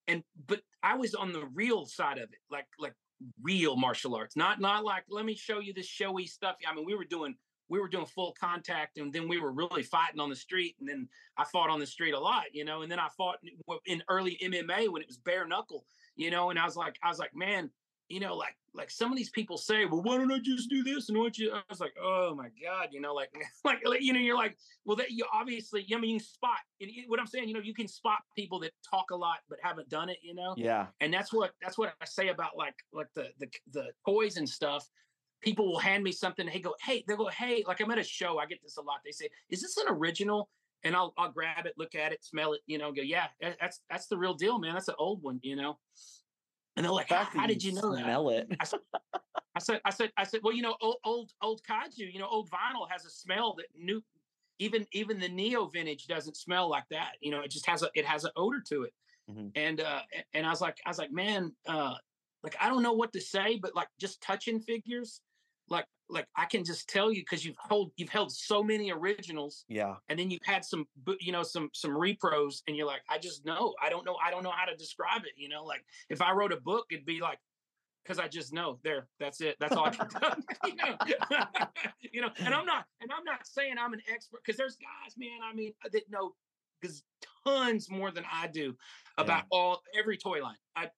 and 0.09 0.25
but 0.47 0.63
i 0.83 0.95
was 0.97 1.15
on 1.15 1.33
the 1.33 1.45
real 1.47 1.85
side 1.85 2.17
of 2.19 2.33
it 2.33 2.39
like 2.51 2.67
like 2.79 2.95
real 3.43 3.77
martial 3.77 4.15
arts 4.15 4.35
not 4.35 4.61
not 4.61 4.83
like 4.83 5.05
let 5.11 5.27
me 5.27 5.35
show 5.35 5.59
you 5.61 5.75
this 5.75 5.87
showy 5.87 6.27
stuff 6.27 6.57
i 6.67 6.75
mean 6.75 6.87
we 6.87 6.95
were 6.95 7.05
doing 7.05 7.37
we 7.69 7.79
were 7.79 7.89
doing 7.89 8.07
full 8.07 8.33
contact 8.33 8.97
and 8.97 9.13
then 9.13 9.29
we 9.29 9.39
were 9.39 9.53
really 9.53 9.83
fighting 9.83 10.19
on 10.21 10.31
the 10.31 10.37
street 10.37 10.75
and 10.81 10.89
then 10.89 11.07
i 11.37 11.45
fought 11.45 11.69
on 11.69 11.79
the 11.81 11.87
street 11.87 12.13
a 12.15 12.19
lot 12.19 12.47
you 12.55 12.65
know 12.65 12.81
and 12.81 12.91
then 12.91 12.99
i 12.99 13.09
fought 13.11 13.39
in 13.85 14.03
early 14.09 14.39
mma 14.43 14.89
when 14.89 15.03
it 15.03 15.09
was 15.09 15.19
bare 15.19 15.47
knuckle 15.47 15.87
you 16.17 16.31
know 16.31 16.49
and 16.49 16.59
i 16.59 16.65
was 16.65 16.77
like 16.77 16.99
i 17.03 17.09
was 17.09 17.19
like 17.19 17.35
man 17.35 17.71
you 18.11 18.21
know 18.21 18.35
like 18.35 18.57
like 18.75 18.91
some 18.91 19.11
of 19.11 19.17
these 19.17 19.31
people 19.31 19.57
say 19.57 19.85
well 19.87 20.03
why 20.03 20.19
don't 20.19 20.31
i 20.33 20.39
just 20.39 20.69
do 20.69 20.83
this 20.83 21.09
and 21.09 21.19
what 21.19 21.39
you 21.39 21.53
i 21.53 21.61
was 21.71 21.81
like 21.81 21.95
oh 22.03 22.35
my 22.35 22.49
god 22.63 22.89
you 22.91 23.01
know 23.01 23.15
like 23.15 23.31
like 23.65 23.79
you 24.01 24.13
know 24.13 24.19
you're 24.21 24.37
like 24.37 24.57
well 24.85 24.97
that 24.97 25.11
you 25.13 25.25
obviously 25.33 25.87
i 25.95 25.99
mean 25.99 26.15
you 26.15 26.21
spot 26.21 26.59
and 26.81 26.91
it- 26.91 27.09
what 27.09 27.19
i'm 27.21 27.27
saying 27.27 27.47
you 27.49 27.55
know 27.55 27.61
you 27.61 27.73
can 27.73 27.87
spot 27.89 28.19
people 28.37 28.59
that 28.61 28.73
talk 28.89 29.11
a 29.13 29.17
lot 29.17 29.37
but 29.49 29.59
haven't 29.63 29.89
done 29.89 30.09
it 30.09 30.19
you 30.23 30.35
know 30.35 30.55
Yeah. 30.59 30.87
and 31.01 31.15
that's 31.15 31.33
what 31.33 31.53
that's 31.63 31.79
what 31.79 31.95
I 32.01 32.05
say 32.05 32.29
about 32.29 32.57
like 32.59 32.75
like 32.93 33.07
the 33.15 33.29
the 33.39 33.49
the 33.73 33.87
toys 34.05 34.37
and 34.37 34.49
stuff. 34.49 34.89
People 35.43 35.67
will 35.71 35.79
hand 35.79 36.05
me 36.05 36.13
something. 36.13 36.47
Hey, 36.47 36.61
go 36.61 36.75
hey. 36.83 37.03
They 37.09 37.17
go 37.17 37.29
hey. 37.29 37.65
Like 37.67 37.81
I'm 37.81 37.91
at 37.91 37.99
a 37.99 38.03
show. 38.03 38.39
I 38.39 38.45
get 38.45 38.59
this 38.63 38.77
a 38.77 38.83
lot. 38.83 38.99
They 39.05 39.11
say, 39.13 39.29
"Is 39.49 39.63
this 39.63 39.77
an 39.79 39.87
original?" 39.89 40.51
And 40.85 40.95
I'll 40.95 41.15
I'll 41.17 41.31
grab 41.31 41.65
it, 41.65 41.73
look 41.79 41.95
at 41.95 42.13
it, 42.13 42.23
smell 42.23 42.53
it. 42.53 42.61
You 42.67 42.77
know, 42.77 42.93
go 42.93 43.01
yeah. 43.01 43.29
That's 43.41 43.81
that's 43.89 44.07
the 44.07 44.19
real 44.19 44.35
deal, 44.35 44.59
man. 44.59 44.75
That's 44.75 44.89
an 44.89 44.97
old 44.99 45.23
one. 45.23 45.41
You 45.43 45.57
know. 45.57 45.79
And 46.77 46.85
they're 46.85 46.93
like, 46.93 47.09
The 47.09 47.17
how, 47.17 47.41
how 47.41 47.47
did 47.47 47.63
you 47.63 47.73
know 47.73 47.95
that? 47.95 48.05
Smell 48.05 48.31
it. 48.31 48.49
I 48.61 48.65
said, 48.65 48.81
I 49.55 49.59
said, 49.61 49.81
I 49.85 49.91
said, 49.91 50.13
I 50.17 50.25
said, 50.25 50.41
well, 50.43 50.55
you 50.55 50.63
know, 50.63 50.77
old, 50.81 50.97
old, 51.05 51.33
old 51.43 51.61
kaiju, 51.69 52.13
you 52.13 52.19
know, 52.19 52.29
old 52.29 52.49
vinyl 52.51 52.89
has 52.89 53.05
a 53.05 53.11
smell 53.11 53.55
that 53.59 53.67
new, 53.77 54.03
even, 54.59 54.87
even 54.93 55.19
the 55.19 55.29
neo 55.29 55.67
vintage 55.67 56.07
doesn't 56.07 56.37
smell 56.37 56.69
like 56.69 56.85
that. 56.91 57.13
You 57.21 57.31
know, 57.33 57.41
it 57.41 57.51
just 57.51 57.67
has 57.67 57.83
a, 57.83 57.91
it 57.95 58.07
has 58.07 58.25
an 58.25 58.31
odor 58.37 58.63
to 58.69 58.85
it. 58.85 58.95
Mhm. 59.31 59.51
And, 59.55 59.81
uh, 59.81 60.03
and 60.35 60.47
I 60.47 60.51
was 60.51 60.61
like, 60.61 60.79
I 60.87 60.91
was 60.91 60.99
like, 60.99 61.13
man, 61.13 61.53
uh, 61.67 61.95
like, 62.43 62.57
I 62.61 62.69
don't 62.69 62.83
know 62.83 62.93
what 62.93 63.13
to 63.13 63.21
say, 63.21 63.59
but 63.61 63.75
like 63.75 63.89
just 63.99 64.23
touching 64.23 64.61
figures, 64.61 65.21
like, 65.69 65.87
like 66.11 66.27
I 66.37 66.45
can 66.47 66.65
just 66.65 66.89
tell 66.89 67.13
you, 67.13 67.25
cause 67.25 67.45
you've 67.45 67.57
hold, 67.59 67.93
you've 67.97 68.09
held 68.09 68.33
so 68.33 68.63
many 68.63 68.91
originals 68.93 69.65
Yeah. 69.69 69.95
and 70.09 70.19
then 70.19 70.31
you've 70.31 70.45
had 70.45 70.65
some 70.65 70.87
you 71.21 71.33
know 71.33 71.43
some 71.43 71.71
some 71.73 71.93
repros 71.93 72.63
and 72.67 72.77
you're 72.77 72.87
like 72.87 73.03
i 73.09 73.19
just 73.19 73.45
know. 73.45 73.75
I 73.83 73.89
don't 73.91 74.05
know 74.05 74.17
i 74.25 74.31
don't 74.31 74.43
know 74.43 74.51
how 74.55 74.65
to 74.67 74.77
describe 74.77 75.23
it 75.25 75.33
you 75.37 75.49
know 75.49 75.65
like 75.65 75.85
if 76.09 76.21
i 76.23 76.33
wrote 76.33 76.53
a 76.53 76.57
book 76.61 76.87
it'd 76.91 77.05
be 77.07 77.21
like 77.21 77.39
because 78.03 78.19
i 78.19 78.27
just 78.29 78.53
know. 78.53 78.79
There 78.83 79.09
that's 79.19 79.41
it. 79.41 79.57
That's 79.61 79.77
all 79.77 79.87
i 79.87 79.91
can 79.91 80.09
do 80.09 80.19
you 80.69 80.77
know? 80.77 80.97
You 82.13 82.21
know 82.23 82.31
and 82.39 82.53
i'm 82.55 82.67
not 82.67 82.85
and 83.01 83.11
i'm 83.13 83.25
not 83.25 83.47
saying 83.47 83.75
i'm 83.81 83.93
an 83.93 84.03
expert 84.13 84.41
because 84.45 84.57
there's 84.57 84.77
guys 84.77 85.15
man 85.17 85.39
i 85.49 85.55
mean 85.55 85.73
uh, 85.85 85.89
that 85.93 86.11
know 86.11 86.35
because 86.81 87.05
tons 87.47 87.91
more 87.91 88.11
than 88.11 88.25
i 88.33 88.47
do 88.47 88.75
about 89.19 89.45
all 89.51 89.83
every 89.99 90.17
toy 90.17 90.43
line. 90.43 90.57
I, 90.75 90.85
I 90.85 90.89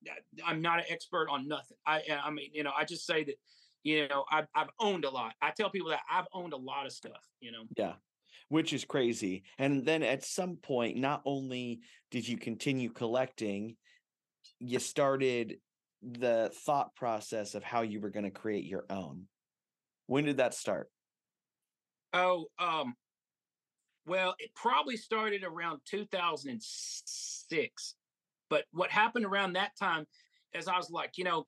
i'm 0.50 0.62
not 0.62 0.78
an 0.78 0.84
expert 0.88 1.28
on 1.28 1.46
nothing. 1.48 1.76
I 1.86 2.02
i 2.24 2.30
mean 2.30 2.50
you 2.52 2.62
know 2.62 2.72
i 2.76 2.84
just 2.84 3.04
say 3.06 3.24
that 3.24 3.34
you 3.84 4.08
know 4.08 4.24
I've, 4.30 4.46
I've 4.54 4.70
owned 4.78 5.04
a 5.04 5.10
lot 5.10 5.34
i 5.42 5.50
tell 5.50 5.70
people 5.70 5.90
that 5.90 6.00
i've 6.10 6.26
owned 6.32 6.52
a 6.52 6.56
lot 6.56 6.86
of 6.86 6.92
stuff 6.92 7.28
you 7.40 7.52
know 7.52 7.64
Yeah. 7.76 7.94
Which 8.48 8.72
is 8.74 8.84
crazy. 8.84 9.44
And 9.58 9.84
then 9.84 10.02
at 10.02 10.24
some 10.24 10.56
point, 10.56 10.98
not 10.98 11.22
only 11.24 11.80
did 12.10 12.28
you 12.28 12.36
continue 12.36 12.90
collecting, 12.90 13.76
you 14.58 14.78
started 14.78 15.56
the 16.02 16.50
thought 16.66 16.94
process 16.94 17.54
of 17.54 17.62
how 17.62 17.80
you 17.80 18.00
were 18.00 18.10
going 18.10 18.24
to 18.24 18.30
create 18.30 18.64
your 18.64 18.84
own. 18.90 19.26
When 20.06 20.24
did 20.24 20.36
that 20.36 20.52
start? 20.52 20.90
Oh, 22.12 22.46
um, 22.58 22.94
well, 24.04 24.34
it 24.38 24.50
probably 24.54 24.98
started 24.98 25.44
around 25.44 25.80
2006. 25.86 27.94
But 28.50 28.64
what 28.72 28.90
happened 28.90 29.24
around 29.24 29.54
that 29.54 29.78
time 29.78 30.06
is 30.52 30.68
I 30.68 30.76
was 30.76 30.90
like, 30.90 31.16
you 31.16 31.24
know, 31.24 31.46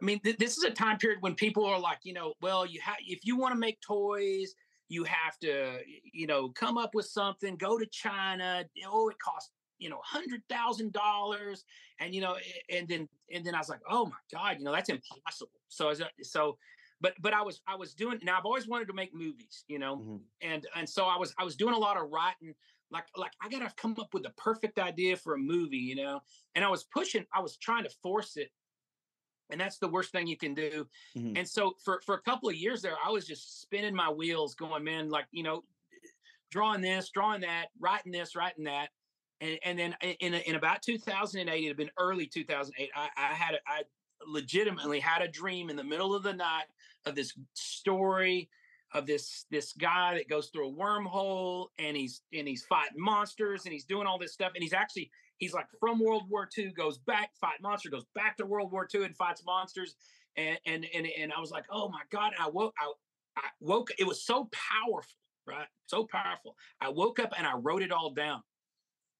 I 0.00 0.04
mean, 0.04 0.20
th- 0.20 0.38
this 0.38 0.56
is 0.56 0.64
a 0.64 0.70
time 0.70 0.98
period 0.98 1.22
when 1.22 1.34
people 1.34 1.64
are 1.64 1.78
like, 1.78 2.00
you 2.04 2.12
know, 2.12 2.34
well, 2.40 2.64
you 2.66 2.80
have 2.80 2.96
if 3.00 3.20
you 3.24 3.36
want 3.36 3.52
to 3.52 3.58
make 3.58 3.80
toys, 3.80 4.54
you 4.88 5.04
have 5.04 5.38
to, 5.40 5.80
you 6.12 6.26
know, 6.26 6.50
come 6.50 6.78
up 6.78 6.94
with 6.94 7.06
something. 7.06 7.56
Go 7.56 7.78
to 7.78 7.86
China. 7.86 8.64
Oh, 8.86 9.08
it 9.08 9.18
costs, 9.18 9.52
you 9.78 9.88
know, 9.90 10.00
hundred 10.04 10.42
thousand 10.48 10.92
dollars, 10.92 11.64
and 11.98 12.14
you 12.14 12.20
know, 12.20 12.38
and 12.70 12.88
then 12.88 13.08
and 13.32 13.44
then 13.44 13.54
I 13.54 13.58
was 13.58 13.68
like, 13.68 13.82
oh 13.88 14.06
my 14.06 14.16
god, 14.32 14.58
you 14.58 14.64
know, 14.64 14.72
that's 14.72 14.88
impossible. 14.88 15.60
So 15.68 15.92
so 16.22 16.58
but 17.00 17.14
but 17.20 17.32
I 17.34 17.42
was 17.42 17.60
I 17.66 17.76
was 17.76 17.94
doing 17.94 18.20
now 18.22 18.38
I've 18.38 18.44
always 18.44 18.66
wanted 18.68 18.88
to 18.88 18.94
make 18.94 19.14
movies, 19.14 19.64
you 19.68 19.78
know, 19.78 19.98
Mhm. 19.98 20.24
and 20.40 20.66
and 20.74 20.88
so 20.88 21.04
I 21.06 21.16
was 21.16 21.34
I 21.38 21.44
was 21.44 21.56
doing 21.56 21.74
a 21.74 21.78
lot 21.78 21.96
of 21.96 22.10
writing. 22.10 22.54
Like 22.90 23.06
like 23.16 23.32
I 23.40 23.48
gotta 23.48 23.72
come 23.76 23.94
up 24.00 24.12
with 24.12 24.24
the 24.24 24.30
perfect 24.30 24.78
idea 24.78 25.16
for 25.16 25.34
a 25.34 25.38
movie, 25.38 25.78
you 25.78 25.94
know, 25.94 26.20
and 26.54 26.64
I 26.64 26.68
was 26.68 26.84
pushing, 26.84 27.26
I 27.32 27.40
was 27.40 27.56
trying 27.56 27.84
to 27.84 27.90
force 28.02 28.36
it, 28.36 28.50
and 29.50 29.60
that's 29.60 29.78
the 29.78 29.88
worst 29.88 30.12
thing 30.12 30.26
you 30.26 30.36
can 30.36 30.54
do. 30.54 30.86
Mhm. 31.16 31.38
And 31.38 31.48
so 31.48 31.74
for 31.84 32.00
for 32.04 32.14
a 32.14 32.22
couple 32.22 32.48
of 32.48 32.54
years 32.54 32.82
there, 32.82 32.96
I 33.04 33.10
was 33.10 33.26
just 33.26 33.60
spinning 33.60 33.94
my 33.94 34.10
wheels, 34.10 34.54
going, 34.54 34.84
man, 34.84 35.10
like 35.10 35.26
you 35.30 35.42
know, 35.42 35.64
drawing 36.50 36.80
this, 36.80 37.10
drawing 37.10 37.40
that, 37.42 37.68
writing 37.78 38.12
this, 38.12 38.36
writing 38.36 38.64
that. 38.64 38.90
And, 39.40 39.58
and 39.64 39.78
then 39.78 39.96
in, 40.20 40.34
in 40.34 40.54
about 40.54 40.82
2008, 40.82 41.64
it 41.64 41.68
had 41.68 41.76
been 41.76 41.90
early 41.98 42.26
2008. 42.26 42.90
I, 42.94 43.08
I 43.16 43.34
had, 43.34 43.54
a, 43.54 43.58
I 43.66 43.82
legitimately 44.26 45.00
had 45.00 45.22
a 45.22 45.28
dream 45.28 45.70
in 45.70 45.76
the 45.76 45.84
middle 45.84 46.14
of 46.14 46.22
the 46.22 46.34
night 46.34 46.66
of 47.06 47.14
this 47.14 47.32
story 47.54 48.50
of 48.92 49.06
this, 49.06 49.46
this 49.50 49.72
guy 49.72 50.14
that 50.14 50.28
goes 50.28 50.48
through 50.48 50.68
a 50.68 50.72
wormhole 50.72 51.68
and 51.78 51.96
he's, 51.96 52.22
and 52.34 52.46
he's 52.46 52.64
fighting 52.64 53.00
monsters 53.00 53.64
and 53.64 53.72
he's 53.72 53.84
doing 53.84 54.06
all 54.06 54.18
this 54.18 54.32
stuff. 54.32 54.52
And 54.54 54.62
he's 54.62 54.74
actually, 54.74 55.10
he's 55.40 55.52
like 55.52 55.66
from 55.80 55.98
World 55.98 56.30
War 56.30 56.48
II, 56.56 56.70
goes 56.70 56.98
back, 56.98 57.30
fight 57.40 57.60
monster, 57.60 57.90
goes 57.90 58.06
back 58.14 58.36
to 58.36 58.46
World 58.46 58.70
War 58.70 58.88
II 58.94 59.04
and 59.04 59.16
fights 59.16 59.42
monsters. 59.44 59.96
And, 60.36 60.58
and, 60.64 60.86
and, 60.94 61.08
and 61.18 61.32
I 61.32 61.40
was 61.40 61.50
like, 61.50 61.64
oh 61.70 61.88
my 61.88 62.02
God. 62.12 62.32
I 62.38 62.48
woke, 62.48 62.72
I, 62.78 62.92
I 63.36 63.48
woke, 63.60 63.90
it 63.98 64.06
was 64.06 64.24
so 64.24 64.48
powerful 64.52 65.16
right? 65.50 65.66
So 65.86 66.04
powerful. 66.04 66.56
I 66.80 66.88
woke 66.88 67.18
up 67.18 67.32
and 67.36 67.46
I 67.46 67.54
wrote 67.54 67.82
it 67.82 67.92
all 67.92 68.10
down. 68.10 68.42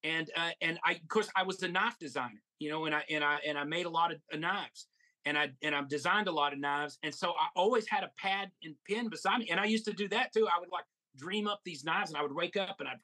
And 0.02 0.30
uh, 0.36 0.50
and 0.62 0.78
I 0.84 0.92
of 0.92 1.08
course 1.08 1.28
I 1.36 1.42
was 1.42 1.62
a 1.62 1.68
knife 1.68 1.98
designer, 1.98 2.42
you 2.58 2.70
know, 2.70 2.86
and 2.86 2.94
I 2.94 3.04
and 3.10 3.22
I 3.22 3.38
and 3.46 3.58
I 3.58 3.64
made 3.64 3.86
a 3.86 3.90
lot 3.90 4.12
of 4.12 4.18
uh, 4.32 4.36
knives. 4.36 4.86
And 5.26 5.36
I 5.36 5.50
and 5.62 5.74
I've 5.74 5.88
designed 5.88 6.28
a 6.28 6.32
lot 6.32 6.54
of 6.54 6.58
knives. 6.58 6.98
And 7.02 7.14
so 7.14 7.32
I 7.32 7.48
always 7.54 7.86
had 7.86 8.04
a 8.04 8.10
pad 8.16 8.50
and 8.64 8.74
pen 8.88 9.08
beside 9.10 9.40
me. 9.40 9.48
And 9.50 9.60
I 9.60 9.66
used 9.66 9.84
to 9.84 9.92
do 9.92 10.08
that 10.08 10.32
too. 10.32 10.46
I 10.48 10.58
would 10.58 10.70
like 10.72 10.84
dream 11.18 11.46
up 11.46 11.60
these 11.64 11.84
knives 11.84 12.10
and 12.10 12.16
I 12.16 12.22
would 12.22 12.34
wake 12.34 12.56
up 12.56 12.76
and 12.80 12.88
I'd 12.88 12.98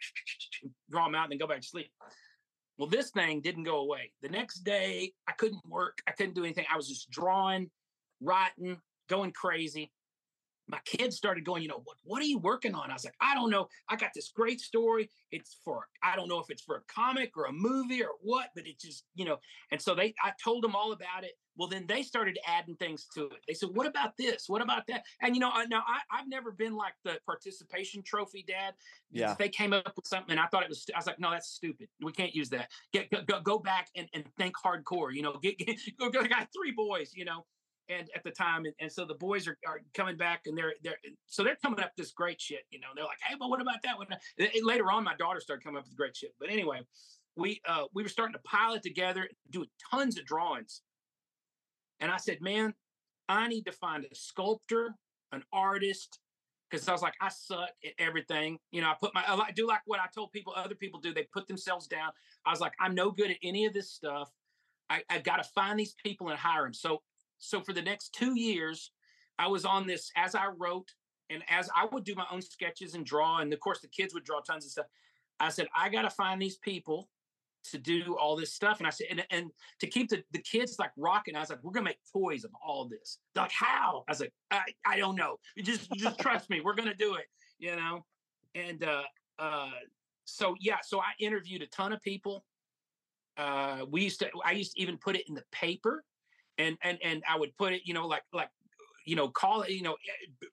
draw 0.91 1.05
them 1.05 1.14
out 1.14 1.25
and 1.25 1.33
then 1.33 1.39
go 1.39 1.47
back 1.47 1.61
to 1.61 1.67
sleep. 1.67 1.91
Well, 2.79 2.89
this 2.89 3.11
thing 3.11 3.41
didn't 3.41 3.64
go 3.64 3.79
away. 3.79 4.12
The 4.22 4.29
next 4.29 4.61
day, 4.61 5.12
I 5.27 5.33
couldn't 5.33 5.66
work. 5.66 5.99
I 6.07 6.12
couldn't 6.12 6.35
do 6.35 6.45
anything. 6.45 6.66
I 6.72 6.77
was 6.77 6.89
just 6.89 7.11
drawing, 7.11 7.70
writing, 8.20 8.79
going 9.09 9.33
crazy 9.33 9.91
my 10.69 10.79
kids 10.85 11.17
started 11.17 11.45
going, 11.45 11.62
you 11.62 11.69
know, 11.69 11.83
what, 11.85 11.97
what 12.05 12.21
are 12.21 12.27
you 12.27 12.39
working 12.39 12.75
on? 12.75 12.91
I 12.91 12.95
was 12.95 13.05
like, 13.05 13.14
I 13.21 13.35
don't 13.35 13.51
know. 13.51 13.69
I 13.89 13.97
got 13.97 14.11
this 14.14 14.31
great 14.35 14.61
story. 14.61 15.09
It's 15.31 15.59
for, 15.64 15.87
I 16.03 16.17
don't 16.17 16.29
know 16.29 16.41
if 16.41 16.51
it's 16.51 16.62
for 16.62 16.77
a 16.77 16.83
comic 16.93 17.37
or 17.37 17.45
a 17.45 17.53
movie 17.53 18.03
or 18.03 18.11
what, 18.21 18.49
but 18.55 18.67
it 18.67 18.79
just, 18.81 19.05
you 19.14 19.25
know, 19.25 19.37
and 19.71 19.81
so 19.81 19.95
they, 19.95 20.14
I 20.23 20.33
told 20.43 20.64
them 20.64 20.75
all 20.75 20.93
about 20.93 21.23
it. 21.25 21.33
Well, 21.59 21.69
then 21.69 21.87
they 21.89 22.03
started 22.03 22.39
adding 22.47 22.77
things 22.77 23.07
to 23.14 23.27
it. 23.27 23.39
They 23.49 23.55
said, 23.55 23.71
what 23.73 23.87
about 23.87 24.12
this? 24.19 24.45
What 24.47 24.61
about 24.61 24.87
that? 24.89 25.05
And, 25.23 25.35
you 25.35 25.41
know, 25.41 25.51
I, 25.53 25.64
now 25.67 25.83
I, 25.87 26.19
I've 26.19 26.29
never 26.29 26.53
been 26.53 26.77
like 26.77 26.93
the 27.05 27.19
participation 27.25 28.03
trophy 28.03 28.45
dad. 28.47 28.75
Yeah. 29.11 29.35
They 29.39 29.49
came 29.49 29.73
up 29.73 29.93
with 29.97 30.07
something 30.07 30.33
and 30.33 30.41
I 30.41 30.47
thought 30.47 30.64
it 30.64 30.69
was, 30.69 30.85
I 30.95 30.99
was 30.99 31.07
like, 31.07 31.19
no, 31.19 31.31
that's 31.31 31.49
stupid. 31.49 31.89
We 32.03 32.12
can't 32.12 32.35
use 32.35 32.51
that. 32.51 32.69
Get, 32.93 33.11
go, 33.27 33.41
go 33.41 33.59
back 33.59 33.89
and, 33.97 34.07
and 34.12 34.25
think 34.37 34.55
hardcore, 34.62 35.14
you 35.14 35.23
know, 35.23 35.39
get, 35.43 35.59
get 35.59 35.79
go, 35.99 36.11
go, 36.11 36.21
I 36.21 36.29
got 36.29 36.49
three 36.55 36.73
boys, 36.73 37.12
you 37.14 37.25
know, 37.25 37.47
and 37.89 38.09
at 38.14 38.22
the 38.24 38.30
time 38.30 38.64
and, 38.64 38.74
and 38.80 38.91
so 38.91 39.05
the 39.05 39.14
boys 39.14 39.47
are, 39.47 39.59
are 39.66 39.80
coming 39.95 40.16
back 40.16 40.43
and 40.47 40.57
they're 40.57 40.74
they're 40.82 40.99
so 41.26 41.43
they're 41.43 41.57
coming 41.62 41.80
up 41.80 41.93
this 41.97 42.11
great 42.11 42.41
shit 42.41 42.64
you 42.70 42.80
know 42.80 42.89
they're 42.95 43.05
like 43.05 43.18
hey 43.24 43.34
but 43.39 43.49
what 43.49 43.61
about 43.61 43.82
that 43.82 43.97
one 43.97 44.07
later 44.62 44.91
on 44.91 45.05
my 45.05 45.14
daughter 45.16 45.41
started 45.41 45.62
coming 45.62 45.78
up 45.78 45.84
with 45.84 45.97
great 45.97 46.16
shit 46.16 46.34
but 46.41 46.51
anyway 46.51 46.80
we 47.37 47.61
uh 47.68 47.84
we 47.95 48.03
were 48.03 48.09
starting 48.09 48.32
to 48.32 48.41
pile 48.41 48.74
it 48.74 48.82
together 48.82 49.28
doing 49.51 49.68
tons 49.91 50.18
of 50.18 50.24
drawings 50.24 50.82
and 52.01 52.11
i 52.11 52.16
said 52.16 52.39
man 52.41 52.74
i 53.28 53.47
need 53.49 53.64
to 53.64 53.72
find 53.72 54.05
a 54.05 54.14
sculptor 54.14 54.95
an 55.32 55.43
artist 55.53 56.18
because 56.70 56.89
I 56.89 56.93
was 56.93 57.03
like, 57.03 57.14
I 57.20 57.28
suck 57.28 57.70
at 57.84 57.93
everything. 57.99 58.59
You 58.72 58.80
know, 58.80 58.89
I 58.89 58.95
put 58.99 59.14
my, 59.14 59.22
I 59.26 59.53
do 59.53 59.66
like 59.68 59.82
what 59.87 60.01
I 60.01 60.07
told 60.14 60.32
people 60.32 60.53
other 60.57 60.74
people 60.74 61.01
do. 61.01 61.14
They 61.14 61.26
put 61.32 61.47
themselves 61.47 61.87
down. 61.87 62.11
I 62.45 62.51
was 62.51 62.61
like, 62.61 62.72
I'm 62.80 62.95
no 62.95 63.11
good 63.11 63.30
at 63.30 63.37
any 63.43 63.66
of 63.66 63.72
this 63.72 63.91
stuff. 63.91 64.30
I, 64.91 65.03
I 65.09 65.18
got 65.18 65.37
to 65.37 65.45
find 65.45 65.78
these 65.78 65.95
people 66.05 66.28
and 66.28 66.39
hire 66.39 66.62
them. 66.62 66.74
So 66.74 67.03
so 67.39 67.61
for 67.61 67.72
the 67.72 67.82
next 67.82 68.12
two 68.12 68.39
years, 68.39 68.93
I 69.39 69.49
was 69.49 69.64
on 69.64 69.87
this 69.87 70.11
as 70.16 70.34
I 70.34 70.47
wrote 70.57 70.91
and 71.30 71.43
as 71.49 71.68
I 71.74 71.87
would 71.91 72.05
do 72.05 72.14
my 72.14 72.26
own 72.30 72.41
sketches 72.41 72.95
and 72.95 73.05
draw, 73.05 73.39
and 73.39 73.53
of 73.53 73.61
course 73.61 73.80
the 73.80 73.89
kids 73.89 74.14
would 74.14 74.24
draw 74.24 74.41
tons 74.41 74.64
of 74.64 74.70
stuff. 74.70 74.87
I 75.41 75.51
said, 75.51 75.66
I 75.76 75.89
got 75.89 76.03
to 76.03 76.11
find 76.11 76.41
these 76.41 76.57
people 76.57 77.09
to 77.70 77.78
do 77.78 78.16
all 78.16 78.37
this 78.37 78.53
stuff. 78.53 78.78
And 78.78 78.87
I 78.87 78.91
said, 78.91 79.09
and, 79.11 79.24
and 79.30 79.51
to 79.80 79.87
keep 79.87 80.09
the, 80.09 80.22
the 80.32 80.39
kids 80.39 80.76
like 80.78 80.93
rocking, 80.97 81.37
I 81.37 81.41
was 81.41 81.51
like, 81.51 81.62
we're 81.62 81.72
gonna 81.72 81.84
make 81.84 81.99
toys 82.12 82.45
of 82.45 82.51
all 82.64 82.89
this. 82.89 83.18
They're 83.34 83.45
like, 83.45 83.53
how? 83.53 84.05
I 84.09 84.12
was 84.12 84.20
like, 84.20 84.32
I, 84.51 84.61
I 84.87 84.99
don't 84.99 85.16
know. 85.16 85.39
Just 85.59 85.91
just 85.93 86.18
trust 86.20 86.49
me, 86.51 86.61
we're 86.61 86.74
gonna 86.74 86.95
do 86.95 87.14
it, 87.14 87.24
you 87.59 87.76
know? 87.76 88.05
And 88.55 88.84
uh 88.84 89.03
uh 89.39 89.70
so 90.24 90.55
yeah, 90.61 90.78
so 90.82 91.01
I 91.01 91.12
interviewed 91.18 91.62
a 91.62 91.66
ton 91.66 91.93
of 91.93 92.01
people. 92.03 92.45
Uh 93.37 93.84
we 93.91 94.03
used 94.03 94.20
to 94.20 94.30
I 94.45 94.53
used 94.53 94.74
to 94.76 94.82
even 94.82 94.97
put 94.97 95.16
it 95.16 95.28
in 95.28 95.34
the 95.34 95.45
paper 95.53 96.05
and 96.59 96.77
and 96.83 96.99
and 97.03 97.23
I 97.29 97.39
would 97.39 97.57
put 97.57 97.73
it, 97.73 97.83
you 97.85 97.95
know, 97.95 98.07
like 98.07 98.23
like 98.33 98.51
you 99.07 99.15
know, 99.15 99.29
call 99.29 99.63
it, 99.63 99.71
you 99.71 99.83
know, 99.83 99.97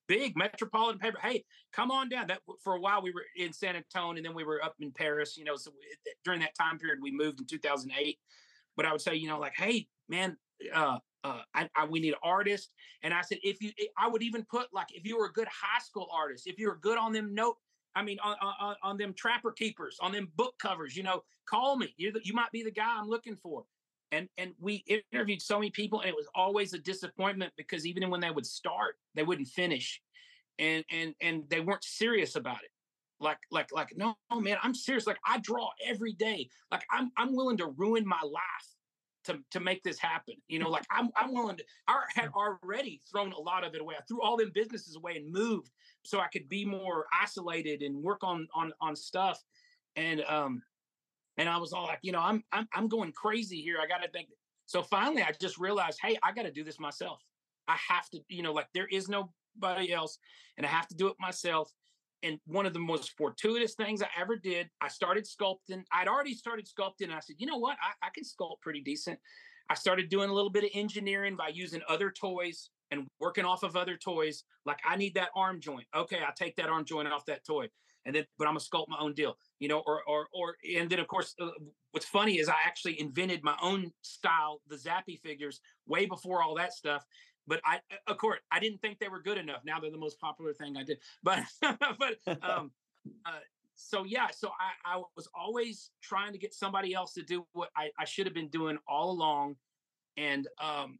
big 0.07 0.37
metropolitan 0.37 0.99
paper. 0.99 1.17
Hey, 1.21 1.43
come 1.73 1.89
on 1.89 2.07
down. 2.07 2.27
That 2.27 2.39
for 2.63 2.75
a 2.75 2.79
while 2.79 3.01
we 3.01 3.11
were 3.11 3.25
in 3.35 3.51
San 3.51 3.75
Antonio, 3.75 4.15
and 4.15 4.25
then 4.25 4.35
we 4.35 4.43
were 4.43 4.63
up 4.63 4.75
in 4.79 4.91
Paris. 4.91 5.35
You 5.37 5.43
know, 5.43 5.55
so 5.55 5.71
we, 5.71 6.11
during 6.23 6.39
that 6.41 6.55
time 6.55 6.77
period 6.77 6.99
we 7.01 7.11
moved 7.11 7.39
in 7.39 7.47
2008. 7.47 8.17
But 8.77 8.85
I 8.85 8.91
would 8.91 9.01
say, 9.01 9.15
you 9.15 9.27
know, 9.27 9.39
like, 9.39 9.53
hey, 9.55 9.87
man, 10.07 10.37
uh, 10.73 10.97
uh, 11.23 11.41
I, 11.53 11.69
I, 11.75 11.85
we 11.85 11.99
need 11.99 12.15
artists. 12.23 12.69
And 13.01 13.13
I 13.13 13.21
said, 13.21 13.39
if 13.43 13.61
you, 13.61 13.71
I 13.97 14.07
would 14.07 14.23
even 14.23 14.43
put 14.43 14.67
like, 14.73 14.87
if 14.93 15.05
you 15.05 15.17
were 15.17 15.25
a 15.25 15.31
good 15.31 15.47
high 15.47 15.79
school 15.79 16.07
artist, 16.11 16.47
if 16.47 16.59
you 16.59 16.67
were 16.67 16.77
good 16.77 16.97
on 16.97 17.13
them 17.13 17.33
note, 17.33 17.57
I 17.95 18.01
mean, 18.01 18.17
on, 18.23 18.35
on, 18.41 18.75
on 18.81 18.97
them 18.97 19.13
trapper 19.13 19.51
keepers, 19.51 19.97
on 20.01 20.11
them 20.11 20.31
book 20.35 20.55
covers, 20.59 20.95
you 20.95 21.03
know, 21.03 21.23
call 21.45 21.77
me. 21.77 21.93
You 21.97 22.11
you 22.23 22.33
might 22.33 22.51
be 22.51 22.63
the 22.63 22.71
guy 22.71 22.97
I'm 22.97 23.07
looking 23.07 23.35
for 23.35 23.63
and 24.13 24.29
and 24.37 24.53
we 24.59 24.83
interviewed 25.11 25.41
so 25.41 25.59
many 25.59 25.71
people 25.71 26.01
and 26.01 26.09
it 26.09 26.15
was 26.15 26.27
always 26.35 26.73
a 26.73 26.79
disappointment 26.79 27.51
because 27.57 27.85
even 27.85 28.09
when 28.09 28.21
they 28.21 28.31
would 28.31 28.45
start 28.45 28.95
they 29.15 29.23
wouldn't 29.23 29.47
finish 29.47 30.01
and 30.59 30.85
and 30.91 31.15
and 31.21 31.43
they 31.49 31.59
weren't 31.59 31.83
serious 31.83 32.35
about 32.35 32.57
it. 32.63 32.69
Like 33.19 33.39
like 33.51 33.69
like 33.71 33.93
no 33.95 34.15
man 34.35 34.57
i'm 34.63 34.73
serious 34.73 35.07
like 35.07 35.19
i 35.25 35.39
draw 35.39 35.69
every 35.85 36.11
day 36.13 36.49
like 36.71 36.83
i'm 36.91 37.09
i'm 37.17 37.33
willing 37.33 37.55
to 37.57 37.67
ruin 37.77 38.05
my 38.05 38.19
life 38.21 38.73
to 39.23 39.39
to 39.51 39.61
make 39.61 39.81
this 39.83 39.97
happen 39.97 40.35
you 40.49 40.59
know 40.59 40.69
like 40.69 40.83
i'm 40.91 41.09
i'm 41.15 41.33
willing 41.33 41.55
to 41.55 41.63
i 41.87 42.01
had 42.15 42.29
already 42.35 43.01
thrown 43.09 43.31
a 43.31 43.39
lot 43.39 43.63
of 43.63 43.75
it 43.75 43.81
away 43.81 43.95
i 43.97 44.01
threw 44.09 44.21
all 44.21 44.35
them 44.35 44.51
businesses 44.53 44.97
away 44.97 45.15
and 45.15 45.31
moved 45.31 45.69
so 46.03 46.19
i 46.19 46.27
could 46.27 46.49
be 46.49 46.65
more 46.65 47.05
isolated 47.21 47.81
and 47.81 47.95
work 47.95 48.23
on 48.23 48.45
on 48.53 48.73
on 48.81 48.95
stuff 48.95 49.41
and 49.95 50.21
um 50.27 50.61
and 51.37 51.49
I 51.49 51.57
was 51.57 51.73
all 51.73 51.85
like, 51.85 51.99
you 52.01 52.11
know, 52.11 52.21
I'm 52.21 52.43
I'm 52.51 52.67
I'm 52.73 52.87
going 52.87 53.11
crazy 53.11 53.61
here. 53.61 53.77
I 53.81 53.87
got 53.87 54.03
to 54.03 54.09
think. 54.09 54.29
So 54.65 54.81
finally, 54.81 55.23
I 55.23 55.31
just 55.39 55.57
realized, 55.57 55.99
hey, 56.01 56.17
I 56.23 56.31
got 56.31 56.43
to 56.43 56.51
do 56.51 56.63
this 56.63 56.79
myself. 56.79 57.21
I 57.67 57.77
have 57.89 58.09
to, 58.11 58.19
you 58.27 58.43
know, 58.43 58.53
like 58.53 58.67
there 58.73 58.87
is 58.91 59.09
nobody 59.09 59.91
else, 59.91 60.17
and 60.57 60.65
I 60.65 60.69
have 60.69 60.87
to 60.87 60.95
do 60.95 61.07
it 61.07 61.15
myself. 61.19 61.71
And 62.21 62.39
one 62.45 62.65
of 62.65 62.71
the 62.73 62.79
most 62.79 63.17
fortuitous 63.17 63.73
things 63.73 64.01
I 64.01 64.07
ever 64.17 64.37
did, 64.37 64.69
I 64.79 64.87
started 64.87 65.25
sculpting. 65.25 65.83
I'd 65.91 66.07
already 66.07 66.33
started 66.33 66.67
sculpting, 66.67 67.11
I 67.11 67.19
said, 67.19 67.35
you 67.37 67.45
know 67.45 67.57
what, 67.57 67.75
I, 67.83 68.07
I 68.07 68.09
can 68.13 68.23
sculpt 68.23 68.61
pretty 68.61 68.79
decent. 68.79 69.19
I 69.69 69.73
started 69.73 70.07
doing 70.07 70.29
a 70.29 70.33
little 70.33 70.49
bit 70.49 70.63
of 70.63 70.69
engineering 70.73 71.35
by 71.35 71.49
using 71.49 71.81
other 71.89 72.11
toys 72.11 72.69
and 72.91 73.07
working 73.19 73.43
off 73.43 73.63
of 73.63 73.75
other 73.75 73.97
toys. 73.97 74.45
Like 74.65 74.79
I 74.87 74.95
need 74.95 75.15
that 75.15 75.29
arm 75.35 75.59
joint. 75.59 75.85
Okay, 75.95 76.19
I 76.19 76.31
take 76.33 76.55
that 76.57 76.69
arm 76.69 76.85
joint 76.85 77.09
off 77.09 77.25
that 77.25 77.45
toy 77.45 77.67
and 78.05 78.15
then 78.15 78.25
but 78.37 78.47
I'm 78.47 78.53
gonna 78.53 78.59
sculpt 78.59 78.89
my 78.89 78.97
own 78.99 79.13
deal, 79.13 79.37
you 79.59 79.67
know, 79.67 79.83
or 79.85 80.01
or 80.07 80.27
or 80.33 80.55
and 80.77 80.89
then 80.89 80.99
of 80.99 81.07
course 81.07 81.35
uh, 81.41 81.49
what's 81.91 82.05
funny 82.05 82.39
is 82.39 82.49
I 82.49 82.55
actually 82.65 82.99
invented 82.99 83.43
my 83.43 83.55
own 83.61 83.91
style, 84.01 84.61
the 84.67 84.75
Zappy 84.75 85.19
figures, 85.21 85.61
way 85.87 86.05
before 86.05 86.41
all 86.41 86.55
that 86.55 86.73
stuff. 86.73 87.05
But 87.45 87.59
I, 87.65 87.79
of 88.07 88.17
course, 88.17 88.39
I 88.51 88.59
didn't 88.59 88.79
think 88.81 88.99
they 88.99 89.09
were 89.09 89.21
good 89.21 89.37
enough. 89.37 89.61
Now 89.65 89.79
they're 89.79 89.91
the 89.91 89.97
most 89.97 90.19
popular 90.19 90.53
thing 90.53 90.77
I 90.77 90.83
did. 90.83 90.99
But 91.23 91.43
but 91.61 92.17
um, 92.43 92.71
uh, 93.25 93.39
so 93.75 94.05
yeah, 94.05 94.27
so 94.31 94.49
I, 94.49 94.95
I 94.95 95.01
was 95.15 95.27
always 95.35 95.91
trying 96.01 96.31
to 96.33 96.37
get 96.37 96.53
somebody 96.53 96.93
else 96.93 97.13
to 97.13 97.23
do 97.23 97.45
what 97.53 97.69
I, 97.75 97.89
I 97.97 98.05
should 98.05 98.25
have 98.27 98.35
been 98.35 98.49
doing 98.49 98.77
all 98.87 99.11
along, 99.11 99.55
and 100.15 100.47
um, 100.61 100.99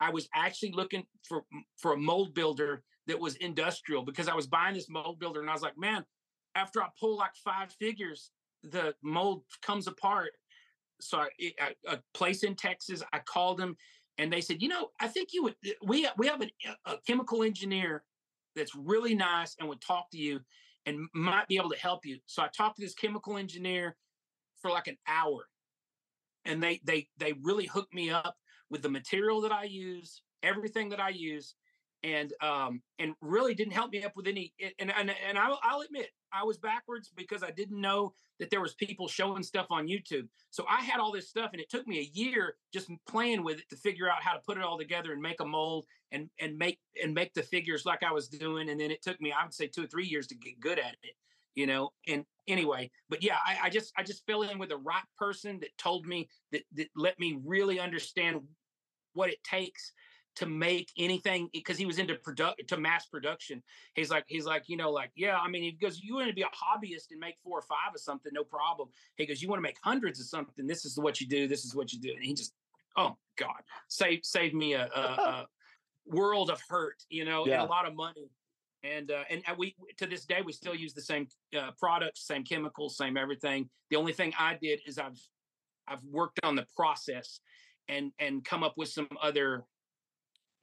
I 0.00 0.10
was 0.10 0.28
actually 0.34 0.72
looking 0.72 1.04
for 1.26 1.44
for 1.78 1.92
a 1.92 1.96
mold 1.96 2.34
builder 2.34 2.82
that 3.06 3.18
was 3.18 3.36
industrial 3.36 4.04
because 4.04 4.28
I 4.28 4.34
was 4.34 4.46
buying 4.46 4.74
this 4.74 4.88
mold 4.88 5.18
builder 5.18 5.40
and 5.40 5.50
I 5.50 5.52
was 5.52 5.62
like, 5.62 5.78
man, 5.78 6.04
after 6.54 6.82
I 6.82 6.88
pull 6.98 7.16
like 7.16 7.34
five 7.34 7.72
figures, 7.72 8.30
the 8.62 8.94
mold 9.02 9.44
comes 9.62 9.86
apart. 9.86 10.32
So 11.00 11.18
I, 11.18 11.74
a 11.86 11.98
place 12.14 12.44
in 12.44 12.54
Texas, 12.54 13.02
I 13.12 13.18
called 13.18 13.58
them 13.58 13.76
and 14.18 14.32
they 14.32 14.40
said, 14.40 14.62
you 14.62 14.68
know, 14.68 14.90
I 15.00 15.08
think 15.08 15.30
you 15.32 15.42
would, 15.44 15.56
uh, 15.66 15.70
we, 15.82 16.08
we 16.16 16.26
have 16.28 16.42
a, 16.42 16.50
uh, 16.68 16.94
a 16.94 16.96
chemical 17.06 17.42
engineer 17.42 18.04
that's 18.54 18.74
really 18.74 19.14
nice 19.14 19.56
and 19.58 19.68
would 19.68 19.80
talk 19.80 20.10
to 20.12 20.18
you 20.18 20.40
and 20.86 21.08
might 21.14 21.48
be 21.48 21.56
able 21.56 21.70
to 21.70 21.78
help 21.78 22.04
you. 22.04 22.18
So 22.26 22.42
I 22.42 22.48
talked 22.48 22.76
to 22.76 22.82
this 22.82 22.94
chemical 22.94 23.36
engineer 23.36 23.96
for 24.60 24.70
like 24.70 24.86
an 24.86 24.98
hour 25.08 25.48
and 26.44 26.62
they, 26.62 26.80
they, 26.84 27.08
they 27.18 27.32
really 27.42 27.66
hooked 27.66 27.94
me 27.94 28.10
up 28.10 28.36
with 28.70 28.82
the 28.82 28.88
material 28.88 29.40
that 29.40 29.52
I 29.52 29.64
use, 29.64 30.22
everything 30.42 30.88
that 30.90 31.00
I 31.00 31.10
use. 31.10 31.54
And 32.02 32.32
um 32.40 32.82
and 32.98 33.14
really 33.20 33.54
didn't 33.54 33.72
help 33.72 33.92
me 33.92 34.02
up 34.02 34.12
with 34.16 34.26
any 34.26 34.52
and 34.78 34.92
and, 34.92 35.14
and 35.28 35.38
I'll, 35.38 35.58
I'll 35.62 35.80
admit 35.80 36.08
I 36.32 36.44
was 36.44 36.58
backwards 36.58 37.10
because 37.14 37.42
I 37.42 37.50
didn't 37.50 37.80
know 37.80 38.14
that 38.40 38.50
there 38.50 38.60
was 38.60 38.74
people 38.74 39.06
showing 39.06 39.42
stuff 39.42 39.66
on 39.70 39.86
YouTube. 39.86 40.26
So 40.50 40.64
I 40.68 40.82
had 40.82 40.98
all 40.98 41.12
this 41.12 41.28
stuff 41.28 41.50
and 41.52 41.60
it 41.60 41.70
took 41.70 41.86
me 41.86 41.98
a 42.00 42.10
year 42.18 42.56
just 42.72 42.90
playing 43.06 43.44
with 43.44 43.58
it 43.58 43.68
to 43.70 43.76
figure 43.76 44.10
out 44.10 44.22
how 44.22 44.32
to 44.32 44.40
put 44.40 44.56
it 44.56 44.64
all 44.64 44.78
together 44.78 45.12
and 45.12 45.22
make 45.22 45.40
a 45.40 45.44
mold 45.44 45.86
and 46.10 46.28
and 46.40 46.56
make 46.56 46.80
and 47.02 47.14
make 47.14 47.34
the 47.34 47.42
figures 47.42 47.86
like 47.86 48.02
I 48.02 48.12
was 48.12 48.28
doing 48.28 48.68
and 48.70 48.80
then 48.80 48.90
it 48.90 49.02
took 49.02 49.20
me 49.20 49.32
I 49.32 49.44
would 49.44 49.54
say 49.54 49.66
2 49.66 49.84
or 49.84 49.86
3 49.86 50.04
years 50.04 50.26
to 50.28 50.34
get 50.34 50.58
good 50.58 50.78
at 50.78 50.96
it, 51.02 51.14
you 51.54 51.66
know. 51.66 51.90
And 52.08 52.24
anyway, 52.48 52.90
but 53.08 53.22
yeah, 53.22 53.36
I, 53.46 53.66
I 53.66 53.70
just 53.70 53.92
I 53.96 54.02
just 54.02 54.26
fell 54.26 54.42
in 54.42 54.58
with 54.58 54.70
the 54.70 54.78
right 54.78 55.04
person 55.18 55.60
that 55.60 55.76
told 55.78 56.06
me 56.06 56.28
that 56.50 56.62
that 56.74 56.88
let 56.96 57.18
me 57.20 57.38
really 57.44 57.78
understand 57.78 58.40
what 59.14 59.30
it 59.30 59.42
takes 59.44 59.92
to 60.36 60.46
make 60.46 60.90
anything 60.96 61.48
because 61.52 61.76
he 61.76 61.84
was 61.84 61.98
into 61.98 62.14
product 62.14 62.66
to 62.68 62.76
mass 62.76 63.06
production. 63.06 63.62
He's 63.94 64.10
like, 64.10 64.24
he's 64.26 64.46
like, 64.46 64.64
you 64.66 64.76
know, 64.76 64.90
like, 64.90 65.10
yeah, 65.14 65.38
I 65.38 65.48
mean, 65.48 65.62
he 65.62 65.72
goes, 65.72 66.00
you 66.02 66.14
want 66.14 66.28
to 66.28 66.34
be 66.34 66.42
a 66.42 66.46
hobbyist 66.46 67.10
and 67.10 67.20
make 67.20 67.36
four 67.44 67.58
or 67.58 67.62
five 67.62 67.94
of 67.94 68.00
something, 68.00 68.32
no 68.34 68.44
problem. 68.44 68.88
He 69.16 69.26
goes, 69.26 69.42
you 69.42 69.48
want 69.48 69.58
to 69.58 69.62
make 69.62 69.76
hundreds 69.82 70.20
of 70.20 70.26
something, 70.26 70.66
this 70.66 70.84
is 70.84 70.98
what 70.98 71.20
you 71.20 71.26
do, 71.26 71.46
this 71.46 71.64
is 71.64 71.74
what 71.74 71.92
you 71.92 72.00
do. 72.00 72.12
And 72.14 72.24
he 72.24 72.34
just, 72.34 72.54
oh 72.96 73.16
God, 73.36 73.60
save 73.88 74.20
save 74.22 74.54
me 74.54 74.74
a, 74.74 74.88
a, 74.94 75.00
a 75.00 75.46
world 76.06 76.50
of 76.50 76.60
hurt, 76.68 77.02
you 77.08 77.24
know, 77.24 77.46
yeah. 77.46 77.60
and 77.60 77.62
a 77.62 77.70
lot 77.70 77.86
of 77.86 77.94
money. 77.94 78.30
And 78.84 79.12
uh, 79.12 79.22
and 79.30 79.42
we 79.56 79.76
to 79.98 80.06
this 80.06 80.24
day 80.24 80.40
we 80.44 80.52
still 80.52 80.74
use 80.74 80.92
the 80.92 81.02
same 81.02 81.28
uh, 81.56 81.70
products, 81.78 82.26
same 82.26 82.42
chemicals, 82.42 82.96
same 82.96 83.16
everything. 83.16 83.70
The 83.90 83.96
only 83.96 84.12
thing 84.12 84.32
I 84.38 84.58
did 84.60 84.80
is 84.86 84.98
I've 84.98 85.20
I've 85.86 86.02
worked 86.04 86.40
on 86.42 86.56
the 86.56 86.66
process 86.74 87.40
and 87.88 88.10
and 88.18 88.44
come 88.44 88.64
up 88.64 88.74
with 88.76 88.88
some 88.88 89.08
other 89.20 89.64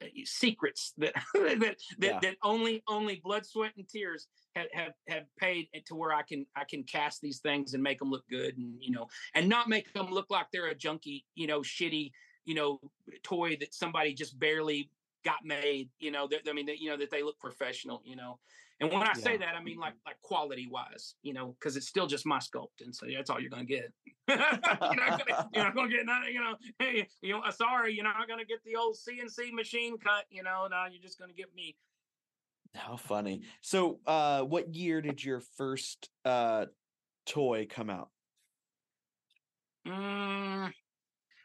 Uh, 0.02 0.06
secrets 0.24 0.94
that 0.96 1.12
that 1.34 1.60
that, 1.60 1.76
yeah. 1.98 2.18
that 2.22 2.36
only 2.42 2.82
only 2.88 3.20
blood, 3.22 3.44
sweat, 3.44 3.72
and 3.76 3.88
tears 3.88 4.28
have, 4.56 4.68
have 4.72 4.92
have 5.08 5.24
paid 5.38 5.68
eh, 5.74 5.80
to 5.86 5.94
where 5.94 6.12
I 6.12 6.22
can 6.22 6.46
I 6.56 6.64
can 6.64 6.84
cast 6.84 7.20
these 7.20 7.40
things 7.40 7.74
and 7.74 7.82
make 7.82 7.98
them 7.98 8.10
look 8.10 8.26
good 8.28 8.56
and 8.56 8.74
you 8.80 8.92
know 8.92 9.08
and 9.34 9.48
not 9.48 9.68
make 9.68 9.92
them 9.92 10.10
look 10.10 10.30
like 10.30 10.46
they're 10.52 10.68
a 10.68 10.74
junky 10.74 11.24
you 11.34 11.46
know 11.46 11.60
shitty 11.60 12.12
you 12.44 12.54
know 12.54 12.80
toy 13.22 13.56
that 13.60 13.74
somebody 13.74 14.14
just 14.14 14.38
barely 14.38 14.90
got 15.24 15.44
made 15.44 15.90
you 15.98 16.10
know 16.10 16.26
that, 16.28 16.48
I 16.48 16.52
mean 16.52 16.66
that 16.66 16.78
you 16.78 16.88
know 16.88 16.96
that 16.96 17.10
they 17.10 17.22
look 17.22 17.38
professional 17.38 18.02
you 18.04 18.16
know 18.16 18.38
and 18.80 18.90
when 18.90 19.02
I 19.02 19.12
say 19.12 19.36
that, 19.36 19.54
I 19.54 19.62
mean 19.62 19.78
like 19.78 19.92
like 20.06 20.20
quality 20.22 20.66
wise, 20.70 21.14
you 21.22 21.34
know, 21.34 21.54
because 21.58 21.76
it's 21.76 21.86
still 21.86 22.06
just 22.06 22.24
my 22.24 22.38
sculpt, 22.38 22.80
and 22.82 22.94
so 22.94 23.06
that's 23.14 23.28
all 23.28 23.38
you're 23.38 23.50
gonna 23.50 23.64
get. 23.64 23.92
you're, 24.28 24.38
not 24.38 24.80
gonna, 24.80 25.48
you're 25.52 25.64
not 25.64 25.74
gonna 25.74 25.90
get 25.90 26.06
nothing, 26.06 26.32
you 26.32 26.40
know. 26.40 26.54
Hey, 26.78 27.06
you 27.20 27.34
know, 27.34 27.42
sorry, 27.50 27.94
you're 27.94 28.04
not 28.04 28.26
gonna 28.26 28.46
get 28.46 28.64
the 28.64 28.76
old 28.76 28.96
CNC 28.96 29.52
machine 29.52 29.98
cut, 29.98 30.24
you 30.30 30.42
know. 30.42 30.66
Now 30.70 30.86
you're 30.90 31.02
just 31.02 31.18
gonna 31.18 31.34
get 31.34 31.54
me. 31.54 31.76
How 32.74 32.96
funny! 32.96 33.42
So, 33.60 34.00
uh, 34.06 34.42
what 34.42 34.74
year 34.74 35.02
did 35.02 35.22
your 35.22 35.42
first 35.58 36.08
uh 36.24 36.66
toy 37.26 37.66
come 37.68 37.90
out? 37.90 38.08
Mm, 39.86 40.72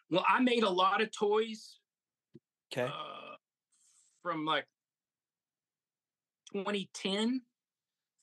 well, 0.09 0.25
I 0.27 0.39
made 0.41 0.63
a 0.63 0.69
lot 0.69 1.01
of 1.01 1.11
toys. 1.11 1.79
Okay. 2.71 2.85
Uh, 2.85 3.35
from 4.23 4.45
like 4.45 4.65
2010 6.53 7.41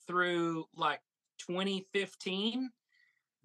through 0.07 0.65
like 0.75 0.99
2015 1.39 2.69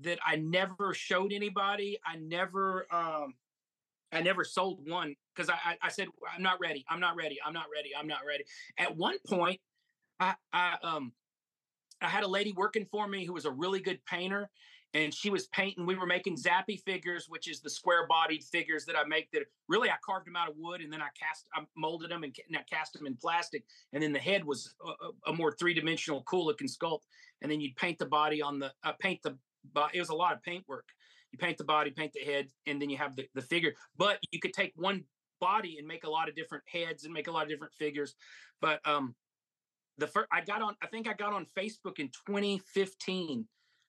that 0.00 0.18
I 0.26 0.36
never 0.36 0.94
showed 0.94 1.32
anybody. 1.32 1.98
I 2.06 2.16
never 2.16 2.86
um 2.90 3.34
I 4.12 4.22
never 4.22 4.44
sold 4.44 4.88
one 4.88 5.14
because 5.34 5.50
I, 5.50 5.76
I, 5.82 5.90
said 5.90 6.08
I'm 6.34 6.42
not 6.42 6.58
ready. 6.60 6.84
I'm 6.88 6.98
not 6.98 7.14
ready. 7.14 7.38
I'm 7.44 7.52
not 7.52 7.66
ready. 7.74 7.90
I'm 7.94 8.06
not 8.06 8.20
ready. 8.26 8.44
At 8.78 8.96
one 8.96 9.16
point, 9.26 9.60
I 10.18 10.34
I 10.52 10.76
um 10.82 11.12
I 12.00 12.08
had 12.08 12.24
a 12.24 12.28
lady 12.28 12.52
working 12.52 12.86
for 12.90 13.06
me 13.06 13.24
who 13.24 13.32
was 13.32 13.44
a 13.44 13.50
really 13.50 13.80
good 13.80 14.00
painter, 14.06 14.48
and 14.94 15.12
she 15.12 15.30
was 15.30 15.46
painting. 15.48 15.86
We 15.86 15.96
were 15.96 16.06
making 16.06 16.36
Zappy 16.36 16.80
figures, 16.82 17.26
which 17.28 17.48
is 17.48 17.60
the 17.60 17.68
square-bodied 17.68 18.42
figures 18.44 18.84
that 18.86 18.96
I 18.96 19.04
make. 19.04 19.30
That 19.32 19.42
really 19.68 19.90
I 19.90 19.96
carved 20.04 20.26
them 20.26 20.36
out 20.36 20.48
of 20.48 20.54
wood, 20.56 20.80
and 20.80 20.92
then 20.92 21.02
I 21.02 21.08
cast, 21.18 21.46
I 21.54 21.62
molded 21.76 22.10
them, 22.10 22.24
and, 22.24 22.34
and 22.48 22.56
I 22.56 22.62
cast 22.62 22.94
them 22.94 23.06
in 23.06 23.16
plastic. 23.16 23.64
And 23.92 24.02
then 24.02 24.12
the 24.12 24.18
head 24.18 24.44
was 24.44 24.74
a, 24.84 25.30
a 25.30 25.32
more 25.32 25.52
three-dimensional, 25.52 26.22
cool-looking 26.22 26.68
sculpt. 26.68 27.02
And 27.42 27.52
then 27.52 27.60
you'd 27.60 27.76
paint 27.76 27.98
the 27.98 28.06
body 28.06 28.40
on 28.40 28.58
the 28.58 28.72
uh, 28.82 28.92
paint 28.98 29.22
the. 29.22 29.36
It 29.92 30.00
was 30.00 30.08
a 30.08 30.14
lot 30.14 30.32
of 30.32 30.42
paint 30.42 30.64
work. 30.66 30.86
You 31.32 31.38
paint 31.38 31.58
the 31.58 31.64
body, 31.64 31.90
paint 31.90 32.12
the 32.14 32.24
head, 32.24 32.48
and 32.66 32.80
then 32.80 32.88
you 32.88 32.96
have 32.96 33.14
the, 33.14 33.28
the 33.34 33.42
figure. 33.42 33.74
But 33.98 34.18
you 34.30 34.40
could 34.40 34.54
take 34.54 34.72
one 34.76 35.04
body 35.40 35.76
and 35.78 35.86
make 35.86 36.04
a 36.04 36.10
lot 36.10 36.28
of 36.28 36.34
different 36.34 36.64
heads 36.66 37.04
and 37.04 37.12
make 37.12 37.28
a 37.28 37.30
lot 37.30 37.42
of 37.42 37.48
different 37.48 37.74
figures. 37.74 38.14
But 38.60 38.80
um, 38.86 39.14
the 39.98 40.06
first 40.06 40.28
I 40.32 40.40
got 40.40 40.62
on, 40.62 40.74
I 40.82 40.86
think 40.86 41.06
I 41.06 41.12
got 41.12 41.34
on 41.34 41.46
Facebook 41.56 41.98
in 41.98 42.08
2015 42.26 43.46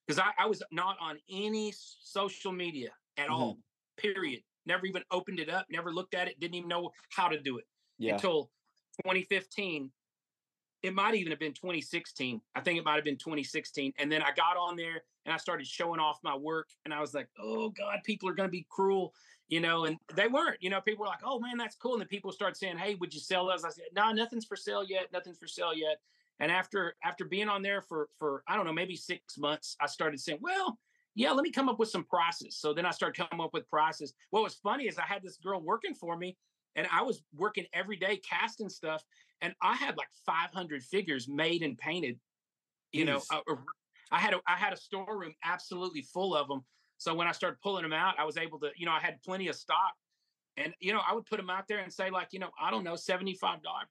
because 0.10 0.20
I, 0.20 0.44
I, 0.44 0.48
was 0.48 0.64
not 0.72 0.98
on 1.00 1.20
any 1.30 1.72
social 1.76 2.52
media 2.52 2.90
at 3.18 3.26
mm-hmm. 3.26 3.34
all, 3.34 3.58
period. 3.96 4.42
Never 4.66 4.88
even 4.88 5.04
opened 5.12 5.40
it 5.40 5.52
up, 5.52 5.68
never 5.70 5.94
looked 5.94 6.16
at 6.16 6.28
it, 6.28 6.40
didn't 6.40 6.56
even 6.56 6.68
know 6.68 6.90
how 7.10 7.28
to 7.28 7.40
do 7.40 7.60
it 7.60 7.66
yeah. 8.00 8.16
until 8.16 8.50
2015. 9.04 9.92
It 10.82 10.96
might 10.96 11.14
even 11.14 11.30
have 11.32 11.40
been 11.40 11.54
2016. 11.54 12.42
I 12.56 12.62
think 12.62 12.80
it 12.80 12.86
might 12.86 12.96
have 12.96 13.04
been 13.04 13.18
2016. 13.18 13.94
And 14.00 14.12
then 14.12 14.24
I 14.24 14.32
got 14.32 14.58
on 14.58 14.76
there 14.76 15.04
and 15.26 15.34
I 15.34 15.38
started 15.38 15.68
showing 15.68 16.00
off 16.00 16.18
my 16.24 16.36
work. 16.36 16.70
And 16.86 16.94
I 16.94 17.02
was 17.02 17.14
like, 17.14 17.28
oh 17.40 17.70
God, 17.70 18.00
people 18.04 18.28
are 18.30 18.34
going 18.34 18.48
to 18.48 18.52
be 18.52 18.66
cruel, 18.68 19.14
you 19.48 19.60
know, 19.60 19.86
and 19.86 19.98
they 20.16 20.28
weren't. 20.28 20.58
You 20.60 20.72
know, 20.72 20.82
people 20.82 21.04
were 21.04 21.10
like, 21.10 21.20
oh 21.24 21.40
man, 21.40 21.58
that's 21.58 21.76
cool. 21.76 21.94
And 21.94 22.02
then 22.02 22.08
people 22.08 22.32
start 22.32 22.58
saying, 22.58 22.78
hey, 22.78 22.96
would 22.96 23.14
you 23.14 23.20
sell 23.20 23.46
those? 23.46 23.64
I 23.64 23.70
said, 23.70 23.86
no, 23.96 24.12
nothing's 24.12 24.46
for 24.46 24.56
sale 24.56 24.84
yet. 24.84 25.12
Nothing's 25.14 25.38
for 25.38 25.48
sale 25.48 25.76
yet. 25.76 26.00
And 26.40 26.52
after 26.52 26.96
after 27.04 27.26
being 27.26 27.50
on 27.50 27.62
there 27.62 27.82
for 27.82 28.10
for 28.18 28.44
I 28.48 28.56
don't 28.56 28.66
know 28.66 28.74
maybe 28.74 28.96
six 28.96 29.38
months, 29.38 29.76
I 29.82 29.88
started 29.88 30.20
saying, 30.20 30.40
well, 30.42 30.78
yeah, 31.16 31.32
let 31.32 31.44
me 31.44 31.52
come 31.52 31.70
up 31.70 31.80
with 31.80 31.90
some 31.90 32.06
prices. 32.06 32.58
So 32.58 32.74
then 32.74 32.86
I 32.86 32.92
started 32.92 33.18
coming 33.30 33.44
up 33.44 33.54
with 33.54 33.70
prices. 33.70 34.14
What 34.30 34.44
was 34.44 34.56
funny 34.56 34.88
is 34.88 34.98
I 34.98 35.04
had 35.04 35.22
this 35.22 35.38
girl 35.38 35.62
working 35.62 35.94
for 35.94 36.16
me, 36.18 36.38
and 36.76 36.88
I 36.92 37.02
was 37.02 37.22
working 37.36 37.66
every 37.74 37.98
day 37.98 38.18
casting 38.18 38.70
stuff, 38.70 39.04
and 39.42 39.54
I 39.62 39.76
had 39.76 39.98
like 39.98 40.08
500 40.26 40.84
figures 40.84 41.28
made 41.28 41.62
and 41.62 41.78
painted. 41.78 42.20
You 42.92 43.04
Jeez. 43.04 43.08
know, 43.08 43.22
uh, 43.32 43.42
I, 44.12 44.18
I 44.18 44.20
had 44.20 44.34
a 44.34 44.40
I 44.48 44.56
had 44.56 44.74
a 44.74 44.78
storeroom 44.78 45.34
absolutely 45.44 46.04
full 46.04 46.36
of 46.36 46.48
them. 46.48 46.64
So 46.98 47.14
when 47.14 47.28
I 47.28 47.32
started 47.32 47.60
pulling 47.62 47.84
them 47.84 47.94
out, 47.94 48.16
I 48.18 48.26
was 48.26 48.38
able 48.38 48.60
to, 48.60 48.72
you 48.76 48.86
know, 48.86 48.92
I 48.92 49.00
had 49.00 49.22
plenty 49.24 49.48
of 49.48 49.56
stock 49.56 49.94
and 50.60 50.74
you 50.80 50.94
know, 50.94 51.02
I 51.08 51.14
would 51.14 51.26
put 51.26 51.38
them 51.38 51.50
out 51.50 51.68
there 51.68 51.80
and 51.80 51.92
say, 51.92 52.10
like, 52.10 52.30
you 52.32 52.40
know, 52.40 52.50
I 52.62 52.70
don't 52.70 52.84
know, 52.84 52.96
seventy-five 52.96 53.64
dollars, 53.64 53.88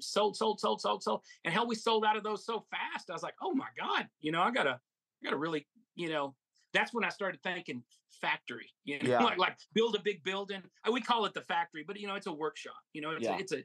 sold, 0.00 0.36
sold, 0.36 0.60
sold, 0.60 0.80
sold, 0.80 1.02
sold. 1.02 1.22
And 1.44 1.54
hell, 1.54 1.66
we 1.66 1.76
sold 1.76 2.04
out 2.04 2.16
of 2.16 2.24
those 2.24 2.44
so 2.44 2.64
fast. 2.70 3.08
I 3.08 3.12
was 3.12 3.22
like, 3.22 3.34
oh 3.40 3.54
my 3.54 3.68
god, 3.78 4.08
you 4.20 4.32
know, 4.32 4.42
I 4.42 4.50
gotta, 4.50 4.80
I 5.22 5.24
gotta 5.24 5.36
really, 5.36 5.66
you 5.94 6.08
know, 6.08 6.34
that's 6.72 6.92
when 6.92 7.04
I 7.04 7.08
started 7.08 7.40
thinking 7.42 7.82
factory. 8.20 8.66
You 8.86 9.02
know, 9.02 9.08
yeah. 9.08 9.22
like 9.22 9.38
like 9.38 9.56
build 9.72 9.94
a 9.94 10.00
big 10.00 10.22
building. 10.24 10.62
Uh, 10.86 10.92
we 10.92 11.00
call 11.00 11.24
it 11.24 11.32
the 11.32 11.40
factory, 11.40 11.84
but 11.86 11.98
you 11.98 12.06
know, 12.06 12.16
it's 12.16 12.26
a 12.26 12.32
workshop. 12.32 12.76
You 12.92 13.00
know, 13.00 13.12
it's 13.12 13.24
yeah. 13.24 13.36
a, 13.36 13.38
it's 13.38 13.52
a, 13.52 13.64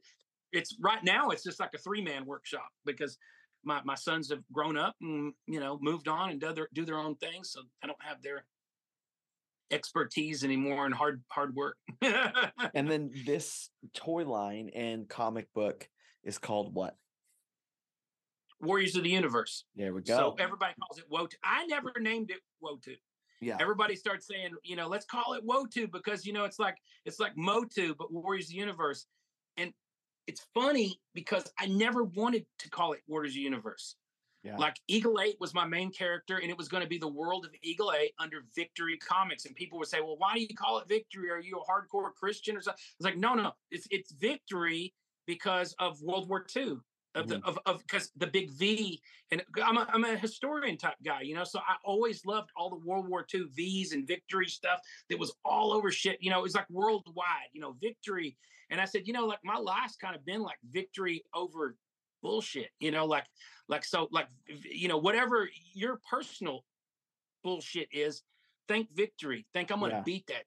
it's 0.54 0.78
right 0.80 1.04
now. 1.04 1.32
It's 1.32 1.44
just 1.44 1.60
like 1.60 1.72
a 1.76 1.78
three-man 1.78 2.26
workshop 2.26 2.70
because 2.86 3.18
my 3.66 3.82
my 3.84 3.96
sons 3.96 4.30
have 4.30 4.42
grown 4.54 4.78
up 4.78 4.96
and 5.02 5.34
you 5.46 5.60
know 5.60 5.78
moved 5.82 6.08
on 6.08 6.30
and 6.30 6.40
do 6.40 6.54
their 6.54 6.70
do 6.74 6.86
their 6.86 6.98
own 6.98 7.16
things, 7.16 7.52
so 7.52 7.62
I 7.84 7.88
don't 7.88 8.02
have 8.02 8.22
their 8.22 8.46
expertise 9.72 10.44
anymore 10.44 10.86
and 10.86 10.94
hard 10.94 11.22
hard 11.28 11.56
work. 11.56 11.78
and 12.02 12.90
then 12.90 13.12
this 13.26 13.70
toy 13.94 14.26
line 14.26 14.70
and 14.74 15.08
comic 15.08 15.48
book 15.54 15.88
is 16.24 16.38
called 16.38 16.74
what? 16.74 16.96
Warriors 18.62 18.96
of 18.96 19.04
the 19.04 19.10
Universe. 19.10 19.64
There 19.76 19.94
we 19.94 20.02
go. 20.02 20.18
So 20.18 20.36
everybody 20.38 20.74
calls 20.82 21.00
it 21.00 21.10
Wotu. 21.10 21.36
I 21.44 21.66
never 21.68 21.94
named 22.00 22.30
it 22.32 22.40
Wotu. 22.64 22.96
Yeah. 23.42 23.58
Everybody 23.60 23.96
starts 23.96 24.28
saying, 24.28 24.52
you 24.64 24.76
know, 24.76 24.88
let's 24.88 25.06
call 25.06 25.34
it 25.34 25.48
Wotu 25.48 25.90
because 25.92 26.26
you 26.26 26.34
know 26.34 26.44
it's 26.44 26.60
like 26.60 26.78
it's 27.06 27.20
like 27.20 27.38
Motu, 27.38 27.96
but 27.98 28.12
Warriors 28.12 28.46
of 28.46 28.50
the 28.50 28.56
Universe. 28.56 29.06
And 29.56 29.72
it's 30.28 30.46
funny 30.54 31.00
because 31.14 31.52
I 31.58 31.68
never 31.68 32.04
wanted 32.04 32.46
to 32.60 32.70
call 32.70 32.94
it 32.94 33.00
Warriors 33.08 33.32
of 33.32 33.36
the 33.36 33.42
Universe. 33.42 33.96
Yeah. 34.44 34.56
Like 34.56 34.78
Eagle 34.88 35.20
8 35.20 35.36
was 35.40 35.54
my 35.54 35.66
main 35.66 35.92
character, 35.92 36.38
and 36.38 36.50
it 36.50 36.58
was 36.58 36.70
going 36.70 36.84
to 36.84 36.90
be 36.90 36.98
the 36.98 37.08
world 37.08 37.46
of 37.46 37.52
Eagle 37.62 37.92
8 37.92 38.14
under 38.20 38.46
Victory 38.56 38.98
Comics. 38.98 39.46
And 39.46 39.56
people 39.56 39.78
would 39.80 39.90
say, 39.90 40.00
Well, 40.00 40.16
why 40.18 40.34
do 40.36 40.42
you 40.42 40.56
call 40.56 40.80
it 40.80 40.88
Victory? 40.88 41.30
Are 41.30 41.40
you 41.40 41.60
a 41.60 41.72
hardcore 41.72 42.14
Christian 42.14 42.56
or 42.56 42.62
something? 42.62 42.82
It's 42.98 43.06
like, 43.06 43.18
no, 43.18 43.34
no, 43.34 43.52
it's 43.70 43.88
it's 43.92 44.14
victory 44.14 44.94
because 45.26 45.76
of 45.80 46.02
World 46.02 46.30
War 46.30 46.46
II. 46.56 46.78
Of 47.16 47.26
mm-hmm. 47.26 47.40
the 47.40 47.46
of 47.48 47.60
of 47.66 47.80
because 47.80 48.12
the 48.18 48.28
big 48.28 48.52
V 48.52 49.02
and 49.32 49.42
I'm 49.64 49.78
a, 49.78 49.88
I'm 49.92 50.06
a 50.06 50.16
historian 50.16 50.78
type 50.78 50.96
guy, 51.04 51.22
you 51.22 51.34
know. 51.34 51.44
So 51.44 51.60
I 51.60 51.76
always 51.84 52.24
loved 52.24 52.52
all 52.56 52.70
the 52.70 52.78
World 52.78 53.10
War 53.10 53.26
II 53.34 53.46
V's 53.56 53.94
and 53.94 54.08
victory 54.08 54.48
stuff 54.48 54.80
that 55.10 55.18
was 55.18 55.34
all 55.44 55.74
over 55.74 55.92
shit. 55.92 56.20
You 56.22 56.30
know, 56.30 56.40
it 56.40 56.44
was 56.44 56.56
like 56.56 56.70
worldwide, 56.70 57.50
you 57.52 57.62
know, 57.62 57.76
victory. 57.82 58.38
And 58.70 58.80
I 58.80 58.86
said, 58.86 59.08
you 59.08 59.14
know, 59.14 59.26
like 59.26 59.40
my 59.44 59.58
life's 59.58 59.96
kind 59.96 60.16
of 60.16 60.24
been 60.24 60.44
like 60.44 60.60
victory 60.72 61.24
over 61.34 61.76
bullshit 62.22 62.70
you 62.80 62.92
know 62.92 63.06
like 63.06 63.26
like 63.68 63.84
so 63.84 64.08
like 64.12 64.28
you 64.70 64.88
know 64.88 64.98
whatever 64.98 65.50
your 65.74 66.00
personal 66.10 66.64
bullshit 67.44 67.88
is 67.92 68.24
think 68.68 68.88
victory 68.94 69.46
think 69.54 69.72
i'm 69.72 69.80
gonna 69.80 69.96
yeah. 69.96 70.02
beat 70.02 70.28
that 70.28 70.44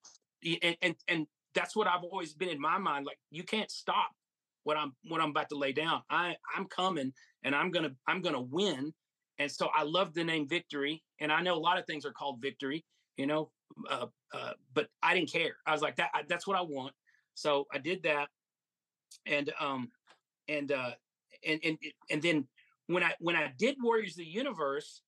and, 0.62 0.77
and 0.82 0.94
and 1.09 1.27
that's 1.55 1.74
what 1.74 1.86
i've 1.86 2.05
always 2.05 2.35
been 2.35 2.49
in 2.49 2.61
my 2.61 2.78
mind 2.78 3.07
like 3.07 3.19
you 3.31 3.43
can't 3.43 3.70
stop 3.70 4.11
what 4.65 4.77
I'm 4.77 4.94
what 5.09 5.20
I'm 5.20 5.31
about 5.31 5.49
to 5.51 5.57
lay 5.57 5.73
down. 5.73 6.03
I 6.11 6.36
I'm 6.57 6.66
coming 6.66 7.12
and 7.44 7.55
I'm 7.55 7.70
gonna 7.70 7.90
I'm 8.07 8.23
gonna 8.23 8.40
win. 8.40 8.93
And 9.39 9.51
so 9.51 9.70
I 9.74 9.82
love 9.82 10.15
the 10.15 10.23
name 10.23 10.47
Victory, 10.47 11.03
and 11.20 11.32
I 11.32 11.43
know 11.43 11.55
a 11.55 11.59
lot 11.59 11.78
of 11.78 11.86
things 11.86 12.05
are 12.05 12.12
called 12.12 12.40
Victory, 12.40 12.85
you 13.16 13.27
know, 13.27 13.51
uh, 13.90 14.07
uh, 14.32 14.53
but 14.74 14.89
I 15.03 15.15
didn't 15.15 15.32
care. 15.32 15.57
I 15.66 15.73
was 15.73 15.81
like 15.81 15.97
that. 15.97 16.11
I, 16.15 16.23
that's 16.28 16.47
what 16.47 16.57
I 16.57 16.61
want. 16.61 16.93
So 17.35 17.66
I 17.73 17.78
did 17.78 18.03
that, 18.05 18.28
and 19.27 19.51
um, 19.59 19.90
and 20.49 20.70
uh, 20.70 20.90
and 21.47 21.60
and 21.64 21.78
and 22.10 22.23
then 22.23 22.48
when 22.86 23.02
I 23.02 23.14
when 23.20 23.36
I 23.36 23.52
did 23.56 23.77
Warriors 23.81 24.12
of 24.12 24.19
the 24.19 24.27
Universe, 24.27 25.02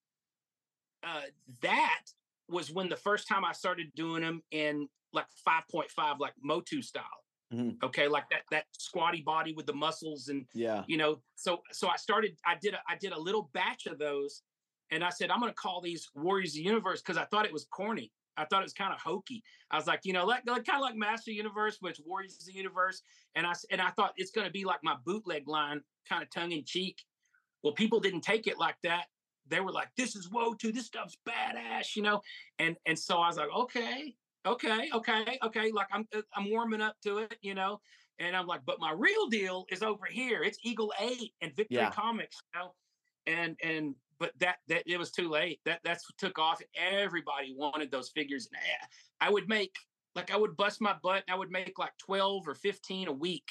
uh, 1.02 1.23
that 1.62 2.02
was 2.48 2.70
when 2.70 2.89
the 2.89 2.97
first 2.97 3.28
time 3.28 3.44
I 3.44 3.52
started 3.52 3.93
doing 3.94 4.23
them 4.23 4.43
in 4.51 4.89
like 5.12 5.27
5.5, 5.47 6.19
like 6.19 6.35
Motu 6.43 6.82
style. 6.82 7.05
Mhm. 7.52 7.82
Okay, 7.82 8.09
like 8.09 8.28
that 8.31 8.43
that 8.51 8.66
squatty 8.73 9.20
body 9.20 9.52
with 9.52 9.66
the 9.66 9.73
muscles 9.74 10.28
and 10.28 10.47
Yeah. 10.55 10.85
you 10.89 10.97
know. 10.97 11.23
So 11.36 11.62
so 11.73 11.89
I 11.89 11.97
started. 11.97 12.39
I 12.44 12.56
did 12.56 12.74
a, 12.74 12.81
I 12.89 12.97
did 12.97 13.12
a 13.12 13.19
little 13.19 13.51
batch 13.52 13.86
of 13.86 13.98
those, 13.98 14.43
and 14.90 15.05
I 15.05 15.11
said 15.11 15.31
I'm 15.31 15.40
going 15.40 15.52
to 15.52 15.55
call 15.55 15.81
these 15.81 16.09
Warriors 16.15 16.51
of 16.51 16.55
the 16.56 16.62
Universe 16.62 17.01
because 17.02 17.16
I 17.16 17.27
thought 17.27 17.44
it 17.44 17.52
was 17.52 17.66
corny. 17.66 18.12
I 18.36 18.44
thought 18.44 18.62
it 18.62 18.65
was 18.65 18.74
kind 18.74 18.93
of 18.93 19.01
hokey. 19.01 19.44
I 19.70 19.77
was 19.77 19.86
like, 19.86 20.01
you 20.05 20.12
know, 20.12 20.24
like, 20.27 20.47
like 20.47 20.65
kind 20.65 20.77
of 20.77 20.82
like 20.82 20.97
Master 20.97 21.31
Universe, 21.32 21.78
which 21.81 22.01
Warriors 22.01 22.39
of 22.40 22.47
the 22.47 22.52
Universe, 22.55 23.02
and 23.35 23.47
I 23.47 23.55
and 23.70 23.81
I 23.81 23.90
thought 23.90 24.15
it's 24.16 24.31
going 24.31 24.47
to 24.47 24.52
be 24.52 24.65
like 24.65 24.81
my 24.82 24.97
bootleg 24.97 25.48
line, 25.48 25.82
kind 26.06 26.23
of 26.23 26.31
tongue 26.31 26.52
in 26.52 26.65
cheek. 26.65 27.05
Well, 27.62 27.74
people 27.74 28.01
didn't 28.01 28.23
take 28.23 28.47
it 28.47 28.59
like 28.59 28.77
that. 28.82 29.09
They 29.47 29.61
were 29.61 29.73
like, 29.73 29.94
"This 29.97 30.16
is 30.16 30.28
Wotu 30.28 30.73
this 30.73 30.86
stuff's 30.86 31.16
badass," 31.27 31.97
you 31.97 32.02
know. 32.02 32.23
And 32.59 32.77
and 32.86 32.98
so 32.98 33.19
I 33.19 33.28
was 33.28 33.36
like, 33.36 33.51
okay, 33.51 34.16
okay, 34.47 34.90
okay, 34.93 35.39
okay. 35.43 35.73
Like 35.73 35.89
I'm 35.90 36.09
uh, 36.15 36.23
I'm 36.32 36.51
warming 36.51 36.81
up 36.81 37.01
to 37.02 37.19
it, 37.19 37.39
you 37.43 37.55
know. 37.55 37.81
And 38.19 38.36
I'm 38.36 38.47
like, 38.47 38.65
but 38.65 38.78
my 38.81 38.93
real 38.93 39.28
deal 39.28 39.66
is 39.70 39.82
over 39.82 40.06
here. 40.06 40.43
It's 40.43 40.59
Eagle 40.62 40.93
Eight 40.98 41.35
and 41.40 41.55
Victory 41.55 41.89
Yeah. 41.89 41.90
Comics, 41.90 42.40
you 42.55 42.61
know. 42.61 42.74
And 43.27 43.59
and 43.62 43.97
but 44.19 44.32
that 44.41 44.57
that 44.69 44.82
it 44.86 44.99
was 44.99 45.11
too 45.11 45.28
late. 45.28 45.61
That 45.65 45.81
that's 45.85 46.07
took 46.19 46.39
off. 46.39 46.61
Everybody 46.77 47.55
wanted 47.57 47.91
those 47.91 48.11
figures. 48.11 48.49
And 48.53 48.61
I, 49.20 49.31
would 49.31 49.49
make 49.49 49.74
like 50.15 50.32
I 50.32 50.36
would 50.36 50.57
bust 50.57 50.81
my 50.81 50.95
butt. 51.03 51.24
And 51.27 51.35
I 51.35 51.39
would 51.39 51.51
make 51.51 51.78
like 51.78 51.97
twelve 51.99 52.47
or 52.49 52.55
fifteen 52.55 53.09
a 53.09 53.12
week, 53.12 53.51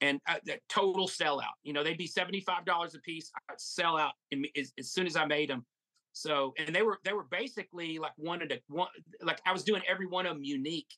and 0.00 0.20
uh, 0.28 0.36
the 0.44 0.58
total 0.68 1.08
sellout. 1.08 1.56
You 1.62 1.72
know, 1.72 1.82
they'd 1.82 1.98
be 1.98 2.06
seventy 2.06 2.40
five 2.40 2.64
dollars 2.64 2.94
a 2.94 3.00
piece. 3.00 3.30
I'd 3.50 3.60
sell 3.60 3.96
out 3.96 4.12
in, 4.30 4.44
as, 4.56 4.72
as 4.78 4.90
soon 4.90 5.06
as 5.06 5.16
I 5.16 5.26
made 5.26 5.50
them. 5.50 5.64
So 6.12 6.54
and 6.58 6.74
they 6.74 6.82
were 6.82 6.98
they 7.04 7.12
were 7.12 7.26
basically 7.30 7.98
like 7.98 8.12
wanted 8.16 8.48
to 8.48 8.60
one 8.68 8.88
like 9.20 9.40
I 9.44 9.52
was 9.52 9.64
doing 9.64 9.82
every 9.88 10.06
one 10.06 10.26
of 10.26 10.34
them 10.34 10.44
unique. 10.44 10.88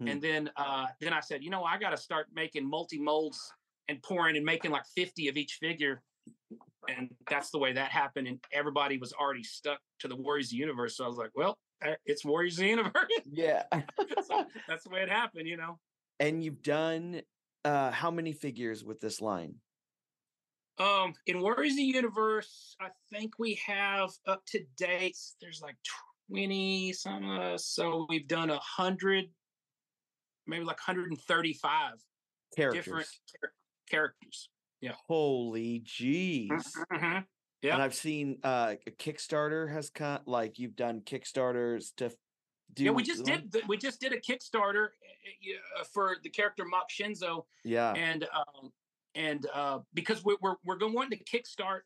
Hmm. 0.00 0.08
And 0.08 0.22
then 0.22 0.50
uh 0.56 0.86
then 1.00 1.12
I 1.12 1.20
said, 1.20 1.42
you 1.42 1.50
know, 1.50 1.64
I 1.64 1.78
got 1.78 1.90
to 1.90 1.96
start 1.96 2.26
making 2.34 2.68
multi 2.68 2.98
molds 2.98 3.52
and 3.88 4.02
pouring 4.02 4.36
and 4.36 4.44
making 4.44 4.70
like 4.70 4.84
50 4.94 5.28
of 5.28 5.36
each 5.36 5.54
figure. 5.54 6.02
And 6.88 7.10
that's 7.28 7.50
the 7.50 7.58
way 7.58 7.72
that 7.74 7.90
happened. 7.90 8.26
And 8.28 8.38
everybody 8.52 8.96
was 8.98 9.12
already 9.12 9.42
stuck 9.42 9.78
to 10.00 10.08
the 10.08 10.16
Warriors 10.16 10.50
the 10.50 10.56
Universe. 10.56 10.96
So 10.96 11.04
I 11.04 11.08
was 11.08 11.18
like, 11.18 11.30
well, 11.34 11.58
uh, 11.84 11.92
it's 12.06 12.24
Warriors 12.24 12.54
of 12.54 12.62
the 12.62 12.68
Universe. 12.68 12.92
Yeah. 13.30 13.64
so 14.26 14.44
that's 14.66 14.84
the 14.84 14.90
way 14.90 15.02
it 15.02 15.10
happened, 15.10 15.46
you 15.46 15.56
know. 15.56 15.78
and 16.20 16.42
you've 16.42 16.62
done 16.62 17.20
uh 17.64 17.90
how 17.90 18.10
many 18.10 18.32
figures 18.32 18.84
with 18.84 19.00
this 19.00 19.20
line? 19.20 19.54
Um, 20.78 21.12
in 21.26 21.40
Warriors 21.40 21.72
of 21.72 21.78
the 21.78 21.82
Universe, 21.82 22.76
I 22.80 22.88
think 23.12 23.32
we 23.38 23.60
have 23.66 24.10
up 24.26 24.42
to 24.46 24.60
date. 24.76 25.18
There's 25.40 25.60
like 25.60 25.76
20 26.30 26.92
some. 26.92 27.28
Uh, 27.38 27.58
so 27.58 28.06
we've 28.08 28.28
done 28.28 28.50
a 28.50 28.58
hundred, 28.60 29.24
maybe 30.46 30.64
like 30.64 30.78
135 30.86 31.92
Characters. 32.56 32.84
different 32.84 33.06
char- 33.40 33.52
characters. 33.90 34.48
Holy 35.06 35.80
jeez. 35.80 36.48
Mhm. 36.92 37.24
Yeah. 37.62 37.74
And 37.74 37.82
I've 37.82 37.94
seen 37.94 38.38
uh 38.44 38.76
a 38.86 38.90
Kickstarter 38.92 39.70
has 39.72 39.90
come 39.90 40.20
like 40.26 40.58
you've 40.58 40.76
done 40.76 41.00
Kickstarters 41.00 41.94
to 41.96 42.10
do 42.74 42.84
Yeah, 42.84 42.90
we 42.92 43.02
just 43.02 43.24
did. 43.24 43.50
the- 43.50 43.62
We 43.66 43.76
just 43.76 44.00
did 44.00 44.12
a 44.12 44.20
Kickstarter 44.20 44.88
uh, 45.80 45.84
for 45.92 46.16
the 46.22 46.30
character 46.30 46.64
Mock 46.64 46.88
Shinzo, 46.90 47.44
Yeah. 47.64 47.92
and 47.94 48.24
um, 48.32 48.72
and 49.14 49.46
uh, 49.52 49.80
because 49.94 50.24
we're 50.24 50.36
we're 50.40 50.56
we're 50.64 50.76
going 50.76 50.94
wanting 50.94 51.18
to 51.18 51.24
kickstart 51.24 51.80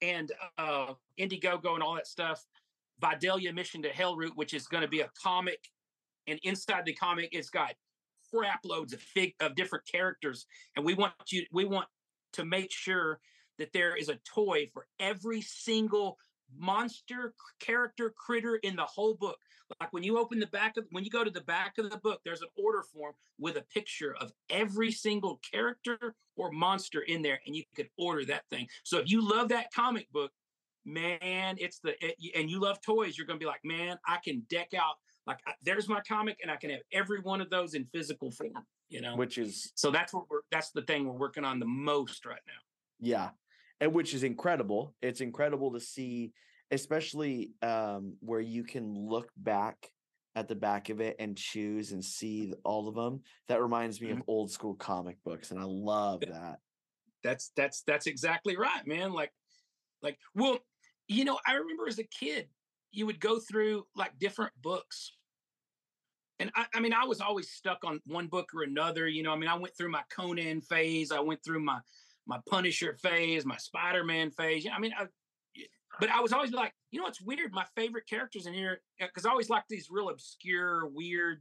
and 0.00 0.32
uh, 0.58 0.94
Indiegogo 1.18 1.74
and 1.74 1.82
all 1.82 1.94
that 1.96 2.06
stuff, 2.06 2.46
Vidalia 3.00 3.52
Mission 3.52 3.82
to 3.82 3.90
Hell 3.90 4.16
Route, 4.16 4.36
which 4.36 4.54
is 4.54 4.66
going 4.66 4.80
to 4.82 4.88
be 4.88 5.00
a 5.00 5.10
comic, 5.22 5.68
and 6.26 6.38
inside 6.42 6.86
the 6.86 6.94
comic, 6.94 7.28
it's 7.32 7.50
got 7.50 7.74
crap 8.32 8.60
loads 8.64 8.92
of 8.92 9.00
fig 9.00 9.34
of 9.40 9.54
different 9.54 9.86
characters, 9.86 10.46
and 10.76 10.84
we 10.84 10.94
want 10.94 11.14
you 11.30 11.44
we 11.52 11.64
want 11.64 11.88
to 12.34 12.44
make 12.44 12.72
sure 12.72 13.20
that 13.58 13.72
there 13.72 13.94
is 13.96 14.08
a 14.08 14.18
toy 14.24 14.68
for 14.72 14.86
every 14.98 15.42
single 15.42 16.18
monster 16.58 17.34
character 17.60 18.12
critter 18.16 18.56
in 18.56 18.76
the 18.76 18.84
whole 18.84 19.14
book. 19.14 19.38
Like 19.80 19.92
when 19.92 20.02
you 20.02 20.18
open 20.18 20.40
the 20.40 20.46
back 20.46 20.76
of 20.76 20.84
when 20.90 21.04
you 21.04 21.10
go 21.10 21.22
to 21.22 21.30
the 21.30 21.42
back 21.42 21.78
of 21.78 21.90
the 21.90 21.98
book 21.98 22.20
there's 22.24 22.42
an 22.42 22.48
order 22.56 22.82
form 22.82 23.14
with 23.38 23.56
a 23.56 23.64
picture 23.72 24.16
of 24.20 24.32
every 24.48 24.90
single 24.90 25.40
character 25.52 26.14
or 26.36 26.50
monster 26.50 27.02
in 27.02 27.22
there 27.22 27.38
and 27.46 27.54
you 27.54 27.62
could 27.76 27.88
order 27.96 28.24
that 28.24 28.48
thing. 28.50 28.66
So 28.82 28.98
if 28.98 29.10
you 29.10 29.26
love 29.26 29.48
that 29.50 29.72
comic 29.72 30.10
book 30.10 30.32
man 30.86 31.56
it's 31.58 31.78
the 31.80 31.94
it, 32.04 32.16
and 32.34 32.50
you 32.50 32.58
love 32.58 32.80
toys 32.80 33.16
you're 33.18 33.26
gonna 33.26 33.38
be 33.38 33.44
like 33.44 33.60
man 33.64 33.98
i 34.06 34.16
can 34.24 34.42
deck 34.48 34.70
out 34.74 34.94
like 35.30 35.38
I- 35.46 35.54
there's 35.62 35.88
my 35.88 36.00
comic 36.06 36.36
and 36.42 36.50
i 36.50 36.56
can 36.56 36.70
have 36.70 36.80
every 36.92 37.20
one 37.20 37.40
of 37.40 37.48
those 37.50 37.74
in 37.74 37.84
physical 37.94 38.30
form 38.30 38.52
you 38.88 39.00
know 39.00 39.14
which 39.16 39.38
is 39.38 39.72
so 39.76 39.90
that's 39.90 40.12
what 40.12 40.24
we're 40.30 40.40
that's 40.50 40.70
the 40.72 40.82
thing 40.82 41.06
we're 41.06 41.12
working 41.26 41.44
on 41.44 41.58
the 41.60 41.66
most 41.66 42.26
right 42.26 42.44
now 42.46 42.62
yeah. 43.02 43.30
And 43.82 43.94
which 43.94 44.12
is 44.12 44.24
incredible. 44.24 44.94
It's 45.00 45.22
incredible 45.22 45.72
to 45.72 45.80
see, 45.80 46.32
especially 46.70 47.52
um 47.62 48.16
where 48.20 48.40
you 48.54 48.62
can 48.62 48.94
look 48.94 49.30
back 49.38 49.76
at 50.36 50.48
the 50.48 50.54
back 50.54 50.90
of 50.90 51.00
it 51.00 51.16
and 51.18 51.34
choose 51.34 51.92
and 51.92 52.04
see 52.04 52.52
all 52.62 52.88
of 52.88 52.94
them. 52.94 53.22
That 53.48 53.62
reminds 53.62 53.98
me 54.02 54.10
of 54.10 54.20
old 54.26 54.50
school 54.50 54.74
comic 54.74 55.16
books, 55.24 55.50
and 55.50 55.58
I 55.58 55.64
love 55.64 56.20
that. 56.20 56.58
that's 57.24 57.52
that's 57.56 57.82
that's 57.86 58.06
exactly 58.06 58.54
right 58.56 58.86
man 58.86 59.12
like 59.14 59.32
like 60.02 60.18
well 60.34 60.58
you 61.08 61.24
know 61.24 61.38
i 61.46 61.52
remember 61.54 61.86
as 61.88 61.98
a 61.98 62.04
kid 62.04 62.48
you 62.92 63.06
would 63.06 63.20
go 63.20 63.38
through 63.38 63.84
like 63.96 64.12
different 64.18 64.52
books 64.60 65.12
and 66.40 66.50
I, 66.56 66.66
I 66.74 66.80
mean 66.80 66.92
i 66.92 67.04
was 67.04 67.20
always 67.20 67.50
stuck 67.50 67.84
on 67.84 68.00
one 68.06 68.26
book 68.26 68.50
or 68.54 68.62
another 68.62 69.06
you 69.06 69.22
know 69.22 69.32
i 69.32 69.36
mean 69.36 69.48
i 69.48 69.56
went 69.56 69.76
through 69.76 69.90
my 69.90 70.02
conan 70.10 70.60
phase 70.60 71.12
i 71.12 71.20
went 71.20 71.44
through 71.44 71.60
my 71.60 71.78
my 72.26 72.38
punisher 72.48 72.96
phase 73.00 73.46
my 73.46 73.56
spider-man 73.56 74.30
phase 74.30 74.66
i 74.72 74.78
mean 74.78 74.92
I, 74.98 75.06
but 76.00 76.10
i 76.10 76.20
was 76.20 76.32
always 76.32 76.52
like 76.52 76.72
you 76.90 76.98
know 76.98 77.04
what's 77.04 77.20
weird 77.20 77.52
my 77.52 77.66
favorite 77.76 78.08
characters 78.08 78.46
in 78.46 78.54
here 78.54 78.80
uh, 79.00 79.06
because 79.06 79.24
i 79.24 79.30
always 79.30 79.50
like 79.50 79.64
these 79.68 79.88
real 79.90 80.08
obscure 80.08 80.86
weird 80.88 81.40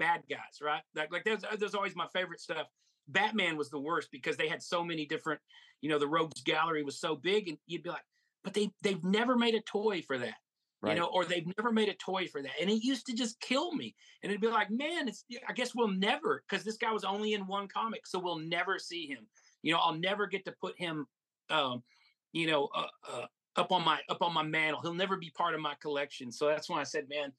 bad 0.00 0.22
guys 0.28 0.58
right? 0.60 0.82
Like 0.96 1.12
like 1.12 1.22
there's, 1.22 1.44
uh, 1.44 1.54
there's 1.56 1.76
always 1.76 1.94
my 1.94 2.08
favorite 2.12 2.40
stuff. 2.40 2.66
Batman 3.06 3.56
was 3.56 3.70
the 3.70 3.78
worst 3.78 4.08
because 4.10 4.36
they 4.36 4.48
had 4.48 4.62
so 4.62 4.82
many 4.82 5.06
different, 5.06 5.40
you 5.80 5.90
know, 5.90 5.98
the 5.98 6.08
Rogues 6.08 6.42
Gallery 6.42 6.82
was 6.82 6.98
so 6.98 7.14
big, 7.14 7.48
and 7.48 7.58
you'd 7.66 7.84
be 7.84 7.90
like, 7.90 8.04
but 8.42 8.54
they 8.54 8.70
they've 8.82 9.04
never 9.04 9.36
made 9.36 9.54
a 9.54 9.60
toy 9.60 10.02
for 10.02 10.18
that, 10.18 10.34
Right. 10.82 10.94
you 10.94 11.00
know, 11.00 11.08
or 11.08 11.26
they've 11.26 11.46
never 11.58 11.72
made 11.72 11.90
a 11.90 11.94
toy 11.94 12.26
for 12.26 12.40
that, 12.42 12.52
and 12.60 12.70
it 12.70 12.82
used 12.82 13.04
to 13.06 13.12
just 13.14 13.38
kill 13.40 13.72
me, 13.74 13.94
and 14.22 14.30
it'd 14.30 14.40
be 14.40 14.48
like, 14.48 14.70
man, 14.70 15.08
it's 15.08 15.26
I 15.46 15.52
guess 15.52 15.74
we'll 15.74 15.88
never 15.88 16.42
because 16.48 16.64
this 16.64 16.78
guy 16.78 16.90
was 16.92 17.04
only 17.04 17.34
in 17.34 17.46
one 17.46 17.68
comic, 17.68 18.06
so 18.06 18.18
we'll 18.18 18.38
never 18.38 18.78
see 18.78 19.06
him, 19.06 19.28
you 19.62 19.72
know, 19.72 19.78
I'll 19.78 19.94
never 19.98 20.26
get 20.26 20.44
to 20.46 20.52
put 20.52 20.78
him, 20.78 21.06
um, 21.50 21.84
you 22.32 22.46
know, 22.46 22.66
uh, 22.74 22.86
uh, 23.06 23.26
up 23.56 23.72
on 23.72 23.84
my 23.84 24.00
up 24.08 24.22
on 24.22 24.32
my 24.32 24.42
mantle. 24.42 24.80
He'll 24.80 24.94
never 24.94 25.18
be 25.18 25.30
part 25.30 25.54
of 25.54 25.60
my 25.60 25.74
collection, 25.74 26.32
so 26.32 26.46
that's 26.48 26.68
why 26.70 26.80
I 26.80 26.84
said, 26.84 27.08
man, 27.10 27.34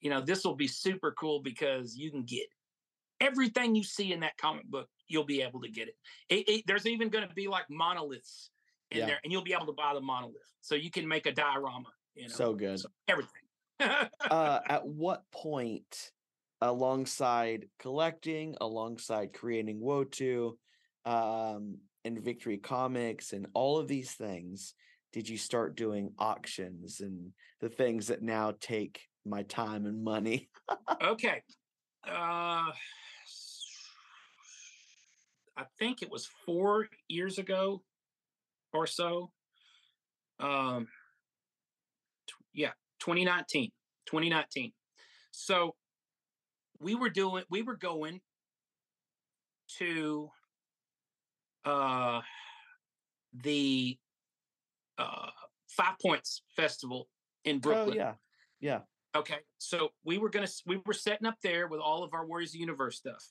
you 0.00 0.10
know, 0.10 0.20
this 0.20 0.44
will 0.44 0.56
be 0.56 0.68
super 0.68 1.12
cool 1.12 1.40
because 1.42 1.96
you 1.96 2.10
can 2.10 2.24
get 2.24 2.48
everything 3.20 3.74
you 3.74 3.84
see 3.84 4.12
in 4.12 4.20
that 4.20 4.36
comic 4.38 4.66
book, 4.66 4.88
you'll 5.08 5.24
be 5.24 5.42
able 5.42 5.60
to 5.60 5.68
get 5.68 5.88
it. 5.88 5.96
it, 6.28 6.48
it- 6.48 6.64
there's 6.66 6.86
even 6.86 7.08
going 7.08 7.28
to 7.28 7.34
be 7.34 7.48
like 7.48 7.68
monoliths 7.70 8.50
in 8.90 8.98
Yeah. 9.00 9.06
there, 9.06 9.20
and 9.22 9.32
you'll 9.32 9.42
be 9.42 9.52
able 9.52 9.66
to 9.66 9.72
buy 9.72 9.94
the 9.94 10.00
monolith, 10.00 10.56
so 10.60 10.74
you 10.74 10.90
can 10.90 11.06
make 11.06 11.26
a 11.26 11.32
diorama. 11.32 11.92
You 12.14 12.24
know, 12.24 12.34
so 12.34 12.54
good. 12.54 12.80
so 12.80 12.88
everything. 13.08 13.42
uh, 13.80 14.60
at 14.68 14.86
what 14.86 15.22
point, 15.30 16.12
alongside 16.60 17.66
collecting, 17.78 18.56
alongside 18.60 19.32
creating 19.32 19.80
Wotu, 19.80 20.52
um, 21.04 21.78
and 22.04 22.18
Victory 22.18 22.58
Comics, 22.58 23.32
and 23.32 23.46
all 23.54 23.78
of 23.78 23.88
these 23.88 24.12
things, 24.12 24.74
did 25.12 25.28
you 25.28 25.36
start 25.36 25.76
doing 25.76 26.12
auctions 26.18 27.00
and 27.00 27.32
the 27.60 27.68
things 27.68 28.08
that 28.08 28.22
now 28.22 28.54
take 28.60 29.02
my 29.24 29.42
time 29.44 29.86
and 29.86 30.02
money? 30.02 30.48
okay. 31.02 31.42
Uh, 32.02 32.72
I 35.54 35.64
think 35.78 36.00
it 36.00 36.10
was 36.10 36.26
four 36.46 36.88
years 37.08 37.36
ago 37.36 37.82
or 38.72 38.86
so. 38.86 39.30
Um, 40.38 40.88
yeah, 42.52 42.72
2019, 43.00 43.70
2019. 44.06 44.72
So 45.30 45.74
we 46.80 46.94
were 46.94 47.10
doing, 47.10 47.44
we 47.50 47.62
were 47.62 47.76
going 47.76 48.20
to 49.78 50.30
uh, 51.64 52.20
the 53.42 53.98
uh, 54.98 55.30
Five 55.68 55.98
Points 56.00 56.42
Festival 56.56 57.08
in 57.44 57.58
Brooklyn. 57.58 57.90
Oh 57.90 57.94
yeah, 57.94 58.12
yeah. 58.60 58.80
Okay, 59.16 59.38
so 59.58 59.90
we 60.04 60.18
were 60.18 60.28
gonna 60.28 60.48
we 60.66 60.80
were 60.86 60.92
setting 60.92 61.26
up 61.26 61.36
there 61.42 61.68
with 61.68 61.80
all 61.80 62.04
of 62.04 62.14
our 62.14 62.26
Warriors 62.26 62.50
of 62.50 62.54
the 62.54 62.58
Universe 62.60 62.96
stuff, 62.96 63.24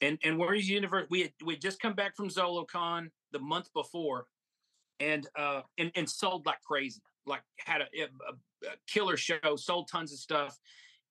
and 0.00 0.18
and 0.22 0.38
Warriors 0.38 0.68
Universe 0.68 1.06
we 1.10 1.22
had 1.22 1.32
we 1.44 1.54
had 1.54 1.62
just 1.62 1.80
come 1.80 1.94
back 1.94 2.16
from 2.16 2.28
ZoloCon 2.28 3.08
the 3.32 3.38
month 3.38 3.72
before, 3.72 4.26
and 5.00 5.26
uh 5.36 5.62
and 5.78 5.90
and 5.96 6.08
sold 6.08 6.44
like 6.44 6.60
crazy, 6.62 7.00
like 7.26 7.42
had 7.58 7.80
a, 7.82 7.84
a, 7.84 8.68
a 8.68 8.74
killer 8.86 9.16
show, 9.16 9.56
sold 9.56 9.88
tons 9.88 10.12
of 10.12 10.18
stuff, 10.18 10.58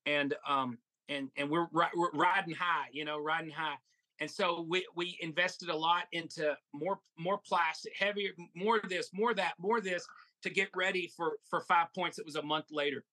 and 0.05 0.33
um 0.47 0.77
and 1.09 1.29
and 1.37 1.49
we're, 1.49 1.67
ri- 1.71 1.85
we're 1.95 2.11
riding 2.11 2.55
high, 2.55 2.87
you 2.91 3.05
know, 3.05 3.19
riding 3.19 3.51
high. 3.51 3.75
And 4.19 4.31
so 4.31 4.65
we 4.67 4.85
we 4.95 5.17
invested 5.21 5.69
a 5.69 5.75
lot 5.75 6.05
into 6.11 6.55
more 6.73 6.99
more 7.17 7.39
plastic, 7.45 7.93
heavier, 7.97 8.31
more 8.55 8.79
this, 8.87 9.09
more 9.13 9.33
that, 9.33 9.53
more 9.59 9.81
this 9.81 10.05
to 10.43 10.49
get 10.49 10.69
ready 10.75 11.11
for 11.15 11.37
for 11.49 11.61
five 11.61 11.87
points. 11.93 12.17
It 12.17 12.25
was 12.25 12.35
a 12.35 12.41
month 12.41 12.65
later. 12.71 13.03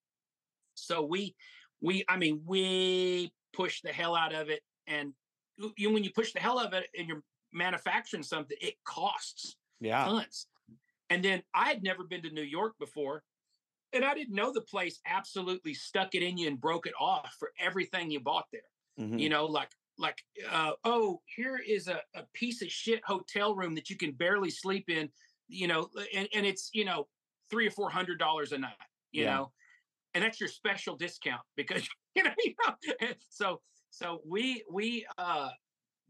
So 0.74 1.02
we 1.02 1.34
we 1.80 2.04
I 2.08 2.16
mean 2.16 2.42
we 2.46 3.32
pushed 3.52 3.82
the 3.82 3.92
hell 3.92 4.14
out 4.14 4.34
of 4.34 4.48
it, 4.48 4.62
and 4.86 5.12
you 5.76 5.92
when 5.92 6.04
you 6.04 6.10
push 6.10 6.32
the 6.32 6.40
hell 6.40 6.58
out 6.58 6.66
of 6.66 6.74
it 6.74 6.86
and 6.96 7.06
you're 7.08 7.22
manufacturing 7.52 8.22
something, 8.22 8.56
it 8.60 8.74
costs 8.84 9.56
Yeah. 9.80 10.04
tons. 10.04 10.46
And 11.12 11.22
then 11.22 11.42
I 11.52 11.68
had 11.68 11.82
never 11.82 12.04
been 12.04 12.22
to 12.22 12.30
New 12.30 12.40
York 12.42 12.72
before, 12.78 13.22
and 13.92 14.02
I 14.02 14.14
didn't 14.14 14.34
know 14.34 14.50
the 14.50 14.62
place 14.62 14.98
absolutely 15.04 15.74
stuck 15.74 16.14
it 16.14 16.22
in 16.22 16.38
you 16.38 16.48
and 16.48 16.58
broke 16.58 16.86
it 16.86 16.94
off 16.98 17.36
for 17.38 17.52
everything 17.60 18.10
you 18.10 18.18
bought 18.18 18.46
there. 18.50 18.62
Mhm. 18.98 19.20
You 19.20 19.28
know, 19.28 19.44
like 19.44 19.72
like 19.98 20.22
uh, 20.48 20.72
oh, 20.84 21.20
here 21.26 21.58
is 21.58 21.86
a, 21.86 22.00
a 22.14 22.22
piece 22.32 22.62
of 22.62 22.68
shit 22.72 23.04
hotel 23.04 23.54
room 23.54 23.74
that 23.74 23.90
you 23.90 23.96
can 23.98 24.12
barely 24.12 24.48
sleep 24.48 24.88
in. 24.88 25.10
You 25.48 25.66
know, 25.66 25.90
and 26.14 26.30
and 26.32 26.46
it's 26.46 26.70
you 26.72 26.86
know 26.86 27.08
three 27.50 27.66
or 27.66 27.70
four 27.72 27.90
hundred 27.90 28.18
dollars 28.18 28.52
a 28.52 28.58
night. 28.58 28.72
You 29.10 29.24
Yeah. 29.24 29.34
know, 29.36 29.52
and 30.14 30.24
that's 30.24 30.40
your 30.40 30.48
special 30.48 30.96
discount 30.96 31.42
because 31.56 31.86
you 32.14 32.22
know, 32.22 32.32
you 32.42 32.54
know 32.68 33.12
so 33.28 33.60
so 33.90 34.22
we 34.24 34.64
we 34.70 35.06
uh 35.18 35.50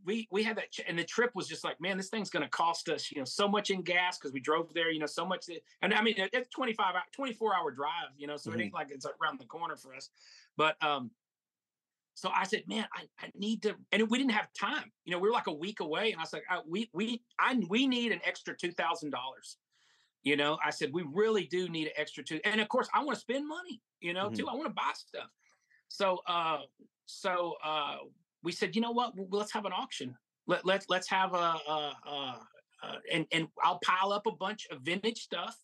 we 0.04 0.26
we 0.30 0.42
had 0.42 0.56
that 0.56 0.68
and 0.86 0.98
the 0.98 1.04
trip 1.04 1.30
was 1.34 1.46
just 1.48 1.64
like 1.64 1.80
man 1.80 1.96
this 1.96 2.08
thing's 2.08 2.30
going 2.30 2.42
to 2.42 2.48
cost 2.48 2.88
us 2.88 3.10
you 3.10 3.18
know 3.18 3.24
so 3.24 3.48
much 3.48 3.70
in 3.70 3.82
gas 3.82 4.18
because 4.18 4.32
we 4.32 4.40
drove 4.40 4.72
there 4.74 4.90
you 4.90 4.98
know 4.98 5.06
so 5.06 5.24
much 5.24 5.46
that- 5.46 5.62
and 5.82 5.94
i 5.94 6.02
mean 6.02 6.14
it's 6.16 6.48
25 6.50 6.94
hour 6.94 7.02
24 7.12 7.54
hour 7.54 7.70
drive 7.70 8.08
you 8.16 8.26
know 8.26 8.36
so 8.36 8.50
Mhm. 8.50 8.54
it 8.54 8.60
ain't 8.64 8.74
like 8.74 8.90
it's 8.90 9.06
around 9.20 9.38
the 9.40 9.46
corner 9.46 9.76
for 9.76 9.94
us 9.94 10.10
but 10.56 10.82
um 10.82 11.10
so 12.14 12.30
i 12.30 12.44
said 12.44 12.66
man 12.66 12.86
i, 12.94 13.08
I 13.18 13.32
need 13.34 13.62
to 13.62 13.76
and 13.92 14.08
we 14.10 14.18
didn't 14.18 14.32
have 14.32 14.52
time 14.52 14.92
you 15.04 15.12
know 15.12 15.18
we 15.18 15.28
were 15.28 15.32
like 15.34 15.46
a 15.46 15.52
week 15.52 15.80
away 15.80 16.12
and 16.12 16.20
i 16.20 16.22
was 16.22 16.32
like 16.32 16.44
uh, 16.50 16.62
we 16.66 16.90
we 16.92 17.24
i 17.38 17.54
we 17.68 17.86
need 17.86 18.12
an 18.12 18.20
extra 18.24 18.56
$2000 18.56 19.56
you 20.22 20.36
know 20.36 20.58
i 20.64 20.70
said 20.70 20.92
we 20.92 21.02
really 21.12 21.46
do 21.46 21.68
need 21.68 21.86
an 21.88 21.92
extra 21.96 22.22
two 22.22 22.40
and 22.44 22.60
of 22.60 22.68
course 22.68 22.88
i 22.94 23.02
want 23.02 23.14
to 23.14 23.20
spend 23.20 23.46
money 23.46 23.82
you 24.00 24.12
know 24.12 24.28
Mhm. 24.30 24.36
too 24.36 24.48
i 24.48 24.54
want 24.54 24.66
to 24.66 24.74
buy 24.74 24.92
stuff 24.94 25.30
so 25.88 26.18
uh 26.26 26.62
so 27.06 27.56
uh 27.64 27.98
we 28.42 28.52
said 28.52 28.74
you 28.74 28.82
know 28.82 28.92
what? 28.92 29.16
Well, 29.16 29.28
let's 29.30 29.52
have 29.52 29.64
an 29.64 29.72
auction. 29.72 30.16
Let, 30.46 30.64
let 30.64 30.84
let's 30.88 31.08
have 31.08 31.34
a, 31.34 31.36
a, 31.36 31.92
a, 32.06 32.10
a 32.10 32.46
and 33.12 33.26
and 33.32 33.48
i'll 33.62 33.78
pile 33.84 34.12
up 34.12 34.26
a 34.26 34.32
bunch 34.32 34.66
of 34.70 34.80
vintage 34.82 35.18
stuff 35.18 35.56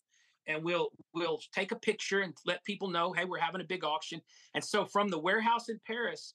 and 0.47 0.63
we'll 0.63 0.89
we'll 1.13 1.39
take 1.53 1.71
a 1.71 1.75
picture 1.75 2.21
and 2.21 2.33
let 2.45 2.63
people 2.63 2.89
know 2.89 3.11
hey 3.13 3.25
we're 3.25 3.39
having 3.39 3.61
a 3.61 3.65
big 3.65 3.83
auction 3.83 4.21
and 4.55 4.63
so 4.63 4.85
from 4.85 5.09
the 5.09 5.19
warehouse 5.19 5.69
in 5.69 5.79
paris 5.85 6.33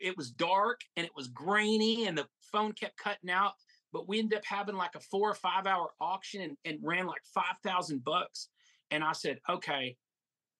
it 0.00 0.16
was 0.16 0.30
dark 0.30 0.80
and 0.96 1.06
it 1.06 1.12
was 1.14 1.28
grainy 1.28 2.06
and 2.06 2.16
the 2.16 2.26
phone 2.52 2.72
kept 2.72 2.96
cutting 2.96 3.30
out 3.30 3.52
but 3.92 4.08
we 4.08 4.18
ended 4.18 4.38
up 4.38 4.44
having 4.44 4.74
like 4.74 4.94
a 4.96 5.00
four 5.00 5.30
or 5.30 5.34
five 5.34 5.66
hour 5.66 5.90
auction 6.00 6.40
and, 6.42 6.56
and 6.64 6.78
ran 6.82 7.06
like 7.06 7.22
5000 7.32 8.02
bucks. 8.02 8.48
And 8.90 9.04
i 9.04 9.12
said 9.12 9.38
okay 9.48 9.96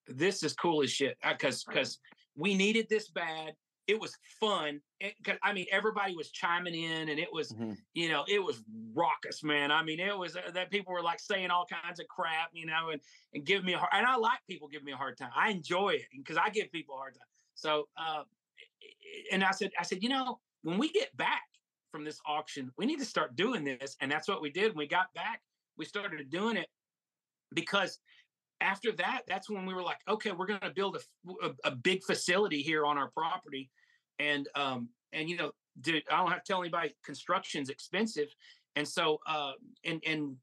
this 0.07 0.43
is 0.43 0.53
cool 0.53 0.83
as 0.83 0.91
shit 0.91 1.17
uh, 1.23 1.33
because 1.33 1.63
because 1.63 1.99
we 2.35 2.53
needed 2.53 2.87
this 2.89 3.09
bad 3.09 3.53
it 3.87 3.99
was 3.99 4.15
fun 4.39 4.81
It- 4.99 5.15
'cause, 5.23 5.37
i 5.43 5.53
mean 5.53 5.67
everybody 5.71 6.15
was 6.15 6.31
chiming 6.31 6.75
in 6.75 7.09
and 7.09 7.19
it 7.19 7.31
was 7.31 7.51
Mhm. 7.53 7.77
you 7.93 8.09
know 8.09 8.25
it 8.27 8.39
was 8.39 8.63
raucous 8.93 9.43
man. 9.43 9.71
I 9.71 9.83
mean 9.83 9.99
it 9.99 10.17
was 10.17 10.35
uh, 10.35 10.51
that 10.51 10.71
people 10.71 10.93
were 10.93 11.01
like 11.03 11.19
saying 11.19 11.51
all 11.51 11.65
kinds 11.65 11.99
of 11.99 12.07
crap 12.07 12.49
you 12.53 12.65
know 12.65 12.89
and 12.89 13.01
and 13.33 13.45
giving 13.45 13.65
me 13.65 13.73
a 13.73 13.77
hard 13.79 13.91
and 13.93 14.05
i 14.05 14.15
like 14.15 14.39
people 14.47 14.67
giving 14.67 14.85
me 14.85 14.91
a 14.93 14.97
hard 14.97 15.17
time. 15.17 15.31
I 15.35 15.51
enjoy 15.51 15.89
it 15.95 16.07
because 16.15 16.37
i 16.37 16.49
give 16.49 16.71
people 16.71 16.95
a 16.95 16.97
hard 16.97 17.15
time 17.15 17.27
so 17.55 17.89
uh 17.97 18.23
and 19.31 19.43
i 19.43 19.51
said 19.51 19.71
i 19.79 19.83
said 19.83 20.01
you 20.03 20.09
know 20.09 20.41
when 20.61 20.77
we 20.77 20.89
get 20.91 21.15
back 21.17 21.43
from 21.91 22.03
this 22.03 22.19
auction 22.25 22.71
we 22.77 22.85
need 22.85 22.99
to 22.99 23.05
start 23.05 23.35
doing 23.35 23.63
this 23.63 23.95
and 24.01 24.11
that's 24.11 24.27
what 24.27 24.41
we 24.41 24.49
did. 24.49 24.69
When 24.69 24.77
we 24.79 24.87
got 24.87 25.13
back 25.13 25.43
we 25.77 25.85
started 25.85 26.29
doing 26.29 26.57
it 26.57 26.69
because 27.53 27.99
after 28.61 28.91
that 28.93 29.21
that's 29.27 29.49
when 29.49 29.65
we 29.65 29.73
were 29.73 29.83
like 29.83 29.99
okay 30.07 30.31
we're 30.31 30.45
going 30.45 30.59
to 30.61 30.71
build 30.71 30.97
a, 30.97 31.45
a, 31.47 31.51
a 31.65 31.71
big 31.75 32.03
facility 32.03 32.61
here 32.61 32.85
on 32.85 32.97
our 32.97 33.09
property. 33.11 33.69
And 34.19 34.47
um 34.55 34.89
and 35.13 35.29
you 35.29 35.37
know 35.37 35.51
dude, 35.81 36.03
i 36.09 36.17
don't 36.17 36.31
have 36.31 36.43
to 36.43 36.51
tell 36.51 36.61
anybody 36.61 36.95
construction's 37.03 37.69
expensive. 37.69 38.27
And 38.75 38.87
so 38.87 39.19
uh 39.27 39.53
and 39.83 40.01
and 40.05 40.35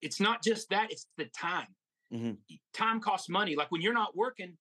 it's 0.00 0.20
not 0.20 0.42
just 0.42 0.70
that 0.70 0.90
it's 0.90 1.06
the 1.18 1.26
time. 1.26 1.68
Mhm. 2.12 2.38
time 2.72 3.00
costs 3.00 3.28
money. 3.28 3.54
Like 3.54 3.70
when 3.70 3.82
you're 3.82 3.92
not 3.94 4.16
working 4.16 4.56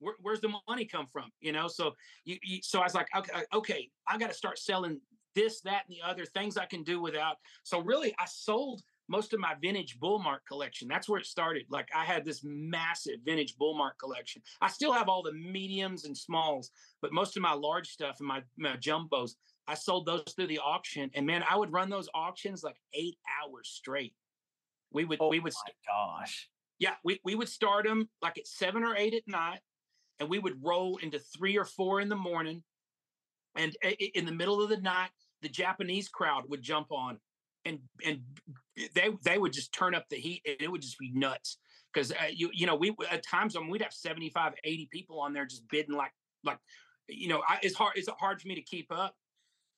where, 0.00 0.14
where's 0.20 0.40
the 0.40 0.52
money 0.68 0.84
come 0.84 1.06
from 1.06 1.30
you 1.40 1.52
know? 1.52 1.68
So 1.68 1.94
you, 2.24 2.38
you 2.42 2.60
so 2.62 2.80
i 2.80 2.84
was 2.84 2.94
like 2.94 3.08
okay 3.16 3.32
okay 3.54 3.90
i 4.08 4.18
got 4.18 4.28
to 4.28 4.34
start 4.34 4.58
selling 4.58 5.00
this 5.36 5.60
that 5.60 5.84
and 5.86 5.96
the 5.96 6.02
other 6.06 6.24
things 6.24 6.56
i 6.56 6.66
can 6.66 6.82
do 6.82 7.00
without. 7.00 7.36
So 7.62 7.80
really 7.80 8.12
i 8.18 8.26
sold 8.26 8.82
most 9.10 9.34
of 9.34 9.40
my 9.40 9.54
vintage 9.60 9.98
bullmark 9.98 10.38
collection. 10.48 10.88
That's 10.88 11.08
where 11.08 11.20
it 11.20 11.26
started. 11.26 11.64
Like 11.68 11.88
i 11.94 12.04
had 12.04 12.24
this 12.24 12.40
massive 12.44 13.18
vintage 13.24 13.56
bullmark 13.60 13.98
collection. 13.98 14.40
I 14.62 14.68
still 14.68 14.92
have 14.92 15.08
all 15.08 15.22
the 15.22 15.32
mediums 15.32 16.04
and 16.06 16.16
smalls 16.16 16.70
but 17.02 17.12
most 17.12 17.36
of 17.36 17.42
my 17.42 17.52
large 17.52 17.88
stuff 17.90 18.20
and 18.20 18.28
my, 18.28 18.42
my 18.56 18.76
jumbos 18.76 19.32
i 19.66 19.74
sold 19.74 20.06
those 20.06 20.22
through 20.34 20.46
the 20.46 20.60
auction. 20.60 21.10
And 21.14 21.26
man 21.26 21.42
i 21.50 21.56
would 21.56 21.72
run 21.72 21.90
those 21.90 22.08
auctions 22.14 22.62
like 22.62 22.76
eight 22.94 23.18
hours 23.42 23.68
straight. 23.68 24.14
We 24.92 25.04
would 25.04 25.18
oh 25.20 25.28
we 25.28 25.40
would 25.40 25.52
my 25.66 25.72
gosh. 25.86 26.48
yeah, 26.78 26.94
we, 27.04 27.20
we 27.24 27.34
would 27.34 27.48
start 27.48 27.84
them 27.86 28.08
like 28.22 28.38
at 28.38 28.46
seven 28.46 28.82
or 28.84 28.94
eight 28.96 29.14
at 29.14 29.26
night, 29.26 29.60
and 30.18 30.28
we 30.28 30.38
would 30.38 30.58
roll 30.62 30.96
into 30.98 31.18
three 31.18 31.56
or 31.58 31.64
four 31.64 32.00
in 32.00 32.08
the 32.08 32.16
morning. 32.16 32.62
And 33.56 33.76
eh, 33.82 33.94
i- 34.00 34.10
in 34.14 34.24
the 34.26 34.32
middle 34.32 34.62
of 34.62 34.68
the 34.70 34.76
night, 34.78 35.10
the 35.42 35.48
Japanese 35.48 36.08
crowd 36.08 36.44
would 36.48 36.62
jump 36.62 36.88
on, 36.90 37.18
and 37.64 37.78
and 38.04 38.20
they 38.94 39.10
they 39.24 39.38
would 39.38 39.52
just 39.52 39.72
turn 39.72 39.94
up 39.94 40.08
the 40.08 40.16
heat, 40.16 40.42
and 40.46 40.56
it 40.60 40.70
would 40.70 40.82
just 40.82 40.98
be 40.98 41.10
nuts. 41.12 41.58
Because 41.92 42.12
uh, 42.12 42.26
you 42.32 42.50
you 42.52 42.66
know 42.66 42.76
we 42.76 42.94
at 43.10 43.24
times 43.26 43.56
I 43.56 43.60
mean, 43.60 43.70
we'd 43.70 43.82
have 43.82 43.92
75, 43.92 44.54
80 44.62 44.88
people 44.92 45.20
on 45.20 45.32
there 45.32 45.46
just 45.46 45.68
bidding 45.68 45.96
like 45.96 46.12
like 46.44 46.58
you 47.08 47.28
know 47.28 47.42
I, 47.48 47.58
it's 47.62 47.74
hard 47.74 47.94
it's 47.96 48.08
hard 48.18 48.40
for 48.40 48.48
me 48.48 48.54
to 48.54 48.62
keep 48.62 48.92
up. 48.92 49.14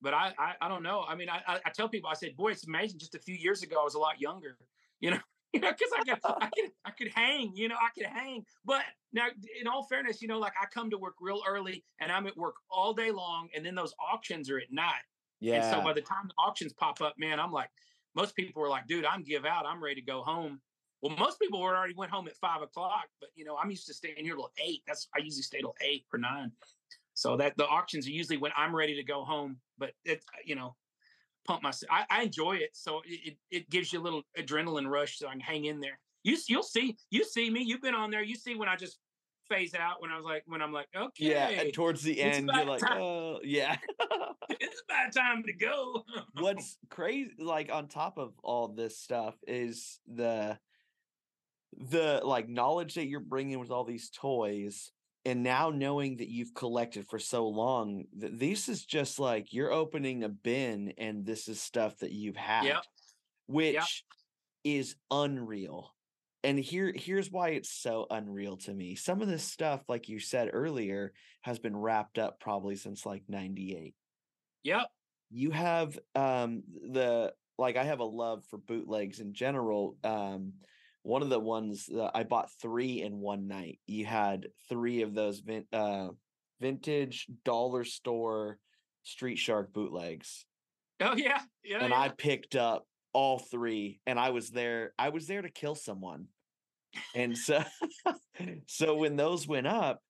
But 0.00 0.14
I, 0.14 0.32
I 0.38 0.54
I 0.60 0.68
don't 0.68 0.82
know. 0.82 1.04
I 1.08 1.14
mean 1.14 1.28
I 1.28 1.40
I 1.46 1.60
I 1.66 1.70
tell 1.70 1.88
people 1.88 2.10
I 2.10 2.14
said 2.14 2.36
boy 2.36 2.52
it's 2.52 2.66
amazing. 2.66 2.98
Just 2.98 3.14
a 3.14 3.20
few 3.20 3.34
years 3.34 3.62
ago 3.62 3.80
I 3.80 3.84
was 3.84 3.94
a 3.94 4.00
lot 4.00 4.20
younger. 4.20 4.56
You 5.00 5.10
know 5.10 5.18
you 5.52 5.60
know, 5.60 5.70
because 5.70 5.92
I 5.94 6.04
could, 6.04 6.18
I 6.24 6.48
could, 6.54 6.70
I 6.84 6.90
could 6.90 7.08
hang, 7.14 7.52
you 7.54 7.68
know, 7.68 7.74
I 7.74 7.88
could 7.94 8.06
hang. 8.06 8.44
But 8.64 8.82
now, 9.12 9.26
in 9.60 9.66
all 9.66 9.84
fairness, 9.84 10.22
you 10.22 10.28
know, 10.28 10.38
like 10.38 10.54
I 10.60 10.66
come 10.72 10.90
to 10.90 10.98
work 10.98 11.14
real 11.20 11.42
early, 11.46 11.84
and 12.00 12.10
I'm 12.10 12.26
at 12.26 12.36
work 12.36 12.54
all 12.70 12.94
day 12.94 13.10
long, 13.10 13.48
and 13.54 13.64
then 13.64 13.74
those 13.74 13.94
auctions 14.00 14.48
are 14.50 14.58
at 14.58 14.72
night. 14.72 15.02
Yeah. 15.40 15.56
And 15.56 15.64
so 15.74 15.82
by 15.82 15.92
the 15.92 16.00
time 16.00 16.28
the 16.28 16.34
auctions 16.38 16.72
pop 16.72 17.00
up, 17.02 17.14
man, 17.18 17.38
I'm 17.38 17.52
like, 17.52 17.68
most 18.14 18.36
people 18.36 18.62
were 18.62 18.68
like, 18.68 18.86
dude, 18.86 19.04
I'm 19.04 19.22
give 19.22 19.44
out, 19.44 19.66
I'm 19.66 19.82
ready 19.82 19.96
to 19.96 20.06
go 20.06 20.22
home. 20.22 20.60
Well, 21.02 21.16
most 21.16 21.40
people 21.40 21.60
were 21.60 21.76
already 21.76 21.94
went 21.94 22.12
home 22.12 22.28
at 22.28 22.36
five 22.36 22.62
o'clock, 22.62 23.06
but 23.20 23.30
you 23.34 23.44
know, 23.44 23.56
I'm 23.56 23.70
used 23.70 23.86
to 23.88 23.94
staying 23.94 24.14
here 24.18 24.36
till 24.36 24.52
eight. 24.64 24.82
That's 24.86 25.08
I 25.14 25.18
usually 25.18 25.42
stay 25.42 25.60
till 25.60 25.74
eight 25.80 26.04
or 26.12 26.18
nine. 26.18 26.52
So 27.14 27.36
that 27.36 27.56
the 27.56 27.66
auctions 27.66 28.06
are 28.06 28.12
usually 28.12 28.38
when 28.38 28.52
I'm 28.56 28.74
ready 28.74 28.94
to 28.96 29.02
go 29.02 29.24
home. 29.24 29.56
But 29.78 29.92
it, 30.04 30.22
uh, 30.32 30.38
you 30.44 30.54
know, 30.54 30.76
pump 31.44 31.62
myself. 31.62 31.90
I, 31.90 32.04
I 32.08 32.22
enjoy 32.22 32.52
it, 32.56 32.70
so 32.72 33.02
it, 33.04 33.20
it 33.24 33.36
it 33.50 33.70
gives 33.70 33.92
you 33.92 34.00
a 34.00 34.02
little 34.02 34.22
adrenaline 34.38 34.88
rush, 34.88 35.18
so 35.18 35.26
I 35.26 35.32
can 35.32 35.40
hang 35.40 35.64
in 35.64 35.80
there. 35.80 35.98
You 36.22 36.36
you'll 36.48 36.62
see 36.62 36.96
you 37.10 37.24
see 37.24 37.50
me. 37.50 37.62
You've 37.62 37.82
been 37.82 37.96
on 37.96 38.10
there. 38.10 38.22
You 38.22 38.36
see 38.36 38.54
when 38.54 38.68
I 38.68 38.76
just 38.76 38.98
phase 39.52 39.74
out 39.74 40.00
when 40.00 40.10
I 40.10 40.16
was 40.16 40.24
like 40.24 40.42
when 40.46 40.62
I'm 40.62 40.72
like 40.72 40.88
okay, 40.96 41.30
yeah. 41.30 41.48
And 41.48 41.72
towards 41.72 42.02
the 42.02 42.20
end, 42.20 42.50
you're 42.52 42.64
like, 42.64 42.80
time. 42.80 42.98
oh, 43.00 43.40
yeah. 43.42 43.76
it's 44.50 44.82
about 44.88 45.12
time 45.12 45.42
to 45.44 45.52
go. 45.52 46.04
What's 46.38 46.78
crazy, 46.90 47.32
like 47.38 47.70
on 47.72 47.88
top 47.88 48.18
of 48.18 48.32
all 48.42 48.68
this 48.68 48.98
stuff, 48.98 49.34
is 49.46 50.00
the 50.06 50.58
the 51.78 52.20
like 52.24 52.48
knowledge 52.48 52.94
that 52.94 53.06
you're 53.06 53.20
bringing 53.20 53.58
with 53.58 53.70
all 53.70 53.84
these 53.84 54.10
toys 54.10 54.92
and 55.24 55.42
now 55.42 55.70
knowing 55.70 56.16
that 56.18 56.28
you've 56.28 56.54
collected 56.54 57.06
for 57.08 57.18
so 57.18 57.48
long 57.48 58.04
th- 58.20 58.32
this 58.36 58.68
is 58.68 58.84
just 58.84 59.18
like 59.18 59.52
you're 59.52 59.72
opening 59.72 60.22
a 60.22 60.28
bin 60.28 60.92
and 60.98 61.24
this 61.24 61.48
is 61.48 61.60
stuff 61.60 61.98
that 61.98 62.12
you've 62.12 62.36
had 62.36 62.64
Yep. 62.64 62.84
which 63.46 64.04
is 64.64 64.96
unreal 65.10 65.91
and 66.44 66.58
here 66.58 66.92
here's 66.94 67.30
why 67.30 67.50
it's 67.50 67.70
so 67.72 68.06
unreal 68.10 68.56
to 68.56 68.72
me 68.72 68.94
some 68.94 69.22
of 69.22 69.28
this 69.28 69.44
stuff 69.44 69.82
like 69.88 70.08
you 70.08 70.18
said 70.18 70.50
earlier 70.52 71.12
has 71.42 71.58
been 71.58 71.76
wrapped 71.76 72.18
up 72.18 72.40
probably 72.40 72.76
since 72.76 73.04
like 73.06 73.22
98 73.28 73.94
Yep. 74.64 74.86
you 75.30 75.50
have 75.50 75.98
um 76.14 76.62
the 76.90 77.32
like 77.58 77.76
I 77.76 77.84
have 77.84 78.00
a 78.00 78.04
love 78.04 78.44
for 78.50 78.56
bootlegs 78.58 79.20
in 79.20 79.34
general. 79.34 79.96
Um, 80.02 80.54
one 81.02 81.22
of 81.22 81.28
the 81.28 81.38
ones 81.38 81.86
that 81.86 82.10
I 82.14 82.22
bought 82.24 82.50
three 82.60 83.02
in 83.02 83.18
one 83.20 83.46
night. 83.46 83.78
You 83.86 84.06
had 84.06 84.48
three 84.68 85.02
of 85.02 85.14
those 85.14 85.40
vin- 85.40 85.66
uh, 85.72 86.08
vintage 86.60 87.26
dollar 87.44 87.84
store 87.84 88.58
Street 89.02 89.36
Shark 89.36 89.72
bootlegs, 89.72 90.44
Oh 91.00 91.14
yeah, 91.14 91.40
yeah. 91.62 91.80
and 91.80 91.90
yeah. 91.90 92.00
I 92.00 92.08
picked 92.08 92.56
up 92.56 92.86
all 93.12 93.38
three. 93.38 94.00
And 94.06 94.18
I 94.18 94.30
was 94.30 94.50
there. 94.50 94.94
I 94.98 95.10
was 95.10 95.26
there 95.26 95.42
to 95.42 95.50
kill 95.50 95.74
someone, 95.74 96.28
and 97.14 97.36
so 97.36 97.62
so 98.66 98.96
when 98.96 99.16
those 99.16 99.46
went 99.46 99.66
up, 99.66 100.00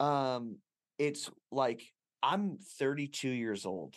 um, 0.00 0.56
it's 0.98 1.30
like 1.50 1.82
I'm 2.22 2.58
32 2.78 3.28
years 3.28 3.66
old. 3.66 3.94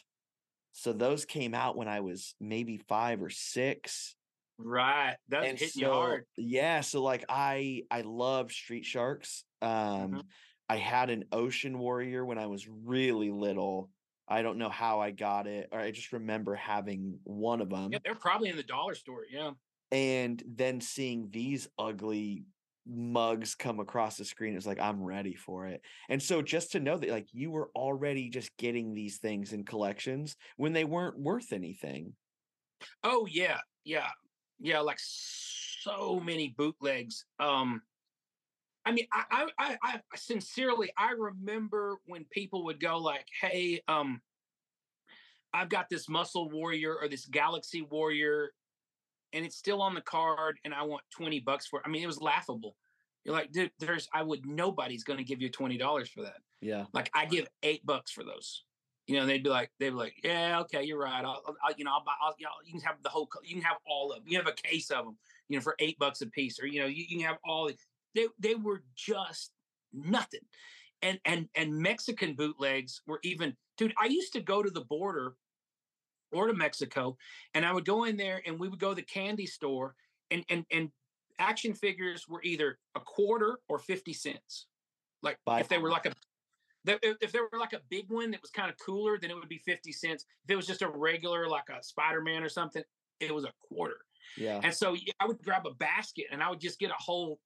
So 0.73 0.93
those 0.93 1.25
came 1.25 1.53
out 1.53 1.75
when 1.75 1.87
I 1.87 1.99
was 1.99 2.35
maybe 2.39 2.77
five 2.77 3.21
or 3.21 3.29
six. 3.29 4.15
right. 4.57 5.15
That's 5.27 5.47
and 5.47 5.59
hitting 5.59 5.81
so, 5.81 5.87
you 5.87 5.91
hard. 5.91 6.25
Yeah, 6.37 6.81
so 6.81 7.01
like 7.01 7.25
I 7.27 7.83
I 7.91 8.01
love 8.01 8.51
street 8.51 8.85
sharks. 8.85 9.43
Um 9.61 9.69
Mm-hmm. 9.69 10.19
I 10.71 10.77
had 10.77 11.09
an 11.09 11.25
ocean 11.31 11.79
warrior 11.79 12.23
when 12.23 12.37
I 12.37 12.45
was 12.45 12.67
really 12.67 13.31
little. 13.31 13.89
I 14.27 14.43
don't 14.43 14.59
know 14.59 14.69
how 14.69 14.99
I 14.99 15.09
got 15.09 15.47
it, 15.47 15.69
or 15.71 15.79
I 15.79 15.89
just 15.89 16.13
remember 16.13 16.53
having 16.53 17.17
one 17.23 17.59
of 17.59 17.71
them 17.71 17.91
Yeah, 17.91 17.97
they're 18.03 18.13
probably 18.13 18.49
in 18.49 18.55
the 18.55 18.63
dollar 18.63 18.93
store. 18.93 19.23
Yeah. 19.29 19.51
And 19.91 20.43
then 20.47 20.81
seeing 20.81 21.29
these 21.31 21.67
ugly 21.77 22.45
mugs 22.87 23.53
come 23.53 23.79
across 23.79 24.17
the 24.17 24.25
screen 24.25 24.55
it's 24.55 24.65
like 24.65 24.79
i'm 24.79 25.03
ready 25.03 25.35
for 25.35 25.67
it 25.67 25.81
and 26.09 26.21
so 26.21 26.41
just 26.41 26.71
to 26.71 26.79
know 26.79 26.97
that 26.97 27.09
like 27.09 27.27
you 27.31 27.51
were 27.51 27.69
already 27.75 28.29
just 28.29 28.49
getting 28.57 28.93
these 28.93 29.17
things 29.17 29.53
in 29.53 29.63
collections 29.63 30.35
when 30.57 30.73
they 30.73 30.85
weren't 30.85 31.19
worth 31.19 31.53
anything 31.53 32.13
Oh 33.03 33.27
yeah, 33.29 33.59
yeah, 33.83 34.09
yeah. 34.59 34.79
Like 34.79 34.99
so 34.99 36.19
many 36.19 36.53
bootlegs. 36.57 37.25
Um, 37.39 37.81
I 38.85 38.91
mean, 38.91 39.07
I, 39.13 39.23
I, 39.31 39.47
I, 39.59 39.77
I 39.83 39.99
sincerely, 40.15 40.91
I 40.97 41.11
remember 41.11 41.97
when 42.05 42.25
people 42.31 42.65
would 42.65 42.79
go 42.79 42.97
like, 42.97 43.27
"Hey, 43.41 43.81
um, 43.87 44.21
I've 45.53 45.69
got 45.69 45.89
this 45.89 46.09
Muscle 46.09 46.49
Warrior 46.49 46.95
or 46.95 47.07
this 47.07 47.25
Galaxy 47.25 47.81
Warrior, 47.81 48.51
and 49.33 49.45
it's 49.45 49.57
still 49.57 49.81
on 49.81 49.93
the 49.95 50.01
card, 50.01 50.57
and 50.65 50.73
I 50.73 50.83
want 50.83 51.03
twenty 51.11 51.39
bucks 51.39 51.67
for." 51.67 51.79
it." 51.79 51.83
I 51.85 51.89
mean, 51.89 52.03
it 52.03 52.07
was 52.07 52.21
laughable. 52.21 52.75
You're 53.25 53.35
like, 53.35 53.51
dude, 53.51 53.71
there's, 53.79 54.07
I 54.13 54.23
would, 54.23 54.45
nobody's 54.45 55.03
going 55.03 55.17
to 55.17 55.25
give 55.25 55.41
you 55.41 55.49
twenty 55.49 55.77
dollars 55.77 56.09
for 56.09 56.21
that. 56.23 56.37
yeah 56.61 56.85
Like, 56.93 57.09
I 57.13 57.25
give 57.25 57.47
eight 57.63 57.85
bucks 57.85 58.11
for 58.11 58.23
those. 58.23 58.63
You 59.07 59.17
know, 59.19 59.25
they'd 59.25 59.43
be 59.43 59.49
like, 59.49 59.71
they'd 59.79 59.89
be 59.89 59.95
like, 59.95 60.13
yeah, 60.23 60.59
okay, 60.61 60.83
you're 60.83 60.99
right. 60.99 61.25
I'll, 61.25 61.43
I'll- 61.63 61.73
you 61.77 61.83
know, 61.83 61.91
I'll 61.91 62.03
buy, 62.03 62.13
I'll, 62.21 62.35
you 62.63 62.71
can 62.71 62.81
have 62.81 62.95
the 63.03 63.09
whole, 63.09 63.27
you 63.43 63.55
can 63.55 63.63
have 63.63 63.77
all 63.87 64.11
of 64.11 64.19
them. 64.19 64.25
You 64.27 64.37
have 64.37 64.47
a 64.47 64.53
case 64.53 64.89
of 64.91 65.05
them, 65.05 65.17
you 65.49 65.57
know, 65.57 65.61
for 65.61 65.75
eight 65.79 65.97
bucks 65.99 66.21
a 66.21 66.27
piece, 66.27 66.59
or 66.61 66.67
you 66.67 66.79
know, 66.79 66.87
you, 66.87 67.03
you 67.07 67.17
can 67.17 67.27
have 67.27 67.37
all. 67.43 67.69
They 68.15 68.27
they 68.39 68.55
were 68.55 68.83
just 68.95 69.51
nothing, 69.93 70.41
and 71.01 71.19
and 71.25 71.49
and 71.55 71.75
Mexican 71.77 72.35
bootlegs 72.35 73.01
were 73.07 73.19
even, 73.23 73.55
dude. 73.77 73.93
I 74.01 74.05
used 74.05 74.33
to 74.33 74.41
go 74.41 74.63
to 74.63 74.69
the 74.69 74.85
border, 74.85 75.35
or 76.31 76.47
to 76.47 76.53
Mexico, 76.53 77.17
and 77.53 77.65
I 77.65 77.73
would 77.73 77.85
go 77.85 78.05
in 78.05 78.17
there, 78.17 78.41
and 78.45 78.59
we 78.59 78.69
would 78.69 78.79
go 78.79 78.89
to 78.89 78.95
the 78.95 79.01
candy 79.01 79.45
store, 79.45 79.95
and 80.31 80.43
and 80.49 80.65
and 80.71 80.91
action 81.39 81.73
figures 81.73 82.27
were 82.27 82.41
either 82.43 82.77
a 82.95 82.99
quarter 82.99 83.59
or 83.67 83.79
fifty 83.79 84.13
cents. 84.13 84.67
Like 85.21 85.37
By 85.45 85.59
if 85.59 85.67
they 85.67 85.77
were 85.77 85.89
like 85.89 86.05
a 86.05 86.13
if 86.85 87.17
if 87.21 87.31
there 87.31 87.43
were 87.51 87.59
like 87.59 87.73
a 87.73 87.81
big 87.89 88.09
one 88.09 88.31
that 88.31 88.41
was 88.41 88.51
kind 88.51 88.69
of 88.69 88.77
cooler, 88.77 89.17
then 89.19 89.29
it 89.29 89.35
would 89.35 89.49
be 89.49 89.57
50 89.59 89.91
cents. 89.91 90.25
If 90.43 90.51
it 90.51 90.55
was 90.55 90.67
just 90.67 90.81
a 90.81 90.89
regular, 90.89 91.47
like 91.47 91.69
a 91.69 91.83
Spider 91.83 92.21
Man 92.21 92.43
or 92.43 92.49
something, 92.49 92.83
it 93.19 93.33
was 93.33 93.43
a 93.43 93.53
quarter. 93.67 93.97
yeah 94.37 94.59
And 94.63 94.73
so 94.73 94.95
I 95.19 95.27
would 95.27 95.41
grab 95.43 95.65
a 95.65 95.73
basket 95.73 96.25
and 96.31 96.41
I 96.41 96.49
would 96.49 96.59
just 96.59 96.79
get 96.79 96.91
a 96.91 96.97
whole. 96.97 97.39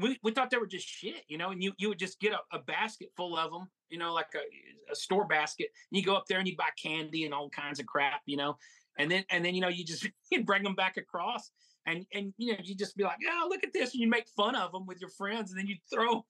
We, 0.00 0.18
we 0.22 0.32
thought 0.32 0.50
they 0.50 0.56
were 0.56 0.66
just 0.66 0.88
shit, 0.88 1.24
you 1.28 1.36
know, 1.36 1.50
and 1.50 1.62
you, 1.62 1.72
you 1.76 1.88
would 1.88 1.98
just 1.98 2.18
get 2.18 2.32
a, 2.32 2.38
a 2.56 2.60
basket 2.60 3.08
full 3.14 3.36
of 3.36 3.50
them, 3.50 3.68
you 3.90 3.98
know, 3.98 4.14
like 4.14 4.34
a, 4.34 4.90
a 4.90 4.96
store 4.96 5.26
basket. 5.26 5.68
And 5.90 5.98
you 5.98 6.04
go 6.04 6.14
up 6.14 6.24
there 6.28 6.38
and 6.38 6.48
you 6.48 6.56
buy 6.56 6.70
candy 6.82 7.24
and 7.24 7.34
all 7.34 7.50
kinds 7.50 7.78
of 7.78 7.84
crap, 7.84 8.22
you 8.24 8.38
know, 8.38 8.56
and 8.98 9.10
then 9.10 9.24
and 9.30 9.44
then 9.44 9.54
you 9.54 9.60
know 9.60 9.68
you 9.68 9.84
just 9.84 10.08
you 10.30 10.44
bring 10.44 10.62
them 10.62 10.74
back 10.74 10.96
across 10.96 11.50
and 11.86 12.06
and 12.12 12.32
you 12.38 12.52
know 12.52 12.58
you 12.62 12.74
just 12.74 12.96
be 12.96 13.04
like, 13.04 13.18
oh 13.28 13.46
look 13.48 13.64
at 13.64 13.72
this, 13.72 13.92
and 13.92 14.00
you 14.00 14.08
make 14.08 14.28
fun 14.36 14.54
of 14.54 14.72
them 14.72 14.86
with 14.86 15.00
your 15.00 15.10
friends, 15.10 15.50
and 15.50 15.58
then 15.58 15.66
you 15.66 15.76
throw 15.92 16.24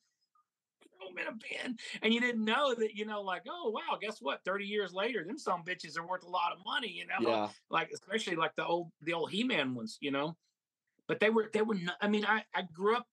throw 0.82 1.08
them 1.08 1.18
in 1.18 1.26
a 1.26 1.32
bin, 1.32 1.76
and 2.02 2.14
you 2.14 2.20
didn't 2.20 2.44
know 2.44 2.74
that 2.74 2.94
you 2.94 3.04
know 3.04 3.20
like, 3.20 3.42
oh 3.48 3.70
wow, 3.70 3.98
guess 4.00 4.18
what? 4.20 4.40
Thirty 4.44 4.64
years 4.64 4.92
later, 4.92 5.24
them 5.24 5.38
some 5.38 5.62
bitches 5.62 5.98
are 5.98 6.06
worth 6.06 6.24
a 6.24 6.30
lot 6.30 6.52
of 6.52 6.58
money, 6.64 6.90
you 6.90 7.06
know, 7.06 7.28
yeah 7.28 7.48
like 7.70 7.90
especially 7.92 8.36
like 8.36 8.54
the 8.56 8.64
old 8.64 8.90
the 9.02 9.12
old 9.12 9.30
He-Man 9.30 9.74
ones, 9.74 9.98
you 10.00 10.10
know. 10.10 10.36
But 11.08 11.20
they 11.20 11.30
were 11.30 11.50
they 11.52 11.62
were 11.62 11.74
not, 11.74 11.96
I 12.00 12.08
mean, 12.08 12.24
I 12.24 12.44
I 12.54 12.62
grew 12.72 12.96
up 12.96 13.06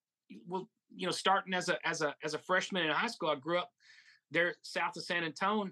well, 0.48 0.70
you 0.96 1.06
know, 1.06 1.12
starting 1.12 1.54
as 1.54 1.70
a 1.70 1.78
as 1.88 2.02
a 2.02 2.16
as 2.24 2.34
a 2.34 2.40
freshman 2.40 2.86
in 2.86 2.92
high 2.92 3.08
school, 3.08 3.30
I 3.30 3.36
grew 3.36 3.58
up 3.58 3.70
there 4.32 4.56
south 4.62 4.98
of 4.98 5.04
San 5.04 5.24
Antonio. 5.24 5.72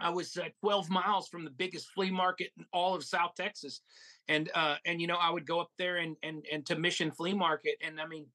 I 0.00 0.10
was 0.10 0.36
uh, 0.36 0.48
12 0.60 0.90
miles 0.90 1.28
from 1.28 1.44
the 1.44 1.50
biggest 1.50 1.88
flea 1.94 2.10
market 2.10 2.50
in 2.58 2.64
all 2.72 2.94
of 2.94 3.04
South 3.04 3.30
Texas, 3.36 3.80
and 4.28 4.50
uh, 4.54 4.76
and 4.86 5.00
you 5.00 5.06
know 5.06 5.16
I 5.20 5.30
would 5.30 5.46
go 5.46 5.60
up 5.60 5.70
there 5.78 5.98
and 5.98 6.16
and 6.22 6.44
and 6.52 6.66
to 6.66 6.76
Mission 6.76 7.10
Flea 7.10 7.34
Market, 7.34 7.76
and 7.80 8.00
I 8.00 8.06
mean, 8.06 8.26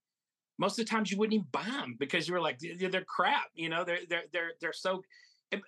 most 0.57 0.79
of 0.79 0.85
the 0.85 0.89
times 0.89 1.11
you 1.11 1.17
wouldn't 1.17 1.33
even 1.33 1.47
buy 1.51 1.63
them 1.63 1.95
because 1.99 2.27
you 2.27 2.33
were 2.33 2.41
like 2.41 2.59
they're, 2.59 2.89
they're 2.89 3.05
crap, 3.05 3.47
you 3.53 3.69
know, 3.69 3.83
they're 3.83 3.99
they're 4.09 4.23
they're 4.31 4.51
they're 4.61 4.73
so. 4.73 5.03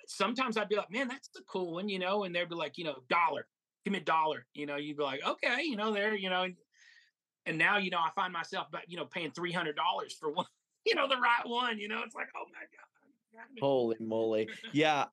Sometimes 0.06 0.58
I'd 0.58 0.70
be 0.70 0.76
like, 0.76 0.92
man, 0.92 1.08
that's 1.08 1.28
a 1.36 1.42
cool 1.52 1.74
one, 1.74 1.90
you 1.90 1.98
know, 1.98 2.26
and 2.26 2.36
they'd 2.36 2.48
be 2.48 2.54
like, 2.54 2.78
you 2.78 2.84
know, 2.84 2.98
dollar, 3.10 3.48
give 3.84 3.94
me 3.94 3.98
a 3.98 4.04
dollar, 4.04 4.46
you 4.54 4.68
know, 4.68 4.76
you'd 4.76 4.98
be 4.98 5.02
like, 5.02 5.26
okay, 5.26 5.64
you 5.64 5.76
know, 5.76 5.92
there, 5.92 6.14
you 6.14 6.30
know, 6.30 6.46
and, 7.46 7.58
now 7.58 7.78
you 7.78 7.90
know 7.90 8.00
I 8.00 8.10
find 8.16 8.34
myself, 8.34 8.68
but 8.72 8.82
you 8.88 8.98
know, 8.98 9.06
paying 9.06 9.32
three 9.32 9.52
hundred 9.52 9.76
dollars 9.76 10.16
for 10.20 10.32
one, 10.32 10.46
you 10.86 10.96
know, 10.96 11.08
the 11.08 11.18
right 11.18 11.46
one, 11.46 11.80
you 11.80 11.88
know, 11.88 12.02
it's 12.06 12.16
like, 12.16 12.30
oh 12.36 12.46
my 12.52 12.60
god. 12.60 12.82
holy 13.60 13.96
moly 14.00 14.50
yeah 14.74 15.06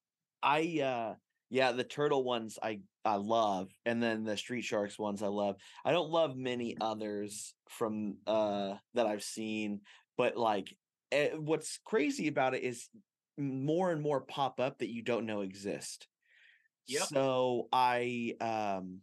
i 0.42 0.80
uh 0.82 1.14
yeah 1.50 1.72
the 1.72 1.84
turtle 1.84 2.24
ones 2.24 2.59
i 2.62 2.80
i 3.05 3.14
love 3.14 3.70
and 3.86 4.02
then 4.02 4.24
the 4.24 4.36
street 4.36 4.62
sharks 4.62 4.98
ones 4.98 5.22
i 5.22 5.28
love 5.28 5.56
i 5.84 5.92
don't 5.92 6.10
love 6.10 6.36
many 6.36 6.76
others 6.80 7.55
from 7.68 8.16
uh 8.26 8.74
that 8.94 9.06
i've 9.06 9.22
seen 9.22 9.80
but 10.16 10.36
like 10.36 10.74
eh, 11.12 11.30
what's 11.36 11.78
crazy 11.84 12.28
about 12.28 12.55
it 12.55 12.62
is 12.62 12.88
more 13.36 13.92
and 13.92 14.02
more 14.02 14.20
pop 14.20 14.59
up 14.60 14.78
that 14.78 14.92
you 14.92 15.02
don't 15.02 15.26
know 15.26 15.42
exist 15.42 16.09
Yep. 16.88 17.02
so 17.02 17.68
i 17.72 18.34
um 18.40 19.00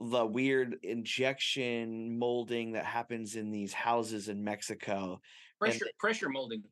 the 0.00 0.24
weird 0.24 0.78
injection 0.82 2.16
molding 2.18 2.72
that 2.72 2.84
happens 2.84 3.34
in 3.36 3.50
these 3.50 3.72
houses 3.72 4.28
in 4.28 4.42
mexico 4.44 5.20
pressure 5.58 5.86
pressure 5.98 6.28
molding. 6.28 6.62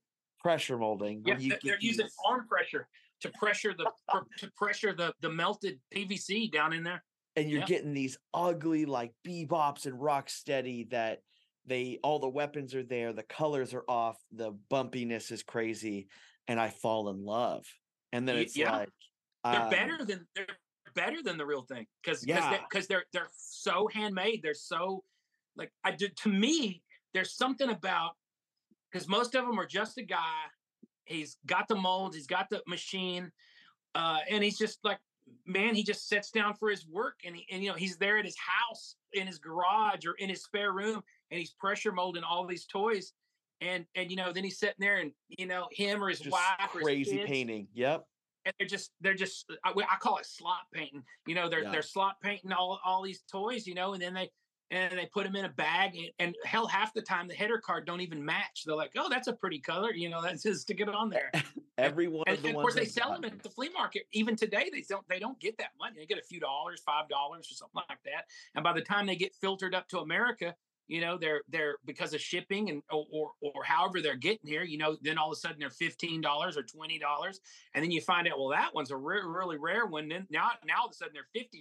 pressure 0.41 0.79
molding 0.79 1.23
Yeah, 1.27 1.35
they're, 1.39 1.59
they're 1.63 1.79
using 1.81 2.05
these- 2.07 2.15
arm 2.27 2.47
pressure 2.49 2.89
to 3.23 3.31
pressure 3.31 3.75
the 3.77 3.91
to 4.39 4.51
pressure 4.57 4.93
the 4.93 5.13
the 5.21 5.31
melted 5.31 5.81
PVC 5.95 6.53
down 6.53 6.73
in 6.73 6.85
there. 6.85 7.03
and 7.35 7.51
you're 7.51 7.61
Yeah. 7.61 7.67
getting 7.67 7.95
these 7.95 8.17
ugly 8.35 8.85
like 8.87 9.13
bebops 9.27 9.87
and 9.87 10.01
rock 10.01 10.29
steady 10.31 10.85
that 10.91 11.21
they 11.65 11.99
all 12.05 12.19
the 12.21 12.29
weapons 12.29 12.75
are 12.77 12.85
there 12.85 13.13
the 13.13 13.23
colors 13.25 13.75
are 13.75 13.85
off 13.89 14.17
the 14.31 14.53
bumpiness 14.71 15.33
is 15.33 15.43
crazy 15.43 16.09
and 16.47 16.61
i 16.61 16.69
fall 16.69 17.09
in 17.09 17.25
love 17.25 17.65
and 18.13 18.29
then 18.29 18.37
it's 18.37 18.57
yeah. 18.57 18.77
like 18.77 18.89
They're 19.45 19.63
um, 19.63 19.71
better 19.71 20.05
than 20.05 20.27
they're 20.37 20.47
better 20.97 21.23
than 21.23 21.37
the 21.39 21.47
real 21.47 21.63
thing 21.63 21.87
because 22.03 22.27
Yeah. 22.27 22.59
because 22.69 22.89
they're 22.89 23.05
they're 23.13 23.31
so 23.37 23.87
handmade. 23.93 24.41
They're 24.43 24.55
so 24.55 25.05
like 25.55 25.71
I 25.85 25.93
did 25.93 26.17
to 26.19 26.29
me. 26.29 26.83
There's 27.15 27.37
something 27.37 27.71
about 27.71 28.17
because 28.91 29.07
most 29.07 29.37
of 29.37 29.47
them 29.47 29.61
are 29.61 29.67
just 29.67 29.99
a 29.99 30.03
guy. 30.03 30.35
He's 31.05 31.37
got 31.47 31.69
the 31.69 31.77
mold. 31.77 32.15
He's 32.15 32.27
got 32.27 32.51
the 32.51 32.63
machine, 32.67 33.31
uh, 33.95 34.19
and 34.29 34.43
he's 34.43 34.59
just 34.59 34.81
like 34.83 34.99
man. 35.47 35.75
He 35.75 35.85
just 35.85 36.09
sits 36.09 36.31
down 36.33 36.55
for 36.55 36.69
his 36.69 36.87
work, 36.89 37.21
and 37.25 37.37
he, 37.37 37.47
and 37.53 37.63
you 37.63 37.71
know 37.71 37.77
he's 37.77 37.97
there 37.97 38.19
at 38.19 38.25
his 38.25 38.37
house, 38.37 38.97
in 39.13 39.27
his 39.27 39.39
garage, 39.39 40.05
or 40.05 40.15
in 40.15 40.29
his 40.29 40.43
spare 40.43 40.73
room, 40.73 41.03
and 41.31 41.39
he's 41.39 41.53
pressure 41.53 41.93
molding 41.93 42.25
all 42.25 42.45
these 42.47 42.67
toys. 42.67 43.13
And 43.61 43.87
and 43.95 44.11
you 44.11 44.17
know 44.17 44.33
then 44.33 44.43
he's 44.45 44.59
sitting 44.59 44.75
there, 44.81 44.97
and 44.97 45.13
you 45.29 45.47
know 45.47 45.69
him 45.71 46.03
or 46.03 46.09
his 46.09 46.19
just 46.19 46.33
wife 46.33 46.75
or 46.75 46.81
his 46.81 46.87
crazy 46.87 47.17
kids, 47.19 47.31
painting 47.31 47.69
yep 47.73 48.07
and 48.47 48.55
they're 48.59 48.69
just 48.69 48.93
they're 49.01 49.15
just 49.15 49.53
I, 49.65 49.71
I 49.71 49.97
call 50.01 50.17
it 50.19 50.27
slot 50.27 50.61
painting. 50.73 51.03
You 51.27 51.35
know, 51.35 51.51
they're 51.51 51.65
Yeah. 51.65 51.73
they're 51.73 51.83
slot 51.83 52.21
painting 52.23 52.53
all 52.53 52.81
all 52.85 53.03
these 53.03 53.23
toys. 53.31 53.67
You 53.67 53.75
know, 53.75 53.93
and 53.93 54.01
then 54.01 54.15
they 54.15 54.31
and 54.71 54.99
they 54.99 55.07
put 55.07 55.25
them 55.25 55.37
in 55.37 55.45
a 55.45 55.51
bag, 55.51 55.97
and, 55.97 56.11
and 56.19 56.37
hell, 56.45 56.67
half 56.67 56.93
the 56.93 57.03
time 57.03 57.29
the 57.29 57.35
header 57.35 57.59
card 57.59 57.87
don't 57.87 58.01
even 58.01 58.25
match. 58.25 58.65
They're 58.67 58.75
like, 58.75 58.93
oh, 58.97 59.09
that's 59.09 59.29
a 59.29 59.33
pretty 59.33 59.61
color. 59.61 59.93
You 59.93 60.09
know, 60.09 60.21
that's 60.23 60.43
just 60.43 60.63
stick 60.63 60.81
it 60.81 60.89
on 60.89 61.11
there. 61.11 61.31
everyone 61.79 62.25
and, 62.27 62.37
of 62.37 62.43
the 62.43 62.49
and 62.49 62.57
of 62.57 62.63
course 62.63 62.75
they 62.75 62.85
sell 62.85 63.13
them 63.13 63.25
at 63.25 63.43
the 63.43 63.51
flea 63.51 63.71
market. 63.71 64.07
Even 64.13 64.35
today, 64.35 64.71
they 64.73 64.83
don't 64.89 65.07
they 65.09 65.19
don't 65.19 65.39
get 65.41 65.59
that 65.59 65.71
money. 65.79 65.97
They 65.99 66.07
get 66.07 66.19
a 66.19 66.27
few 66.27 66.41
dollars, 66.41 66.83
five 66.85 67.09
dollars, 67.09 67.51
or 67.51 67.55
something 67.55 67.83
like 67.89 68.03
that. 68.05 68.27
And 68.55 68.65
by 68.65 68.73
the 68.73 68.81
time 68.81 69.07
they 69.07 69.17
get 69.17 69.35
filtered 69.35 69.75
up 69.75 69.89
to 69.89 70.01
America, 70.01 70.55
you 70.89 71.01
know 71.01 71.19
they're 71.19 71.43
they're 71.49 71.77
because 71.85 72.15
of 72.15 72.21
shipping 72.21 72.71
and 72.71 72.83
or 72.91 73.05
or, 73.13 73.31
or 73.55 73.65
however 73.65 74.01
they're 74.01 74.17
getting 74.17 74.47
here 74.47 74.63
you 74.63 74.79
know 74.79 74.97
then 75.03 75.19
all 75.19 75.29
of 75.31 75.33
a 75.33 75.37
sudden 75.41 75.57
they're 75.59 75.69
$15 75.69 76.25
or 76.25 76.63
$20 76.63 77.35
and 77.75 77.83
then 77.85 77.91
you 77.91 78.01
find 78.01 78.29
out 78.29 78.39
well 78.39 78.49
that 78.51 78.75
one's 78.75 78.91
a 78.91 78.97
re- 78.97 79.23
really 79.25 79.59
rare 79.59 79.87
one 79.87 80.09
then 80.09 80.27
now 80.31 80.51
now 80.67 80.75
all 80.81 80.87
of 80.87 80.93
a 80.93 80.95
sudden 80.95 81.15
they're 81.15 81.43
$50 81.43 81.61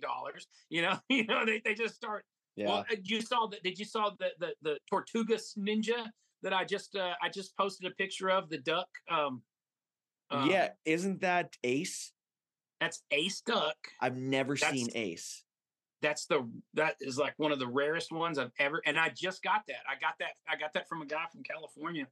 you 0.70 0.82
know 0.82 0.98
you 1.10 1.26
know 1.26 1.46
they, 1.46 1.62
they 1.64 1.74
just 1.74 1.96
start 1.96 2.26
Yeah. 2.56 2.68
well 2.68 2.86
uh, 2.92 2.96
you 3.04 3.22
saw 3.22 3.48
that 3.48 3.64
did 3.64 3.80
you 3.80 3.86
saw 3.86 4.12
the 4.20 4.30
the 4.40 4.54
the 4.62 4.78
tortugas 4.92 5.58
ninja 5.58 6.06
that 6.44 6.54
i 6.54 6.64
just 6.64 6.96
uh 6.96 7.14
i 7.22 7.30
just 7.30 7.56
posted 7.58 7.92
a 7.92 7.96
picture 7.96 8.30
of 8.30 8.50
the 8.50 8.58
duck 8.60 8.88
um 9.10 9.42
uh, 10.32 10.48
yeah. 10.50 10.70
Isn't 10.86 11.22
that 11.22 11.54
Ace? 11.64 12.12
that's 12.82 13.04
ace 13.12 13.42
duck 13.42 13.78
I've 14.02 14.18
never 14.18 14.56
seen 14.58 14.90
Ace. 14.96 15.44
That's 16.06 16.28
the 16.28 16.48
that 16.76 16.96
is 17.02 17.18
like 17.18 17.34
one 17.38 17.52
of 17.52 17.58
the 17.58 17.68
rarest 17.68 18.12
ones 18.12 18.38
I've 18.38 18.52
ever 18.60 18.80
and 18.86 18.96
I 19.00 19.10
just 19.10 19.42
got 19.42 19.62
that. 19.68 19.82
I 19.90 20.00
got 20.00 20.14
that 20.20 20.34
I 20.48 20.56
got 20.56 20.72
that 20.74 20.88
from 20.88 21.02
a 21.02 21.06
guy 21.06 21.24
from 21.32 21.42
California. 21.42 22.08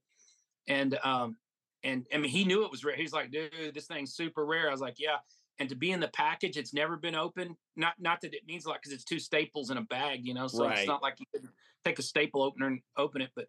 And 0.68 0.98
um 1.04 1.38
and 1.84 2.08
I 2.12 2.18
mean 2.18 2.32
he 2.32 2.44
knew 2.44 2.66
it 2.66 2.72
was 2.72 2.84
rare. 2.84 2.96
He's 2.96 3.14
like, 3.14 3.30
dude, 3.32 3.52
this 3.76 3.86
thing's 3.86 4.16
super 4.16 4.46
rare. 4.48 4.68
I 4.68 4.72
was 4.72 4.82
like, 4.82 4.96
yeah. 4.98 5.18
And 5.60 5.70
to 5.70 5.76
be 5.76 5.92
in 5.92 6.00
the 6.00 6.08
package, 6.08 6.58
it's 6.58 6.74
never 6.74 6.98
been 6.98 7.14
open. 7.14 7.56
Not 7.76 7.94
not 8.00 8.22
that 8.22 8.34
it 8.34 8.42
means 8.48 8.66
a 8.66 8.70
lot 8.70 8.80
because 8.82 8.94
it's 8.94 9.04
two 9.04 9.20
staples 9.20 9.70
in 9.70 9.78
a 9.78 9.84
bag, 9.84 10.22
you 10.26 10.34
know. 10.34 10.48
So 10.48 10.66
Right. 10.66 10.80
it's 10.80 10.88
not 10.88 11.04
like 11.04 11.20
you 11.20 11.28
can 11.40 11.48
take 11.86 12.00
a 12.00 12.02
staple 12.02 12.42
opener 12.42 12.66
and 12.68 12.82
open 12.98 13.22
it. 13.22 13.30
But 13.36 13.48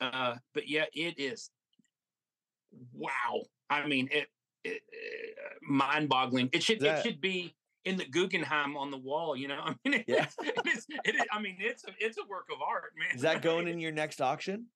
uh 0.00 0.36
but 0.54 0.68
yeah, 0.68 0.84
it 0.94 1.18
is 1.18 1.50
wow. 2.92 3.42
I 3.68 3.86
mean 3.88 4.08
it, 4.12 4.28
it, 4.62 4.82
mind 5.62 6.08
boggling. 6.08 6.48
It 6.52 6.62
should 6.62 6.78
That- 6.80 7.00
it 7.00 7.02
should 7.02 7.20
be 7.20 7.56
in 7.84 7.96
the 7.96 8.04
Guggenheim 8.04 8.76
on 8.76 8.90
the 8.90 8.98
wall, 8.98 9.36
you 9.36 9.48
know. 9.48 9.60
I 9.64 9.74
mean, 9.88 10.04
Yeah. 10.06 10.26
it's, 10.40 10.86
it's, 11.04 11.20
I 11.32 11.40
mean, 11.40 11.56
it's 11.60 11.84
a, 11.84 11.90
it's 11.98 12.18
a 12.18 12.24
work 12.28 12.46
of 12.52 12.60
art, 12.62 12.92
man. 12.96 13.14
Is 13.14 13.22
that 13.22 13.42
going 13.42 13.68
in 13.72 13.80
your 13.80 13.92
next 13.92 14.20
auction? 14.20 14.66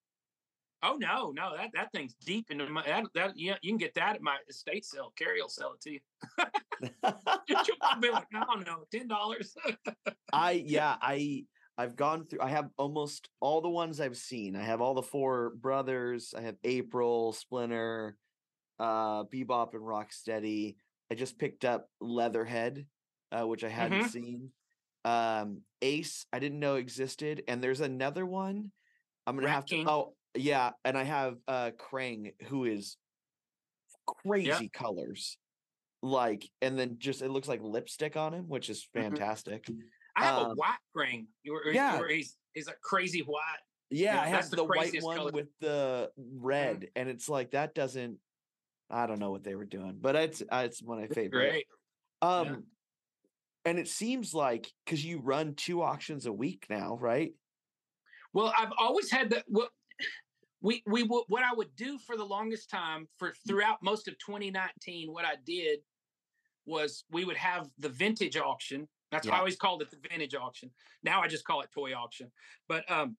Oh 0.87 0.97
no, 0.99 1.33
no, 1.35 1.57
that 1.57 1.71
that 1.73 1.91
thing's 1.93 2.13
deep 2.27 2.51
into 2.51 2.69
my 2.69 2.83
that 2.83 3.05
that 3.15 3.33
yeah, 3.37 3.57
you 3.63 3.71
can 3.71 3.79
get 3.79 3.95
that 3.95 4.17
at 4.17 4.21
my 4.21 4.37
estate 4.51 4.85
sale. 4.85 5.15
Carrie 5.17 5.41
will 5.41 5.49
sell 5.49 5.73
it 5.73 5.81
to 5.81 5.93
you. 5.93 6.01
Probably 7.01 8.09
be 8.09 8.11
like, 8.11 8.27
I 8.35 8.45
don't 8.45 8.67
know, 8.67 8.85
ten 8.93 9.09
dollars. 9.09 9.55
I 10.31 10.51
yeah, 10.67 10.97
I 11.01 11.47
I've 11.79 11.97
gone 11.97 12.27
through 12.27 12.41
I 12.43 12.51
have 12.51 12.69
almost 12.77 13.31
all 13.41 13.63
the 13.63 13.71
ones 13.71 13.99
I've 13.99 14.19
seen. 14.19 14.57
I 14.57 14.63
have 14.63 14.83
all 14.83 14.93
the 14.93 15.01
four 15.03 15.55
brothers. 15.57 16.35
I 16.37 16.43
have 16.43 16.57
April, 16.65 17.33
Splinter, 17.33 18.19
uh 18.79 19.25
Bebop 19.25 19.73
and 19.73 19.83
Rocksteady. 19.83 20.77
I 21.11 21.15
just 21.15 21.39
picked 21.39 21.65
up 21.65 21.89
Leatherhead, 22.03 22.85
uh, 23.35 23.47
which 23.47 23.65
I 23.65 23.69
hadn't 23.69 24.03
Mhm. 24.05 24.11
seen. 24.11 24.53
Um 25.05 25.63
Ace, 25.83 26.25
I 26.33 26.39
didn't 26.39 26.61
know 26.61 26.77
existed. 26.77 27.45
And 27.47 27.63
there's 27.63 27.81
another 27.83 28.25
one. 28.25 28.73
I'm 29.27 29.35
gonna 29.37 29.47
Rat 29.49 29.55
have 29.57 29.67
to 29.67 29.85
oh 29.87 30.17
yeah, 30.35 30.71
and 30.85 30.97
I 30.97 31.03
have 31.03 31.37
uh 31.47 31.73
Krang 31.73 32.33
who 32.49 32.65
is 32.65 32.97
crazy 34.07 34.69
colors. 34.69 35.37
Like 36.03 36.49
and 36.63 36.79
then 36.79 36.97
just 36.99 37.23
it 37.23 37.29
looks 37.31 37.49
like 37.49 37.61
lipstick 37.63 38.17
on 38.17 38.33
him, 38.33 38.49
which 38.49 38.71
is 38.71 38.83
Mhm. 38.95 39.03
fantastic. 39.03 39.67
I 40.17 40.25
have 40.25 40.37
a 40.37 40.47
Um, 40.51 40.57
white 40.57 40.79
ring. 40.95 41.29
Where, 41.45 41.73
yeah. 41.73 41.99
where 41.99 42.09
he's 42.09 42.39
he's 42.55 42.69
a 42.69 42.75
crazy 42.83 43.21
white. 43.21 43.61
Yeah, 43.91 44.15
Yeah, 44.15 44.23
I 44.23 44.27
have 44.29 44.49
the 44.51 44.57
the, 44.57 44.65
white 44.65 45.03
one 45.03 45.17
color. 45.17 45.29
Mm-hmm. 45.31 45.37
with 45.37 45.59
the 45.61 46.13
red, 46.17 46.91
and 46.97 47.09
it's 47.09 47.29
like 47.29 47.51
that 47.51 47.75
doesn't. 47.75 48.19
I 48.91 49.07
don't 49.07 49.19
know 49.19 49.31
what 49.31 49.45
they 49.45 49.55
were 49.55 49.65
doing, 49.67 49.99
but 50.01 50.17
it's 50.17 50.41
uh, 50.43 50.63
it's 50.65 50.83
one 50.83 51.03
of 51.03 51.09
my 51.11 51.15
favorite. 51.15 51.51
Great. 51.51 51.67
Um, 52.23 52.67
and 53.65 53.79
it 53.79 53.89
seems 53.89 54.35
like 54.35 54.73
because 54.85 55.05
you 55.05 55.21
run 55.21 55.55
two 55.55 55.83
auctions 55.83 56.27
a 56.27 56.33
week 56.33 56.67
now, 56.69 56.99
right? 57.01 57.33
Well, 58.33 58.53
I've 58.57 58.73
always 58.79 59.11
had 59.11 59.31
the 59.31 59.43
well, 59.49 59.69
we 60.61 60.83
we 60.87 61.03
would 61.03 61.25
what 61.29 61.43
I 61.43 61.55
would 61.55 61.75
do 61.77 61.99
for 61.99 62.17
the 62.17 62.25
longest 62.25 62.71
time 62.71 63.07
for 63.19 63.35
throughout 63.47 63.79
most 63.83 64.09
of 64.09 64.19
2019. 64.19 65.13
What 65.13 65.25
I 65.25 65.35
did 65.45 65.81
was 66.67 67.05
we 67.11 67.25
would 67.25 67.37
have 67.37 67.69
the 67.79 67.89
vintage 67.89 68.37
auction. 68.37 68.89
That's 69.11 69.29
why 69.29 69.37
I 69.37 69.39
always 69.39 69.57
called 69.57 69.81
it 69.81 69.91
the 69.91 70.09
vintage 70.09 70.35
auction. 70.35 70.71
Now 71.05 71.23
I 71.23 71.29
just 71.29 71.45
call 71.45 71.61
it 71.61 71.69
toy 71.73 71.95
auction. 71.95 72.33
But 72.69 72.91
um, 72.91 73.17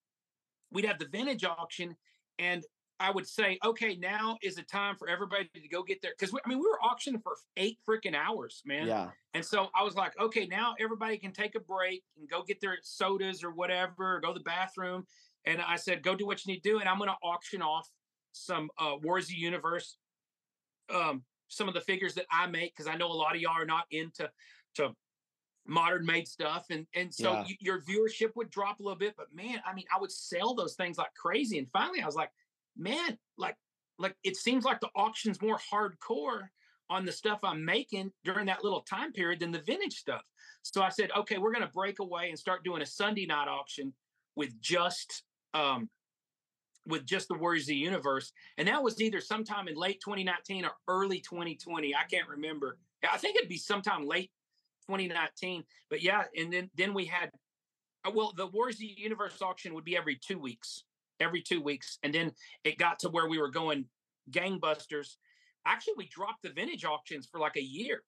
we'd 0.71 0.85
have 0.85 0.99
the 0.99 1.07
vintage 1.07 1.45
auction, 1.45 1.95
and 2.37 2.63
I 2.99 3.11
would 3.11 3.27
say, 3.27 3.59
okay, 3.63 3.95
now 3.95 4.37
is 4.41 4.55
the 4.55 4.63
time 4.63 4.95
for 4.95 5.09
everybody 5.09 5.49
to 5.53 5.67
go 5.67 5.83
get 5.83 6.01
there. 6.01 6.13
because 6.17 6.33
I 6.33 6.47
mean 6.47 6.59
we 6.59 6.65
were 6.65 6.81
auctioning 6.81 7.21
for 7.21 7.35
eight 7.57 7.79
freaking 7.87 8.15
hours, 8.15 8.61
man. 8.65 8.87
Yeah, 8.87 9.11
And 9.33 9.43
so 9.43 9.69
I 9.75 9.83
was 9.83 9.95
like, 9.95 10.17
okay, 10.17 10.45
now 10.47 10.75
everybody 10.79 11.17
can 11.17 11.33
take 11.33 11.55
a 11.55 11.59
break 11.59 12.03
and 12.17 12.29
go 12.29 12.41
get 12.43 12.61
their 12.61 12.77
sodas 12.81 13.43
or 13.43 13.51
whatever, 13.51 14.15
or 14.15 14.19
go 14.21 14.31
to 14.31 14.39
the 14.39 14.43
bathroom. 14.43 15.05
And 15.45 15.61
I 15.61 15.75
said, 15.75 16.03
go 16.03 16.15
do 16.15 16.25
what 16.25 16.45
you 16.45 16.53
need 16.53 16.63
to 16.63 16.69
do. 16.69 16.79
And 16.79 16.87
I'm 16.87 16.97
going 16.97 17.09
to 17.09 17.17
auction 17.21 17.61
off 17.61 17.89
some 18.31 18.69
uh, 18.79 18.95
Wars 19.03 19.25
of 19.25 19.35
Universe, 19.35 19.97
um, 20.89 21.23
some 21.49 21.67
of 21.67 21.73
the 21.73 21.81
figures 21.81 22.15
that 22.15 22.25
I 22.31 22.47
make, 22.47 22.73
because 22.75 22.87
I 22.87 22.95
know 22.95 23.07
a 23.07 23.13
lot 23.13 23.35
of 23.35 23.41
y'all 23.41 23.51
are 23.53 23.65
not 23.65 23.85
into 23.91 24.31
to 24.75 24.95
modern 25.67 26.05
made 26.05 26.27
stuff. 26.27 26.65
And 26.69 26.87
and 26.93 27.13
so 27.13 27.33
Yeah. 27.33 27.43
y- 27.43 27.57
your 27.59 27.81
viewership 27.81 28.35
would 28.35 28.49
drop 28.49 28.79
a 28.79 28.83
little 28.83 28.97
bit. 28.97 29.15
But 29.17 29.33
man, 29.33 29.61
I 29.65 29.73
mean, 29.73 29.85
I 29.93 29.99
would 29.99 30.11
sell 30.11 30.55
those 30.55 30.75
things 30.75 30.97
like 30.97 31.13
crazy. 31.13 31.57
And 31.59 31.69
finally 31.71 32.01
I 32.01 32.05
was 32.05 32.15
like, 32.15 32.31
man, 32.77 33.17
like, 33.37 33.55
like 33.97 34.15
it 34.23 34.35
seems 34.35 34.65
like 34.65 34.79
the 34.79 34.89
auction's 34.95 35.41
more 35.41 35.59
hardcore 35.71 36.47
on 36.89 37.05
the 37.05 37.11
stuff 37.11 37.39
I'm 37.43 37.65
making 37.65 38.11
during 38.23 38.45
that 38.47 38.63
little 38.63 38.81
time 38.81 39.11
period 39.11 39.39
than 39.39 39.51
the 39.51 39.61
vintage 39.61 39.95
stuff. 39.95 40.21
So 40.61 40.81
I 40.81 40.89
said, 40.89 41.11
okay, 41.17 41.37
we're 41.37 41.51
going 41.51 41.65
to 41.65 41.73
break 41.73 41.99
away 41.99 42.29
and 42.29 42.37
start 42.37 42.63
doing 42.63 42.81
a 42.81 42.85
Sunday 42.85 43.25
night 43.25 43.47
auction 43.47 43.93
with 44.35 44.59
just 44.61 45.23
um 45.53 45.89
with 46.87 47.05
just 47.05 47.27
the 47.27 47.33
Warriors 47.33 47.63
of 47.63 47.69
the 47.69 47.75
Universe. 47.75 48.31
And 48.57 48.67
that 48.67 48.83
was 48.83 49.01
either 49.01 49.19
sometime 49.19 49.67
in 49.67 49.75
late 49.75 49.99
2019 50.01 50.65
or 50.65 50.71
early 50.87 51.19
2020. 51.19 51.95
I 51.95 52.03
can't 52.09 52.27
remember. 52.27 52.77
I 53.09 53.17
think 53.17 53.37
it'd 53.37 53.49
be 53.49 53.57
sometime 53.57 54.05
late 54.05 54.31
2019. 54.87 55.63
But 55.89 56.03
yeah, 56.03 56.23
and 56.37 56.51
then 56.53 56.69
then 56.75 56.93
we 56.93 57.05
had 57.05 57.31
uh, 58.05 58.11
well, 58.13 58.33
the 58.35 58.47
Warriors 58.47 58.75
of 58.75 58.81
the 58.81 58.95
Universe 58.97 59.41
auction 59.41 59.73
would 59.73 59.85
be 59.85 59.97
every 59.97 60.15
two 60.15 60.37
weeks. 60.37 60.83
Every 61.19 61.41
two 61.41 61.61
weeks. 61.61 61.97
And 62.03 62.13
then 62.13 62.31
it 62.63 62.77
got 62.77 62.99
to 62.99 63.09
where 63.09 63.27
we 63.27 63.39
were 63.39 63.49
going 63.49 63.85
gangbusters. 64.31 65.15
Actually, 65.65 65.93
we 65.97 66.07
dropped 66.07 66.43
the 66.43 66.49
vintage 66.49 66.85
auctions 66.85 67.27
for 67.27 67.39
like 67.39 67.55
a 67.55 67.63
year. 67.63 68.03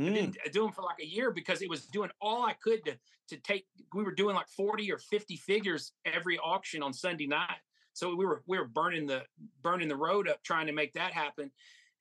I 0.00 0.02
Mm, 0.10 0.14
didn't 0.14 0.38
do 0.52 0.62
them 0.64 0.72
for 0.72 0.82
like 0.82 0.98
a 1.00 1.06
year 1.06 1.30
because 1.30 1.62
it 1.62 1.70
was 1.70 1.86
doing 1.86 2.10
all 2.20 2.44
I 2.44 2.54
could 2.54 2.84
to 2.84 2.96
to 3.28 3.36
take. 3.38 3.66
We 3.94 4.02
were 4.02 4.14
doing 4.14 4.34
like 4.34 4.48
forty 4.48 4.90
or 4.92 4.98
fifty 4.98 5.36
figures 5.36 5.92
every 6.04 6.36
auction 6.38 6.82
on 6.82 6.92
Sunday 6.92 7.26
night, 7.26 7.60
so 7.92 8.14
we 8.14 8.26
were 8.26 8.42
we 8.46 8.58
were 8.58 8.66
burning 8.66 9.06
the 9.06 9.22
burning 9.62 9.88
the 9.88 9.96
road 9.96 10.28
up 10.28 10.42
trying 10.42 10.66
to 10.66 10.72
make 10.72 10.92
that 10.94 11.12
happen. 11.12 11.50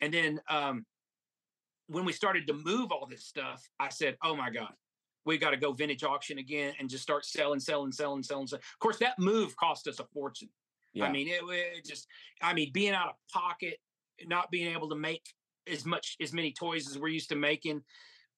And 0.02 0.14
then 0.14 0.42
um, 0.50 0.86
when 1.88 2.04
we 2.04 2.14
started 2.14 2.48
to 2.48 2.54
move 2.54 2.92
all 2.92 3.06
this 3.06 3.26
stuff, 3.26 3.64
I 3.80 3.90
said, 3.90 4.18
"Oh 4.24 4.36
my 4.36 4.50
god, 4.50 4.74
we 5.26 5.38
got 5.38 5.52
to 5.52 5.58
go 5.58 5.72
vintage 5.72 6.04
auction 6.04 6.38
again 6.38 6.74
and 6.80 6.90
just 6.90 7.04
start 7.04 7.26
selling, 7.26 7.60
selling, 7.60 7.91
selling, 7.91 8.24
selling." 8.24 8.48
selling. 8.48 8.62
Of 8.62 8.80
course, 8.80 8.98
that 9.00 9.18
move 9.20 9.56
cost 9.56 9.88
us 9.88 10.00
a 10.00 10.06
fortune. 10.14 10.50
yeah, 10.94 11.06
I 11.06 11.12
mean, 11.12 11.28
it, 11.28 11.41
it 11.44 11.86
just, 11.86 12.08
I 12.41 12.54
mean, 12.54 12.72
being 12.74 12.94
out 12.94 13.10
of 13.10 13.16
pocket, 13.32 13.78
not 14.28 14.52
being 14.52 14.74
able 14.74 14.90
to 14.90 14.95
make 14.95 15.24
as 15.72 15.86
much, 15.86 16.18
as 16.22 16.34
many 16.34 16.52
toys 16.52 16.90
as 16.90 16.98
we're 17.00 17.08
used 17.08 17.30
to 17.30 17.36
making, 17.36 17.82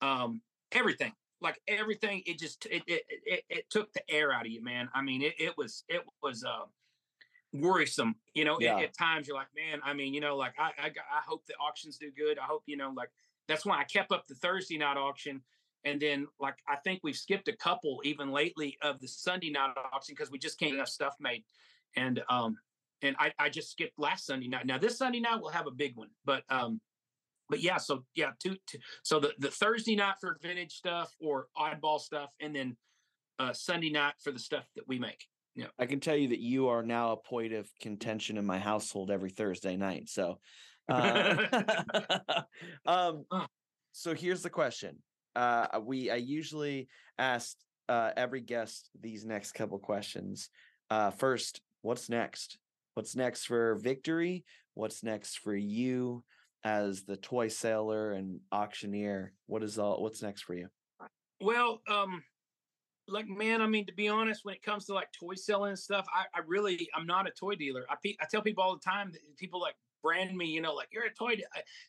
um, 0.01 0.41
everything, 0.71 1.13
like 1.41 1.59
everything, 1.67 2.21
it 2.25 2.39
just, 2.39 2.65
it, 2.67 2.83
it, 2.87 3.03
it, 3.25 3.43
it 3.49 3.69
took 3.69 3.91
the 3.93 4.01
air 4.09 4.31
out 4.31 4.45
of 4.45 4.51
you, 4.51 4.63
man. 4.63 4.89
I 4.93 5.01
mean, 5.01 5.21
it, 5.21 5.33
it 5.39 5.57
was, 5.57 5.83
it 5.89 6.01
was, 6.21 6.43
uh, 6.43 6.65
worrisome, 7.53 8.15
you 8.33 8.43
know, 8.45 8.57
Yeah. 8.59 8.77
at, 8.77 8.83
at 8.83 8.97
times 8.97 9.27
you're 9.27 9.37
like, 9.37 9.47
man, 9.55 9.79
I 9.83 9.93
mean, 9.93 10.13
you 10.13 10.19
know, 10.19 10.35
like 10.35 10.53
I, 10.59 10.71
I 10.77 10.87
i 10.87 11.21
hope 11.25 11.45
the 11.45 11.53
auctions 11.55 11.97
do 11.97 12.11
good. 12.11 12.37
I 12.37 12.43
hope, 12.43 12.63
you 12.65 12.77
know, 12.77 12.91
like 12.95 13.09
that's 13.47 13.65
why 13.65 13.79
I 13.79 13.83
kept 13.85 14.11
up 14.11 14.27
the 14.27 14.35
Thursday 14.35 14.77
night 14.77 14.97
auction. 14.97 15.41
And 15.85 16.01
then, 16.01 16.27
like, 16.39 16.57
I 16.67 16.75
think 16.77 16.99
we've 17.03 17.15
skipped 17.15 17.47
a 17.47 17.55
couple 17.55 18.01
even 18.03 18.31
lately 18.31 18.77
of 18.81 18.99
the 18.99 19.07
Sunday 19.07 19.51
night 19.51 19.75
auction 19.93 20.15
because 20.15 20.31
we 20.31 20.39
just 20.39 20.59
can't 20.59 20.71
get 20.71 20.77
enough 20.77 20.89
stuff 20.89 21.15
made 21.19 21.43
and 21.95 22.21
um 22.29 22.57
and 23.01 23.15
I, 23.19 23.33
I 23.37 23.49
just 23.49 23.71
skipped 23.71 23.99
last 23.99 24.25
Sunday 24.25 24.47
night. 24.47 24.65
Now 24.65 24.77
this 24.77 24.97
Sunday 24.97 25.19
night 25.19 25.39
we'll 25.39 25.51
have 25.51 25.67
a 25.67 25.71
big 25.71 25.95
one, 25.95 26.09
but 26.23 26.43
um 26.49 26.79
but 27.49 27.59
yeah, 27.61 27.77
so 27.77 28.03
yeah, 28.15 28.31
two, 28.41 28.55
two 28.67 28.79
so 29.03 29.19
the 29.19 29.33
the 29.39 29.51
Thursday 29.51 29.95
night 29.95 30.15
for 30.19 30.37
vintage 30.41 30.73
stuff 30.73 31.13
or 31.19 31.47
oddball 31.57 31.99
stuff, 31.99 32.29
and 32.39 32.55
then 32.55 32.75
uh 33.39 33.53
Sunday 33.53 33.89
night 33.89 34.13
for 34.23 34.31
the 34.31 34.39
stuff 34.39 34.65
that 34.75 34.87
we 34.87 34.99
make. 34.99 35.25
Yeah. 35.55 35.67
I 35.79 35.85
can 35.85 36.01
tell 36.01 36.17
you 36.17 36.29
that 36.29 36.39
you 36.39 36.67
are 36.67 36.83
now 36.83 37.13
a 37.13 37.17
point 37.17 37.53
of 37.53 37.69
contention 37.79 38.37
in 38.37 38.45
my 38.45 38.59
household 38.59 39.09
every 39.09 39.29
Thursday 39.29 39.77
night. 39.77 40.09
So, 40.09 40.39
uh, 40.89 41.63
um, 42.85 43.23
so 43.93 44.13
here's 44.13 44.41
the 44.41 44.49
question. 44.49 44.97
Uh, 45.35 45.79
we 45.81 46.09
I 46.09 46.15
usually 46.15 46.87
ask 47.17 47.55
uh, 47.89 48.11
every 48.15 48.41
guest 48.41 48.89
these 48.99 49.25
next 49.25 49.51
couple 49.53 49.77
questions. 49.79 50.49
Uh, 50.89 51.11
first, 51.11 51.61
what's 51.81 52.09
next? 52.09 52.57
What's 52.93 53.15
next 53.15 53.45
for 53.45 53.75
Victory? 53.75 54.45
What's 54.73 55.03
next 55.03 55.39
for 55.39 55.55
you 55.55 56.23
as 56.63 57.03
the 57.03 57.17
toy 57.17 57.49
seller 57.49 58.13
and 58.13 58.39
auctioneer? 58.51 59.33
What 59.47 59.63
is 59.63 59.77
all? 59.77 60.01
What's 60.01 60.21
next 60.21 60.43
for 60.43 60.55
you? 60.55 60.67
Well, 61.41 61.81
um 61.87 62.23
like 63.07 63.27
man, 63.27 63.61
I 63.61 63.67
mean, 63.67 63.85
to 63.85 63.93
be 63.93 64.07
honest, 64.07 64.43
when 64.43 64.55
it 64.55 64.63
comes 64.63 64.85
to 64.85 64.93
like 64.93 65.09
toy 65.11 65.35
selling 65.35 65.69
and 65.69 65.79
stuff, 65.79 66.07
I, 66.13 66.23
I 66.33 66.41
really 66.47 66.89
I'm 66.95 67.05
not 67.05 67.27
a 67.27 67.31
toy 67.31 67.55
dealer. 67.55 67.85
I 67.89 67.95
I 68.19 68.25
tell 68.29 68.41
people 68.41 68.63
all 68.63 68.73
the 68.75 68.81
time 68.81 69.11
that 69.11 69.21
people 69.37 69.61
like 69.61 69.75
brand 70.01 70.35
me, 70.35 70.45
you 70.45 70.61
know, 70.61 70.73
like 70.73 70.87
you're 70.91 71.05
a 71.05 71.13
toy. 71.13 71.35
De-. 71.35 71.43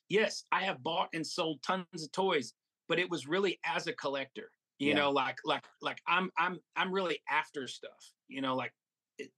Yes, 0.08 0.44
I 0.52 0.62
have 0.64 0.82
bought 0.82 1.08
and 1.14 1.26
sold 1.26 1.62
tons 1.62 1.86
of 1.94 2.12
toys, 2.12 2.52
but 2.88 2.98
it 2.98 3.10
was 3.10 3.26
really 3.26 3.58
as 3.64 3.86
a 3.86 3.92
collector. 3.92 4.50
You 4.78 4.88
yeah. 4.88 4.96
know, 4.96 5.10
like 5.10 5.38
like 5.44 5.64
like 5.80 6.00
I'm 6.06 6.30
I'm 6.38 6.58
I'm 6.76 6.92
really 6.92 7.20
after 7.28 7.66
stuff. 7.66 8.12
You 8.28 8.40
know, 8.42 8.54
like 8.54 8.72
it, 9.18 9.30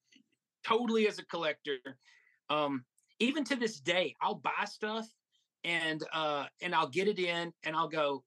totally 0.67 1.07
as 1.07 1.19
a 1.19 1.25
collector. 1.27 1.79
Um, 2.51 2.85
even 3.21 3.45
to 3.45 3.57
this 3.57 3.81
day, 3.81 4.15
I'll 4.21 4.35
buy 4.35 4.65
stuff 4.67 5.07
and 5.65 6.03
uh 6.13 6.47
and 6.63 6.75
I'll 6.75 6.89
get 6.89 7.09
it 7.09 7.19
in 7.19 7.53
and 7.65 7.75
I'll 7.75 7.89
go 7.89 8.25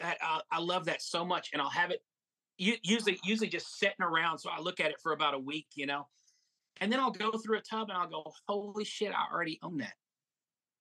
that 0.00 0.18
I, 0.20 0.40
I 0.52 0.60
love 0.60 0.84
that 0.86 1.00
so 1.00 1.24
much 1.24 1.50
and 1.52 1.62
I'll 1.62 1.70
have 1.70 1.90
it 1.90 2.02
usually 2.58 3.18
usually 3.24 3.48
just 3.48 3.78
sitting 3.78 4.02
around 4.02 4.38
so 4.38 4.50
I 4.50 4.60
look 4.60 4.80
at 4.80 4.90
it 4.90 5.00
for 5.02 5.12
about 5.12 5.34
a 5.34 5.38
week, 5.38 5.66
you 5.74 5.86
know. 5.86 6.06
And 6.80 6.92
then 6.92 7.00
I'll 7.00 7.10
go 7.10 7.32
through 7.32 7.58
a 7.58 7.62
tub 7.62 7.88
and 7.88 7.96
I'll 7.96 8.08
go, 8.08 8.32
"Holy 8.46 8.84
shit, 8.84 9.12
I 9.12 9.32
already 9.32 9.58
own 9.62 9.78
that." 9.78 9.94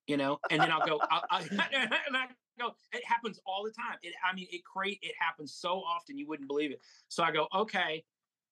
You 0.08 0.18
know, 0.18 0.40
and 0.50 0.62
then 0.62 0.72
I'll 0.72 0.86
go 0.86 1.00
I'll, 1.10 1.24
I'll, 1.32 1.42
and 1.52 2.18
I 2.18 2.28
go, 2.60 2.76
it 2.92 3.04
happens 3.06 3.40
all 3.46 3.64
the 3.64 3.72
time. 3.72 3.98
It 4.02 4.14
I 4.24 4.36
mean, 4.36 4.48
it 4.52 4.64
create 4.64 5.00
it 5.02 5.14
happens 5.20 5.54
so 5.54 5.82
often 5.82 6.18
you 6.18 6.28
wouldn't 6.28 6.48
believe 6.48 6.72
it. 6.72 6.82
So 7.10 7.24
I 7.24 7.32
go, 7.32 7.48
"Okay, 7.56 8.04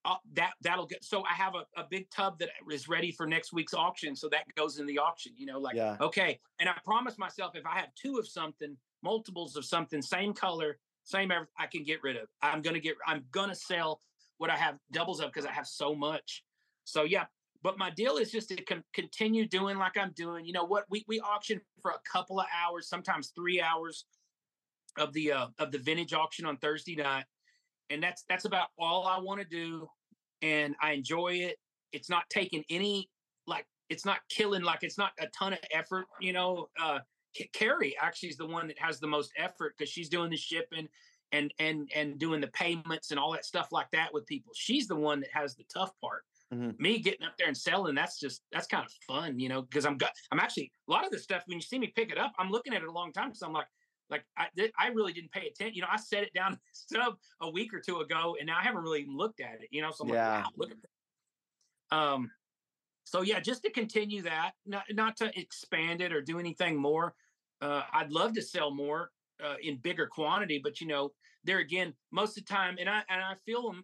uh, 0.05 0.15
that 0.33 0.53
that'll 0.61 0.85
get 0.85 1.03
so 1.03 1.23
i 1.23 1.33
have 1.33 1.55
a, 1.55 1.65
a 1.79 1.85
big 1.89 2.09
tub 2.09 2.37
that 2.37 2.49
is 2.71 2.87
ready 2.87 3.11
for 3.11 3.25
next 3.25 3.53
week's 3.53 3.73
auction 3.73 4.15
so 4.15 4.27
that 4.27 4.43
goes 4.55 4.79
in 4.79 4.85
the 4.85 4.97
auction 4.97 5.31
you 5.37 5.45
know 5.45 5.59
like 5.59 5.75
yeah. 5.75 5.95
okay 6.01 6.39
and 6.59 6.67
i 6.67 6.73
promise 6.83 7.17
myself 7.17 7.55
if 7.55 7.65
i 7.65 7.77
have 7.77 7.87
two 7.95 8.17
of 8.17 8.27
something 8.27 8.75
multiples 9.01 9.55
of 9.55 9.63
something 9.63 10.01
same 10.01 10.33
color 10.33 10.77
same 11.03 11.31
i 11.57 11.65
can 11.65 11.83
get 11.83 11.99
rid 12.03 12.17
of 12.17 12.27
i'm 12.41 12.61
gonna 12.61 12.79
get 12.79 12.95
i'm 13.07 13.23
gonna 13.31 13.55
sell 13.55 14.01
what 14.37 14.49
i 14.49 14.57
have 14.57 14.77
doubles 14.91 15.21
of 15.21 15.27
because 15.27 15.45
i 15.45 15.51
have 15.51 15.67
so 15.67 15.95
much 15.95 16.43
so 16.83 17.03
yeah 17.03 17.23
but 17.63 17.77
my 17.77 17.89
deal 17.89 18.17
is 18.17 18.31
just 18.31 18.49
to 18.49 18.61
con- 18.63 18.83
continue 18.93 19.47
doing 19.47 19.77
like 19.77 19.97
i'm 19.97 20.11
doing 20.15 20.45
you 20.45 20.53
know 20.53 20.65
what 20.65 20.85
we, 20.89 21.03
we 21.07 21.19
auction 21.21 21.59
for 21.81 21.91
a 21.91 21.99
couple 22.11 22.39
of 22.39 22.45
hours 22.63 22.87
sometimes 22.87 23.31
three 23.35 23.61
hours 23.61 24.05
of 24.97 25.11
the 25.13 25.31
uh, 25.31 25.47
of 25.59 25.71
the 25.71 25.79
vintage 25.79 26.13
auction 26.13 26.45
on 26.45 26.57
thursday 26.57 26.95
night 26.95 27.25
and 27.89 28.01
that's 28.01 28.23
that's 28.27 28.45
about 28.45 28.69
all 28.77 29.07
I 29.07 29.19
want 29.19 29.39
to 29.41 29.47
do, 29.47 29.87
and 30.41 30.75
I 30.81 30.93
enjoy 30.93 31.33
it. 31.33 31.57
It's 31.91 32.09
not 32.09 32.23
taking 32.29 32.63
any 32.69 33.09
like 33.47 33.65
it's 33.89 34.05
not 34.05 34.19
killing 34.29 34.63
like 34.63 34.79
it's 34.81 34.97
not 34.97 35.11
a 35.19 35.27
ton 35.27 35.53
of 35.53 35.59
effort, 35.71 36.05
you 36.19 36.33
know. 36.33 36.69
Uh, 36.81 36.99
Carrie 37.53 37.95
actually 37.99 38.29
is 38.29 38.37
the 38.37 38.45
one 38.45 38.67
that 38.67 38.79
has 38.79 38.99
the 38.99 39.07
most 39.07 39.31
effort 39.37 39.75
because 39.77 39.91
she's 39.91 40.09
doing 40.09 40.29
the 40.29 40.37
shipping 40.37 40.87
and 41.31 41.53
and 41.59 41.89
and 41.95 42.19
doing 42.19 42.41
the 42.41 42.47
payments 42.47 43.11
and 43.11 43.19
all 43.19 43.31
that 43.31 43.45
stuff 43.45 43.71
like 43.71 43.89
that 43.91 44.13
with 44.13 44.25
people. 44.25 44.51
She's 44.55 44.87
the 44.87 44.95
one 44.95 45.19
that 45.21 45.29
has 45.33 45.55
the 45.55 45.65
tough 45.73 45.91
part. 46.01 46.23
Mm-hmm. 46.53 46.81
Me 46.81 46.99
getting 46.99 47.25
up 47.25 47.33
there 47.37 47.47
and 47.47 47.57
selling, 47.57 47.95
that's 47.95 48.19
just 48.19 48.41
that's 48.51 48.67
kind 48.67 48.85
of 48.85 48.91
fun, 49.07 49.39
you 49.39 49.49
know, 49.49 49.61
because 49.61 49.85
I'm 49.85 49.97
got 49.97 50.11
I'm 50.31 50.39
actually 50.39 50.71
a 50.87 50.91
lot 50.91 51.05
of 51.05 51.11
the 51.11 51.19
stuff 51.19 51.43
when 51.47 51.57
you 51.57 51.61
see 51.61 51.79
me 51.79 51.91
pick 51.95 52.11
it 52.11 52.17
up, 52.17 52.33
I'm 52.37 52.49
looking 52.49 52.73
at 52.73 52.81
it 52.81 52.87
a 52.87 52.91
long 52.91 53.11
time 53.11 53.29
because 53.29 53.41
I'm 53.41 53.53
like, 53.53 53.67
like 54.09 54.23
I, 54.37 54.47
I 54.77 54.87
really 54.89 55.13
didn't 55.13 55.31
pay 55.31 55.47
attention. 55.47 55.75
You 55.75 55.81
know, 55.81 55.87
I 55.91 55.97
set 55.97 56.23
it 56.23 56.33
down 56.33 56.57
sub 56.73 57.15
a 57.41 57.49
week 57.49 57.73
or 57.73 57.79
two 57.79 57.99
ago, 57.99 58.35
and 58.39 58.47
now 58.47 58.57
I 58.59 58.63
haven't 58.63 58.83
really 58.83 59.01
even 59.01 59.17
looked 59.17 59.39
at 59.39 59.61
it. 59.61 59.67
You 59.71 59.81
know, 59.81 59.91
so 59.91 60.05
I'm 60.05 60.13
yeah. 60.13 60.35
like, 60.35 60.43
wow, 60.45 60.49
look 60.57 60.71
at 60.71 60.77
that. 60.81 61.97
Um, 61.97 62.31
so 63.03 63.21
yeah, 63.21 63.39
just 63.39 63.63
to 63.63 63.69
continue 63.69 64.21
that, 64.23 64.51
not 64.65 64.85
not 64.91 65.17
to 65.17 65.31
expand 65.39 66.01
it 66.01 66.13
or 66.13 66.21
do 66.21 66.39
anything 66.39 66.77
more. 66.77 67.15
Uh, 67.61 67.83
I'd 67.93 68.11
love 68.11 68.33
to 68.33 68.41
sell 68.41 68.71
more 68.71 69.11
uh, 69.43 69.55
in 69.61 69.77
bigger 69.77 70.07
quantity, 70.07 70.59
but 70.63 70.81
you 70.81 70.87
know, 70.87 71.11
there 71.43 71.59
again, 71.59 71.93
most 72.11 72.37
of 72.37 72.45
the 72.45 72.53
time, 72.53 72.77
and 72.79 72.89
I 72.89 73.01
and 73.09 73.21
I 73.21 73.33
feel 73.45 73.63
them 73.63 73.83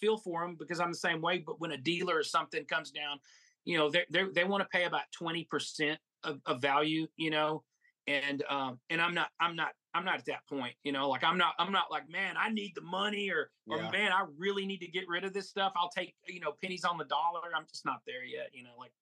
feel 0.00 0.16
for 0.16 0.42
them 0.42 0.56
because 0.58 0.80
I'm 0.80 0.92
the 0.92 0.98
same 0.98 1.20
way. 1.20 1.38
But 1.38 1.60
when 1.60 1.72
a 1.72 1.76
dealer 1.76 2.16
or 2.18 2.22
something 2.22 2.64
comes 2.64 2.90
down, 2.90 3.18
you 3.64 3.78
know, 3.78 3.90
they 3.90 4.04
they 4.10 4.24
they 4.34 4.44
want 4.44 4.62
to 4.62 4.68
pay 4.68 4.84
about 4.84 5.10
twenty 5.12 5.44
percent 5.44 5.98
of, 6.24 6.40
of 6.46 6.60
value, 6.60 7.06
you 7.16 7.30
know, 7.30 7.64
and 8.06 8.42
um 8.48 8.78
and 8.90 9.00
i'm 9.00 9.14
not 9.14 9.28
i'm 9.40 9.54
not 9.54 9.72
i'm 9.94 10.04
not 10.04 10.18
at 10.18 10.24
that 10.24 10.46
point 10.48 10.74
you 10.84 10.92
know 10.92 11.08
like 11.08 11.22
i'm 11.22 11.38
not 11.38 11.54
i'm 11.58 11.72
not 11.72 11.90
like 11.90 12.08
man 12.10 12.34
i 12.38 12.48
need 12.48 12.72
the 12.74 12.80
money 12.80 13.30
or 13.30 13.50
or 13.68 13.78
yeah. 13.78 13.90
man 13.90 14.12
i 14.12 14.24
really 14.38 14.66
need 14.66 14.78
to 14.78 14.88
get 14.88 15.04
rid 15.08 15.24
of 15.24 15.32
this 15.32 15.48
stuff 15.48 15.72
i'll 15.76 15.90
take 15.90 16.14
you 16.26 16.40
know 16.40 16.52
pennies 16.62 16.84
on 16.84 16.98
the 16.98 17.04
dollar 17.04 17.40
i'm 17.54 17.64
just 17.70 17.84
not 17.84 18.00
there 18.06 18.24
yet 18.24 18.48
you 18.52 18.62
know 18.62 18.70
like 18.78 18.92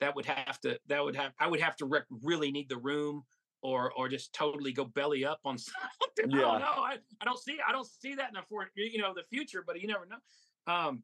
that 0.00 0.14
would 0.14 0.26
have 0.26 0.60
to 0.60 0.78
that 0.86 1.02
would 1.04 1.14
have 1.14 1.32
i 1.38 1.46
would 1.46 1.60
have 1.60 1.76
to 1.76 1.86
rec- 1.86 2.06
really 2.22 2.50
need 2.50 2.68
the 2.68 2.76
room 2.76 3.24
or 3.66 3.92
or 3.92 4.08
just 4.08 4.32
totally 4.32 4.72
go 4.72 4.84
belly 4.84 5.24
up 5.24 5.40
on 5.44 5.58
something 6.18 6.30
yeah. 6.30 6.46
i 6.46 6.52
don't 6.52 6.60
know 6.60 6.82
I, 6.82 6.96
I 7.20 7.24
don't 7.24 7.38
see 7.38 7.58
i 7.68 7.72
don't 7.72 7.86
see 7.86 8.14
that 8.14 8.28
in 8.28 8.34
the 8.34 8.42
for 8.48 8.66
you 8.74 8.98
know 8.98 9.12
the 9.14 9.24
future 9.30 9.62
but 9.66 9.80
you 9.80 9.88
never 9.88 10.06
know 10.06 10.72
um 10.72 11.02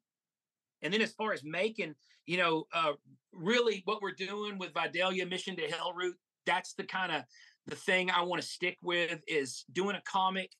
and 0.83 0.93
then 0.93 1.03
as 1.03 1.13
far 1.13 1.33
as 1.33 1.43
making 1.45 1.95
you 2.27 2.39
know 2.39 2.67
uh 2.73 2.93
really 3.33 3.83
what 3.85 4.01
we're 4.03 4.13
doing 4.13 4.59
with 4.59 4.73
vidalia 4.75 5.27
mission 5.27 5.57
to 5.57 5.63
hell 5.63 5.93
route 5.95 6.17
that's 6.47 6.75
the 6.75 6.85
kind 6.85 7.13
of 7.13 7.25
the 7.67 7.77
thing 7.77 8.11
I 8.11 8.23
want 8.23 8.43
to 8.43 8.49
stick 8.49 8.79
with 8.83 9.21
is 9.29 9.65
doing 9.73 9.97
a 9.97 10.03
comic, 10.03 10.51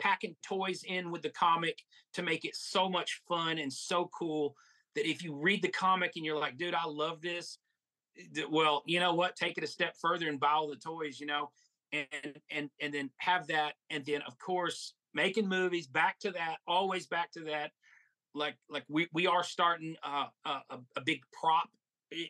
packing 0.00 0.36
toys 0.46 0.82
in 0.86 1.10
with 1.10 1.22
the 1.22 1.30
comic 1.30 1.78
to 2.14 2.22
make 2.22 2.44
it 2.44 2.54
so 2.54 2.88
much 2.88 3.22
fun 3.28 3.58
and 3.58 3.72
so 3.72 4.10
cool 4.18 4.54
that 4.94 5.08
if 5.08 5.22
you 5.22 5.34
read 5.34 5.62
the 5.62 5.68
comic 5.68 6.12
and 6.16 6.24
you're 6.24 6.38
like, 6.38 6.58
dude, 6.58 6.74
I 6.74 6.86
love 6.86 7.22
this. 7.22 7.58
Eh, 8.18 8.42
well, 8.50 8.82
you 8.86 9.00
know 9.00 9.14
what? 9.14 9.36
Take 9.36 9.58
it 9.58 9.64
a 9.64 9.68
step 9.68 9.94
further 10.00 10.28
and 10.28 10.40
buy 10.40 10.50
all 10.50 10.68
the 10.68 10.76
toys, 10.76 11.20
you 11.20 11.26
know, 11.26 11.50
and 11.92 12.40
and 12.50 12.70
and 12.80 12.92
then 12.94 13.10
have 13.18 13.46
that, 13.48 13.74
and 13.90 14.04
then 14.04 14.22
of 14.22 14.38
course 14.38 14.94
making 15.14 15.48
movies. 15.48 15.86
Back 15.86 16.18
to 16.20 16.30
that, 16.32 16.56
always 16.66 17.06
back 17.06 17.32
to 17.32 17.40
that. 17.44 17.72
Like 18.34 18.56
like 18.68 18.84
we 18.88 19.08
we 19.12 19.26
are 19.26 19.42
starting 19.42 19.96
uh, 20.02 20.26
a, 20.44 20.78
a 20.96 21.00
big 21.04 21.20
prop, 21.32 21.68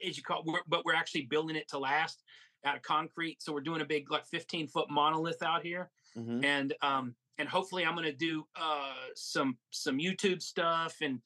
as 0.07 0.17
you 0.17 0.23
call, 0.23 0.43
it, 0.47 0.63
but 0.69 0.85
we're 0.85 0.95
actually 0.95 1.23
building 1.23 1.57
it 1.57 1.69
to 1.69 1.79
last 1.79 2.23
out 2.65 2.77
of 2.77 2.83
concrete. 2.83 3.43
So 3.43 3.53
we're 3.53 3.61
doing 3.61 3.81
a 3.81 3.87
big 3.87 4.11
like 4.11 4.27
15 4.27 4.69
foot 4.69 4.91
monolith 4.91 5.43
out 5.43 5.63
here, 5.63 5.91
mm-hmm. 6.17 6.45
and 6.45 6.75
um, 6.83 7.15
and 7.39 7.49
hopefully 7.49 7.85
I'm 7.85 7.95
going 7.95 8.05
to 8.05 8.13
do 8.13 8.47
uh, 8.61 8.93
some 9.15 9.59
some 9.71 9.99
YouTube 9.99 10.43
stuff 10.43 10.97
and 11.01 11.17
uh, 11.17 11.21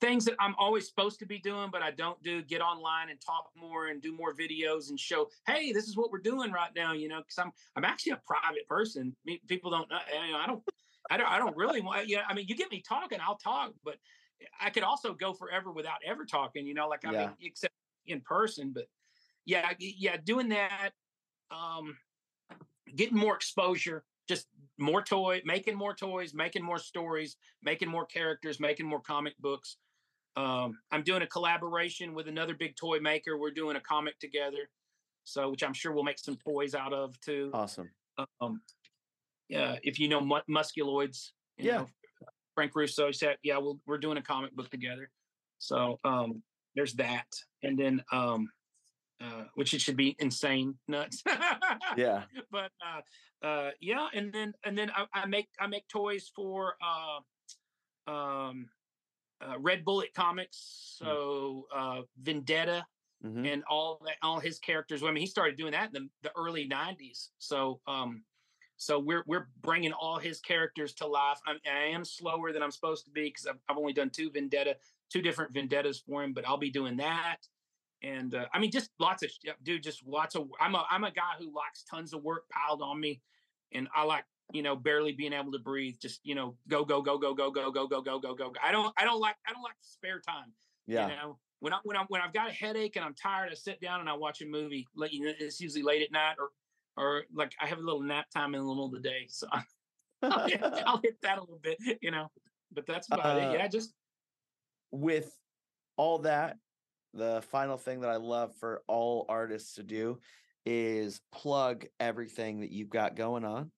things 0.00 0.24
that 0.24 0.34
I'm 0.38 0.54
always 0.58 0.86
supposed 0.86 1.18
to 1.20 1.26
be 1.26 1.38
doing, 1.38 1.70
but 1.70 1.82
I 1.82 1.90
don't 1.90 2.20
do. 2.22 2.42
Get 2.42 2.60
online 2.60 3.10
and 3.10 3.20
talk 3.20 3.50
more 3.56 3.88
and 3.88 4.00
do 4.00 4.14
more 4.14 4.34
videos 4.34 4.90
and 4.90 4.98
show, 4.98 5.28
hey, 5.46 5.72
this 5.72 5.88
is 5.88 5.96
what 5.96 6.10
we're 6.10 6.18
doing 6.18 6.52
right 6.52 6.70
now. 6.74 6.92
You 6.92 7.08
know, 7.08 7.18
because 7.18 7.38
I'm 7.38 7.52
I'm 7.76 7.84
actually 7.84 8.12
a 8.12 8.22
private 8.26 8.66
person. 8.68 9.14
People 9.48 9.70
don't 9.70 9.90
know. 9.90 9.98
You 10.26 10.32
know, 10.32 10.38
I 10.38 10.46
don't. 10.46 10.62
I 11.10 11.16
don't. 11.16 11.28
I 11.28 11.38
don't 11.38 11.56
really 11.56 11.80
want. 11.80 12.08
Yeah, 12.08 12.22
I 12.28 12.34
mean, 12.34 12.46
you 12.48 12.56
get 12.56 12.70
me 12.70 12.82
talking, 12.86 13.18
I'll 13.20 13.38
talk, 13.38 13.72
but 13.84 13.96
I 14.60 14.70
could 14.70 14.82
also 14.82 15.14
go 15.14 15.32
forever 15.32 15.72
without 15.72 15.98
ever 16.06 16.24
talking. 16.24 16.66
You 16.66 16.74
know, 16.74 16.88
like 16.88 17.04
I 17.04 17.12
yeah. 17.12 17.18
mean, 17.26 17.30
except 17.42 17.74
in 18.06 18.20
person. 18.20 18.72
But 18.74 18.84
yeah, 19.44 19.72
yeah, 19.78 20.16
doing 20.22 20.48
that, 20.50 20.90
um, 21.50 21.96
getting 22.94 23.18
more 23.18 23.34
exposure, 23.34 24.04
just 24.28 24.46
more 24.78 25.02
toy, 25.02 25.40
making 25.44 25.76
more 25.76 25.94
toys, 25.94 26.34
making 26.34 26.62
more 26.62 26.78
stories, 26.78 27.36
making 27.62 27.88
more 27.88 28.06
characters, 28.06 28.60
making 28.60 28.86
more 28.86 29.00
comic 29.00 29.36
books. 29.38 29.76
Um, 30.36 30.78
I'm 30.90 31.02
doing 31.02 31.22
a 31.22 31.26
collaboration 31.26 32.14
with 32.14 32.28
another 32.28 32.54
big 32.54 32.76
toy 32.76 33.00
maker. 33.00 33.38
We're 33.38 33.50
doing 33.52 33.76
a 33.76 33.80
comic 33.80 34.18
together, 34.18 34.68
so 35.24 35.50
which 35.50 35.62
I'm 35.62 35.72
sure 35.72 35.92
we'll 35.92 36.04
make 36.04 36.18
some 36.18 36.36
toys 36.36 36.74
out 36.74 36.92
of 36.92 37.18
too. 37.20 37.50
Awesome. 37.54 37.90
Um, 38.40 38.60
yeah, 39.48 39.76
if 39.82 39.98
you 39.98 40.08
know 40.08 40.20
mu- 40.20 40.40
musculoids, 40.50 41.30
you 41.56 41.68
yeah. 41.68 41.78
Know, 41.78 41.86
Frank 42.54 42.74
Russo 42.74 43.10
said, 43.12 43.36
yeah, 43.42 43.58
we'll, 43.58 43.78
we're 43.86 43.98
doing 43.98 44.16
a 44.16 44.22
comic 44.22 44.54
book 44.56 44.70
together. 44.70 45.10
So 45.58 45.98
um, 46.04 46.42
there's 46.74 46.94
that, 46.94 47.26
and 47.62 47.78
then 47.78 48.02
um, 48.12 48.48
uh, 49.20 49.44
which 49.54 49.74
it 49.74 49.80
should 49.80 49.96
be 49.96 50.16
insane 50.18 50.74
nuts. 50.88 51.22
yeah. 51.96 52.24
But 52.50 52.70
uh, 52.84 53.46
uh, 53.46 53.70
yeah, 53.80 54.08
and 54.14 54.32
then 54.32 54.54
and 54.64 54.76
then 54.76 54.90
I, 54.90 55.06
I, 55.12 55.26
make 55.26 55.48
I 55.60 55.66
make 55.66 55.88
toys 55.88 56.30
for 56.34 56.74
uh, 56.82 58.10
um, 58.10 58.68
uh, 59.40 59.58
Red 59.58 59.84
Bullet 59.84 60.14
Comics, 60.14 60.98
mm. 61.02 61.06
so 61.06 61.66
uh, 61.74 62.00
Vendetta. 62.20 62.86
Mm-hmm. 63.24 63.46
And 63.46 63.64
all 63.68 63.98
that, 64.04 64.16
all 64.22 64.38
his 64.38 64.58
characters. 64.58 65.02
I 65.02 65.06
mean, 65.06 65.16
he 65.22 65.26
started 65.26 65.56
doing 65.56 65.72
that 65.72 65.86
in 65.86 65.92
the, 65.94 66.28
the 66.28 66.30
early 66.36 66.68
'90s. 66.68 67.28
So, 67.38 67.80
um, 67.86 68.22
so 68.76 68.98
we're 68.98 69.24
we're 69.26 69.48
bringing 69.62 69.94
all 69.94 70.18
his 70.18 70.38
characters 70.38 70.92
to 70.96 71.06
life. 71.06 71.38
I'm, 71.46 71.56
I 71.66 71.86
am 71.86 72.04
slower 72.04 72.52
than 72.52 72.62
I'm 72.62 72.70
supposed 72.70 73.06
to 73.06 73.10
be 73.10 73.24
because 73.24 73.46
I've, 73.46 73.56
I've 73.70 73.78
only 73.78 73.94
done 73.94 74.10
two 74.10 74.30
Vendetta, 74.30 74.76
two 75.10 75.22
different 75.22 75.54
Vendettas 75.54 76.02
for 76.06 76.22
him. 76.22 76.34
But 76.34 76.46
I'll 76.46 76.58
be 76.58 76.70
doing 76.70 76.98
that 76.98 77.38
and 78.02 78.34
uh, 78.34 78.46
I 78.52 78.58
mean, 78.58 78.70
just 78.70 78.90
lots 78.98 79.22
of 79.22 79.30
dude, 79.62 79.82
just 79.82 80.06
lots 80.06 80.34
of. 80.34 80.48
I'm 80.60 80.74
a 80.74 80.86
I'm 80.90 81.04
a 81.04 81.10
guy 81.10 81.32
who 81.38 81.54
likes 81.54 81.84
tons 81.84 82.12
of 82.12 82.22
work 82.22 82.44
piled 82.50 82.82
on 82.82 83.00
me, 83.00 83.22
and 83.72 83.88
I 83.94 84.04
like 84.04 84.24
you 84.52 84.62
know 84.62 84.76
barely 84.76 85.12
being 85.12 85.32
able 85.32 85.52
to 85.52 85.58
breathe. 85.58 85.96
Just 86.00 86.20
you 86.24 86.34
know, 86.34 86.56
go 86.68 86.84
go 86.84 87.02
go 87.02 87.18
go 87.18 87.34
go 87.34 87.50
go 87.50 87.70
go 87.70 87.86
go 87.86 88.00
go 88.02 88.18
go 88.20 88.34
go. 88.34 88.52
I 88.62 88.70
don't 88.72 88.92
I 88.96 89.04
don't 89.04 89.20
like 89.20 89.36
I 89.46 89.52
don't 89.52 89.62
like 89.62 89.76
spare 89.80 90.20
time. 90.20 90.52
Yeah. 90.86 91.08
You 91.08 91.16
know, 91.16 91.38
when 91.60 91.72
I 91.72 91.78
when 91.84 91.96
I 91.96 92.04
when 92.08 92.20
I've 92.20 92.32
got 92.32 92.48
a 92.48 92.52
headache 92.52 92.96
and 92.96 93.04
I'm 93.04 93.14
tired, 93.14 93.50
I 93.50 93.54
sit 93.54 93.80
down 93.80 94.00
and 94.00 94.08
I 94.08 94.14
watch 94.14 94.40
a 94.42 94.46
movie. 94.46 94.86
Like 94.94 95.12
you 95.12 95.24
know, 95.24 95.32
it's 95.38 95.60
usually 95.60 95.82
late 95.82 96.02
at 96.02 96.12
night 96.12 96.36
or 96.38 96.50
or 96.96 97.24
like 97.34 97.52
I 97.60 97.66
have 97.66 97.78
a 97.78 97.82
little 97.82 98.02
nap 98.02 98.26
time 98.30 98.54
in 98.54 98.60
the 98.60 98.66
middle 98.66 98.86
of 98.86 98.92
the 98.92 99.00
day, 99.00 99.26
so 99.28 99.46
I'll, 100.22 100.48
hit, 100.48 100.62
I'll 100.62 101.00
hit 101.02 101.20
that 101.22 101.38
a 101.38 101.40
little 101.40 101.60
bit. 101.62 101.78
You 102.00 102.10
know. 102.10 102.30
but 102.72 102.86
that's 102.86 103.06
about 103.08 103.36
Uh, 103.36 103.50
it. 103.50 103.54
Yeah, 103.54 103.68
just 103.68 103.92
with 104.90 105.36
all 105.96 106.18
that, 106.20 106.58
the 107.16 107.42
final 107.50 107.76
thing 107.76 108.00
that 108.00 108.10
I 108.10 108.16
love 108.16 108.54
for 108.56 108.82
all 108.86 109.26
artists 109.28 109.74
to 109.74 109.82
do 109.82 110.18
is 110.64 111.20
plug 111.32 111.86
everything 112.00 112.60
that 112.60 112.70
you've 112.70 112.90
got 112.90 113.16
going 113.16 113.44
on, 113.44 113.70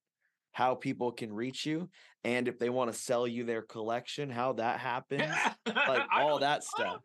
how 0.52 0.74
people 0.74 1.12
can 1.12 1.32
reach 1.32 1.66
you, 1.66 1.88
and 2.24 2.48
if 2.48 2.58
they 2.58 2.70
want 2.70 2.92
to 2.92 2.98
sell 2.98 3.26
you 3.26 3.44
their 3.44 3.62
collection, 3.62 4.30
how 4.30 4.54
that 4.54 4.80
happens, 4.80 5.22
like 5.66 6.02
all 6.14 6.38
that 6.38 6.64
stuff. 6.64 7.00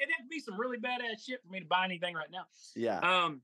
It'd 0.00 0.14
have 0.16 0.24
to 0.24 0.28
be 0.30 0.40
some 0.40 0.58
really 0.58 0.78
badass 0.78 1.26
shit 1.26 1.40
for 1.44 1.52
me 1.52 1.60
to 1.60 1.66
buy 1.66 1.84
anything 1.84 2.14
right 2.14 2.30
now. 2.30 2.46
Yeah. 2.74 2.98
Um, 2.98 3.42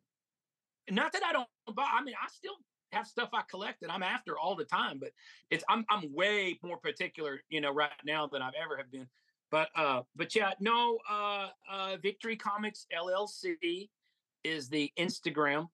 not 0.90 1.12
that 1.12 1.22
I 1.24 1.32
don't 1.32 1.48
buy. 1.74 1.86
I 1.92 2.02
mean, 2.02 2.14
I 2.20 2.28
still 2.28 2.54
have 2.92 3.06
stuff 3.06 3.30
I 3.32 3.42
collect 3.50 3.80
that 3.80 3.90
I'm 3.90 4.02
after 4.02 4.38
all 4.38 4.54
the 4.54 4.64
time, 4.64 4.98
but 4.98 5.10
it's 5.50 5.64
I'm 5.68 5.84
I'm 5.90 6.12
way 6.14 6.58
more 6.62 6.76
particular, 6.76 7.40
you 7.48 7.60
know, 7.60 7.72
right 7.72 7.90
now 8.04 8.26
than 8.26 8.42
I've 8.42 8.54
ever 8.62 8.76
have 8.76 8.90
been. 8.90 9.08
But 9.52 9.68
uh, 9.76 10.00
but 10.16 10.34
yeah, 10.34 10.52
no. 10.58 10.98
Uh, 11.08 11.48
uh, 11.70 11.96
Victory 12.02 12.36
Comics 12.36 12.86
LLC 12.92 13.90
is 14.42 14.68
the 14.68 14.90
Instagram. 14.98 15.68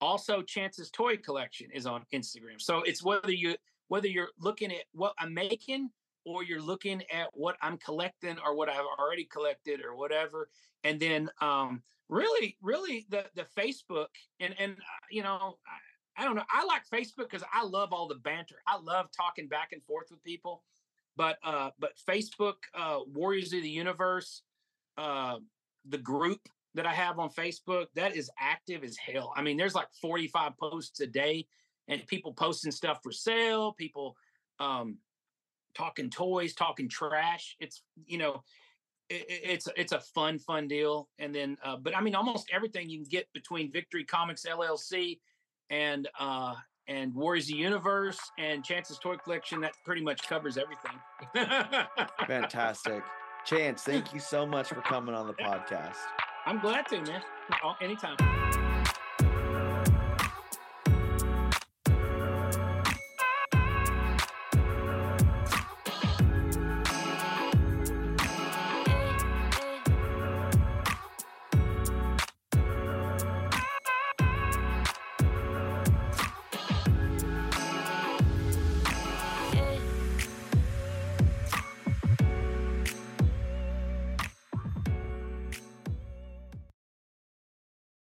Also, 0.00 0.40
Chance's 0.42 0.90
Toy 0.90 1.18
Collection 1.18 1.68
is 1.72 1.86
on 1.86 2.04
Instagram. 2.14 2.58
So 2.58 2.82
it's 2.82 3.04
whether 3.04 3.30
you 3.30 3.54
whether 3.88 4.08
you're 4.08 4.30
looking 4.40 4.72
at 4.72 4.84
what 4.92 5.12
I'm 5.18 5.34
making 5.34 5.90
or 6.24 6.42
you're 6.42 6.62
looking 6.62 7.02
at 7.12 7.28
what 7.34 7.56
I'm 7.60 7.76
collecting 7.76 8.38
or 8.44 8.56
what 8.56 8.70
I've 8.70 8.86
already 8.98 9.24
collected 9.24 9.84
or 9.84 9.94
whatever. 9.94 10.48
And 10.84 10.98
then 10.98 11.28
um 11.42 11.82
really, 12.08 12.56
really 12.62 13.06
the 13.10 13.26
the 13.34 13.44
Facebook 13.58 14.08
and 14.40 14.54
and 14.58 14.72
uh, 14.72 15.06
you 15.10 15.22
know, 15.22 15.58
I, 15.66 16.22
I 16.22 16.24
don't 16.24 16.34
know. 16.34 16.44
I 16.50 16.64
like 16.64 16.88
Facebook 16.88 17.30
because 17.30 17.44
I 17.52 17.62
love 17.62 17.92
all 17.92 18.08
the 18.08 18.14
banter. 18.14 18.56
I 18.66 18.78
love 18.78 19.08
talking 19.14 19.48
back 19.48 19.72
and 19.72 19.82
forth 19.84 20.06
with 20.10 20.24
people. 20.24 20.62
But 21.18 21.36
uh 21.42 21.70
but 21.78 21.92
Facebook, 22.08 22.54
uh 22.74 23.00
Warriors 23.12 23.52
of 23.52 23.62
the 23.62 23.68
Universe, 23.68 24.42
uh 24.96 25.38
the 25.86 25.98
group 25.98 26.40
that 26.74 26.86
I 26.86 26.94
have 26.94 27.18
on 27.18 27.28
Facebook, 27.30 27.86
that 27.96 28.14
is 28.14 28.30
active 28.38 28.84
as 28.84 28.96
hell. 28.96 29.32
I 29.36 29.42
mean, 29.42 29.56
there's 29.56 29.74
like 29.74 29.88
45 30.00 30.56
posts 30.56 31.00
a 31.00 31.06
day 31.06 31.46
and 31.88 32.06
people 32.06 32.32
posting 32.32 32.70
stuff 32.70 33.00
for 33.02 33.12
sale, 33.12 33.72
people 33.72 34.16
um 34.60 34.98
talking 35.74 36.08
toys, 36.08 36.54
talking 36.54 36.88
trash. 36.88 37.56
It's 37.58 37.82
you 38.06 38.18
know, 38.18 38.44
it, 39.10 39.26
it's 39.28 39.68
it's 39.76 39.92
a 39.92 40.00
fun 40.00 40.38
fun 40.38 40.68
deal. 40.68 41.08
And 41.18 41.34
then, 41.34 41.56
uh, 41.64 41.76
but 41.76 41.96
I 41.96 42.00
mean, 42.00 42.14
almost 42.14 42.48
everything 42.52 42.88
you 42.88 42.98
can 42.98 43.08
get 43.08 43.26
between 43.32 43.72
Victory 43.72 44.04
Comics 44.04 44.46
LLC 44.46 45.18
and 45.68 46.08
uh, 46.18 46.54
and 46.88 47.14
Warriors 47.14 47.44
of 47.44 47.52
the 47.54 47.58
Universe 47.58 48.18
and 48.38 48.64
Chance's 48.64 48.98
Toy 48.98 49.16
Collection. 49.16 49.60
That 49.60 49.72
pretty 49.84 50.02
much 50.02 50.26
covers 50.26 50.58
everything. 50.58 50.98
Fantastic. 52.26 53.02
Chance, 53.44 53.82
thank 53.82 54.12
you 54.12 54.20
so 54.20 54.46
much 54.46 54.68
for 54.68 54.80
coming 54.82 55.14
on 55.14 55.26
the 55.26 55.34
podcast. 55.34 55.96
I'm 56.46 56.58
glad 56.60 56.86
to, 56.88 57.00
man. 57.02 57.22
Anytime. 57.80 58.16